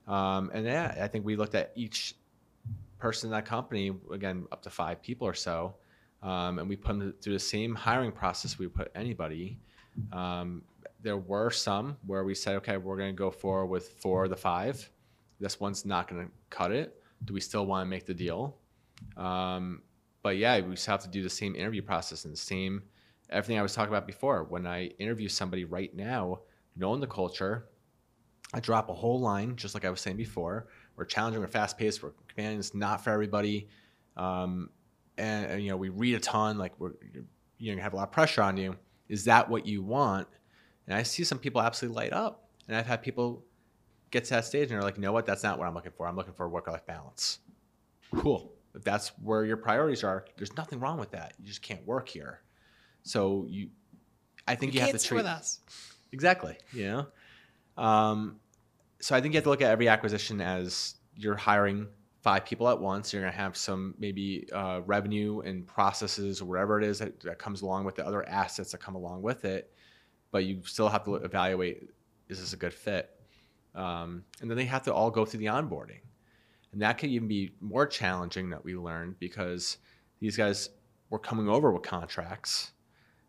Um, 0.08 0.50
and 0.54 0.64
yeah, 0.64 0.96
I 1.00 1.06
think 1.06 1.24
we 1.24 1.36
looked 1.36 1.54
at 1.54 1.72
each 1.76 2.16
person 2.98 3.28
in 3.28 3.32
that 3.32 3.44
company 3.44 3.94
again, 4.12 4.46
up 4.50 4.62
to 4.62 4.70
five 4.70 5.02
people 5.02 5.26
or 5.26 5.34
so, 5.34 5.76
um, 6.22 6.58
and 6.58 6.68
we 6.68 6.74
put 6.74 6.98
them 6.98 7.14
through 7.20 7.34
the 7.34 7.38
same 7.38 7.74
hiring 7.74 8.10
process 8.10 8.58
we 8.58 8.66
put 8.66 8.90
anybody. 8.94 9.58
Um, 10.12 10.62
there 11.02 11.18
were 11.18 11.50
some 11.50 11.96
where 12.06 12.24
we 12.24 12.34
said, 12.34 12.56
okay, 12.56 12.76
we're 12.76 12.96
going 12.96 13.14
to 13.14 13.18
go 13.18 13.30
forward 13.30 13.66
with 13.66 13.90
four 14.00 14.24
of 14.24 14.30
the 14.30 14.36
five. 14.36 14.90
This 15.38 15.60
one's 15.60 15.84
not 15.84 16.08
going 16.08 16.26
to 16.26 16.32
cut 16.50 16.72
it 16.72 16.98
do 17.24 17.34
we 17.34 17.40
still 17.40 17.66
want 17.66 17.86
to 17.86 17.90
make 17.90 18.06
the 18.06 18.14
deal? 18.14 18.56
Um, 19.16 19.82
but 20.22 20.36
yeah, 20.36 20.60
we 20.60 20.74
just 20.74 20.86
have 20.86 21.02
to 21.02 21.08
do 21.08 21.22
the 21.22 21.30
same 21.30 21.54
interview 21.54 21.82
process 21.82 22.24
and 22.24 22.32
the 22.32 22.38
same 22.38 22.82
everything 23.30 23.58
I 23.58 23.62
was 23.62 23.74
talking 23.74 23.92
about 23.92 24.06
before. 24.06 24.44
When 24.44 24.66
I 24.66 24.86
interview 24.98 25.28
somebody 25.28 25.64
right 25.64 25.94
now, 25.94 26.40
knowing 26.76 27.00
the 27.00 27.06
culture, 27.06 27.66
I 28.54 28.60
drop 28.60 28.88
a 28.88 28.94
whole 28.94 29.20
line, 29.20 29.56
just 29.56 29.74
like 29.74 29.84
I 29.84 29.90
was 29.90 30.00
saying 30.00 30.16
before. 30.16 30.68
We're 30.96 31.04
challenging, 31.04 31.40
we're 31.40 31.48
fast 31.48 31.78
paced, 31.78 32.02
we're 32.02 32.12
commanding. 32.28 32.58
It's 32.58 32.74
not 32.74 33.04
for 33.04 33.10
everybody, 33.10 33.68
um, 34.16 34.70
and, 35.16 35.46
and, 35.46 35.62
you 35.62 35.70
know 35.70 35.76
we 35.76 35.90
read 35.90 36.14
a 36.14 36.20
ton. 36.20 36.58
Like 36.58 36.72
we're 36.78 36.92
you 37.58 37.74
know 37.74 37.82
have 37.82 37.92
a 37.92 37.96
lot 37.96 38.04
of 38.04 38.12
pressure 38.12 38.42
on 38.42 38.56
you. 38.56 38.76
Is 39.08 39.24
that 39.24 39.48
what 39.48 39.66
you 39.66 39.82
want? 39.82 40.26
And 40.86 40.96
I 40.96 41.02
see 41.02 41.24
some 41.24 41.38
people 41.38 41.60
absolutely 41.60 41.96
light 41.96 42.12
up, 42.12 42.48
and 42.66 42.76
I've 42.76 42.86
had 42.86 43.02
people 43.02 43.44
get 44.10 44.24
to 44.24 44.30
that 44.30 44.44
stage 44.44 44.62
and 44.62 44.70
they're 44.70 44.82
like, 44.82 44.96
you 44.96 45.02
know 45.02 45.12
what, 45.12 45.26
that's 45.26 45.42
not 45.42 45.58
what 45.58 45.68
I'm 45.68 45.74
looking 45.74 45.92
for. 45.92 46.06
I'm 46.06 46.16
looking 46.16 46.32
for 46.32 46.48
work 46.48 46.66
life 46.66 46.86
balance. 46.86 47.40
Cool. 48.16 48.52
If 48.74 48.84
that's 48.84 49.08
where 49.22 49.44
your 49.44 49.56
priorities 49.56 50.04
are, 50.04 50.24
there's 50.36 50.56
nothing 50.56 50.80
wrong 50.80 50.98
with 50.98 51.10
that. 51.10 51.34
You 51.38 51.46
just 51.46 51.62
can't 51.62 51.84
work 51.86 52.08
here. 52.08 52.40
So 53.02 53.46
you, 53.48 53.70
I 54.46 54.54
think 54.54 54.74
you, 54.74 54.80
you 54.80 54.86
have 54.86 54.98
to 54.98 55.06
treat 55.06 55.18
with 55.18 55.26
us 55.26 55.60
exactly. 56.12 56.56
You 56.72 56.84
know, 56.84 57.06
um, 57.78 58.40
so 59.00 59.14
I 59.14 59.20
think 59.20 59.32
you 59.32 59.38
have 59.38 59.44
to 59.44 59.50
look 59.50 59.62
at 59.62 59.70
every 59.70 59.88
acquisition 59.88 60.40
as 60.40 60.96
you're 61.14 61.36
hiring 61.36 61.86
five 62.20 62.44
people 62.44 62.68
at 62.68 62.78
once. 62.78 63.12
You're 63.12 63.22
going 63.22 63.32
to 63.32 63.38
have 63.38 63.56
some 63.56 63.94
maybe 63.98 64.48
uh, 64.52 64.80
revenue 64.84 65.40
and 65.40 65.66
processes 65.66 66.42
or 66.42 66.46
whatever 66.46 66.80
it 66.80 66.84
is 66.84 66.98
that, 66.98 67.20
that 67.20 67.38
comes 67.38 67.62
along 67.62 67.84
with 67.84 67.94
the 67.94 68.06
other 68.06 68.28
assets 68.28 68.72
that 68.72 68.78
come 68.78 68.96
along 68.96 69.22
with 69.22 69.44
it. 69.44 69.72
But 70.30 70.44
you 70.44 70.60
still 70.64 70.88
have 70.88 71.04
to 71.04 71.14
evaluate 71.14 71.90
is 72.28 72.40
this 72.40 72.52
a 72.52 72.56
good 72.56 72.74
fit? 72.74 73.10
Um, 73.74 74.24
and 74.40 74.50
then 74.50 74.58
they 74.58 74.64
have 74.64 74.82
to 74.82 74.92
all 74.92 75.10
go 75.10 75.24
through 75.24 75.40
the 75.40 75.46
onboarding. 75.46 76.00
And 76.72 76.82
that 76.82 76.98
could 76.98 77.08
even 77.10 77.28
be 77.28 77.52
more 77.60 77.86
challenging 77.86 78.50
that 78.50 78.62
we 78.62 78.76
learned 78.76 79.18
because 79.18 79.78
these 80.20 80.36
guys 80.36 80.68
were 81.08 81.18
coming 81.18 81.48
over 81.48 81.72
with 81.72 81.82
contracts. 81.82 82.72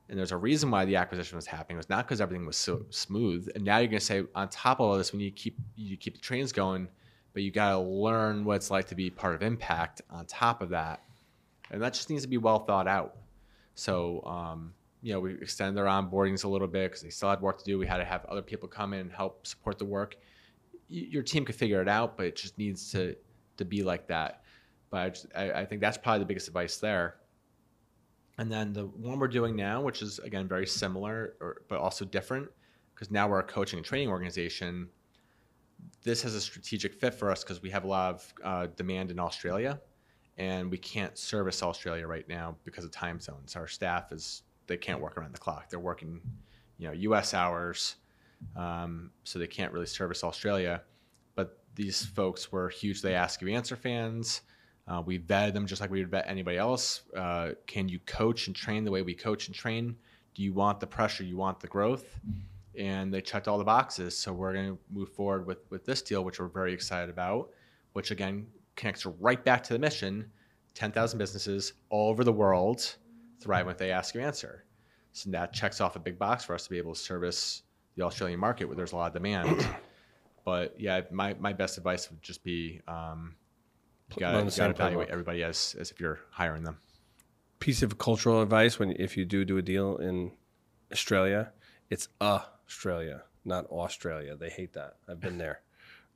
And 0.10 0.18
there's 0.18 0.32
a 0.32 0.38
reason 0.38 0.72
why 0.72 0.86
the 0.86 0.95
acquisition 0.95 1.36
was 1.36 1.45
happening. 1.45 1.76
It 1.76 1.78
was 1.78 1.89
not 1.89 2.05
because 2.05 2.20
everything 2.20 2.45
was 2.45 2.57
so 2.57 2.84
smooth. 2.89 3.47
And 3.53 3.64
now 3.64 3.78
you're 3.78 3.88
going 3.88 3.99
to 3.99 4.05
say, 4.05 4.24
on 4.34 4.49
top 4.49 4.80
of 4.80 4.88
all 4.88 4.97
this, 4.97 5.14
we 5.14 5.20
need 5.20 5.36
to 5.36 5.41
keep 5.41 5.57
you 5.76 5.97
keep 5.97 6.16
the 6.16 6.22
trains 6.22 6.51
going, 6.51 6.88
but 7.34 7.43
you 7.43 7.51
got 7.51 7.72
to 7.72 7.80
learn 7.80 8.43
what 8.43 8.55
it's 8.55 8.72
like 8.72 8.88
to 8.88 8.95
be 8.95 9.12
part 9.12 9.36
of 9.36 9.43
Impact 9.43 10.01
on 10.10 10.26
top 10.26 10.64
of 10.64 10.70
that. 10.70 11.03
And 11.70 11.82
that 11.82 11.93
just 11.93 12.10
needs 12.10 12.24
to 12.24 12.28
be 12.28 12.38
well 12.38 12.66
thought 12.66 12.88
out. 12.88 13.18
So, 13.76 14.24
um, 14.26 14.74
you 15.03 15.14
know, 15.14 15.20
we 15.20 15.34
extended 15.36 15.78
their 15.78 15.86
onboardings 15.86 16.43
a 16.43 16.47
little 16.47 16.68
bit 16.68 16.89
because 16.89 17.03
they 17.03 17.10
still 17.10 17.30
had 17.30 17.39
work 17.39 17.60
to 17.60 17.64
do. 17.64 17.78
We 17.78 17.86
had 17.86 17.97
to 17.97 18.05
have 18.05 18.26
other 18.26 18.41
people 18.41 18.68
come 18.68 18.93
in 18.93 19.01
and 19.01 19.12
help 19.12 19.45
support 19.45 19.78
the 19.78 19.86
work. 19.86 20.18
Y- 20.89 21.07
your 21.10 21.24
team 21.24 21.45
could 21.45 21.55
figure 21.55 21.82
it 21.82 21.88
out, 21.88 22.18
but 22.18 22.26
it 22.26 22.36
just 22.36 22.57
needs 22.57 22.91
to 22.91 23.16
to 23.57 23.66
be 23.66 23.84
like 23.84 24.07
that. 24.07 24.41
But 24.89 24.97
I, 24.97 25.10
just, 25.10 25.28
I, 25.36 25.51
I 25.51 25.66
think 25.66 25.82
that's 25.82 25.97
probably 25.97 26.20
the 26.20 26.26
biggest 26.26 26.47
advice 26.47 26.78
there. 26.78 27.18
And 28.39 28.49
then 28.49 28.71
the 28.71 28.85
one 28.85 29.19
we're 29.19 29.27
doing 29.27 29.53
now, 29.53 29.81
which 29.81 30.01
is 30.01 30.17
again 30.19 30.47
very 30.47 30.65
similar, 30.65 31.33
or, 31.41 31.61
but 31.67 31.77
also 31.77 32.05
different, 32.05 32.47
because 32.95 33.11
now 33.11 33.27
we're 33.27 33.39
a 33.39 33.43
coaching 33.43 33.77
and 33.77 33.85
training 33.85 34.07
organization. 34.07 34.87
This 36.03 36.21
has 36.21 36.35
a 36.35 36.39
strategic 36.39 36.93
fit 36.93 37.13
for 37.13 37.29
us 37.29 37.43
because 37.43 37.61
we 37.61 37.69
have 37.71 37.83
a 37.83 37.87
lot 37.87 38.15
of 38.15 38.33
uh, 38.41 38.67
demand 38.77 39.11
in 39.11 39.19
Australia, 39.19 39.81
and 40.37 40.71
we 40.71 40.77
can't 40.77 41.17
service 41.17 41.61
Australia 41.61 42.07
right 42.07 42.29
now 42.29 42.55
because 42.63 42.85
of 42.85 42.91
time 42.91 43.19
zones. 43.19 43.57
Our 43.57 43.67
staff 43.67 44.13
is 44.13 44.43
they 44.67 44.77
can't 44.77 45.01
work 45.01 45.17
around 45.17 45.33
the 45.33 45.39
clock. 45.39 45.69
They're 45.69 45.77
working, 45.77 46.21
you 46.77 46.87
know, 46.87 46.93
U.S. 46.93 47.33
hours, 47.33 47.97
um, 48.55 49.11
so 49.25 49.37
they 49.37 49.47
can't 49.47 49.73
really 49.73 49.85
service 49.85 50.23
Australia 50.23 50.81
But 51.35 51.59
these 51.75 52.05
folks 52.05 52.53
were 52.53 52.69
huge 52.69 53.01
They 53.01 53.15
Ask 53.15 53.41
You 53.41 53.49
Answer 53.49 53.75
fans. 53.75 54.43
Uh, 54.89 55.01
we 55.05 55.19
vetted 55.19 55.53
them 55.53 55.67
just 55.67 55.81
like 55.81 55.91
we 55.91 55.99
would 55.99 56.09
vet 56.09 56.25
anybody 56.27 56.57
else. 56.57 57.01
Uh, 57.15 57.51
can 57.67 57.87
you 57.87 57.99
coach 58.07 58.47
and 58.47 58.55
train 58.55 58.83
the 58.83 58.91
way 58.91 59.03
we 59.03 59.13
coach 59.13 59.47
and 59.47 59.55
train? 59.55 59.95
Do 60.33 60.41
you 60.41 60.51
want 60.51 60.79
the 60.79 60.87
pressure? 60.87 61.23
You 61.23 61.37
want 61.37 61.59
the 61.59 61.67
growth? 61.67 62.19
And 62.77 63.13
they 63.13 63.21
checked 63.21 63.47
all 63.47 63.57
the 63.57 63.63
boxes. 63.63 64.17
So 64.17 64.33
we're 64.33 64.53
going 64.53 64.71
to 64.71 64.79
move 64.89 65.09
forward 65.09 65.45
with, 65.45 65.59
with 65.69 65.85
this 65.85 66.01
deal, 66.01 66.23
which 66.23 66.39
we're 66.39 66.47
very 66.47 66.73
excited 66.73 67.09
about, 67.09 67.49
which 67.93 68.09
again 68.09 68.47
connects 68.75 69.05
right 69.05 69.43
back 69.43 69.61
to 69.63 69.73
the 69.73 69.79
mission 69.79 70.31
10,000 70.73 71.19
businesses 71.19 71.73
all 71.89 72.09
over 72.09 72.23
the 72.23 72.31
world 72.31 72.95
thrive 73.41 73.65
when 73.65 73.75
they 73.77 73.91
ask 73.91 74.15
you 74.15 74.21
answer. 74.21 74.65
So 75.11 75.29
that 75.31 75.53
checks 75.53 75.81
off 75.81 75.95
a 75.97 75.99
big 75.99 76.17
box 76.17 76.45
for 76.45 76.55
us 76.55 76.63
to 76.63 76.69
be 76.69 76.77
able 76.77 76.93
to 76.93 76.99
service 76.99 77.63
the 77.95 78.03
Australian 78.03 78.39
market 78.39 78.65
where 78.65 78.75
there's 78.75 78.93
a 78.93 78.95
lot 78.95 79.07
of 79.07 79.13
demand. 79.13 79.67
But 80.45 80.79
yeah, 80.79 81.01
my, 81.11 81.35
my 81.35 81.53
best 81.53 81.77
advice 81.77 82.09
would 82.09 82.23
just 82.23 82.43
be 82.43 82.81
um, 82.87 83.35
you 84.16 84.22
got 84.22 84.49
to 84.49 84.70
evaluate 84.70 85.10
everybody 85.10 85.43
as, 85.43 85.76
as 85.80 85.91
if 85.91 85.99
you're 85.99 86.20
hiring 86.32 86.64
them. 86.64 86.78
Piece 87.60 87.82
of 87.82 87.97
cultural 87.97 88.41
advice 88.41 88.80
when 88.80 88.91
if 88.91 89.18
you 89.18 89.26
do 89.26 89.43
do 89.43 89.57
a 89.57 89.62
deal 89.62 89.97
in 89.97 90.32
Australia, 90.91 91.51
it's 91.89 92.07
Australia, 92.22 93.24
not 93.43 93.66
Australia. 93.68 94.36
They 94.36 94.49
hate 94.49 94.74
that. 94.74 94.95
I've 95.07 95.20
been 95.20 95.38
there. 95.38 95.62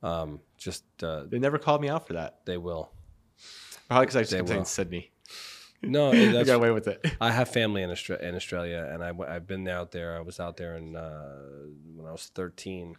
Um, 0.02 0.40
just 0.58 0.84
uh, 1.02 1.24
they 1.28 1.40
never 1.40 1.58
called 1.58 1.82
me 1.82 1.90
out 1.90 2.08
for 2.08 2.14
that. 2.14 2.40
They 2.46 2.58
will. 2.58 2.92
Probably 3.88 4.06
because 4.06 4.16
I 4.16 4.22
just 4.22 4.48
saying 4.48 4.66
Sydney. 4.66 5.12
No, 5.82 6.12
I 6.12 6.44
got 6.44 6.56
away 6.56 6.72
with 6.72 6.88
it. 6.88 7.06
I 7.20 7.32
have 7.32 7.50
family 7.50 7.84
in 7.84 7.92
Australia, 7.92 8.28
in 8.28 8.36
Australia, 8.36 8.90
and 8.92 9.04
I, 9.04 9.12
I've 9.28 9.48
been 9.48 9.68
out 9.68 9.92
there. 9.92 10.18
I 10.18 10.22
was 10.22 10.40
out 10.40 10.58
there 10.58 10.76
in, 10.78 10.96
uh, 10.96 11.68
when 11.96 12.08
I 12.08 12.12
was 12.12 12.32
13 12.34 12.96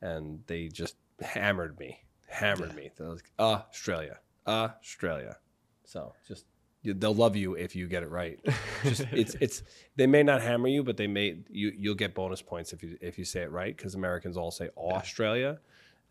and 0.00 0.40
they 0.46 0.68
just 0.68 0.96
hammered 1.20 1.78
me, 1.78 1.98
hammered 2.28 2.70
yeah. 2.70 2.76
me. 2.76 2.90
They're 2.96 3.08
like, 3.08 3.30
Australia, 3.38 4.18
Australia. 4.48 5.36
So 5.84 6.14
just 6.26 6.44
they'll 6.84 7.14
love 7.14 7.36
you 7.36 7.54
if 7.54 7.74
you 7.74 7.86
get 7.86 8.02
it 8.02 8.10
right. 8.10 8.38
Just, 8.82 9.06
it's 9.12 9.34
it's 9.40 9.62
they 9.96 10.06
may 10.06 10.22
not 10.22 10.42
hammer 10.42 10.68
you, 10.68 10.82
but 10.82 10.96
they 10.96 11.06
may 11.06 11.38
you 11.50 11.72
you'll 11.76 11.94
get 11.94 12.14
bonus 12.14 12.42
points 12.42 12.72
if 12.72 12.82
you 12.82 12.96
if 13.00 13.18
you 13.18 13.24
say 13.24 13.42
it 13.42 13.50
right 13.50 13.76
because 13.76 13.94
Americans 13.94 14.36
all 14.36 14.50
say 14.50 14.68
Australia, 14.76 15.58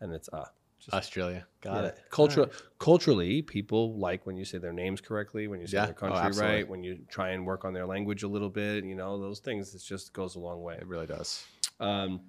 and 0.00 0.12
it's 0.12 0.28
uh. 0.32 0.46
Just, 0.80 0.94
Australia, 0.94 1.44
got 1.60 1.82
yeah. 1.82 1.88
it. 1.88 1.98
Culture, 2.08 2.42
right. 2.42 2.52
culturally, 2.78 3.42
people 3.42 3.98
like 3.98 4.24
when 4.26 4.36
you 4.36 4.44
say 4.44 4.58
their 4.58 4.72
names 4.72 5.00
correctly, 5.00 5.48
when 5.48 5.60
you 5.60 5.66
say 5.66 5.78
yeah. 5.78 5.86
their 5.86 5.94
oh, 5.96 6.08
country 6.08 6.40
oh, 6.40 6.48
right, 6.48 6.68
when 6.68 6.84
you 6.84 7.00
try 7.10 7.30
and 7.30 7.44
work 7.44 7.64
on 7.64 7.72
their 7.72 7.84
language 7.84 8.22
a 8.22 8.28
little 8.28 8.48
bit. 8.48 8.84
You 8.84 8.94
know 8.94 9.20
those 9.20 9.40
things. 9.40 9.74
It 9.74 9.82
just 9.82 10.12
goes 10.12 10.36
a 10.36 10.38
long 10.38 10.62
way. 10.62 10.76
It 10.76 10.86
really 10.86 11.08
does. 11.08 11.44
Um, 11.80 12.20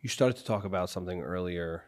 you 0.00 0.08
started 0.08 0.38
to 0.38 0.44
talk 0.46 0.64
about 0.64 0.88
something 0.88 1.20
earlier. 1.20 1.84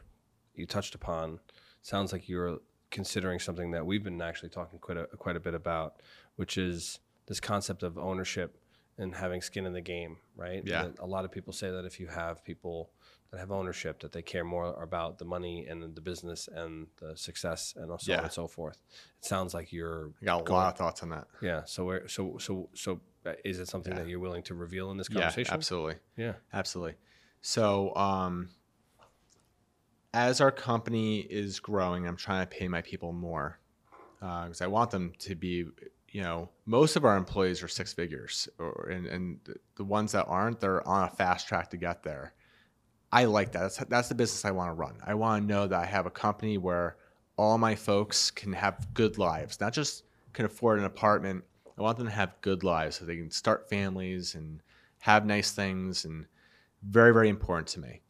You 0.55 0.67
touched 0.67 0.95
upon. 0.95 1.41
Sounds 1.89 2.13
like 2.13 2.29
you're 2.29 2.59
considering 2.91 3.39
something 3.39 3.71
that 3.71 3.87
we've 3.87 4.05
been 4.05 4.21
actually 4.21 4.51
talking 4.51 4.79
quite 4.79 4.99
a 4.99 5.07
quite 5.17 5.37
a 5.37 5.41
bit 5.41 5.55
about, 5.55 6.03
which 6.37 6.59
is 6.59 7.01
this 7.27 7.41
concept 7.41 7.83
of 7.83 7.97
ownership 7.97 8.59
and 8.99 9.15
having 9.15 9.41
skin 9.41 9.65
in 9.65 9.73
the 9.73 9.81
game, 9.81 10.19
right? 10.37 10.63
Yeah. 10.67 10.83
That 10.83 10.99
a 10.99 11.07
lot 11.07 11.25
of 11.25 11.33
people 11.33 11.55
say 11.55 11.71
that 11.71 11.87
if 11.87 11.99
you 11.99 12.07
have 12.09 12.45
people 12.45 12.91
that 13.31 13.41
have 13.41 13.51
ownership, 13.51 14.01
that 14.01 14.13
they 14.13 14.21
care 14.21 14.45
more 14.45 14.75
about 14.83 15.17
the 15.17 15.25
money 15.25 15.67
and 15.67 15.83
the 15.95 16.03
business 16.03 16.47
and 16.55 16.89
the 17.01 17.17
success 17.17 17.73
and 17.75 17.89
so 17.99 18.13
yeah. 18.13 18.19
on 18.19 18.25
and 18.25 18.33
so 18.35 18.47
forth. 18.47 18.79
It 19.19 19.25
sounds 19.25 19.55
like 19.55 19.73
you're. 19.73 20.11
I 20.21 20.27
got 20.27 20.41
a 20.43 20.45
going, 20.45 20.61
lot 20.61 20.73
of 20.75 20.77
thoughts 20.77 21.03
on 21.03 21.09
that. 21.09 21.27
Yeah. 21.41 21.63
So 21.65 21.87
where 21.87 22.07
so 22.07 22.37
so 22.37 22.69
so 22.75 23.01
uh, 23.25 23.33
is 23.47 23.61
it 23.61 23.69
something 23.69 23.95
yeah. 23.95 24.01
that 24.01 24.09
you're 24.11 24.21
willing 24.21 24.43
to 24.43 24.55
reveal 24.55 24.91
in 24.91 24.99
this 24.99 25.09
conversation? 25.09 25.49
Yeah, 25.51 25.55
absolutely. 25.55 25.95
Yeah, 26.19 26.35
absolutely. 26.53 26.97
So, 27.41 27.95
um, 27.95 28.51
as 30.19 30.41
our 30.41 30.51
company 30.51 31.21
is 31.21 31.61
growing, 31.61 32.05
I'm 32.05 32.17
trying 32.17 32.45
to 32.45 32.47
pay 32.47 32.67
my 32.67 32.83
people 32.83 33.13
more 33.13 33.61
because 34.19 34.61
uh, 34.61 34.65
I 34.65 34.67
want 34.67 34.91
them 34.91 35.13
to 35.21 35.37
be, 35.37 35.65
you 36.09 36.23
know, 36.23 36.49
most 36.67 36.97
of 36.97 37.05
our 37.05 37.17
employees 37.17 37.63
are 37.63 37.69
six 37.69 37.93
figures, 37.93 38.49
or, 38.59 38.89
and, 38.91 39.07
and 39.07 39.39
the 39.77 39.85
ones 39.85 40.11
that 40.13 40.25
aren't, 40.25 40.59
they're 40.59 40.87
on 40.89 41.05
a 41.05 41.09
fast 41.09 41.47
track 41.47 41.71
to 41.71 41.77
get 41.77 42.03
there. 42.03 42.35
I 43.13 43.27
like 43.27 43.53
that. 43.53 43.61
That's, 43.61 43.77
that's 43.77 44.09
the 44.09 44.17
business 44.17 44.45
I 44.45 44.51
want 44.51 44.71
to 44.71 44.75
run. 44.75 44.97
I 45.07 45.15
want 45.15 45.45
to 45.45 45.55
know 45.55 45.69
that 45.69 45.81
I 45.81 45.87
have 45.87 46.07
a 46.07 46.11
company 46.11 46.59
where 46.59 46.97
all 47.37 47.57
my 47.57 47.77
folks 47.77 48.33
can 48.33 48.53
have 48.55 48.93
good 48.95 49.19
lives, 49.19 49.61
not 49.61 49.73
just 49.73 50.03
can 50.33 50.47
afford 50.47 50.81
an 50.81 50.85
apartment. 50.85 51.45
I 51.79 51.83
want 51.83 51.97
them 51.97 52.09
to 52.09 52.13
have 52.13 52.41
good 52.41 52.65
lives 52.65 52.97
so 52.97 53.05
they 53.05 53.17
can 53.17 53.31
start 53.31 53.71
families 53.71 54.35
and 54.35 54.63
have 54.99 55.25
nice 55.25 55.53
things 55.53 56.05
and 56.05 56.27
very, 56.83 57.13
very 57.13 57.29
important 57.29 57.69
to 57.69 57.81
me. 57.81 58.01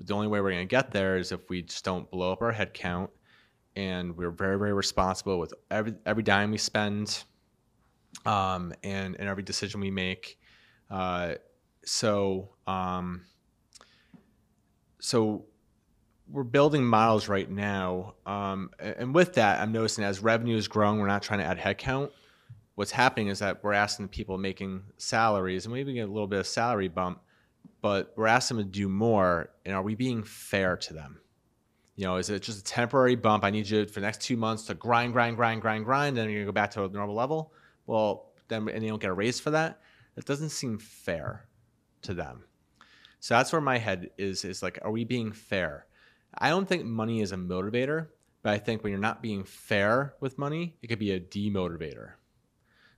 The 0.00 0.14
only 0.14 0.26
way 0.26 0.40
we're 0.40 0.50
going 0.50 0.66
to 0.68 0.70
get 0.70 0.90
there 0.90 1.16
is 1.16 1.32
if 1.32 1.48
we 1.48 1.62
just 1.62 1.84
don't 1.84 2.10
blow 2.10 2.32
up 2.32 2.42
our 2.42 2.52
head 2.52 2.74
count 2.74 3.10
and 3.74 4.16
we're 4.16 4.30
very, 4.30 4.58
very 4.58 4.72
responsible 4.72 5.38
with 5.38 5.54
every, 5.70 5.94
every 6.04 6.22
dime 6.22 6.50
we 6.50 6.58
spend 6.58 7.24
um, 8.24 8.72
and, 8.82 9.16
and 9.18 9.28
every 9.28 9.42
decision 9.42 9.80
we 9.80 9.90
make. 9.90 10.38
Uh, 10.90 11.34
so, 11.84 12.50
um, 12.66 13.22
so 15.00 15.44
we're 16.28 16.42
building 16.42 16.84
models 16.84 17.28
right 17.28 17.50
now. 17.50 18.14
Um, 18.26 18.70
and 18.78 19.14
with 19.14 19.34
that, 19.34 19.60
I'm 19.60 19.72
noticing 19.72 20.04
as 20.04 20.20
revenue 20.20 20.56
is 20.56 20.68
growing, 20.68 20.98
we're 20.98 21.06
not 21.06 21.22
trying 21.22 21.40
to 21.40 21.46
add 21.46 21.58
headcount. 21.58 22.10
What's 22.74 22.90
happening 22.90 23.28
is 23.28 23.38
that 23.38 23.62
we're 23.62 23.72
asking 23.72 24.08
people 24.08 24.36
making 24.36 24.82
salaries, 24.98 25.64
and 25.64 25.74
maybe 25.74 25.94
get 25.94 26.08
a 26.08 26.12
little 26.12 26.26
bit 26.26 26.40
of 26.40 26.46
salary 26.46 26.88
bump, 26.88 27.20
but 27.80 28.12
we're 28.16 28.26
asking 28.26 28.58
them 28.58 28.66
to 28.66 28.72
do 28.72 28.88
more. 28.88 29.50
And 29.64 29.74
are 29.74 29.82
we 29.82 29.94
being 29.94 30.22
fair 30.22 30.76
to 30.76 30.94
them? 30.94 31.20
You 31.94 32.04
know, 32.04 32.16
is 32.16 32.28
it 32.28 32.42
just 32.42 32.60
a 32.60 32.64
temporary 32.64 33.16
bump? 33.16 33.44
I 33.44 33.50
need 33.50 33.68
you 33.68 33.86
for 33.86 34.00
the 34.00 34.06
next 34.06 34.20
two 34.20 34.36
months 34.36 34.64
to 34.64 34.74
grind, 34.74 35.12
grind, 35.12 35.36
grind, 35.36 35.62
grind, 35.62 35.84
grind, 35.84 36.08
and 36.08 36.16
then 36.18 36.30
you're 36.30 36.40
gonna 36.40 36.52
go 36.52 36.52
back 36.52 36.70
to 36.72 36.84
a 36.84 36.88
normal 36.88 37.14
level. 37.14 37.52
Well, 37.86 38.32
then 38.48 38.68
and 38.68 38.82
you 38.82 38.90
don't 38.90 39.00
get 39.00 39.10
a 39.10 39.14
raise 39.14 39.40
for 39.40 39.50
that. 39.50 39.80
It 40.16 40.24
doesn't 40.24 40.50
seem 40.50 40.78
fair 40.78 41.48
to 42.02 42.14
them. 42.14 42.44
So 43.20 43.34
that's 43.34 43.52
where 43.52 43.60
my 43.60 43.78
head 43.78 44.10
is. 44.18 44.44
Is 44.44 44.62
like, 44.62 44.78
are 44.82 44.90
we 44.90 45.04
being 45.04 45.32
fair? 45.32 45.86
I 46.38 46.50
don't 46.50 46.68
think 46.68 46.84
money 46.84 47.22
is 47.22 47.32
a 47.32 47.36
motivator, 47.36 48.08
but 48.42 48.52
I 48.52 48.58
think 48.58 48.82
when 48.82 48.92
you're 48.92 49.00
not 49.00 49.22
being 49.22 49.42
fair 49.42 50.14
with 50.20 50.38
money, 50.38 50.76
it 50.82 50.88
could 50.88 50.98
be 50.98 51.12
a 51.12 51.20
demotivator. 51.20 52.12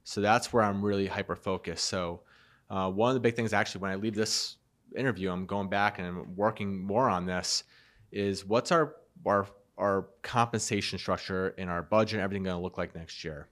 So 0.05 0.21
that's 0.21 0.53
where 0.53 0.63
I'm 0.63 0.85
really 0.85 1.07
hyper 1.07 1.37
focused. 1.37 1.85
So 1.85 2.23
uh, 2.69 2.91
one 2.91 3.11
of 3.11 3.15
the 3.15 3.21
big 3.21 3.37
things, 3.37 3.53
actually, 3.53 3.81
when 3.81 3.91
I 3.91 3.95
leave 3.95 4.15
this 4.15 4.57
interview, 4.97 5.31
I'm 5.31 5.47
going 5.47 5.69
back 5.69 5.99
and 5.99 6.07
I'm 6.07 6.37
working 6.37 6.83
more 6.83 7.09
on 7.09 7.27
this. 7.27 7.65
Is 8.13 8.45
what's 8.45 8.73
our 8.73 8.97
our 9.27 9.47
our 9.77 10.09
compensation 10.23 10.99
structure 10.99 11.55
and 11.59 11.71
our 11.71 11.83
budget 11.83 12.15
and 12.15 12.23
everything 12.23 12.43
going 12.43 12.57
to 12.57 12.63
look 12.63 12.79
like 12.79 12.95
next 12.95 13.25
year? 13.25 13.49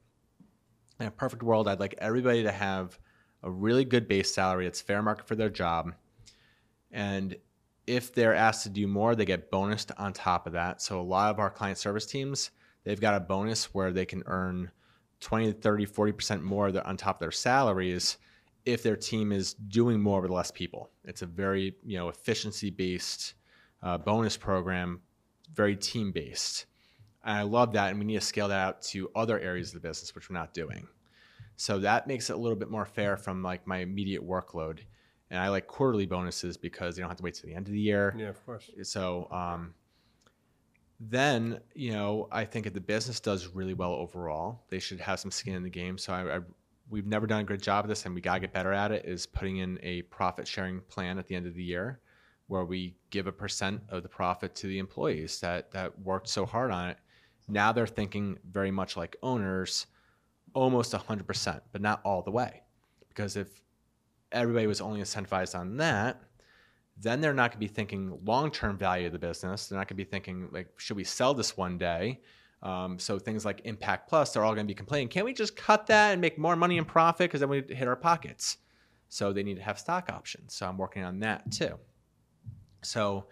In 0.98 1.06
a 1.06 1.10
perfect 1.10 1.42
world, 1.42 1.68
I'd 1.68 1.80
like 1.80 1.94
everybody 1.98 2.42
to 2.42 2.52
have 2.52 2.98
a 3.42 3.50
really 3.50 3.84
good 3.84 4.08
base 4.08 4.34
salary 4.34 4.64
that's 4.64 4.80
fair 4.80 5.02
market 5.02 5.28
for 5.28 5.36
their 5.36 5.50
job, 5.50 5.92
and 6.90 7.36
if 7.86 8.12
they're 8.12 8.34
asked 8.34 8.64
to 8.64 8.68
do 8.68 8.86
more, 8.86 9.14
they 9.14 9.24
get 9.24 9.50
bonused 9.50 9.92
on 9.98 10.12
top 10.12 10.46
of 10.46 10.54
that. 10.54 10.82
So 10.82 11.00
a 11.00 11.02
lot 11.02 11.30
of 11.30 11.38
our 11.38 11.50
client 11.50 11.78
service 11.78 12.06
teams, 12.06 12.50
they've 12.84 13.00
got 13.00 13.14
a 13.14 13.20
bonus 13.20 13.72
where 13.74 13.92
they 13.92 14.04
can 14.04 14.22
earn 14.26 14.70
20, 15.20 15.52
30, 15.52 15.86
40% 15.86 16.42
more 16.42 16.72
on 16.84 16.96
top 16.96 17.16
of 17.16 17.20
their 17.20 17.30
salaries 17.30 18.18
if 18.66 18.82
their 18.82 18.96
team 18.96 19.32
is 19.32 19.54
doing 19.54 20.00
more 20.00 20.20
with 20.20 20.30
less 20.30 20.50
people. 20.50 20.90
It's 21.04 21.22
a 21.22 21.26
very, 21.26 21.76
you 21.84 21.96
know, 21.96 22.08
efficiency 22.08 22.68
based 22.68 23.34
uh, 23.82 23.96
bonus 23.96 24.36
program, 24.36 25.00
very 25.54 25.76
team 25.76 26.10
based. 26.10 26.66
And 27.24 27.38
I 27.38 27.42
love 27.42 27.72
that. 27.72 27.90
And 27.90 27.98
we 27.98 28.04
need 28.04 28.16
to 28.16 28.20
scale 28.20 28.48
that 28.48 28.60
out 28.60 28.82
to 28.82 29.08
other 29.14 29.38
areas 29.38 29.68
of 29.68 29.80
the 29.80 29.88
business, 29.88 30.14
which 30.14 30.28
we're 30.28 30.38
not 30.38 30.52
doing. 30.52 30.86
So 31.54 31.78
that 31.78 32.06
makes 32.06 32.28
it 32.28 32.34
a 32.34 32.36
little 32.36 32.58
bit 32.58 32.70
more 32.70 32.84
fair 32.84 33.16
from 33.16 33.42
like 33.42 33.66
my 33.66 33.78
immediate 33.78 34.26
workload. 34.26 34.80
And 35.30 35.40
I 35.40 35.48
like 35.48 35.66
quarterly 35.66 36.06
bonuses 36.06 36.56
because 36.56 36.96
you 36.96 37.02
don't 37.02 37.10
have 37.10 37.16
to 37.18 37.24
wait 37.24 37.34
to 37.34 37.46
the 37.46 37.54
end 37.54 37.66
of 37.66 37.72
the 37.72 37.80
year. 37.80 38.14
Yeah, 38.18 38.28
of 38.28 38.44
course. 38.44 38.70
So 38.82 39.28
um, 39.30 39.74
then, 41.00 41.60
you 41.74 41.92
know, 41.92 42.28
I 42.30 42.44
think 42.44 42.66
if 42.66 42.74
the 42.74 42.80
business 42.80 43.20
does 43.20 43.48
really 43.48 43.74
well 43.74 43.92
overall, 43.92 44.64
they 44.70 44.78
should 44.78 45.00
have 45.00 45.18
some 45.18 45.30
skin 45.30 45.54
in 45.54 45.62
the 45.62 45.70
game. 45.70 45.98
So 45.98 46.12
I, 46.12 46.36
I 46.36 46.40
we've 46.88 47.06
never 47.06 47.26
done 47.26 47.40
a 47.40 47.44
good 47.44 47.62
job 47.62 47.84
of 47.84 47.88
this 47.88 48.06
and 48.06 48.14
we 48.14 48.20
got 48.20 48.34
to 48.34 48.40
get 48.40 48.52
better 48.52 48.72
at 48.72 48.92
it 48.92 49.04
is 49.04 49.26
putting 49.26 49.58
in 49.58 49.78
a 49.82 50.02
profit 50.02 50.46
sharing 50.46 50.80
plan 50.82 51.18
at 51.18 51.26
the 51.26 51.34
end 51.34 51.46
of 51.46 51.54
the 51.54 51.62
year 51.62 52.00
where 52.46 52.64
we 52.64 52.94
give 53.10 53.26
a 53.26 53.32
percent 53.32 53.80
of 53.88 54.02
the 54.02 54.08
profit 54.08 54.54
to 54.54 54.68
the 54.68 54.78
employees 54.78 55.40
that 55.40 55.70
that 55.72 55.98
worked 56.00 56.28
so 56.28 56.46
hard 56.46 56.70
on 56.70 56.90
it. 56.90 56.96
Now 57.48 57.72
they're 57.72 57.86
thinking 57.86 58.38
very 58.50 58.70
much 58.70 58.96
like 58.96 59.16
owners 59.22 59.86
almost 60.54 60.92
100% 60.92 61.60
but 61.72 61.80
not 61.80 62.00
all 62.04 62.22
the 62.22 62.30
way. 62.30 62.62
Because 63.08 63.36
if 63.36 63.62
everybody 64.32 64.66
was 64.66 64.80
only 64.80 65.00
incentivized 65.00 65.58
on 65.58 65.76
that 65.78 66.20
then 66.98 67.20
they're 67.20 67.34
not 67.34 67.50
going 67.50 67.60
to 67.60 67.68
be 67.68 67.72
thinking 67.72 68.18
long-term 68.24 68.78
value 68.78 69.06
of 69.06 69.12
the 69.12 69.18
business. 69.18 69.66
They're 69.66 69.78
not 69.78 69.86
going 69.86 69.98
to 69.98 70.04
be 70.04 70.04
thinking 70.04 70.48
like 70.52 70.68
should 70.78 70.96
we 70.96 71.04
sell 71.04 71.34
this 71.34 71.56
one 71.56 71.78
day 71.78 72.20
um, 72.62 72.98
so 72.98 73.18
things 73.18 73.44
like 73.44 73.60
Impact 73.64 74.08
Plus, 74.08 74.32
they're 74.32 74.44
all 74.44 74.54
going 74.54 74.66
to 74.66 74.70
be 74.70 74.74
complaining, 74.74 75.08
can't 75.08 75.26
we 75.26 75.32
just 75.32 75.56
cut 75.56 75.86
that 75.86 76.12
and 76.12 76.20
make 76.20 76.38
more 76.38 76.56
money 76.56 76.78
and 76.78 76.86
profit 76.86 77.30
because 77.30 77.40
then 77.40 77.48
we 77.48 77.62
hit 77.68 77.86
our 77.86 77.96
pockets? 77.96 78.58
So 79.08 79.32
they 79.32 79.42
need 79.42 79.56
to 79.56 79.62
have 79.62 79.78
stock 79.78 80.10
options. 80.10 80.54
So 80.54 80.66
I'm 80.66 80.76
working 80.76 81.04
on 81.04 81.20
that 81.20 81.50
too. 81.52 81.78
So 82.82 83.26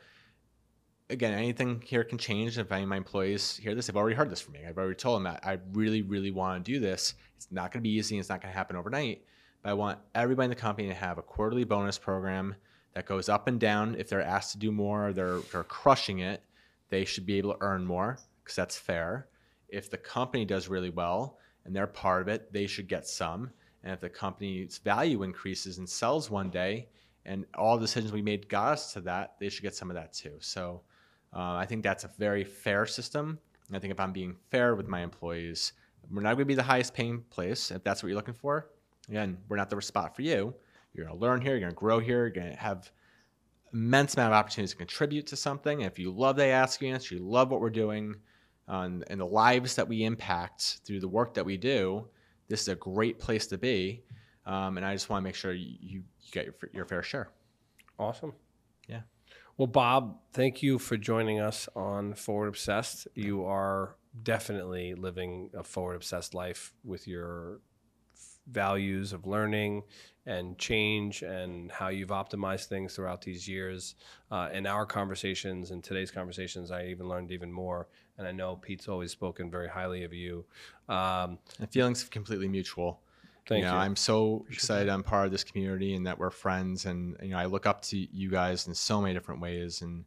again, 1.11 1.35
anything 1.35 1.83
here 1.85 2.05
can 2.05 2.18
change. 2.18 2.59
If 2.59 2.70
any 2.70 2.83
of 2.83 2.89
my 2.89 2.97
employees 2.97 3.57
hear 3.57 3.75
this, 3.75 3.87
they've 3.87 3.97
already 3.97 4.16
heard 4.16 4.31
this 4.31 4.41
from 4.41 4.53
me. 4.53 4.61
I've 4.66 4.79
already 4.79 4.95
told 4.95 5.16
them 5.16 5.25
that 5.25 5.41
I 5.45 5.59
really, 5.72 6.03
really 6.03 6.31
want 6.31 6.64
to 6.64 6.72
do 6.72 6.79
this. 6.79 7.14
It's 7.37 7.49
not 7.51 7.72
going 7.72 7.83
to 7.83 7.89
be 7.89 7.95
easy. 7.95 8.18
It's 8.18 8.29
not 8.29 8.41
going 8.41 8.53
to 8.53 8.57
happen 8.57 8.77
overnight. 8.77 9.25
But 9.62 9.70
I 9.70 9.75
want 9.75 9.99
everybody 10.14 10.45
in 10.45 10.51
the 10.51 10.57
company 10.57 10.89
to 10.89 10.95
have 10.95 11.18
a 11.18 11.22
quarterly 11.22 11.64
bonus 11.64 11.99
program 11.99 12.55
that 12.95 13.07
goes 13.07 13.29
up 13.29 13.49
and 13.49 13.59
down. 13.59 13.97
If 13.99 14.09
they're 14.09 14.22
asked 14.22 14.53
to 14.53 14.59
do 14.59 14.70
more, 14.70 15.12
they're, 15.12 15.41
they're 15.53 15.64
crushing 15.64 16.20
it. 16.20 16.43
They 16.91 17.05
should 17.05 17.27
be 17.27 17.39
able 17.39 17.55
to 17.55 17.59
earn 17.61 17.85
more 17.85 18.18
because 18.45 18.57
that's 18.57 18.77
fair. 18.77 19.29
If 19.69 19.91
the 19.91 19.97
company 19.97 20.45
does 20.45 20.69
really 20.69 20.91
well 20.91 21.39
and 21.65 21.75
they're 21.75 21.87
part 21.87 22.23
of 22.23 22.29
it, 22.29 22.53
they 22.53 22.67
should 22.67 22.89
get 22.89 23.09
some. 23.09 23.51
And 23.83 23.93
if 23.93 24.01
the 24.01 24.09
company's 24.09 24.79
value 24.79 25.23
increases 25.23 25.79
and 25.79 25.89
sells 25.89 26.31
one 26.31 26.51
day, 26.51 26.89
and 27.27 27.47
all 27.57 27.77
the 27.77 27.87
decisions 27.87 28.13
we 28.13 28.23
made 28.23 28.49
got 28.49 28.73
us 28.73 28.93
to 28.93 29.01
that, 29.03 29.35
they 29.41 29.49
should 29.49 29.63
get 29.63 29.75
some 29.75 29.91
of 29.91 29.97
that 29.97 30.13
too. 30.13 30.35
So 30.41 30.83
uh, 31.35 31.55
I 31.55 31.67
think 31.67 31.83
that's 31.83 32.05
a 32.05 32.11
very 32.19 32.45
fair 32.45 32.87
system. 32.87 33.39
And 33.69 33.77
I 33.77 33.81
think 33.81 33.93
if 33.93 34.01
I'm 34.01 34.13
being 34.13 34.37
fair 34.51 34.75
with 34.75 34.89
my 34.89 35.01
employees, 35.01 35.73
we're 36.11 36.23
not 36.23 36.35
going 36.35 36.41
to 36.41 36.45
be 36.45 36.55
the 36.55 36.63
highest 36.63 36.93
paying 36.93 37.23
place 37.31 37.71
if 37.71 37.83
that's 37.83 38.03
what 38.03 38.09
you're 38.09 38.17
looking 38.17 38.35
for. 38.35 38.71
Again, 39.09 39.39
we're 39.49 39.57
not 39.57 39.71
the 39.71 39.81
spot 39.81 40.15
for 40.15 40.23
you. 40.23 40.55
You're 40.93 41.07
going 41.07 41.19
to 41.19 41.23
learn 41.23 41.41
here, 41.41 41.53
you're 41.53 41.61
going 41.61 41.73
to 41.73 41.77
grow 41.77 41.99
here, 41.99 42.21
you're 42.21 42.31
going 42.31 42.53
to 42.53 42.57
have 42.57 42.91
immense 43.73 44.15
amount 44.15 44.33
of 44.33 44.39
opportunities 44.39 44.71
to 44.71 44.77
contribute 44.77 45.27
to 45.27 45.37
something. 45.37 45.83
And 45.83 45.91
if 45.91 45.99
you 45.99 46.13
love 46.13 46.37
the 46.37 46.45
Ask 46.45 46.83
Answer, 46.83 47.17
you 47.17 47.21
love 47.21 47.51
what 47.51 47.61
we're 47.61 47.71
doing, 47.71 48.15
and, 48.67 49.05
and 49.09 49.21
the 49.21 49.27
lives 49.27 49.77
that 49.77 49.89
we 49.89 50.05
impact 50.05 50.81
through 50.85 51.01
the 51.01 51.09
work 51.09 51.35
that 51.35 51.45
we 51.45 51.57
do, 51.57 52.07
this 52.49 52.62
is 52.62 52.69
a 52.69 52.75
great 52.75 53.19
place 53.19 53.47
to 53.49 53.59
be. 53.59 54.03
Um, 54.47 54.77
and 54.77 54.85
I 54.85 54.93
just 54.93 55.09
want 55.09 55.23
to 55.23 55.25
make 55.25 55.35
sure 55.35 55.53
you, 55.53 55.77
you 55.81 56.03
get 56.31 56.45
your, 56.45 56.55
your 56.73 56.85
fair 56.85 57.03
share. 57.03 57.31
Awesome. 57.99 58.33
Yeah. 58.89 59.01
Well, 59.57 59.67
Bob, 59.67 60.19
thank 60.33 60.62
you 60.62 60.79
for 60.79 60.97
joining 60.97 61.41
us 61.41 61.69
on 61.77 62.15
Forward 62.15 62.49
Obsessed. 62.49 63.09
You 63.15 63.45
are 63.45 63.97
definitely 64.23 64.95
living 64.95 65.51
a 65.55 65.62
forward 65.62 65.97
obsessed 65.97 66.35
life 66.35 66.73
with 66.85 67.09
your 67.09 67.61
values 68.47 69.13
of 69.13 69.27
learning 69.27 69.83
and 70.27 70.59
change 70.59 71.23
and 71.23 71.71
how 71.71 71.89
you've 71.89 72.09
optimized 72.09 72.67
things 72.67 72.95
throughout 72.95 73.21
these 73.23 73.47
years. 73.47 73.95
Uh, 74.31 74.49
in 74.53 74.67
our 74.67 74.87
conversations 74.87 75.71
in 75.71 75.83
today's 75.83 76.11
conversations, 76.11 76.71
I 76.71 76.87
even 76.87 77.09
learned 77.09 77.31
even 77.31 77.53
more. 77.53 77.89
And 78.17 78.27
I 78.27 78.33
know 78.33 78.57
Pete's 78.57 78.89
always 78.89 79.11
spoken 79.11 79.51
very 79.51 79.69
highly 79.69 80.05
of 80.05 80.13
you. 80.13 80.45
Um, 80.89 81.39
and 81.59 81.71
feelings 81.71 82.05
completely 82.05 82.49
mutual. 82.49 83.01
Thank 83.47 83.61
you. 83.61 83.67
Know, 83.67 83.75
you. 83.75 83.81
I'm 83.81 83.97
so 83.97 84.47
excited 84.51 84.89
I'm 84.89 85.03
part 85.03 85.27
of 85.27 85.33
this 85.33 85.45
community 85.45 85.95
and 85.95 86.07
that 86.07 86.19
we're 86.19 86.31
friends. 86.31 86.87
And 86.87 87.17
you 87.23 87.31
know, 87.31 87.39
I 87.39 87.45
look 87.45 87.67
up 87.67 87.83
to 87.83 87.97
you 87.97 88.31
guys 88.31 88.67
in 88.67 88.75
so 88.75 89.03
many 89.03 89.13
different 89.13 89.41
ways. 89.41 89.83
And 89.83 90.05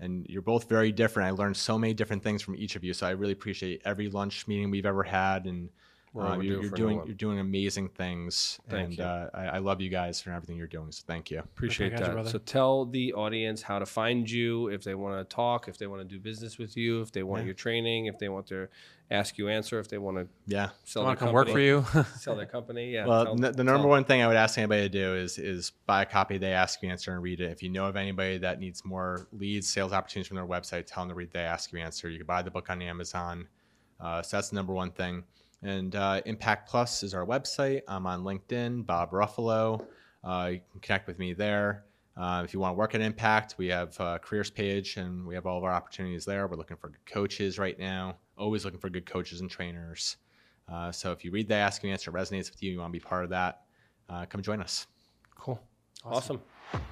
and 0.00 0.26
you're 0.28 0.42
both 0.42 0.68
very 0.68 0.92
different. 0.92 1.26
I 1.26 1.30
learned 1.32 1.56
so 1.56 1.76
many 1.76 1.92
different 1.92 2.22
things 2.22 2.40
from 2.40 2.54
each 2.56 2.76
of 2.76 2.84
you. 2.84 2.94
So 2.94 3.06
I 3.06 3.10
really 3.10 3.32
appreciate 3.32 3.82
every 3.84 4.08
lunch 4.08 4.46
meeting 4.46 4.70
we've 4.70 4.86
ever 4.86 5.02
had 5.02 5.46
and 5.46 5.70
uh, 6.16 6.38
you're, 6.38 6.62
you're 6.62 6.70
doing 6.70 7.02
you're 7.04 7.14
doing 7.14 7.38
amazing 7.38 7.88
things, 7.90 8.58
thank 8.68 8.88
and 8.88 8.98
you. 8.98 9.04
Uh, 9.04 9.28
I, 9.34 9.44
I, 9.44 9.58
love 9.58 9.80
you 9.80 9.90
guys 9.90 10.20
for 10.20 10.30
everything 10.30 10.56
you're 10.56 10.66
doing. 10.66 10.90
So 10.90 11.04
thank 11.06 11.30
you. 11.30 11.38
Appreciate 11.38 11.96
that. 11.96 12.16
You, 12.16 12.26
so 12.26 12.38
tell 12.38 12.86
the 12.86 13.12
audience 13.12 13.62
how 13.62 13.78
to 13.78 13.86
find 13.86 14.28
you 14.28 14.68
if 14.68 14.82
they 14.82 14.94
want 14.94 15.18
to 15.18 15.34
talk, 15.34 15.68
if 15.68 15.76
they 15.76 15.86
want 15.86 16.00
to 16.00 16.08
do 16.08 16.18
business 16.18 16.58
with 16.58 16.76
you, 16.76 17.02
if 17.02 17.12
they 17.12 17.22
want 17.22 17.42
yeah. 17.42 17.46
your 17.46 17.54
training, 17.54 18.06
if 18.06 18.18
they 18.18 18.28
want 18.28 18.46
to 18.48 18.68
ask 19.10 19.38
you 19.38 19.48
answer, 19.48 19.78
if 19.78 19.88
they 19.88 19.98
want 19.98 20.16
to 20.16 20.26
yeah 20.46 20.70
sell 20.84 21.04
their 21.04 21.14
company, 21.16 21.34
work 21.34 21.48
for 21.48 21.60
you, 21.60 21.84
sell 22.16 22.36
their 22.36 22.46
company. 22.46 22.90
Yeah. 22.90 23.06
Well, 23.06 23.24
tell, 23.26 23.36
the, 23.36 23.52
the 23.52 23.64
number 23.64 23.86
one 23.86 24.04
thing 24.04 24.22
I 24.22 24.26
would 24.26 24.36
ask 24.36 24.56
anybody 24.56 24.82
to 24.82 24.88
do 24.88 25.14
is 25.14 25.38
is 25.38 25.72
buy 25.86 26.02
a 26.02 26.06
copy. 26.06 26.38
They 26.38 26.52
ask 26.52 26.82
you 26.82 26.88
answer 26.88 27.12
and 27.12 27.22
read 27.22 27.40
it. 27.40 27.52
If 27.52 27.62
you 27.62 27.68
know 27.68 27.86
of 27.86 27.96
anybody 27.96 28.38
that 28.38 28.60
needs 28.60 28.84
more 28.84 29.28
leads, 29.32 29.68
sales 29.68 29.92
opportunities 29.92 30.28
from 30.28 30.36
their 30.36 30.46
website, 30.46 30.86
tell 30.86 31.02
them 31.02 31.10
to 31.10 31.14
read. 31.14 31.32
They 31.32 31.40
ask 31.40 31.70
you 31.72 31.78
answer. 31.78 32.08
You 32.08 32.18
can 32.18 32.26
buy 32.26 32.42
the 32.42 32.50
book 32.50 32.70
on 32.70 32.80
Amazon. 32.80 33.46
Uh, 34.00 34.22
so 34.22 34.36
that's 34.36 34.50
the 34.50 34.56
number 34.56 34.72
one 34.72 34.90
thing. 34.90 35.24
And 35.62 35.94
uh, 35.96 36.20
Impact 36.26 36.68
Plus 36.68 37.02
is 37.02 37.14
our 37.14 37.26
website. 37.26 37.82
I'm 37.88 38.06
on 38.06 38.22
LinkedIn, 38.22 38.86
Bob 38.86 39.10
Ruffolo. 39.10 39.84
Uh, 40.22 40.50
you 40.52 40.60
can 40.70 40.80
connect 40.80 41.06
with 41.06 41.18
me 41.18 41.32
there. 41.32 41.84
Uh, 42.16 42.42
if 42.44 42.52
you 42.52 42.60
want 42.60 42.74
to 42.74 42.78
work 42.78 42.94
at 42.94 43.00
Impact, 43.00 43.54
we 43.58 43.68
have 43.68 43.98
a 44.00 44.18
careers 44.18 44.50
page 44.50 44.96
and 44.96 45.26
we 45.26 45.34
have 45.34 45.46
all 45.46 45.58
of 45.58 45.64
our 45.64 45.72
opportunities 45.72 46.24
there. 46.24 46.46
We're 46.48 46.56
looking 46.56 46.76
for 46.76 46.88
good 46.88 47.06
coaches 47.06 47.58
right 47.58 47.78
now, 47.78 48.16
always 48.36 48.64
looking 48.64 48.80
for 48.80 48.90
good 48.90 49.06
coaches 49.06 49.40
and 49.40 49.50
trainers. 49.50 50.16
Uh, 50.68 50.92
so 50.92 51.12
if 51.12 51.24
you 51.24 51.30
read 51.30 51.48
the 51.48 51.54
Ask 51.54 51.82
and 51.84 51.92
Answer 51.92 52.10
resonates 52.10 52.50
with 52.50 52.62
you, 52.62 52.72
you 52.72 52.78
want 52.80 52.92
to 52.92 52.98
be 52.98 53.04
part 53.04 53.24
of 53.24 53.30
that, 53.30 53.62
uh, 54.08 54.26
come 54.26 54.42
join 54.42 54.60
us. 54.60 54.86
Cool. 55.36 55.60
Awesome. 56.04 56.40
awesome. 56.72 56.84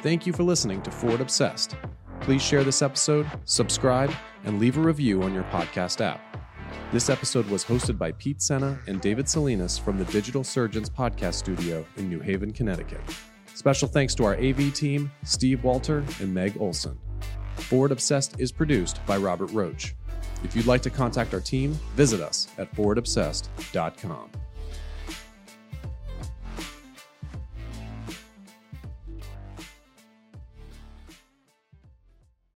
Thank 0.00 0.26
you 0.26 0.32
for 0.32 0.44
listening 0.44 0.80
to 0.82 0.90
Forward 0.92 1.20
Obsessed. 1.20 1.74
Please 2.20 2.42
share 2.42 2.64
this 2.64 2.82
episode, 2.82 3.26
subscribe, 3.44 4.12
and 4.44 4.58
leave 4.58 4.76
a 4.76 4.80
review 4.80 5.22
on 5.22 5.32
your 5.32 5.44
podcast 5.44 6.00
app. 6.00 6.20
This 6.92 7.08
episode 7.08 7.46
was 7.48 7.64
hosted 7.64 7.96
by 7.98 8.12
Pete 8.12 8.42
Senna 8.42 8.78
and 8.86 9.00
David 9.00 9.28
Salinas 9.28 9.78
from 9.78 9.98
the 9.98 10.04
Digital 10.06 10.44
Surgeons 10.44 10.90
Podcast 10.90 11.34
Studio 11.34 11.86
in 11.96 12.08
New 12.08 12.20
Haven, 12.20 12.52
Connecticut. 12.52 13.00
Special 13.54 13.88
thanks 13.88 14.14
to 14.16 14.24
our 14.24 14.34
AV 14.36 14.72
team, 14.74 15.10
Steve 15.24 15.64
Walter 15.64 16.04
and 16.20 16.32
Meg 16.32 16.56
Olson. 16.60 16.98
Forward 17.56 17.92
Obsessed 17.92 18.38
is 18.38 18.52
produced 18.52 19.04
by 19.06 19.16
Robert 19.16 19.50
Roach. 19.52 19.94
If 20.44 20.54
you'd 20.54 20.66
like 20.66 20.82
to 20.82 20.90
contact 20.90 21.34
our 21.34 21.40
team, 21.40 21.72
visit 21.94 22.20
us 22.20 22.48
at 22.58 22.72
forwardobsessed.com. 22.74 24.30